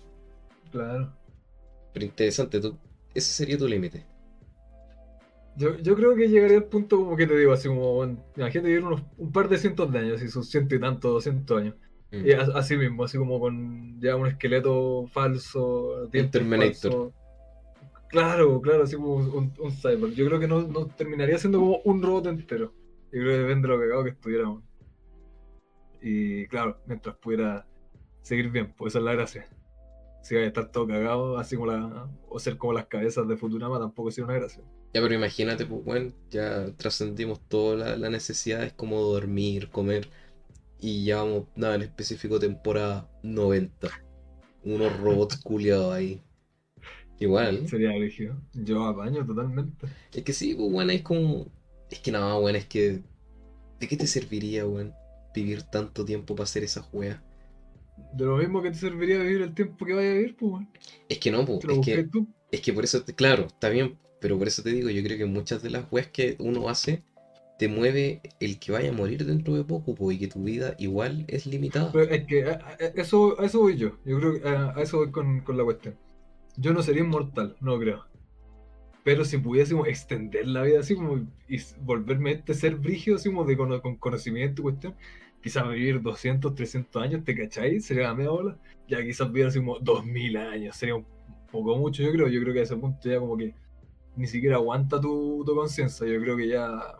Claro. 0.69 1.09
Pero 1.93 2.05
interesante, 2.05 2.59
tú, 2.59 2.75
ese 3.13 3.31
sería 3.31 3.57
tu 3.57 3.65
límite. 3.65 4.03
Yo, 5.55 5.77
yo 5.77 5.95
creo 5.95 6.13
que 6.13 6.27
llegaría 6.27 6.57
al 6.57 6.65
punto 6.65 6.97
como 6.97 7.15
que 7.15 7.25
te 7.25 7.37
digo, 7.37 7.53
así 7.53 7.69
como, 7.69 7.93
bueno, 7.93 8.17
imagínate 8.35 8.67
vivir 8.67 8.83
unos, 8.83 9.03
un 9.17 9.31
par 9.31 9.47
de 9.47 9.57
cientos 9.57 9.89
de 9.89 9.99
años, 9.99 10.17
así 10.17 10.27
sus 10.27 10.49
ciento 10.49 10.75
y 10.75 10.81
tantos, 10.81 11.13
doscientos 11.13 11.61
años. 11.61 11.75
Mm. 12.11 12.27
Y 12.27 12.31
a- 12.33 12.41
así 12.55 12.75
mismo, 12.75 13.05
así 13.05 13.17
como 13.17 13.39
con 13.39 13.97
ya 14.01 14.17
un 14.17 14.27
esqueleto 14.27 15.07
falso, 15.13 16.07
dientes 16.11 16.41
Terminator. 16.41 17.13
Claro, 18.09 18.59
claro, 18.59 18.83
así 18.83 18.97
como 18.97 19.15
un, 19.15 19.53
un 19.57 19.71
cyborg. 19.71 20.11
Yo 20.13 20.25
creo 20.25 20.41
que 20.41 20.47
no, 20.49 20.61
no 20.63 20.87
terminaría 20.87 21.37
siendo 21.37 21.59
como 21.59 21.79
un 21.85 22.03
robot 22.03 22.27
entero. 22.27 22.73
Yo 23.13 23.21
creo 23.21 23.31
que 23.31 23.43
depende 23.43 23.69
de 23.69 23.73
lo 23.73 23.79
cagado 23.79 24.03
que 24.03 24.09
estuviéramos. 24.09 24.61
Y 26.05 26.45
claro, 26.47 26.79
mientras 26.85 27.15
pudiera 27.17 27.65
seguir 28.21 28.51
bien, 28.51 28.73
pues 28.77 28.91
esa 28.93 28.99
es 28.99 29.05
la 29.05 29.13
gracia. 29.13 29.47
Si 30.21 30.35
vaya 30.35 30.45
a 30.45 30.47
estar 30.49 30.71
todo 30.71 30.87
cagado, 30.87 31.37
así 31.39 31.55
como 31.55 31.67
la. 31.71 32.07
o 32.29 32.39
ser 32.39 32.57
como 32.57 32.73
las 32.73 32.85
cabezas 32.87 33.27
de 33.27 33.37
Futurama, 33.37 33.79
tampoco 33.79 34.11
sería 34.11 34.25
una 34.25 34.35
gracia. 34.35 34.63
Ya, 34.93 35.01
pero 35.01 35.13
imagínate, 35.15 35.65
pues, 35.65 35.83
bueno, 35.83 36.13
ya 36.29 36.67
trascendimos 36.77 37.41
todas 37.47 37.79
la- 37.79 37.97
las 37.97 38.11
necesidades 38.11 38.73
como 38.73 39.01
dormir, 39.01 39.69
comer, 39.69 40.09
y 40.79 41.05
ya 41.05 41.17
vamos, 41.23 41.45
nada, 41.55 41.75
en 41.75 41.81
específico 41.83 42.39
temporada 42.39 43.09
90. 43.23 43.89
Unos 44.63 44.97
robots 45.01 45.37
culiados 45.37 45.93
ahí. 45.93 46.21
Igual. 47.19 47.67
Sería 47.67 47.91
rígido. 47.91 48.35
Yo 48.53 48.83
apaño 48.85 49.25
totalmente. 49.25 49.87
Es 50.13 50.23
que 50.23 50.33
sí, 50.33 50.55
pues, 50.55 50.71
bueno, 50.71 50.91
es 50.91 51.01
como... 51.01 51.47
Es 51.89 51.99
que 51.99 52.11
nada, 52.11 52.35
bueno, 52.39 52.57
es 52.57 52.65
que... 52.65 53.01
¿De 53.79 53.87
qué 53.87 53.97
te 53.97 54.07
serviría, 54.07 54.65
weón? 54.65 54.93
Vivir 55.35 55.63
tanto 55.63 56.05
tiempo 56.05 56.35
para 56.35 56.45
hacer 56.45 56.63
esas 56.63 56.87
weas. 56.93 57.19
De 58.13 58.25
lo 58.25 58.37
mismo 58.37 58.61
que 58.61 58.71
te 58.71 58.77
serviría 58.77 59.19
vivir 59.19 59.41
el 59.41 59.53
tiempo 59.53 59.85
que 59.85 59.93
vaya 59.93 60.11
a 60.11 60.13
vivir, 60.13 60.35
pues. 60.37 60.65
Es 61.09 61.19
que 61.19 61.31
no, 61.31 61.45
pues, 61.45 61.59
es 61.67 61.79
que... 61.79 62.03
tú. 62.03 62.27
Es 62.51 62.61
que 62.61 62.71
por 62.73 62.83
eso, 62.83 63.03
claro, 63.15 63.47
está 63.47 63.69
bien, 63.69 63.97
pero 64.21 64.37
por 64.37 64.47
eso 64.47 64.63
te 64.63 64.69
digo, 64.69 64.89
yo 64.89 65.03
creo 65.03 65.17
que 65.17 65.25
muchas 65.25 65.61
de 65.61 65.69
las 65.71 65.91
weas 65.91 66.07
que 66.07 66.35
uno 66.39 66.69
hace 66.69 67.03
te 67.59 67.67
mueve 67.67 68.21
el 68.39 68.59
que 68.59 68.71
vaya 68.71 68.89
a 68.89 68.93
morir 68.93 69.25
dentro 69.25 69.55
de 69.55 69.63
poco, 69.63 69.95
po, 69.95 70.11
y 70.11 70.19
que 70.19 70.27
tu 70.27 70.43
vida 70.43 70.75
igual 70.77 71.25
es 71.27 71.45
limitada. 71.45 71.91
Pero 71.91 72.11
es 72.11 72.25
que 72.27 72.45
a, 72.45 72.51
a- 72.53 72.75
eso, 72.95 73.39
a 73.39 73.45
eso 73.45 73.59
voy 73.59 73.77
yo. 73.77 73.97
Yo 74.05 74.19
creo 74.19 74.39
que 74.41 74.47
a, 74.47 74.71
a 74.75 74.81
eso 74.81 74.97
voy 74.97 75.11
con, 75.11 75.41
con 75.41 75.57
la 75.57 75.63
cuestión. 75.63 75.95
Yo 76.57 76.73
no 76.73 76.83
sería 76.83 77.03
inmortal, 77.03 77.55
no 77.61 77.79
creo. 77.79 78.05
Pero 79.03 79.23
si 79.23 79.37
pudiésemos 79.37 79.87
extender 79.87 80.47
la 80.47 80.63
vida 80.63 80.79
así 80.79 80.95
como 80.95 81.17
y 81.47 81.57
volverme 81.81 82.31
este 82.31 82.53
ser 82.55 82.75
brígido, 82.75 83.17
así 83.17 83.29
como 83.29 83.45
de 83.45 83.55
cono- 83.57 83.81
con 83.81 83.97
conocimiento 83.97 84.61
y 84.61 84.63
cuestión, 84.63 84.95
quizás 85.45 85.69
vivir 85.69 86.01
200, 86.01 86.55
300 86.55 87.03
años, 87.03 87.23
¿te 87.23 87.35
cacháis? 87.35 87.85
Sería 87.85 88.07
la 88.07 88.15
media 88.15 88.31
bola. 88.31 88.57
Ya 88.87 89.03
quizás 89.03 89.31
vivir 89.31 89.45
así 89.45 89.59
como 89.59 89.77
2000 89.77 90.37
años, 90.37 90.75
sería 90.75 90.95
un 90.95 91.05
poco 91.51 91.77
mucho, 91.77 92.01
yo 92.01 92.11
creo. 92.13 92.27
Yo 92.29 92.41
creo 92.41 92.51
que 92.51 92.61
a 92.61 92.63
ese 92.63 92.75
punto 92.75 93.07
ya 93.07 93.19
como 93.19 93.37
que 93.37 93.53
ni 94.15 94.25
siquiera 94.25 94.55
aguanta 94.55 94.99
tu, 94.99 95.43
tu 95.45 95.53
conciencia. 95.53 96.07
Yo 96.07 96.19
creo 96.19 96.35
que 96.35 96.47
ya 96.47 96.97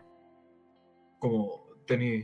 como 1.18 1.66
tení... 1.88 2.24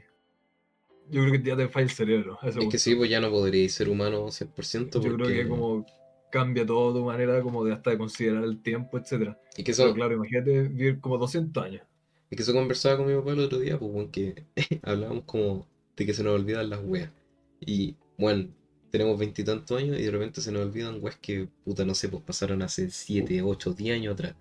Yo 1.09 1.23
creo 1.23 1.31
que 1.31 1.41
ya 1.41 1.57
te 1.57 1.67
falla 1.69 1.85
el 1.85 1.89
cerebro. 1.89 2.37
Es 2.43 2.55
que 2.55 2.77
sí, 2.77 2.93
pues 2.93 3.09
ya 3.09 3.19
no 3.19 3.31
podréis 3.31 3.73
ser 3.73 3.89
humano 3.89 4.27
100% 4.27 4.91
porque... 4.91 5.09
Yo 5.09 5.15
creo 5.15 5.27
que 5.27 5.47
como 5.47 5.87
cambia 6.31 6.67
todo 6.67 6.99
tu 6.99 7.03
manera 7.03 7.41
como 7.41 7.63
de 7.63 7.73
hasta 7.73 7.89
de 7.89 7.97
considerar 7.97 8.43
el 8.43 8.61
tiempo, 8.61 8.99
etcétera. 8.99 9.39
Es 9.57 9.63
que 9.63 9.73
Pero 9.75 9.87
eso, 9.87 9.93
claro, 9.95 10.13
imagínate 10.13 10.67
vivir 10.69 11.01
como 11.01 11.17
200 11.17 11.63
años. 11.63 11.81
es 12.29 12.37
que 12.37 12.43
eso 12.43 12.53
conversaba 12.53 12.97
con 12.97 13.07
mi 13.07 13.15
papá 13.15 13.31
el 13.31 13.39
otro 13.39 13.57
día, 13.57 13.79
pues, 13.79 14.09
que 14.11 14.45
hablábamos 14.83 15.23
como 15.23 15.65
de 16.01 16.05
que 16.07 16.13
se 16.13 16.23
nos 16.23 16.33
olvidan 16.33 16.69
las 16.69 16.81
weas. 16.83 17.11
Y, 17.59 17.95
bueno, 18.17 18.49
tenemos 18.89 19.17
veintitantos 19.19 19.77
años 19.77 19.99
y 19.99 20.03
de 20.03 20.11
repente 20.11 20.41
se 20.41 20.51
nos 20.51 20.63
olvidan 20.63 20.97
weas 21.01 21.17
que, 21.17 21.47
puta, 21.63 21.85
no 21.85 21.93
sé, 21.95 22.09
pues 22.09 22.23
pasaron 22.23 22.61
hace 22.63 22.89
7, 22.89 23.41
8, 23.43 23.73
10 23.73 23.95
años 23.95 24.13
atrás. 24.13 24.35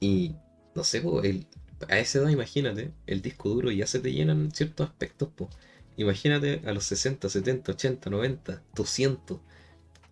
Y, 0.00 0.36
no 0.74 0.84
sé, 0.84 1.00
pues, 1.00 1.24
el, 1.24 1.46
a 1.88 1.98
esa 1.98 2.18
edad, 2.18 2.28
imagínate, 2.28 2.92
el 3.06 3.22
disco 3.22 3.48
duro 3.48 3.70
ya 3.70 3.86
se 3.86 4.00
te 4.00 4.12
llenan 4.12 4.50
ciertos 4.52 4.88
aspectos, 4.88 5.30
pues. 5.34 5.50
Imagínate 5.96 6.62
a 6.64 6.72
los 6.72 6.84
60, 6.84 7.28
70, 7.28 7.72
80, 7.72 8.10
90, 8.10 8.62
200. 8.74 9.40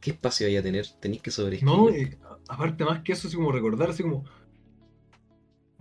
¿Qué 0.01 0.11
espacio 0.11 0.47
hay 0.47 0.57
a 0.57 0.63
tener? 0.63 0.87
Tenéis 0.99 1.23
que 1.23 1.31
sobreescribir. 1.31 2.19
No, 2.19 2.39
aparte 2.49 2.85
más 2.85 3.03
que 3.03 3.13
eso, 3.13 3.29
así 3.29 3.37
como 3.37 3.53
recordar, 3.53 3.91
así 3.91 4.03
como 4.03 4.25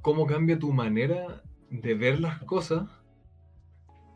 cómo 0.02 0.28
cambia 0.28 0.60
tu 0.60 0.72
manera 0.72 1.42
de 1.72 1.96
ver 1.96 2.20
las 2.20 2.44
cosas. 2.44 2.88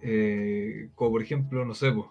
Eh, 0.02 0.90
como 0.96 1.12
por 1.12 1.22
ejemplo, 1.22 1.66
no 1.66 1.74
sé, 1.74 1.92
pues, 1.92 2.08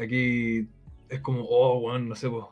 aquí 0.00 0.68
es 1.08 1.20
como, 1.20 1.44
oh, 1.48 1.80
bueno, 1.80 2.00
no 2.00 2.14
sé, 2.14 2.28
pues, 2.30 2.44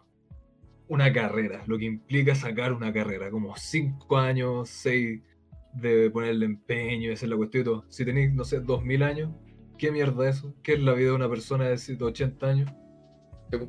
una 0.89 1.13
carrera, 1.13 1.65
lo 1.67 1.79
que 1.79 1.87
implica 1.87 2.35
sacar 2.35 2.73
una 2.73 2.93
carrera, 2.93 3.31
como 3.31 3.57
5 3.57 4.17
años, 4.19 4.69
6 4.69 5.23
de 5.75 6.11
ponerle 6.11 6.47
empeño 6.47 7.11
y 7.11 7.15
hacer 7.15 7.29
la 7.29 7.37
cuestión 7.37 7.63
y 7.63 7.65
todo. 7.65 7.85
Si 7.89 8.05
tenéis, 8.05 8.33
no 8.33 8.45
sé, 8.45 8.61
2000 8.61 9.03
años, 9.03 9.33
¿qué 9.79 9.91
mierda 9.91 10.29
es 10.29 10.37
eso? 10.37 10.55
¿Qué 10.63 10.75
es 10.75 10.81
la 10.81 10.93
vida 10.93 11.11
de 11.11 11.17
una 11.17 11.29
persona 11.29 11.69
de 11.69 11.79
180 11.79 12.47
años? 12.47 12.73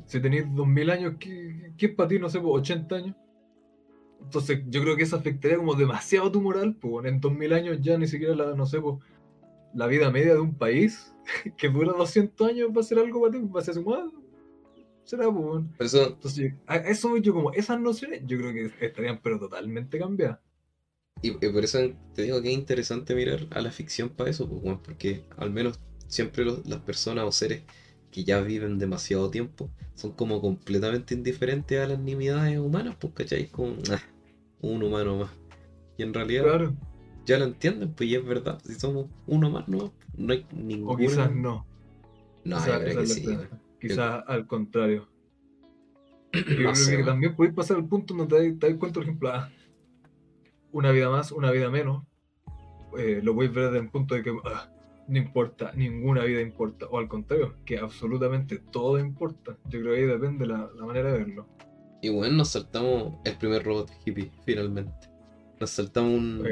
Si 0.06 0.20
tenéis 0.20 0.46
2000 0.54 0.90
años, 0.90 1.14
¿qué, 1.18 1.72
qué 1.76 1.86
es 1.86 1.94
para 1.94 2.08
ti, 2.08 2.18
no 2.18 2.28
sé, 2.28 2.40
pues, 2.40 2.60
80 2.60 2.96
años? 2.96 3.16
Entonces, 4.22 4.62
yo 4.68 4.82
creo 4.82 4.96
que 4.96 5.02
eso 5.04 5.16
afectaría 5.16 5.56
como 5.56 5.74
demasiado 5.74 6.30
tu 6.30 6.40
moral, 6.40 6.76
pues, 6.80 7.06
en 7.06 7.20
2000 7.20 7.52
años 7.52 7.78
ya 7.80 7.98
ni 7.98 8.06
siquiera 8.06 8.34
la, 8.34 8.54
no 8.54 8.66
sé, 8.66 8.80
pues, 8.80 8.96
la 9.74 9.86
vida 9.86 10.10
media 10.10 10.34
de 10.34 10.40
un 10.40 10.54
país 10.54 11.12
que 11.58 11.68
dura 11.68 11.92
200 11.92 12.48
años 12.48 12.70
va 12.76 12.80
a 12.80 12.84
ser 12.84 12.98
algo 12.98 13.20
para 13.20 13.32
ti, 13.32 13.40
va 13.54 13.60
a 13.60 13.64
ser 13.64 13.74
su 13.74 13.82
madre. 13.82 14.10
Será, 15.04 15.30
pues, 15.30 15.64
eso, 15.78 16.08
Entonces, 16.08 16.54
a 16.66 16.76
eso 16.78 17.16
yo 17.18 17.32
como, 17.32 17.52
esas 17.52 17.78
nociones, 17.80 18.22
yo 18.26 18.38
creo 18.38 18.52
que 18.52 18.84
estarían 18.86 19.20
pero 19.22 19.38
totalmente 19.38 19.98
cambiadas. 19.98 20.40
Y, 21.22 21.30
y 21.30 21.52
por 21.52 21.62
eso 21.64 21.78
te 22.14 22.22
digo 22.22 22.42
que 22.42 22.48
es 22.48 22.54
interesante 22.54 23.14
mirar 23.14 23.46
a 23.50 23.60
la 23.60 23.70
ficción 23.70 24.08
para 24.10 24.30
eso, 24.30 24.48
pues, 24.48 24.78
porque 24.84 25.22
al 25.36 25.50
menos 25.50 25.78
siempre 26.08 26.44
los- 26.44 26.66
las 26.66 26.80
personas 26.80 27.24
o 27.24 27.32
seres 27.32 27.62
que 28.10 28.24
ya 28.24 28.40
viven 28.40 28.78
demasiado 28.78 29.30
tiempo 29.30 29.70
son 29.94 30.12
como 30.12 30.40
completamente 30.40 31.14
indiferentes 31.14 31.78
a 31.80 31.86
las 31.86 31.98
nimiedades 32.00 32.58
humanas, 32.58 32.96
pues, 32.98 33.12
¿cachai? 33.14 33.46
Como 33.46 33.76
"Ah, 33.90 34.00
un 34.60 34.82
humano 34.82 35.16
más. 35.18 35.30
Y 35.96 36.02
en 36.02 36.12
realidad 36.14 36.42
Claro. 36.44 36.74
Ya 37.26 37.38
lo 37.38 37.44
entienden, 37.44 37.92
pues, 37.92 38.08
y 38.08 38.14
es 38.14 38.24
verdad, 38.24 38.60
si 38.64 38.74
somos 38.74 39.06
uno 39.26 39.50
más, 39.50 39.68
no, 39.68 39.92
no 40.16 40.32
hay 40.32 40.46
ninguna... 40.52 40.92
O 40.94 40.96
quizás 40.96 41.34
no. 41.34 41.66
No, 42.44 42.56
Quizás 42.56 42.66
yo 42.66 42.84
creo 42.84 42.98
que 43.00 43.06
sí. 43.06 43.26
Quizás 43.80 44.24
al 44.26 44.46
contrario. 44.46 45.08
Yo 46.32 46.40
No 46.40 46.44
creo 46.54 46.74
sé, 46.74 46.96
que 46.98 47.04
también 47.04 47.34
podéis 47.36 47.54
pasar 47.54 47.76
al 47.78 47.86
punto 47.88 48.14
donde 48.14 48.52
te 48.54 48.68
das 48.68 48.78
cuenta, 48.78 48.94
por 48.94 49.02
ejemplo, 49.04 49.30
ah, 49.30 49.50
una 50.72 50.90
vida 50.92 51.10
más, 51.10 51.32
una 51.32 51.50
vida 51.50 51.70
menos. 51.70 52.04
eh, 52.98 53.20
lo 53.22 53.34
podéis 53.34 53.52
ver 53.54 53.66
desde 53.66 53.78
el 53.80 53.90
punto 53.90 54.14
de 54.14 54.22
que 54.22 54.30
ah, 54.44 54.70
no 55.08 55.18
importa, 55.18 55.72
ninguna 55.74 56.24
vida 56.24 56.40
importa. 56.40 56.86
O 56.90 56.98
al 56.98 57.08
contrario, 57.08 57.54
que 57.64 57.78
absolutamente 57.78 58.58
todo 58.58 58.98
importa. 58.98 59.56
Yo 59.66 59.80
creo 59.80 59.94
que 59.94 60.00
ahí 60.00 60.06
depende 60.06 60.46
la, 60.46 60.68
la 60.76 60.84
manera 60.86 61.12
de 61.12 61.18
verlo. 61.18 61.48
Y 62.02 62.08
bueno, 62.10 62.36
nos 62.36 62.50
saltamos 62.50 63.14
el 63.24 63.36
primer 63.38 63.64
robot 63.64 63.90
hippie, 64.04 64.30
finalmente. 64.44 65.08
Nos 65.58 65.70
saltamos 65.70 66.12
un, 66.12 66.46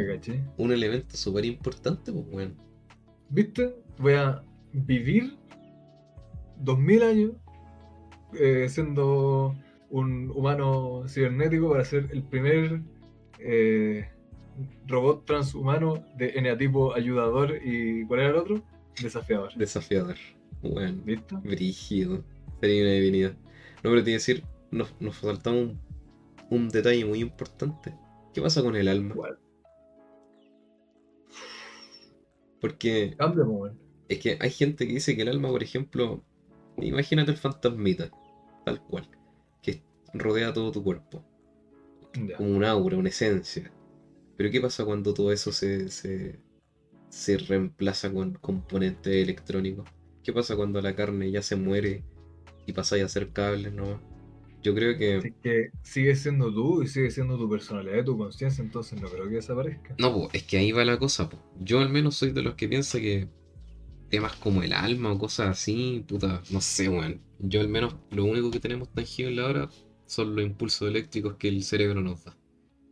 un 0.56 0.72
elemento 0.72 1.16
súper 1.16 1.44
importante, 1.44 2.12
pues, 2.12 2.30
bueno. 2.30 2.54
¿Viste? 3.28 3.74
Voy 3.98 4.14
a 4.14 4.42
vivir 4.72 5.36
2000 6.60 7.02
años 7.02 7.32
eh, 8.38 8.66
siendo 8.68 9.54
un 9.90 10.30
humano 10.34 11.04
cibernético 11.06 11.70
para 11.70 11.84
ser 11.84 12.08
el 12.12 12.22
primer 12.22 12.80
eh, 13.38 14.08
robot 14.86 15.24
transhumano 15.24 16.04
de 16.16 16.30
eneatipo 16.30 16.94
ayudador 16.94 17.58
y 17.62 18.04
¿cuál 18.06 18.20
era 18.20 18.30
el 18.30 18.36
otro? 18.36 18.62
Desafiador. 19.00 19.54
Desafiador. 19.54 20.16
Bueno, 20.62 21.02
brígido. 21.42 22.24
Sería 22.60 22.82
una 22.82 22.92
divinidad. 22.92 23.32
No, 23.82 23.90
pero 23.90 24.02
te 24.02 24.10
iba 24.10 24.16
a 24.16 24.18
decir, 24.18 24.44
nos, 24.70 24.94
nos 25.00 25.16
faltaba 25.16 25.56
un, 25.56 25.78
un 26.50 26.68
detalle 26.68 27.04
muy 27.04 27.20
importante. 27.20 27.94
¿Qué 28.34 28.42
pasa 28.42 28.62
con 28.62 28.74
el 28.74 28.88
alma? 28.88 29.14
Igual. 29.14 29.38
Porque 32.60 33.14
pues, 33.16 33.72
es 34.08 34.18
que 34.18 34.38
hay 34.40 34.50
gente 34.50 34.86
que 34.86 34.94
dice 34.94 35.14
que 35.14 35.22
el 35.22 35.28
alma, 35.28 35.50
por 35.50 35.62
ejemplo, 35.62 36.24
imagínate 36.78 37.30
el 37.30 37.36
fantasmita, 37.36 38.10
tal 38.64 38.82
cual, 38.82 39.08
que 39.62 39.82
rodea 40.12 40.52
todo 40.52 40.72
tu 40.72 40.82
cuerpo, 40.82 41.22
como 42.36 42.56
un 42.56 42.64
aura, 42.64 42.96
una 42.96 43.10
esencia. 43.10 43.70
Pero 44.36 44.50
¿qué 44.50 44.60
pasa 44.60 44.84
cuando 44.84 45.14
todo 45.14 45.30
eso 45.30 45.52
se, 45.52 45.88
se, 45.90 46.40
se 47.10 47.38
reemplaza 47.38 48.12
con 48.12 48.34
componentes 48.34 49.14
electrónicos? 49.14 49.88
¿Qué 50.24 50.32
pasa 50.32 50.56
cuando 50.56 50.80
la 50.80 50.96
carne 50.96 51.30
ya 51.30 51.42
se 51.42 51.54
muere 51.54 52.02
y 52.66 52.72
pasáis 52.72 53.04
a 53.04 53.08
ser 53.08 53.30
cables 53.30 53.72
nomás? 53.72 54.00
Yo 54.64 54.74
creo 54.74 54.96
que... 54.96 55.16
Así 55.16 55.34
que 55.42 55.70
sigue 55.82 56.16
siendo 56.16 56.52
tú 56.52 56.82
y 56.82 56.86
sigue 56.86 57.10
siendo 57.10 57.36
tu 57.36 57.50
personalidad 57.50 57.98
y 57.98 58.04
tu 58.04 58.16
conciencia, 58.16 58.64
entonces 58.64 58.98
no 58.98 59.08
creo 59.10 59.28
que 59.28 59.34
desaparezca. 59.34 59.94
No, 59.98 60.10
po, 60.10 60.30
es 60.32 60.42
que 60.44 60.56
ahí 60.56 60.72
va 60.72 60.86
la 60.86 60.98
cosa, 60.98 61.28
po. 61.28 61.36
Yo 61.60 61.80
al 61.80 61.90
menos 61.90 62.16
soy 62.16 62.32
de 62.32 62.40
los 62.40 62.54
que 62.54 62.66
piensa 62.66 62.98
que 62.98 63.28
temas 64.08 64.36
como 64.36 64.62
el 64.62 64.72
alma 64.72 65.12
o 65.12 65.18
cosas 65.18 65.50
así, 65.50 66.02
puta, 66.08 66.42
no 66.50 66.62
sé, 66.62 66.88
weón. 66.88 67.20
Yo 67.40 67.60
al 67.60 67.68
menos 67.68 67.94
lo 68.10 68.24
único 68.24 68.50
que 68.50 68.58
tenemos 68.58 68.90
tangible 68.90 69.42
ahora 69.42 69.68
son 70.06 70.34
los 70.34 70.42
impulsos 70.42 70.88
eléctricos 70.88 71.34
que 71.34 71.48
el 71.48 71.62
cerebro 71.62 72.00
nos 72.00 72.24
da. 72.24 72.34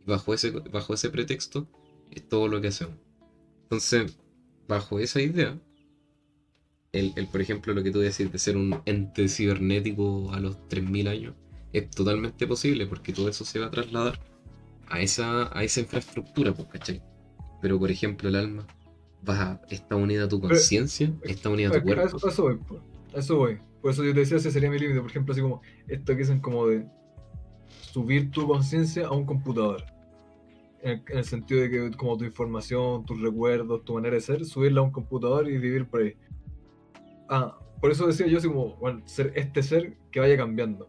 Bajo 0.05 0.35
ese, 0.35 0.51
bajo 0.51 0.93
ese 0.93 1.09
pretexto 1.09 1.67
es 2.11 2.29
todo 2.29 2.47
lo 2.47 2.61
que 2.61 2.67
hacemos. 2.67 2.97
Entonces, 3.63 4.15
bajo 4.67 4.99
esa 4.99 5.21
idea, 5.21 5.59
el, 6.91 7.13
el, 7.15 7.25
por 7.25 7.41
ejemplo, 7.41 7.73
lo 7.73 7.81
que 7.81 7.89
tú 7.89 7.97
decís 7.97 8.31
de 8.31 8.37
ser 8.37 8.57
un 8.57 8.79
ente 8.85 9.27
cibernético 9.27 10.31
a 10.33 10.39
los 10.39 10.67
3000 10.67 11.07
años, 11.07 11.35
es 11.73 11.89
totalmente 11.89 12.47
posible 12.47 12.85
porque 12.87 13.11
todo 13.11 13.27
eso 13.27 13.43
se 13.43 13.59
va 13.59 13.65
a 13.65 13.71
trasladar 13.71 14.19
a 14.87 15.01
esa, 15.01 15.57
a 15.57 15.63
esa 15.63 15.81
infraestructura, 15.81 16.53
pues, 16.53 16.67
¿cachai? 16.67 17.01
Pero, 17.61 17.79
por 17.79 17.89
ejemplo, 17.89 18.29
el 18.29 18.35
alma 18.35 18.67
va, 19.27 19.59
está 19.69 19.95
unida 19.95 20.25
a 20.25 20.27
tu 20.27 20.39
conciencia, 20.39 21.11
está 21.23 21.49
unida 21.49 21.69
a 21.69 21.71
tu 21.71 21.77
A, 21.77 21.79
a 21.79 21.83
cuerpo. 21.83 22.17
eso, 22.17 22.27
a 22.27 22.29
eso 22.29 22.43
voy, 22.43 22.59
a 23.15 23.19
eso 23.19 23.37
voy. 23.37 23.59
Por 23.81 23.91
eso 23.91 24.03
yo 24.03 24.13
te 24.13 24.21
decía, 24.21 24.37
ese 24.37 24.51
sería 24.51 24.69
mi 24.69 24.79
límite. 24.79 25.01
Por 25.01 25.09
ejemplo, 25.09 25.33
así 25.33 25.41
como 25.41 25.61
esto 25.87 26.13
que 26.13 26.19
dicen 26.19 26.39
como 26.39 26.67
de 26.67 26.85
subir 27.67 28.31
tu 28.31 28.47
conciencia 28.47 29.07
a 29.07 29.11
un 29.11 29.25
computador. 29.25 29.83
En 30.81 30.91
el, 30.91 31.03
en 31.09 31.17
el 31.17 31.25
sentido 31.25 31.61
de 31.61 31.69
que 31.69 31.91
como 31.97 32.17
tu 32.17 32.25
información, 32.25 33.05
tus 33.05 33.19
recuerdos, 33.21 33.83
tu 33.83 33.93
manera 33.93 34.15
de 34.15 34.21
ser, 34.21 34.45
subirla 34.45 34.81
a 34.81 34.83
un 34.83 34.91
computador 34.91 35.49
y 35.49 35.57
vivir 35.57 35.87
por 35.87 36.01
ahí. 36.01 36.15
Ah, 37.29 37.57
por 37.81 37.91
eso 37.91 38.07
decía 38.07 38.27
yo 38.27 38.37
así 38.37 38.47
como, 38.47 38.75
bueno, 38.75 39.01
ser 39.05 39.33
este 39.35 39.63
ser 39.63 39.97
que 40.11 40.19
vaya 40.19 40.37
cambiando. 40.37 40.87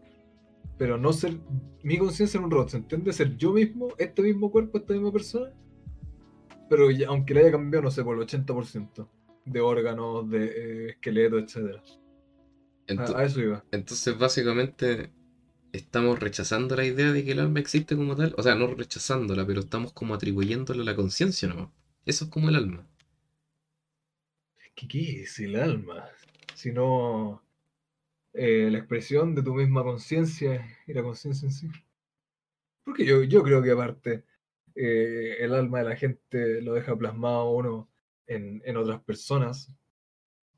Pero 0.77 0.97
no 0.97 1.13
ser 1.13 1.37
mi 1.83 1.97
conciencia 1.97 2.37
en 2.37 2.45
un 2.45 2.51
robot, 2.51 2.69
¿se 2.69 2.77
entiende? 2.77 3.13
Ser 3.13 3.37
yo 3.37 3.53
mismo, 3.53 3.89
este 3.97 4.21
mismo 4.21 4.51
cuerpo, 4.51 4.77
esta 4.77 4.93
misma 4.93 5.11
persona. 5.11 5.51
Pero 6.69 6.91
ya- 6.91 7.07
aunque 7.07 7.33
le 7.33 7.41
haya 7.41 7.51
cambiado, 7.51 7.83
no 7.83 7.91
sé, 7.91 8.03
por 8.03 8.15
el 8.15 8.21
80% 8.23 9.09
de 9.45 9.61
órganos, 9.61 10.29
de 10.29 10.45
eh, 10.45 10.89
esqueleto, 10.91 11.37
etc. 11.37 11.81
A, 12.97 13.19
a 13.19 13.23
eso 13.25 13.41
iba. 13.41 13.63
Entonces, 13.71 14.17
básicamente, 14.17 15.11
estamos 15.73 16.19
rechazando 16.19 16.75
la 16.75 16.85
idea 16.85 17.11
de 17.11 17.23
que 17.23 17.31
el 17.33 17.39
alma 17.39 17.59
existe 17.59 17.95
como 17.95 18.15
tal. 18.15 18.33
O 18.37 18.43
sea, 18.43 18.55
no 18.55 18.67
rechazándola, 18.67 19.45
pero 19.45 19.61
estamos 19.61 19.93
como 19.93 20.13
atribuyéndole 20.15 20.81
a 20.81 20.85
la 20.85 20.95
conciencia 20.95 21.47
nomás. 21.47 21.69
Eso 22.05 22.25
es 22.25 22.31
como 22.31 22.49
el 22.49 22.55
alma. 22.55 22.87
¿Qué, 24.75 24.87
qué 24.87 25.21
es 25.23 25.39
el 25.39 25.55
alma? 25.55 26.05
Sino 26.53 27.41
eh, 28.35 28.69
la 28.71 28.79
expresión 28.79 29.33
de 29.33 29.43
tu 29.43 29.53
misma 29.53 29.83
conciencia 29.83 30.65
y 30.85 30.93
la 30.93 31.03
conciencia 31.03 31.47
en 31.47 31.51
sí. 31.51 31.69
Porque 32.83 33.05
yo, 33.05 33.23
yo 33.23 33.43
creo 33.43 33.63
que 33.63 33.71
aparte, 33.71 34.25
eh, 34.75 35.37
el 35.39 35.53
alma 35.53 35.79
de 35.79 35.85
la 35.85 35.95
gente 35.95 36.61
lo 36.61 36.73
deja 36.73 36.97
plasmado 36.97 37.49
uno 37.51 37.89
en, 38.27 38.61
en 38.65 38.77
otras 38.77 39.01
personas, 39.03 39.71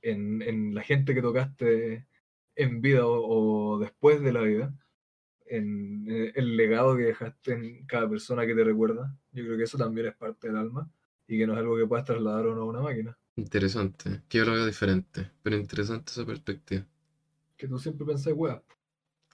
en, 0.02 0.42
en 0.42 0.74
la 0.74 0.82
gente 0.82 1.14
que 1.14 1.22
tocaste 1.22 2.08
en 2.56 2.82
vida 2.82 3.02
o, 3.06 3.78
después 3.80 4.22
de 4.22 4.34
la 4.34 4.42
vida, 4.42 4.74
en 5.46 6.06
el 6.36 6.58
legado 6.58 6.98
que 6.98 7.04
dejaste 7.04 7.54
en 7.54 7.86
cada 7.86 8.10
persona 8.10 8.46
que 8.46 8.56
te 8.56 8.64
recuerda. 8.64 9.16
Yo 9.32 9.46
creo 9.46 9.58
que 9.58 9.64
eso 9.64 9.78
también 9.78 10.08
es 10.08 10.16
parte 10.16 10.48
del 10.48 10.58
alma 10.58 10.92
y 11.28 11.38
que 11.38 11.48
no 11.48 11.54
es 11.54 11.60
algo 11.60 11.78
que 11.78 11.86
puedas 11.86 12.06
trasladar 12.06 12.48
o 12.48 12.56
no 12.56 12.62
a 12.64 12.66
una 12.66 12.82
máquina. 12.82 13.18
Interesante. 13.36 14.24
Que 14.28 14.40
yo 14.40 14.46
lo 14.46 14.54
veo 14.54 14.66
diferente, 14.66 15.30
pero 15.44 15.56
interesante 15.56 16.12
esa 16.12 16.26
perspectiva. 16.26 16.86
Que 17.58 17.68
tú 17.68 17.80
siempre 17.80 18.06
pensás, 18.06 18.34
weá, 18.36 18.62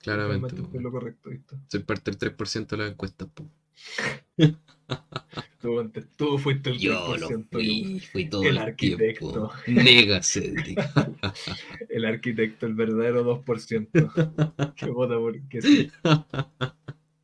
Claramente. 0.01 0.55
es 0.55 0.81
lo 0.81 0.91
correcto, 0.91 1.29
¿viste? 1.29 1.55
Soy 1.67 1.81
parte 1.81 2.11
del 2.11 2.19
3% 2.35 2.67
de 2.67 2.77
las 2.77 2.91
encuestas. 2.91 3.27
po. 3.29 3.49
Tú, 5.61 5.91
tú 6.17 6.37
fuiste 6.37 6.71
el 6.71 6.77
3%, 6.77 7.47
fui, 7.49 7.99
fui 8.11 8.29
todo 8.29 8.43
el 8.43 8.49
el, 8.49 8.57
arquitecto. 8.57 9.49
Cedric. 10.21 10.77
el 11.89 12.03
arquitecto, 12.05 12.65
el 12.65 12.73
verdadero 12.73 13.43
2%. 13.45 14.73
que 14.75 14.85
vota 14.87 15.17
porque 15.17 15.61
sí. 15.61 15.89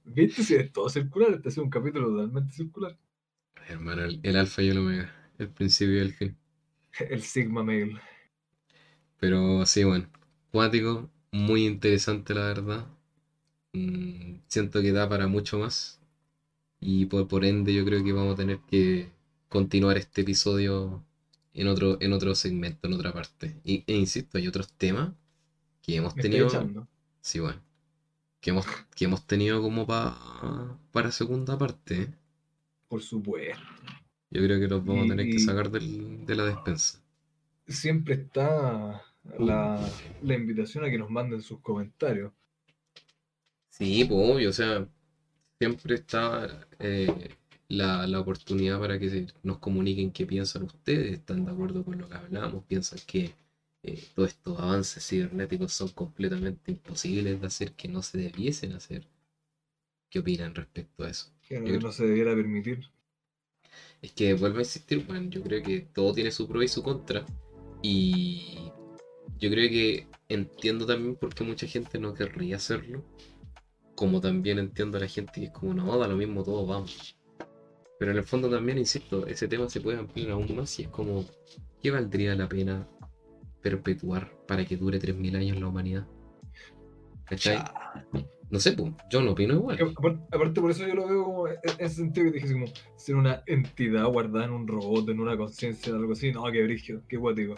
¿Viste? 0.05 0.43
Si 0.43 0.55
es 0.55 0.71
todo 0.71 0.87
circular, 0.87 1.33
este 1.33 1.49
es 1.49 1.57
un 1.57 1.69
capítulo 1.69 2.07
totalmente 2.07 2.53
circular. 2.53 2.97
Hermano, 3.67 4.05
el, 4.05 4.21
el 4.23 4.37
alfa 4.37 4.61
y 4.61 4.69
el 4.69 4.77
omega. 4.77 5.13
El 5.37 5.49
principio 5.49 5.97
y 5.97 5.99
el 5.99 6.13
fin. 6.13 6.37
El 6.97 7.21
Sigma 7.21 7.61
Mail. 7.63 7.99
Pero 9.19 9.65
sí, 9.65 9.83
bueno. 9.83 10.09
Cuático, 10.51 11.09
muy 11.31 11.65
interesante 11.65 12.33
la 12.33 12.41
verdad. 12.45 12.87
Mm, 13.73 14.37
siento 14.47 14.81
que 14.81 14.91
da 14.93 15.09
para 15.09 15.27
mucho 15.27 15.59
más. 15.59 15.99
Y 16.81 17.05
por, 17.07 17.27
por 17.27 17.45
ende 17.45 17.73
yo 17.73 17.85
creo 17.85 18.03
que 18.03 18.13
vamos 18.13 18.33
a 18.33 18.37
tener 18.37 18.59
que 18.69 19.09
continuar 19.49 19.97
este 19.97 20.21
episodio 20.21 21.03
en 21.53 21.67
otro, 21.67 21.97
en 22.01 22.13
otro 22.13 22.35
segmento, 22.35 22.87
en 22.87 22.93
otra 22.95 23.13
parte. 23.13 23.59
Y, 23.65 23.83
e 23.87 23.97
insisto, 23.97 24.37
hay 24.39 24.47
otros 24.47 24.69
temas 24.73 25.13
que 25.83 25.95
hemos 25.97 26.15
Me 26.15 26.21
tenido. 26.23 26.49
Sí, 27.21 27.39
bueno. 27.39 27.61
Que 28.41 28.51
hemos, 28.51 28.65
que 28.95 29.05
hemos 29.05 29.25
tenido 29.27 29.61
como 29.61 29.87
pa- 29.87 30.77
para 30.91 31.11
segunda 31.11 31.57
parte. 31.57 32.13
Por 32.89 33.01
supuesto. 33.01 33.63
Yo 34.31 34.41
creo 34.43 34.59
que 34.59 34.67
los 34.67 34.83
vamos 34.83 35.05
a 35.05 35.07
tener 35.09 35.29
que 35.29 35.37
sacar 35.37 35.69
del- 35.69 36.25
de 36.25 36.35
la 36.35 36.45
despensa. 36.45 36.99
Siempre 37.69 38.15
está 38.15 39.01
la, 39.37 39.79
la 40.21 40.33
invitación 40.33 40.83
a 40.83 40.89
que 40.89 40.97
nos 40.97 41.09
manden 41.09 41.41
sus 41.41 41.59
comentarios. 41.61 42.31
Sí, 43.69 44.03
pues 44.05 44.19
obvio, 44.31 44.49
o 44.49 44.51
sea, 44.53 44.85
siempre 45.59 45.95
está 45.95 46.67
eh, 46.79 47.29
la, 47.69 48.07
la 48.07 48.19
oportunidad 48.19 48.79
para 48.79 48.99
que 48.99 49.09
se- 49.09 49.27
nos 49.43 49.59
comuniquen 49.59 50.11
qué 50.11 50.25
piensan 50.25 50.63
ustedes, 50.63 51.13
están 51.13 51.45
de 51.45 51.51
acuerdo 51.51 51.83
con 51.83 51.97
lo 51.99 52.07
que 52.09 52.15
hablamos, 52.15 52.63
piensan 52.65 52.99
que 53.07 53.31
eh, 53.83 54.03
todos 54.15 54.29
estos 54.29 54.59
avances 54.59 55.05
cibernéticos 55.07 55.71
son 55.73 55.89
completamente 55.89 56.71
imposibles 56.71 57.39
de 57.41 57.47
hacer, 57.47 57.71
que 57.73 57.87
no 57.87 58.01
se 58.01 58.17
debiesen 58.19 58.73
hacer. 58.73 59.07
¿Qué 60.09 60.19
opinan 60.19 60.53
respecto 60.53 61.03
a 61.03 61.09
eso? 61.09 61.31
Que 61.41 61.59
no, 61.59 61.91
se 61.91 62.05
debiera 62.05 62.35
permitir. 62.35 62.85
Es 64.01 64.11
que 64.11 64.33
vuelvo 64.33 64.57
a 64.57 64.61
insistir, 64.61 65.05
bueno, 65.05 65.29
yo 65.29 65.41
creo 65.41 65.61
que 65.61 65.81
todo 65.81 66.13
tiene 66.13 66.31
su 66.31 66.47
pro 66.47 66.61
y 66.63 66.67
su 66.67 66.81
contra. 66.83 67.25
Y 67.81 68.71
yo 69.39 69.49
creo 69.49 69.69
que 69.69 70.07
entiendo 70.27 70.85
también 70.85 71.15
por 71.15 71.33
qué 71.33 71.43
mucha 71.43 71.67
gente 71.67 71.99
no 71.99 72.13
querría 72.13 72.57
hacerlo. 72.57 73.03
Como 73.95 74.21
también 74.21 74.59
entiendo 74.59 74.97
a 74.97 75.01
la 75.01 75.07
gente 75.07 75.33
que 75.41 75.45
es 75.47 75.51
como, 75.51 75.73
no, 75.73 75.97
da 75.97 76.07
lo 76.07 76.15
mismo, 76.15 76.43
todos 76.43 76.67
vamos. 76.67 77.15
Pero 77.99 78.11
en 78.11 78.17
el 78.17 78.23
fondo 78.23 78.49
también, 78.49 78.77
insisto, 78.77 79.27
ese 79.27 79.47
tema 79.47 79.69
se 79.69 79.81
puede 79.81 79.97
ampliar 79.99 80.31
aún 80.31 80.55
más 80.55 80.79
y 80.79 80.83
es 80.83 80.87
como, 80.89 81.25
¿qué 81.81 81.91
valdría 81.91 82.33
la 82.35 82.47
pena 82.47 82.87
perpetuar 83.61 84.31
para 84.47 84.63
que 84.65 84.77
dure 84.77 84.99
3.000 84.99 85.35
años 85.35 85.59
la 85.59 85.67
humanidad? 85.67 86.07
¿Cachai? 87.25 87.61
No 88.49 88.59
sé, 88.59 88.71
pues, 88.71 88.93
yo 89.11 89.21
no 89.21 89.31
opino 89.31 89.53
igual. 89.55 89.77
Apar- 89.79 90.25
Aparte, 90.31 90.61
por 90.61 90.71
eso 90.71 90.87
yo 90.87 90.95
lo 90.95 91.07
veo 91.07 91.23
como 91.25 91.47
en 91.47 91.55
en 91.55 91.85
ese 91.85 91.95
sentido 91.95 92.31
que 92.31 92.39
dije, 92.39 92.53
como 92.53 92.65
ser 92.95 93.15
una 93.15 93.43
entidad 93.45 94.05
guardada 94.07 94.45
en 94.45 94.51
un 94.51 94.67
robot, 94.67 95.09
en 95.09 95.19
una 95.19 95.37
conciencia, 95.37 95.93
algo 95.93 96.13
así. 96.13 96.31
No, 96.31 96.43
qué 96.51 96.63
brígido, 96.63 97.03
qué 97.07 97.17
guático. 97.17 97.55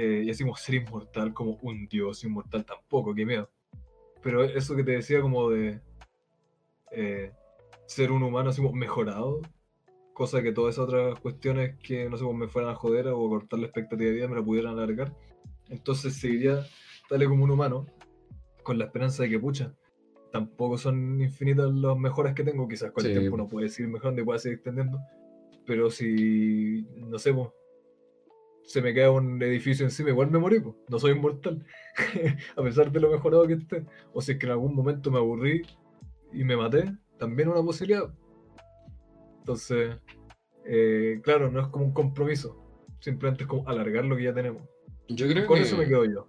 Eh, 0.00 0.22
y 0.26 0.30
así 0.30 0.44
como 0.44 0.54
ser 0.54 0.76
inmortal, 0.76 1.34
como 1.34 1.58
un 1.62 1.88
dios 1.88 2.22
inmortal 2.22 2.64
tampoco, 2.64 3.12
qué 3.16 3.26
miedo. 3.26 3.50
Pero 4.22 4.44
eso 4.44 4.76
que 4.76 4.84
te 4.84 4.92
decía 4.92 5.20
como 5.20 5.50
de 5.50 5.80
eh, 6.92 7.32
ser 7.86 8.12
un 8.12 8.22
humano 8.22 8.50
así 8.50 8.62
como 8.62 8.74
mejorado, 8.76 9.40
cosa 10.12 10.40
que 10.40 10.52
todas 10.52 10.76
esas 10.76 10.84
otras 10.84 11.18
cuestiones 11.18 11.76
que 11.82 12.08
no 12.08 12.16
sé, 12.16 12.24
pues 12.24 12.36
me 12.36 12.46
fueran 12.46 12.70
a 12.70 12.76
joder 12.76 13.08
o 13.08 13.28
cortar 13.28 13.58
la 13.58 13.66
expectativa 13.66 14.08
de 14.08 14.14
vida 14.14 14.28
me 14.28 14.36
la 14.36 14.44
pudieran 14.44 14.74
alargar. 14.74 15.12
Entonces 15.68 16.14
seguiría 16.14 16.64
tal 17.08 17.24
y 17.24 17.26
como 17.26 17.42
un 17.42 17.50
humano, 17.50 17.84
con 18.62 18.78
la 18.78 18.84
esperanza 18.84 19.24
de 19.24 19.30
que, 19.30 19.40
pucha, 19.40 19.74
tampoco 20.30 20.78
son 20.78 21.20
infinitas 21.20 21.72
las 21.72 21.96
mejoras 21.98 22.34
que 22.34 22.44
tengo, 22.44 22.68
quizás 22.68 22.92
con 22.92 23.02
Sí. 23.02 23.10
el 23.10 23.18
tiempo 23.18 23.36
no 23.36 23.48
puede 23.48 23.68
seguir 23.68 23.90
mejorando 23.90 24.22
y 24.22 24.24
pueda 24.24 24.38
seguir 24.38 24.58
extendiendo, 24.58 25.00
pero 25.66 25.90
si, 25.90 26.86
no 26.94 27.18
sé, 27.18 27.34
po, 27.34 27.52
se 28.68 28.82
me 28.82 28.94
queda 28.94 29.10
un 29.12 29.42
edificio 29.42 29.84
encima, 29.86 30.10
igual 30.10 30.30
me 30.30 30.38
morí, 30.40 30.60
po, 30.60 30.76
no 30.88 30.98
soy 31.00 31.12
inmortal, 31.12 31.64
a 32.56 32.62
pesar 32.62 32.92
de 32.92 33.00
lo 33.00 33.10
mejorado 33.10 33.46
que 33.48 33.54
esté, 33.54 33.86
o 34.12 34.22
si 34.22 34.32
es 34.32 34.38
que 34.38 34.46
en 34.46 34.52
algún 34.52 34.74
momento 34.76 35.10
me 35.10 35.18
aburrí 35.18 35.62
y 36.32 36.44
me 36.44 36.56
maté, 36.56 36.84
también 37.18 37.48
una 37.48 37.62
posibilidad. 37.62 38.12
Entonces, 39.40 39.96
eh, 40.66 41.20
claro, 41.24 41.50
no 41.50 41.60
es 41.60 41.68
como 41.68 41.86
un 41.86 41.92
compromiso, 41.94 42.56
simplemente 43.00 43.44
es 43.44 43.48
como 43.48 43.68
alargar 43.68 44.04
lo 44.04 44.16
que 44.16 44.24
ya 44.24 44.34
tenemos. 44.34 44.62
Yo 45.08 45.28
creo 45.28 45.46
Con 45.46 45.56
que... 45.56 45.62
eso 45.62 45.76
me 45.76 45.86
quedo 45.88 46.04
yo, 46.04 46.28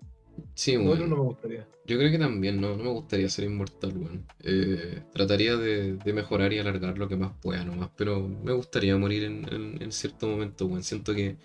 Sí, 0.55 0.77
bueno. 0.77 1.07
no 1.07 1.15
me 1.17 1.23
gustaría. 1.23 1.67
Yo 1.85 1.97
creo 1.97 2.11
que 2.11 2.19
también, 2.19 2.61
no, 2.61 2.77
no 2.77 2.83
me 2.83 2.89
gustaría 2.91 3.29
ser 3.29 3.45
inmortal, 3.45 3.97
weón. 3.97 4.25
Eh, 4.43 5.03
trataría 5.13 5.57
de, 5.57 5.95
de 5.97 6.13
mejorar 6.13 6.53
y 6.53 6.59
alargar 6.59 6.97
lo 6.97 7.07
que 7.09 7.15
más 7.17 7.33
pueda 7.41 7.63
nomás, 7.65 7.89
pero 7.97 8.27
me 8.27 8.53
gustaría 8.53 8.95
morir 8.97 9.23
en, 9.23 9.51
en- 9.53 9.81
en 9.81 9.91
cierto 9.91 10.27
momento, 10.27 10.65
weón. 10.67 10.83
Siento 10.83 11.13
que 11.15 11.37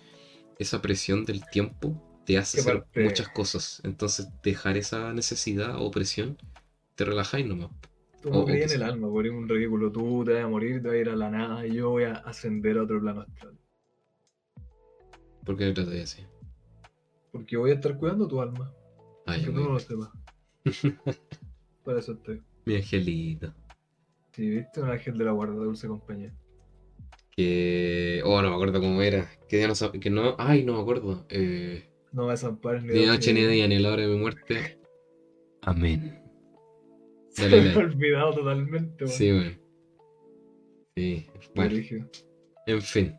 esa 0.58 0.80
presión 0.82 1.24
del 1.24 1.44
tiempo 1.50 2.00
te 2.24 2.38
hace 2.38 2.60
hacer 2.60 2.80
parte- 2.80 3.04
muchas 3.04 3.28
cosas. 3.28 3.80
Entonces, 3.84 4.28
dejar 4.42 4.76
esa 4.76 5.12
necesidad 5.12 5.76
o 5.80 5.90
presión, 5.90 6.36
te 6.94 7.04
relajáis 7.04 7.46
nomás. 7.46 7.70
Tú 8.22 8.30
no 8.30 8.44
crees 8.46 8.72
en 8.72 8.80
el 8.82 8.88
alma, 8.88 9.08
por 9.08 9.26
un 9.26 9.46
ridículo. 9.48 9.92
Tú 9.92 10.24
te 10.24 10.32
vas 10.32 10.44
a 10.44 10.48
morir, 10.48 10.80
te 10.80 10.88
vas 10.88 10.94
a 10.96 11.00
ir 11.00 11.08
a 11.10 11.16
la 11.16 11.30
nada 11.30 11.66
y 11.66 11.74
yo 11.74 11.90
voy 11.90 12.04
a 12.04 12.14
ascender 12.14 12.78
a 12.78 12.84
otro 12.84 13.00
plano 13.00 13.20
astral. 13.20 13.58
¿Por 15.44 15.56
qué 15.58 15.70
tratáis 15.72 16.04
así? 16.04 16.26
Porque 17.32 17.56
voy 17.56 17.70
a 17.72 17.74
estar 17.74 17.98
cuidando 17.98 18.26
tu 18.26 18.40
alma. 18.40 18.72
Tú 19.26 19.52
muy 19.52 19.62
no 19.64 19.72
lo 19.72 19.78
sepas. 19.78 20.08
Para 21.84 21.98
eso 21.98 22.12
estoy. 22.12 22.42
Mi 22.64 22.76
angelito. 22.76 23.52
Sí, 24.32 24.48
viste 24.48 24.80
un 24.80 24.90
ángel 24.90 25.18
de 25.18 25.24
la 25.24 25.32
guarda, 25.32 25.54
dulce 25.54 25.86
compañía. 25.86 26.32
Que. 27.36 28.22
Oh, 28.24 28.40
no 28.42 28.48
me 28.50 28.54
acuerdo 28.54 28.80
cómo 28.80 29.02
era. 29.02 29.30
Que 29.48 29.58
ya 29.60 29.68
no 29.68 29.74
sab- 29.74 29.98
Que 29.98 30.10
no. 30.10 30.34
Ay, 30.38 30.64
no 30.64 30.74
me 30.74 30.80
acuerdo. 30.80 31.24
Eh, 31.28 31.88
No 32.12 32.26
me 32.26 32.32
desampares 32.32 32.82
ni 32.84 32.92
ni 32.94 33.00
de 33.00 33.06
noche 33.06 33.32
ni 33.32 33.42
día 33.44 33.66
ni 33.68 33.78
la 33.78 33.90
hora 33.92 34.02
de 34.02 34.08
mi 34.08 34.18
muerte. 34.18 34.78
Amén. 35.62 36.20
Se 37.30 37.48
Dale 37.48 37.62
me 37.62 37.70
ha 37.72 37.78
olvidado 37.78 38.34
totalmente, 38.34 39.06
Sí, 39.08 39.32
weón. 39.32 39.60
Sí, 40.96 41.26
bueno, 41.56 41.74
Bueno. 41.74 42.08
en 42.66 42.82
fin. 42.82 43.14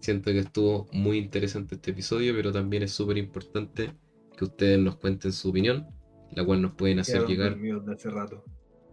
Siento 0.00 0.32
que 0.32 0.38
estuvo 0.38 0.88
muy 0.92 1.18
interesante 1.18 1.74
este 1.74 1.90
episodio, 1.90 2.34
pero 2.34 2.50
también 2.50 2.82
es 2.82 2.92
súper 2.92 3.18
importante 3.18 3.92
que 4.36 4.44
ustedes 4.44 4.78
nos 4.78 4.96
cuenten 4.96 5.30
su 5.32 5.50
opinión, 5.50 5.86
la 6.32 6.44
cual 6.44 6.62
nos 6.62 6.72
pueden 6.72 6.98
hacer 7.00 7.26
llegar, 7.26 7.56
de 7.58 7.92
hace 7.92 8.08
rato. 8.10 8.42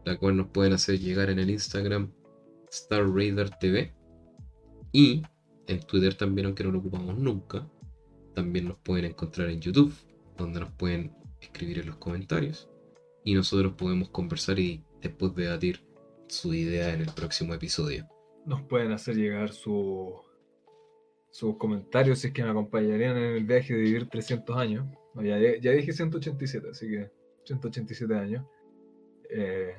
la 0.05 0.17
cual 0.17 0.35
nos 0.37 0.47
pueden 0.47 0.73
hacer 0.73 0.99
llegar 0.99 1.29
en 1.29 1.39
el 1.39 1.49
Instagram 1.49 2.11
Star 2.69 3.07
Raider 3.09 3.49
TV 3.51 3.93
y 4.91 5.23
en 5.67 5.79
Twitter 5.81 6.15
también, 6.15 6.47
aunque 6.47 6.63
no 6.63 6.71
lo 6.71 6.79
ocupamos 6.79 7.17
nunca. 7.17 7.67
También 8.33 8.67
nos 8.67 8.77
pueden 8.77 9.05
encontrar 9.05 9.49
en 9.49 9.59
YouTube, 9.59 9.93
donde 10.37 10.59
nos 10.59 10.71
pueden 10.71 11.13
escribir 11.41 11.79
en 11.79 11.87
los 11.87 11.97
comentarios 11.97 12.69
y 13.23 13.33
nosotros 13.33 13.73
podemos 13.73 14.09
conversar 14.09 14.59
y 14.59 14.83
después 15.01 15.35
debatir 15.35 15.81
su 16.27 16.53
idea 16.53 16.93
en 16.93 17.01
el 17.01 17.13
próximo 17.13 17.53
episodio. 17.53 18.07
Nos 18.45 18.61
pueden 18.63 18.91
hacer 18.91 19.15
llegar 19.15 19.51
su, 19.51 20.15
sus 21.29 21.57
comentarios 21.57 22.19
si 22.19 22.27
es 22.27 22.33
que 22.33 22.43
me 22.43 22.49
acompañarían 22.49 23.17
en 23.17 23.35
el 23.35 23.43
viaje 23.43 23.73
de 23.73 23.81
vivir 23.81 24.07
300 24.07 24.57
años. 24.57 24.87
No, 25.13 25.23
ya, 25.23 25.37
ya 25.59 25.71
dije 25.71 25.91
187, 25.91 26.69
así 26.71 26.87
que 26.89 27.11
187 27.45 28.15
años. 28.15 28.45
Eh, 29.29 29.75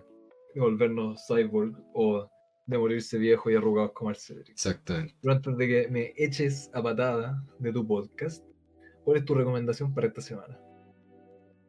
volvernos 0.54 1.24
cyborg 1.26 1.74
o 1.94 2.28
de 2.70 2.78
morirse 2.78 3.18
viejo 3.18 3.50
y 3.50 3.56
arrugados 3.56 3.92
como 3.92 4.10
el 4.10 4.16
Cedric. 4.16 4.50
Exactamente. 4.50 5.14
Pero 5.20 5.34
antes 5.34 5.56
de 5.56 5.68
que 5.68 5.88
me 5.88 6.12
eches 6.16 6.70
a 6.72 6.82
patada 6.82 7.44
de 7.58 7.72
tu 7.72 7.86
podcast, 7.86 8.44
¿cuál 9.04 9.18
es 9.18 9.24
tu 9.24 9.34
recomendación 9.34 9.92
para 9.92 10.06
esta 10.06 10.20
semana? 10.22 10.58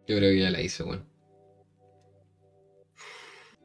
Yo 0.07 0.17
creo 0.17 0.31
que 0.31 0.39
ya 0.39 0.51
la 0.51 0.61
hice, 0.61 0.83
bueno. 0.83 1.05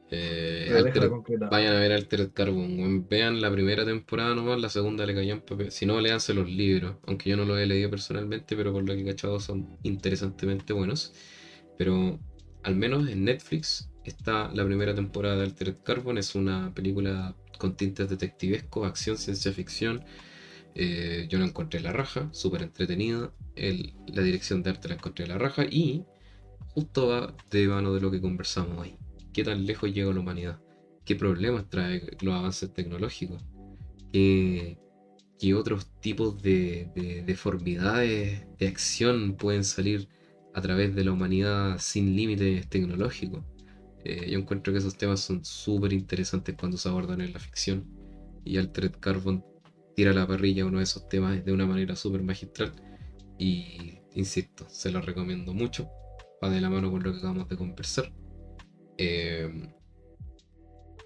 Eh, 0.09 0.71
Altered- 0.73 1.49
vayan 1.49 1.75
a 1.75 1.79
ver 1.79 1.91
Altered 1.91 2.31
Carbon. 2.31 3.07
Vean 3.09 3.41
la 3.41 3.51
primera 3.51 3.85
temporada 3.85 4.33
nomás, 4.35 4.59
la 4.61 4.69
segunda 4.69 5.05
le 5.05 5.13
cayó 5.13 5.33
en 5.33 5.41
papel. 5.41 5.69
Si 5.71 5.85
no, 5.85 5.99
léanse 5.99 6.33
los 6.33 6.49
libros. 6.49 6.95
Aunque 7.05 7.29
yo 7.29 7.35
no 7.37 7.43
los 7.45 7.59
he 7.59 7.65
leído 7.65 7.89
personalmente, 7.89 8.55
pero 8.55 8.71
por 8.71 8.87
lo 8.87 8.93
que 8.93 9.01
he 9.01 9.05
cachado 9.05 9.39
son 9.39 9.77
interesantemente 9.83 10.71
buenos. 10.71 11.13
Pero 11.77 12.19
al 12.67 12.75
menos 12.75 13.07
en 13.07 13.23
Netflix 13.23 13.89
está 14.03 14.51
la 14.53 14.65
primera 14.65 14.93
temporada 14.93 15.37
de 15.37 15.43
Altered 15.43 15.77
Carbon. 15.85 16.17
Es 16.17 16.35
una 16.35 16.73
película 16.75 17.33
con 17.57 17.77
tintes 17.77 18.09
detectivescos, 18.09 18.85
acción, 18.85 19.17
ciencia 19.17 19.53
ficción. 19.53 20.03
Eh, 20.75 21.27
yo 21.29 21.39
la 21.39 21.45
encontré 21.45 21.79
la 21.79 21.93
raja, 21.93 22.27
súper 22.33 22.63
entretenida. 22.63 23.31
La 23.55 24.21
dirección 24.21 24.63
de 24.63 24.71
arte 24.71 24.89
la 24.89 24.95
encontré 24.95 25.27
la 25.27 25.37
raja. 25.37 25.63
Y 25.63 26.03
justo 26.67 27.07
va 27.07 27.33
de 27.49 27.69
mano 27.69 27.93
de 27.93 28.01
lo 28.01 28.11
que 28.11 28.19
conversamos 28.19 28.77
hoy. 28.77 28.97
¿Qué 29.31 29.45
tan 29.45 29.65
lejos 29.65 29.93
llega 29.93 30.11
la 30.11 30.19
humanidad? 30.19 30.59
¿Qué 31.05 31.15
problemas 31.15 31.69
trae 31.69 32.17
los 32.19 32.35
avances 32.35 32.73
tecnológicos? 32.73 33.41
¿Qué, 34.11 34.77
otros 35.55 35.87
tipos 36.01 36.41
de 36.41 37.23
deformidades 37.25 38.45
de 38.57 38.67
acción 38.67 39.37
pueden 39.37 39.63
salir 39.63 40.09
a 40.57 40.61
través 40.61 40.95
de 40.95 41.03
la 41.03 41.11
humanidad 41.11 41.77
sin 41.77 42.15
límites 42.15 42.67
tecnológicos? 42.67 43.43
Eh, 44.03 44.27
yo 44.31 44.39
encuentro 44.39 44.73
que 44.73 44.79
esos 44.79 44.97
temas 44.97 45.19
son 45.19 45.45
súper 45.45 45.93
interesantes 45.93 46.55
cuando 46.57 46.77
se 46.77 46.89
abordan 46.89 47.21
en 47.21 47.31
la 47.31 47.39
ficción. 47.39 47.85
Y 48.43 48.57
Altered 48.57 48.93
Carbon 48.99 49.45
tira 49.95 50.11
a 50.11 50.13
la 50.15 50.25
parrilla 50.25 50.65
uno 50.65 50.79
de 50.79 50.85
esos 50.85 51.07
temas 51.07 51.45
de 51.45 51.51
una 51.51 51.67
manera 51.67 51.95
súper 51.95 52.23
magistral. 52.23 52.73
Y 53.37 53.99
insisto, 54.15 54.65
se 54.67 54.91
lo 54.91 54.99
recomiendo 54.99 55.53
mucho. 55.53 55.89
Va 56.43 56.49
de 56.49 56.59
la 56.59 56.71
mano 56.71 56.89
con 56.89 57.03
lo 57.03 57.11
que 57.11 57.19
acabamos 57.19 57.47
de 57.49 57.57
conversar. 57.57 58.11
Eh, 58.97 59.69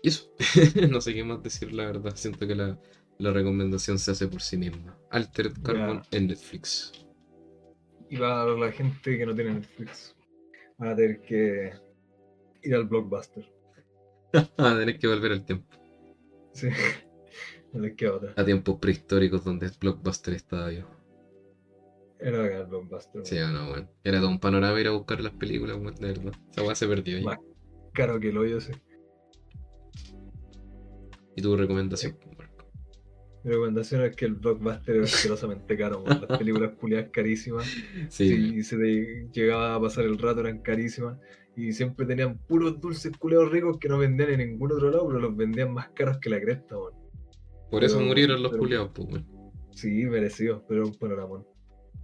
y 0.01 0.07
eso, 0.07 0.31
no 0.89 1.01
sé 1.01 1.13
qué 1.13 1.25
más 1.25 1.43
decir, 1.43 1.73
la 1.73 1.87
verdad. 1.87 2.15
Siento 2.15 2.47
que 2.47 2.55
la, 2.55 2.79
la 3.17 3.31
recomendación 3.31 3.99
se 3.99 4.11
hace 4.11 4.27
por 4.27 4.41
sí 4.41 4.55
misma. 4.55 4.97
Altered 5.09 5.61
Carbon 5.61 6.03
en 6.11 6.27
Netflix. 6.27 6.93
Y 8.11 8.17
para 8.17 8.45
la 8.45 8.71
gente 8.73 9.17
que 9.17 9.25
no 9.25 9.33
tiene 9.33 9.53
Netflix, 9.53 10.13
van 10.77 10.89
a 10.89 10.95
tener 10.97 11.21
que 11.21 11.71
ir 12.61 12.75
al 12.75 12.85
blockbuster. 12.85 13.49
Ah, 14.57 14.75
tenés 14.77 14.97
que 14.97 15.07
volver 15.07 15.31
al 15.31 15.45
tiempo. 15.45 15.75
Sí. 16.53 16.67
No 17.73 17.79
les 17.79 17.95
queda 17.95 18.15
otra. 18.15 18.33
A 18.35 18.43
tiempos 18.43 18.79
prehistóricos 18.79 19.45
donde 19.45 19.71
Blockbuster 19.79 20.33
estaba 20.33 20.73
yo. 20.73 20.85
Era 22.19 22.43
acá 22.43 22.57
el 22.57 22.65
blockbuster. 22.65 23.25
Sí, 23.25 23.37
no, 23.39 23.69
bueno. 23.69 23.89
Era 24.03 24.19
todo 24.19 24.27
un 24.27 24.41
panorama 24.41 24.77
ir 24.81 24.87
a 24.87 24.91
buscar 24.91 25.21
las 25.21 25.31
películas, 25.31 25.77
weón, 25.77 25.95
de 25.95 26.07
verdad. 26.07 26.33
Esa 26.51 26.63
weá 26.63 26.75
se 26.75 26.85
perdió 26.85 27.15
ahí. 27.15 27.23
Más 27.23 27.39
caro 27.93 28.19
que 28.19 28.27
el 28.27 28.37
hoyo, 28.37 28.59
sí. 28.59 28.73
¿Y 31.37 31.41
tu 31.41 31.55
recomendación? 31.55 32.17
Mi 33.43 33.51
recomendación 33.51 34.03
es 34.03 34.15
que 34.15 34.25
el 34.25 34.35
blockbuster 34.35 34.95
era 34.97 35.03
asquerosamente 35.05 35.75
caro. 35.77 36.03
Las 36.05 36.37
películas 36.37 36.71
culiadas 36.79 37.09
carísimas. 37.11 37.65
Sí, 38.09 38.29
Si 38.61 38.63
se 38.63 38.77
te 38.77 39.27
llegaba 39.33 39.75
a 39.75 39.81
pasar 39.81 40.05
el 40.05 40.17
rato 40.17 40.41
eran 40.41 40.59
carísimas. 40.59 41.17
Y 41.55 41.73
siempre 41.73 42.05
tenían 42.05 42.37
puros 42.37 42.79
dulces 42.79 43.11
culeados 43.17 43.51
ricos 43.51 43.77
que 43.77 43.89
no 43.89 43.97
vendían 43.97 44.29
en 44.31 44.39
ningún 44.51 44.71
otro 44.71 44.89
lado, 44.89 45.07
pero 45.07 45.19
los 45.19 45.35
vendían 45.35 45.73
más 45.73 45.89
caros 45.89 46.17
que 46.19 46.29
la 46.29 46.39
cresta, 46.39 46.77
weón. 46.77 46.93
por 47.69 47.83
eso 47.83 47.97
pero- 47.97 48.07
murieron 48.07 48.41
los 48.41 48.51
pero- 48.51 48.61
culiados, 48.63 48.91
pues. 48.93 49.23
Sí, 49.71 50.05
merecido, 50.05 50.63
pero 50.67 50.85
un 50.85 50.93
panoramón. 50.95 51.45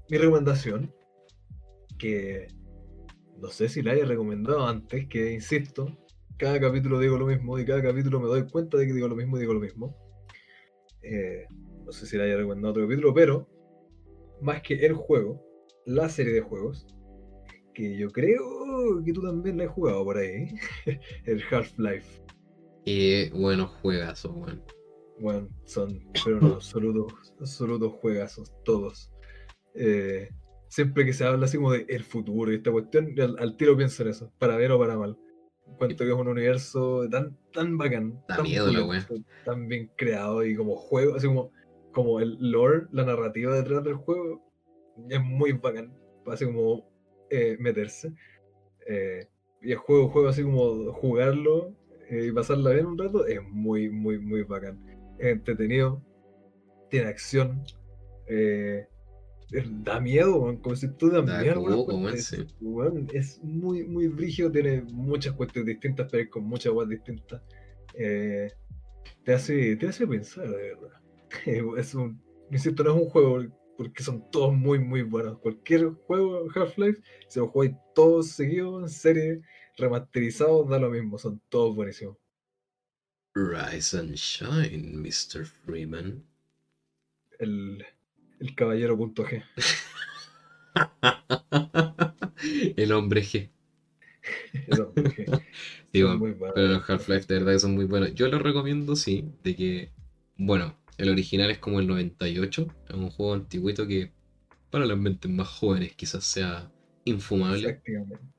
Mi 0.09 0.17
recomendación, 0.17 0.93
que 1.97 2.47
no 3.41 3.49
sé 3.49 3.69
si 3.69 3.81
la 3.81 3.91
haya 3.91 4.05
recomendado 4.05 4.65
antes, 4.67 5.07
que 5.07 5.33
insisto, 5.33 5.97
cada 6.37 6.59
capítulo 6.59 6.99
digo 6.99 7.17
lo 7.17 7.27
mismo 7.27 7.57
y 7.59 7.65
cada 7.65 7.81
capítulo 7.81 8.19
me 8.19 8.27
doy 8.27 8.43
cuenta 8.49 8.77
de 8.77 8.87
que 8.87 8.93
digo 8.93 9.07
lo 9.07 9.15
mismo 9.15 9.37
y 9.37 9.41
digo 9.41 9.53
lo 9.53 9.59
mismo. 9.59 9.95
Eh, 11.09 11.45
no 11.85 11.91
sé 11.91 12.05
si 12.05 12.17
la 12.17 12.25
haya 12.25 12.35
recomendado 12.35 12.71
otro 12.71 12.83
capítulo, 12.83 13.13
pero 13.13 13.47
más 14.41 14.61
que 14.61 14.85
el 14.85 14.93
juego, 14.93 15.41
la 15.85 16.09
serie 16.09 16.33
de 16.33 16.41
juegos, 16.41 16.85
que 17.73 17.97
yo 17.97 18.09
creo 18.09 19.01
que 19.05 19.13
tú 19.13 19.21
también 19.21 19.57
la 19.57 19.65
has 19.65 19.69
jugado 19.69 20.03
por 20.03 20.17
ahí, 20.17 20.47
el 21.25 21.41
Half-Life. 21.49 22.21
Qué 22.85 23.31
buenos 23.33 23.69
juegazos, 23.81 24.35
weón. 24.35 24.63
Bueno, 25.19 25.47
son 25.65 25.99
pero 26.23 26.39
no, 26.39 26.53
absolutos, 26.55 27.33
absolutos 27.39 27.93
juegazos, 27.93 28.53
todos. 28.63 29.09
Eh, 29.73 30.29
siempre 30.67 31.05
que 31.05 31.13
se 31.13 31.23
habla 31.23 31.45
así 31.45 31.57
como 31.57 31.71
de 31.71 31.85
el 31.87 32.03
futuro 32.03 32.51
y 32.51 32.55
esta 32.55 32.71
cuestión, 32.71 33.13
al, 33.19 33.37
al 33.39 33.57
tiro 33.57 33.77
pienso 33.77 34.03
en 34.03 34.09
eso, 34.09 34.31
para 34.37 34.57
bien 34.57 34.71
o 34.71 34.79
para 34.79 34.97
mal. 34.97 35.17
Encuentro 35.69 36.05
que 36.05 36.11
es 36.11 36.17
un 36.17 36.27
universo 36.27 37.07
tan, 37.09 37.37
tan 37.53 37.77
bacán, 37.77 38.21
Da 38.27 38.37
tan, 38.37 38.43
miedo 38.43 38.67
tan 39.45 39.67
bien 39.67 39.91
creado 39.95 40.43
y 40.45 40.55
como 40.55 40.75
juego, 40.75 41.15
así 41.15 41.27
como, 41.27 41.51
como 41.91 42.19
el 42.19 42.37
lore, 42.39 42.87
la 42.91 43.05
narrativa 43.05 43.53
detrás 43.53 43.83
del 43.83 43.95
juego, 43.95 44.41
es 45.09 45.21
muy 45.21 45.51
bacán, 45.53 45.93
así 46.25 46.45
como 46.45 46.89
eh, 47.29 47.57
meterse. 47.59 48.13
Eh, 48.87 49.27
y 49.61 49.71
el 49.71 49.77
juego, 49.77 50.09
juego 50.09 50.29
así 50.29 50.43
como 50.43 50.91
jugarlo 50.93 51.73
eh, 52.09 52.27
y 52.27 52.31
pasarla 52.31 52.71
bien 52.71 52.85
un 52.85 52.97
rato, 52.97 53.25
es 53.25 53.41
muy, 53.43 53.89
muy, 53.89 54.19
muy 54.19 54.43
bacán. 54.43 54.79
Es 55.19 55.27
entretenido, 55.27 56.01
tiene 56.89 57.07
acción, 57.07 57.63
eh, 58.27 58.87
da 59.49 59.99
miedo, 59.99 60.37
weón, 60.41 60.57
como 60.57 60.75
si 60.75 60.89
tú 60.89 61.09
da 61.09 61.21
Da 61.21 61.41
miedo. 61.41 61.63
sí. 62.17 62.45
Es 63.13 63.41
muy, 63.43 63.83
muy 63.85 64.07
brígido, 64.07 64.51
tiene 64.51 64.81
muchas 64.81 65.33
cuestiones 65.33 65.67
distintas, 65.67 66.09
pero 66.11 66.29
con 66.29 66.43
muchas 66.43 66.73
cosas 66.73 66.89
distintas. 66.89 67.41
Eh, 67.93 68.51
te, 69.23 69.33
hace, 69.33 69.75
te 69.77 69.87
hace 69.87 70.05
pensar, 70.05 70.49
de 70.49 70.75
verdad. 70.75 71.01
es 71.77 71.95
un, 71.95 72.21
insisto, 72.51 72.83
no 72.83 72.95
es 72.95 73.01
un 73.03 73.09
juego 73.09 73.45
porque 73.77 74.03
son 74.03 74.29
todos 74.31 74.53
muy, 74.53 74.79
muy 74.79 75.03
buenos. 75.03 75.39
Cualquier 75.39 75.91
juego 75.91 76.47
Half-Life, 76.53 77.01
se 77.27 77.39
lo 77.39 77.47
jugáis 77.47 77.73
todos 77.93 78.31
seguidos, 78.31 78.83
en 78.83 78.89
serie, 78.89 79.41
remasterizados, 79.77 80.67
da 80.67 80.79
lo 80.79 80.89
mismo, 80.89 81.17
son 81.17 81.41
todos 81.49 81.75
buenísimos. 81.75 82.17
Rise 83.35 83.97
and 83.97 84.15
shine, 84.15 84.97
Mr. 84.97 85.45
Freeman. 85.45 86.25
El, 87.37 87.85
el 88.39 88.55
caballero.g. 88.55 89.43
El 92.75 92.91
hombre 92.91 93.23
G. 93.23 93.49
El 94.67 94.81
hombre 94.81 95.03
G. 95.15 95.41
Sí, 95.93 96.03
muy. 96.03 96.35
Pero 96.53 96.67
los 96.67 96.89
Half-Life 96.89 97.25
de 97.27 97.35
verdad 97.39 97.53
que 97.53 97.59
son 97.59 97.73
muy 97.73 97.85
buenos. 97.85 98.13
Yo 98.13 98.27
los 98.27 98.41
recomiendo, 98.41 98.95
sí, 98.95 99.25
de 99.43 99.55
que, 99.55 99.91
bueno, 100.37 100.75
el 100.97 101.09
original 101.09 101.49
es 101.49 101.57
como 101.57 101.79
el 101.79 101.87
98, 101.87 102.67
es 102.89 102.95
un 102.95 103.09
juego 103.09 103.33
antiguito 103.33 103.87
que 103.87 104.11
para 104.69 104.85
las 104.85 104.97
mentes 104.97 105.31
más 105.31 105.47
jóvenes 105.47 105.95
quizás 105.95 106.23
sea 106.25 106.69
infumable. 107.05 107.81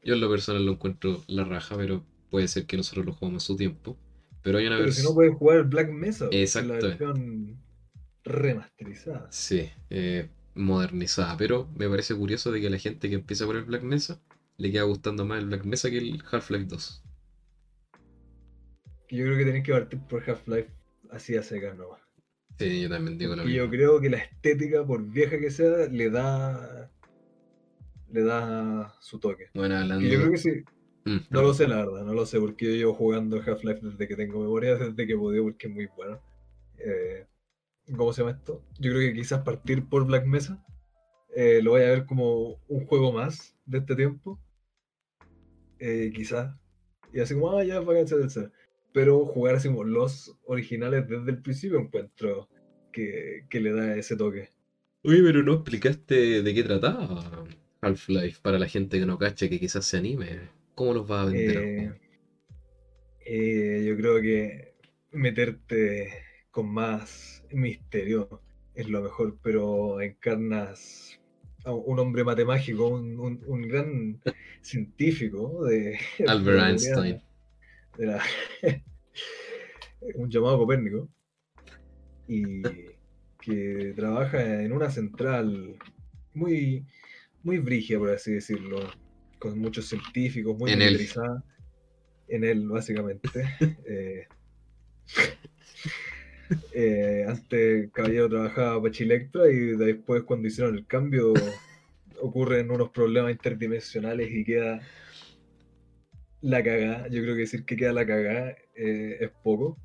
Yo 0.04 0.14
en 0.14 0.20
lo 0.20 0.30
personal 0.30 0.64
lo 0.64 0.72
encuentro 0.72 1.22
la 1.26 1.44
raja, 1.44 1.76
pero 1.76 2.04
puede 2.30 2.46
ser 2.48 2.66
que 2.66 2.76
nosotros 2.76 3.06
lo 3.06 3.12
jugamos 3.14 3.44
a 3.44 3.46
su 3.46 3.56
tiempo. 3.56 3.96
Pero 4.42 4.58
hay 4.58 4.66
una 4.66 4.76
Pero 4.76 4.92
si 4.92 4.96
versión... 4.96 5.02
no 5.02 5.14
puedes 5.14 5.34
jugar 5.34 5.56
el 5.58 5.64
Black 5.64 5.90
Mesa, 5.90 6.28
que 6.30 6.42
es 6.42 6.54
la 6.66 6.70
Exacto. 6.70 6.78
versión 6.78 7.56
remasterizada. 8.28 9.30
Sí, 9.30 9.70
eh, 9.90 10.28
modernizada, 10.54 11.36
pero 11.36 11.68
me 11.76 11.88
parece 11.88 12.14
curioso 12.14 12.50
de 12.52 12.60
que 12.60 12.70
la 12.70 12.78
gente 12.78 13.08
que 13.08 13.14
empieza 13.16 13.46
por 13.46 13.56
el 13.56 13.64
Black 13.64 13.82
Mesa 13.82 14.20
le 14.56 14.72
queda 14.72 14.82
gustando 14.84 15.24
más 15.24 15.38
el 15.40 15.46
Black 15.46 15.64
Mesa 15.64 15.90
que 15.90 15.98
el 15.98 16.22
Half-Life 16.30 16.66
2. 16.66 17.02
Que 19.06 19.16
yo 19.16 19.24
creo 19.24 19.38
que 19.38 19.44
tenés 19.44 19.64
que 19.64 19.72
partir 19.72 20.00
por 20.08 20.22
Half-Life 20.28 20.70
así 21.10 21.36
a 21.36 21.42
secas 21.42 21.76
nomás. 21.76 22.00
Sí, 22.58 22.82
yo 22.82 22.88
también 22.88 23.18
digo 23.18 23.36
lo 23.36 23.44
Y 23.44 23.54
yo 23.54 23.68
mismo. 23.68 23.70
creo 23.70 24.00
que 24.00 24.10
la 24.10 24.18
estética, 24.18 24.84
por 24.84 25.02
vieja 25.04 25.38
que 25.38 25.50
sea, 25.50 25.86
le 25.88 26.10
da. 26.10 26.90
le 28.10 28.22
da 28.22 28.94
su 29.00 29.18
toque. 29.18 29.46
Bueno, 29.54 29.76
hablando... 29.76 30.06
Y 30.06 30.10
yo 30.10 30.18
creo 30.18 30.30
que 30.32 30.38
sí. 30.38 30.50
Mm, 31.04 31.18
No 31.30 31.42
lo 31.42 31.54
sé, 31.54 31.68
la 31.68 31.76
verdad, 31.76 32.04
no 32.04 32.12
lo 32.14 32.26
sé, 32.26 32.40
porque 32.40 32.66
yo 32.66 32.72
llevo 32.72 32.94
jugando 32.94 33.40
Half-Life 33.40 33.80
desde 33.82 34.08
que 34.08 34.16
tengo 34.16 34.40
memoria, 34.40 34.74
desde 34.76 35.06
que 35.06 35.16
podía, 35.16 35.42
porque 35.42 35.68
es 35.68 35.72
muy 35.74 35.86
bueno. 35.96 36.20
Eh, 36.78 37.26
¿Cómo 37.96 38.12
se 38.12 38.22
llama 38.22 38.36
esto? 38.36 38.62
Yo 38.78 38.92
creo 38.92 39.00
que 39.00 39.14
quizás 39.14 39.42
partir 39.42 39.88
por 39.88 40.06
Black 40.06 40.26
Mesa 40.26 40.64
eh, 41.34 41.60
lo 41.62 41.72
vaya 41.72 41.86
a 41.86 41.90
ver 41.90 42.06
como 42.06 42.60
un 42.68 42.86
juego 42.86 43.12
más 43.12 43.56
de 43.66 43.78
este 43.78 43.96
tiempo. 43.96 44.40
Eh, 45.78 46.12
quizás. 46.14 46.54
Y 47.12 47.20
así 47.20 47.34
como, 47.34 47.56
ah, 47.56 47.64
ya, 47.64 47.76
etcétera, 47.76 48.26
etcétera. 48.26 48.52
Pero 48.92 49.24
jugar 49.24 49.54
así 49.54 49.68
como 49.68 49.84
los 49.84 50.36
originales 50.44 51.08
desde 51.08 51.30
el 51.30 51.40
principio 51.40 51.78
encuentro 51.78 52.48
que, 52.92 53.46
que 53.48 53.60
le 53.60 53.72
da 53.72 53.96
ese 53.96 54.16
toque. 54.16 54.50
Oye, 55.04 55.22
pero 55.22 55.42
no 55.42 55.54
explicaste 55.54 56.42
de 56.42 56.54
qué 56.54 56.62
trataba 56.64 57.44
Half-Life 57.80 58.40
para 58.42 58.58
la 58.58 58.66
gente 58.66 58.98
que 58.98 59.06
no 59.06 59.18
cache, 59.18 59.48
que 59.48 59.60
quizás 59.60 59.84
se 59.84 59.98
anime. 59.98 60.40
¿Cómo 60.74 60.94
los 60.94 61.10
va 61.10 61.22
a 61.22 61.26
vender? 61.26 62.00
eh, 63.24 63.84
yo 63.86 63.96
creo 63.96 64.20
que 64.20 64.74
meterte 65.12 66.27
con 66.50 66.68
más 66.72 67.44
misterio 67.52 68.40
es 68.74 68.88
lo 68.88 69.02
mejor, 69.02 69.38
pero 69.42 70.00
encarnas 70.00 71.18
a 71.64 71.72
un 71.72 71.98
hombre 71.98 72.24
matemático, 72.24 72.88
un, 72.88 73.18
un- 73.18 73.42
un 73.46 73.62
gran 73.62 74.20
científico 74.62 75.64
de 75.64 75.98
Albert 76.26 76.58
de 76.60 76.68
Einstein. 76.70 77.22
Era 77.98 78.22
un 80.14 80.30
llamado 80.30 80.58
Copérnico. 80.58 81.08
Y 82.28 82.62
que 83.40 83.94
trabaja 83.96 84.62
en 84.62 84.72
una 84.72 84.90
central 84.90 85.76
muy, 86.34 86.84
muy 87.42 87.58
brígida, 87.58 87.98
por 87.98 88.10
así 88.10 88.32
decirlo, 88.32 88.78
con 89.38 89.58
muchos 89.58 89.88
científicos, 89.88 90.56
muy 90.58 90.72
En 90.72 90.82
él. 90.82 91.08
En 92.28 92.44
él, 92.44 92.68
básicamente. 92.68 93.28
Eh, 93.86 94.26
eh, 96.72 97.24
antes 97.28 97.90
Caballero 97.92 98.28
trabajaba 98.28 98.82
para 98.82 98.92
Chilectra 98.92 99.50
y 99.50 99.76
después 99.76 100.22
cuando 100.22 100.48
hicieron 100.48 100.76
el 100.76 100.86
cambio 100.86 101.34
ocurren 102.20 102.70
unos 102.70 102.90
problemas 102.90 103.32
interdimensionales 103.32 104.30
y 104.30 104.44
queda 104.44 104.80
la 106.40 106.62
cagada. 106.62 107.08
Yo 107.08 107.22
creo 107.22 107.34
que 107.34 107.40
decir 107.40 107.64
que 107.64 107.76
queda 107.76 107.92
la 107.92 108.06
cagada 108.06 108.56
eh, 108.74 109.18
es 109.20 109.30
poco. 109.42 109.76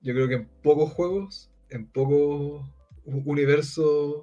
Yo 0.00 0.14
creo 0.14 0.28
que 0.28 0.34
en 0.34 0.48
pocos 0.62 0.92
juegos, 0.92 1.50
en 1.70 1.86
pocos 1.86 2.66
universos 3.04 4.22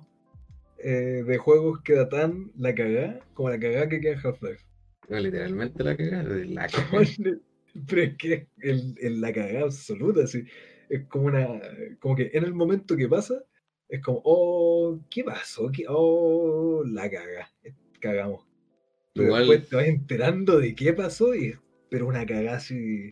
eh, 0.77 1.23
de 1.25 1.37
juegos 1.37 1.81
queda 1.81 2.07
tan 2.07 2.51
la 2.57 2.73
cagada 2.75 3.19
como 3.33 3.49
la 3.49 3.59
cagada 3.59 3.89
que 3.89 3.99
queda 3.99 4.13
en 4.13 4.19
Half-Life. 4.23 4.63
No, 5.09 5.19
literalmente 5.19 5.83
la 5.83 5.97
cagada. 5.97 6.23
La 6.23 6.67
cagada. 6.67 7.05
Pero 7.87 8.01
es 8.01 8.15
que 8.15 8.47
es 8.61 8.95
la 8.97 9.33
cagada 9.33 9.65
absoluta, 9.65 10.23
así. 10.23 10.45
Es 10.89 11.05
como 11.07 11.25
una. 11.27 11.47
Como 11.99 12.15
que 12.15 12.31
en 12.33 12.43
el 12.43 12.53
momento 12.53 12.95
que 12.97 13.07
pasa, 13.07 13.35
es 13.89 14.01
como, 14.01 14.21
oh, 14.25 14.99
¿qué 15.09 15.23
pasó? 15.23 15.71
¿Qué- 15.71 15.85
Oh, 15.89 16.83
la 16.85 17.09
caga. 17.09 17.49
Cagamos. 17.99 18.45
Pero 19.13 19.27
Igual- 19.27 19.47
después 19.47 19.69
te 19.69 19.75
vas 19.77 19.85
enterando 19.87 20.59
de 20.59 20.75
qué 20.75 20.93
pasó 20.93 21.35
y 21.35 21.55
pero 21.89 22.07
una 22.07 22.25
cagada 22.25 22.57
así. 22.57 23.11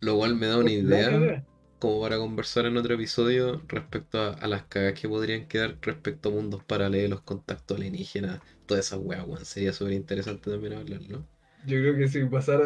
Lo 0.00 0.16
cual 0.16 0.36
me 0.36 0.46
da 0.46 0.58
una 0.58 0.72
idea 0.72 1.44
como 1.78 2.00
para 2.00 2.16
conversar 2.18 2.64
en 2.66 2.76
otro 2.78 2.94
episodio 2.94 3.62
respecto 3.68 4.18
a, 4.18 4.32
a 4.34 4.48
las 4.48 4.64
cagas 4.64 4.98
que 4.98 5.08
podrían 5.08 5.46
quedar 5.48 5.78
respecto 5.82 6.28
a 6.30 6.32
mundos 6.32 6.64
paralelos, 6.64 7.20
contacto 7.22 7.74
alienígena, 7.74 8.42
todas 8.66 8.86
esas 8.86 9.00
weas, 9.02 9.26
weón. 9.26 9.44
Sería 9.44 9.72
súper 9.72 9.92
interesante 9.94 10.50
también 10.50 10.74
hablarlo. 10.74 11.26
Yo 11.66 11.78
creo 11.80 11.96
que 11.96 12.08
si 12.08 12.24
pasara 12.24 12.64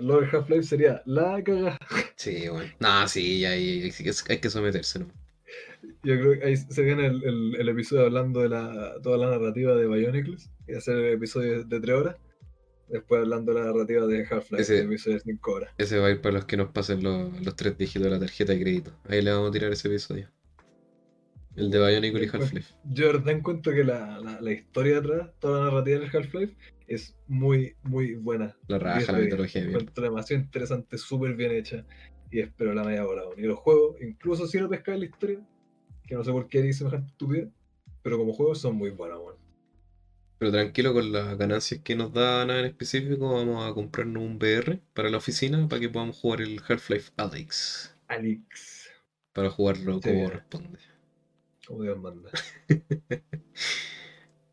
lo 0.00 0.20
de 0.20 0.26
Half-Life 0.28 0.62
sería 0.64 1.02
la 1.06 1.42
cagada. 1.42 1.78
Sí, 2.16 2.48
bueno. 2.48 2.70
No, 2.80 3.06
sí, 3.08 3.44
hay, 3.44 3.82
hay, 3.82 3.90
que- 3.90 4.12
hay 4.28 4.38
que 4.38 4.50
someterse, 4.50 5.00
¿no? 5.00 5.06
Yo 6.02 6.18
creo 6.20 6.38
que 6.38 6.44
ahí 6.46 6.56
se 6.56 6.82
viene 6.82 7.06
el, 7.06 7.22
el- 7.24 7.56
el 7.60 7.68
episodio 7.68 8.04
hablando 8.04 8.40
de 8.40 8.48
la, 8.48 8.94
toda 9.02 9.18
la 9.18 9.30
narrativa 9.30 9.74
de 9.74 9.86
Bionicles 9.86 10.50
y 10.66 10.74
hacer 10.74 10.96
el 10.96 11.14
episodio 11.14 11.64
de 11.64 11.80
3 11.80 11.96
horas. 11.96 12.16
Después 12.88 13.20
hablando 13.20 13.52
de 13.52 13.60
la 13.60 13.66
narrativa 13.66 14.06
de 14.06 14.20
Half-Life, 14.30 14.62
Ese- 14.62 14.78
el 14.80 14.86
episodio 14.86 15.16
de 15.16 15.22
5 15.22 15.52
horas. 15.52 15.70
Ese 15.78 15.98
va 15.98 16.06
a 16.06 16.10
ir 16.10 16.20
para 16.20 16.34
los 16.36 16.44
que 16.46 16.56
nos 16.56 16.70
pasen 16.70 17.02
los, 17.02 17.40
los 17.44 17.54
tres 17.56 17.76
dígitos 17.76 18.04
de 18.04 18.10
la 18.10 18.18
tarjeta 18.20 18.52
de 18.52 18.60
crédito. 18.60 18.92
Ahí 19.08 19.20
le 19.22 19.30
vamos 19.32 19.50
a 19.50 19.52
tirar 19.52 19.72
ese 19.72 19.88
episodio. 19.88 20.28
El 21.56 21.70
de 21.70 21.78
Bionicle 21.78 22.24
y 22.24 22.28
Half-Life. 22.32 22.74
Yo 22.84 23.06
de 23.08 23.12
verdad 23.14 23.30
encuentro 23.34 23.72
que 23.72 23.82
la, 23.84 24.18
la, 24.20 24.40
la 24.40 24.52
historia 24.52 24.98
atrás, 24.98 25.28
toda 25.40 25.58
la 25.60 25.64
narrativa 25.70 25.98
del 26.00 26.16
Half-Life, 26.16 26.54
es 26.88 27.16
muy, 27.28 27.76
muy 27.82 28.14
buena. 28.16 28.56
La 28.68 28.78
raja, 28.78 28.98
10 28.98 29.12
la 29.12 29.18
de 29.18 29.24
10. 29.26 29.34
mitología. 29.34 29.62
Encuentro 29.62 30.04
demasiado 30.04 30.42
interesante, 30.42 30.98
súper 30.98 31.34
bien 31.36 31.52
hecha. 31.52 31.86
Y 32.30 32.40
espero 32.40 32.74
la 32.74 32.84
media 32.84 33.04
bola. 33.04 33.24
Y 33.36 33.42
los 33.42 33.58
juegos, 33.58 34.00
incluso 34.02 34.46
si 34.46 34.58
no 34.58 34.68
pescáis 34.68 34.98
la 35.00 35.06
historia, 35.06 35.40
que 36.06 36.14
no 36.14 36.24
sé 36.24 36.32
por 36.32 36.48
qué 36.48 36.58
haréis 36.60 36.78
semejante 36.78 37.10
estupidez, 37.10 37.48
pero 38.02 38.18
como 38.18 38.32
juegos 38.34 38.60
son 38.60 38.76
muy 38.76 38.90
buenos, 38.90 39.20
weón. 39.20 39.36
Pero 40.38 40.52
tranquilo 40.52 40.92
con 40.94 41.12
las 41.12 41.36
ganancias 41.38 41.80
que 41.82 41.96
nos 41.96 42.12
da 42.12 42.44
nada 42.46 42.60
en 42.60 42.66
específico, 42.66 43.34
vamos 43.34 43.64
a 43.68 43.74
comprarnos 43.74 44.22
un 44.22 44.36
VR 44.36 44.80
para 44.94 45.10
la 45.10 45.18
oficina 45.18 45.68
para 45.68 45.80
que 45.80 45.88
podamos 45.88 46.16
jugar 46.18 46.40
el 46.42 46.60
Half-Life 46.66 47.12
Alyx. 47.16 47.96
Alix, 48.08 48.90
Para 49.32 49.50
jugarlo 49.50 50.00
Sí, 50.02 50.10
como 50.10 50.14
bien. 50.14 50.24
corresponde. 50.24 50.78
como 51.66 51.82
Dios 51.82 51.98
manda. 51.98 52.30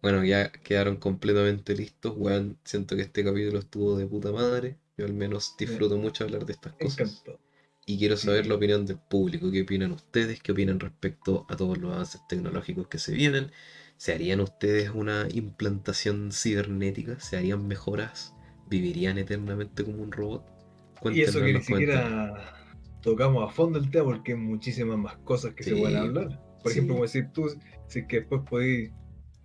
Bueno, 0.05 0.23
ya 0.23 0.51
quedaron 0.51 0.97
completamente 0.97 1.75
listos, 1.75 2.13
weón. 2.15 2.59
Siento 2.63 2.95
que 2.95 3.01
este 3.01 3.23
capítulo 3.23 3.57
estuvo 3.57 3.97
de 3.97 4.05
puta 4.05 4.31
madre. 4.31 4.77
Yo 4.95 5.07
al 5.07 5.13
menos 5.13 5.55
disfruto 5.57 5.97
mucho 5.97 6.25
hablar 6.25 6.45
de 6.45 6.53
estas 6.53 6.73
cosas. 6.73 6.99
Encantado. 6.99 7.39
Y 7.87 7.97
quiero 7.97 8.15
saber 8.15 8.45
la 8.45 8.53
opinión 8.53 8.85
del 8.85 8.99
público. 8.99 9.49
¿Qué 9.49 9.63
opinan 9.63 9.93
ustedes? 9.93 10.43
¿Qué 10.43 10.51
opinan 10.51 10.79
respecto 10.79 11.47
a 11.49 11.55
todos 11.55 11.79
los 11.79 11.91
avances 11.91 12.21
tecnológicos 12.29 12.87
que 12.87 12.99
se 12.99 13.13
vienen? 13.13 13.49
¿Se 13.97 14.13
harían 14.13 14.41
ustedes 14.41 14.91
una 14.91 15.27
implantación 15.33 16.31
cibernética? 16.31 17.19
¿Se 17.19 17.37
harían 17.37 17.67
mejoras? 17.67 18.35
¿Vivirían 18.69 19.17
eternamente 19.17 19.83
como 19.83 20.03
un 20.03 20.11
robot? 20.11 20.45
Y 20.45 21.23
eso 21.23 21.33
Cuéntenos 21.33 21.35
que 21.35 21.53
ni 21.53 21.61
siquiera 21.63 22.53
tocamos 23.01 23.49
a 23.49 23.51
fondo 23.51 23.79
el 23.79 23.89
tema 23.89 24.05
porque 24.05 24.33
hay 24.33 24.37
muchísimas 24.37 24.99
más 24.99 25.17
cosas 25.17 25.55
que 25.55 25.63
se 25.63 25.75
pueden 25.75 25.97
hablar. 25.97 26.39
Por 26.61 26.71
sí. 26.71 26.77
ejemplo, 26.77 26.93
como 26.93 27.05
decir 27.05 27.31
tú, 27.33 27.49
si 27.87 27.99
es 28.01 28.05
que 28.07 28.17
después 28.17 28.43
podéis 28.47 28.91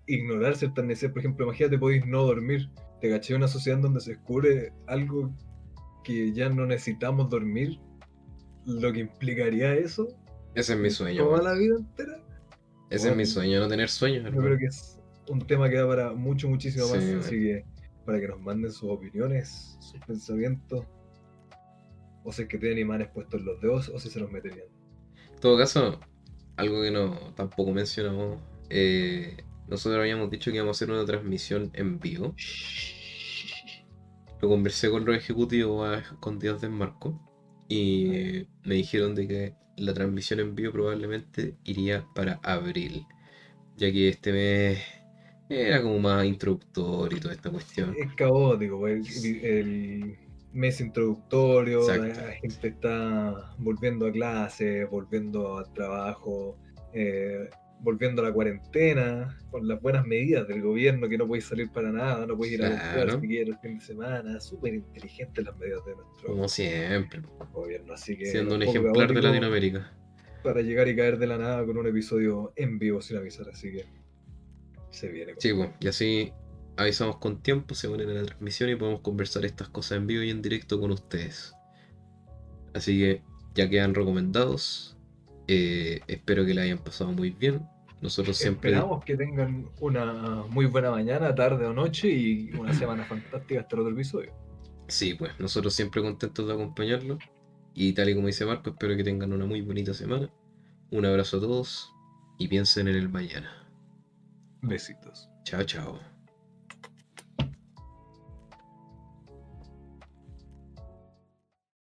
ignorar 0.07 0.57
ciertas 0.57 0.85
necesidades, 0.85 1.13
por 1.13 1.21
ejemplo, 1.21 1.45
imagínate, 1.47 1.79
podéis 1.79 2.07
no 2.07 2.25
dormir. 2.25 2.69
Te 3.01 3.11
caché 3.11 3.35
una 3.35 3.49
sociedad 3.49 3.79
en 3.79 3.83
donde 3.83 4.01
se 4.01 4.13
descubre 4.13 4.73
algo 4.87 5.33
que 6.05 6.33
ya 6.33 6.49
no 6.49 6.67
necesitamos 6.67 7.31
dormir, 7.31 7.79
lo 8.67 8.93
que 8.93 9.01
implicaría 9.01 9.75
eso 9.75 10.09
Ese 10.55 10.75
es 10.75 10.79
mi 10.79 10.91
sueño. 10.91 11.25
toda 11.25 11.43
la 11.43 11.55
vida 11.55 11.77
entera. 11.79 12.23
Ese 12.91 13.11
es 13.11 13.17
mi 13.17 13.25
sueño, 13.25 13.61
no 13.61 13.69
tener 13.69 13.89
sueños. 13.89 14.25
Yo 14.35 14.41
creo 14.41 14.59
que 14.59 14.67
es 14.67 14.99
un 15.29 15.41
tema 15.47 15.71
que 15.71 15.77
da 15.77 15.87
para 15.87 16.13
mucho, 16.13 16.49
muchísimo 16.49 16.89
más. 16.89 17.03
Sí, 17.03 17.13
así 17.13 17.39
que 17.39 17.65
para 18.05 18.21
que 18.21 18.29
nos 18.29 18.41
manden 18.41 18.73
sus 18.73 18.91
opiniones, 18.91 19.77
sus 19.81 20.01
pensamientos, 20.01 20.85
o 22.25 22.33
si 22.33 22.43
es 22.43 22.49
que 22.49 22.59
tienen 22.59 22.79
imanes 22.79 23.09
puestos 23.09 23.41
en 23.41 23.47
los 23.47 23.61
dedos, 23.61 23.89
o 23.89 23.99
si 23.99 24.11
se 24.11 24.19
los 24.19 24.31
meterían. 24.31 24.67
En 25.33 25.41
todo 25.41 25.57
caso, 25.57 26.01
algo 26.57 26.83
que 26.83 26.91
no 26.91 27.33
tampoco 27.35 27.71
mencionamos, 27.71 28.41
eh, 28.69 29.37
nosotros 29.71 30.01
habíamos 30.01 30.31
dicho 30.31 30.51
que 30.51 30.57
íbamos 30.57 30.77
a 30.77 30.85
hacer 30.85 30.95
una 30.95 31.05
transmisión 31.05 31.71
en 31.75 32.01
vivo. 32.01 32.35
Lo 34.41 34.49
conversé 34.49 34.91
con 34.91 35.05
los 35.05 35.17
ejecutivos 35.17 35.89
a 35.89 35.99
escondidas 35.99 36.61
del 36.61 36.71
marco 36.71 37.21
y 37.69 38.47
me 38.65 38.75
dijeron 38.75 39.15
de 39.15 39.29
que 39.29 39.55
la 39.77 39.95
transmisión 39.95 40.41
en 40.41 40.55
vivo 40.55 40.73
probablemente 40.73 41.57
iría 41.65 42.05
para 42.15 42.41
abril, 42.43 43.07
ya 43.77 43.93
que 43.93 44.09
este 44.09 44.33
mes 44.33 44.79
era 45.49 45.83
como 45.83 45.99
más 45.99 46.25
introductorio 46.25 47.17
y 47.17 47.21
toda 47.21 47.35
esta 47.35 47.51
cuestión. 47.51 47.95
Es 47.97 48.13
caótico, 48.15 48.87
el, 48.89 49.05
el 49.43 50.19
mes 50.53 50.81
introductorio, 50.81 51.81
Exacto. 51.83 52.27
la 52.27 52.33
gente 52.33 52.69
está 52.69 53.55
volviendo 53.59 54.07
a 54.07 54.13
clase, 54.13 54.85
volviendo 54.85 55.59
al 55.59 55.73
trabajo, 55.73 56.59
eh, 56.93 57.49
volviendo 57.83 58.23
a 58.23 58.27
la 58.27 58.33
cuarentena, 58.33 59.39
con 59.51 59.67
las 59.67 59.81
buenas 59.81 60.07
medidas 60.07 60.47
del 60.47 60.63
gobierno, 60.63 61.09
que 61.09 61.19
no 61.19 61.27
podéis 61.27 61.47
salir 61.47 61.71
para 61.71 61.91
nada, 61.91 62.27
no 62.27 62.37
podéis 62.37 62.55
ir 62.55 62.65
a 62.65 62.71
comprar 62.71 63.21
si 63.21 63.27
quieres 63.27 63.55
el 63.55 63.59
fin 63.61 63.79
de 63.79 63.85
semana, 63.85 64.41
súper 64.41 64.75
inteligentes 64.75 65.45
las 65.45 65.57
medidas 65.57 65.85
de 65.85 65.95
nuestro 65.97 66.29
Como 66.29 66.49
siempre, 66.49 67.23
gobierno, 67.53 67.95
así 67.95 68.17
que 68.17 68.27
siendo 68.27 68.55
un 68.55 68.63
ejemplar 68.63 69.13
de 69.13 69.23
Latinoamérica. 69.23 69.93
para 70.43 70.63
llegar 70.63 70.89
y 70.89 70.97
caer 70.97 71.19
de 71.19 71.27
la 71.27 71.39
nada 71.39 71.65
con 71.65 71.77
un 71.79 71.87
episodio 71.87 72.53
en 72.57 72.79
vivo 72.79 73.01
sin 73.01 73.17
avisar, 73.17 73.49
así 73.49 73.73
que 73.73 73.87
se 74.91 75.09
viene. 75.09 75.35
Sí, 75.39 75.53
pues, 75.53 75.71
y 75.81 75.89
así 75.89 76.33
avisamos 76.77 77.19
con 77.19 77.43
tiempo, 77.43 77.75
se 77.75 77.89
ponen 77.89 78.09
en 78.09 78.17
la 78.17 78.25
transmisión 78.25 78.71
y 78.71 78.77
podemos 78.77 79.01
conversar 79.01 79.45
estas 79.45 79.69
cosas 79.69 79.99
en 79.99 80.07
vivo 80.07 80.23
y 80.23 80.31
en 80.31 80.43
directo 80.43 80.81
con 80.81 80.91
ustedes. 80.91 81.55
Así 82.75 82.99
que 82.99 83.23
ya 83.55 83.69
quedan 83.69 83.95
recomendados. 83.95 84.97
Eh, 85.53 86.01
espero 86.07 86.47
que 86.47 86.55
la 86.55 86.63
hayan 86.63 86.79
pasado 86.79 87.11
muy 87.11 87.31
bien. 87.31 87.67
Nosotros 88.01 88.37
siempre. 88.37 88.71
Esperamos 88.71 89.05
que 89.05 89.17
tengan 89.17 89.69
una 89.81 90.45
muy 90.49 90.67
buena 90.67 90.93
mañana, 90.93 91.35
tarde 91.35 91.67
o 91.67 91.73
noche 91.73 92.09
y 92.09 92.53
una 92.53 92.73
semana 92.73 93.05
fantástica 93.05 93.61
hasta 93.61 93.75
el 93.75 93.83
otro 93.83 93.93
episodio. 93.93 94.33
Sí, 94.87 95.15
pues, 95.15 95.33
nosotros 95.41 95.75
siempre 95.75 96.03
contentos 96.03 96.47
de 96.47 96.53
acompañarlos. 96.55 97.19
Y 97.75 97.93
tal 97.95 98.11
y 98.11 98.15
como 98.15 98.29
dice 98.29 98.47
Marco, 98.47 98.71
espero 98.71 98.97
que 98.97 99.03
tengan 99.03 99.33
una 99.33 99.45
muy 99.45 99.61
bonita 99.61 99.93
semana. 99.93 100.31
Un 100.93 101.05
abrazo 101.05 101.39
a 101.39 101.41
todos 101.41 101.93
y 102.39 102.47
piensen 102.47 102.87
en 102.87 102.95
el 102.95 103.09
mañana. 103.09 103.67
Besitos. 104.63 105.29
Chao, 105.43 105.65
chao. 105.65 106.10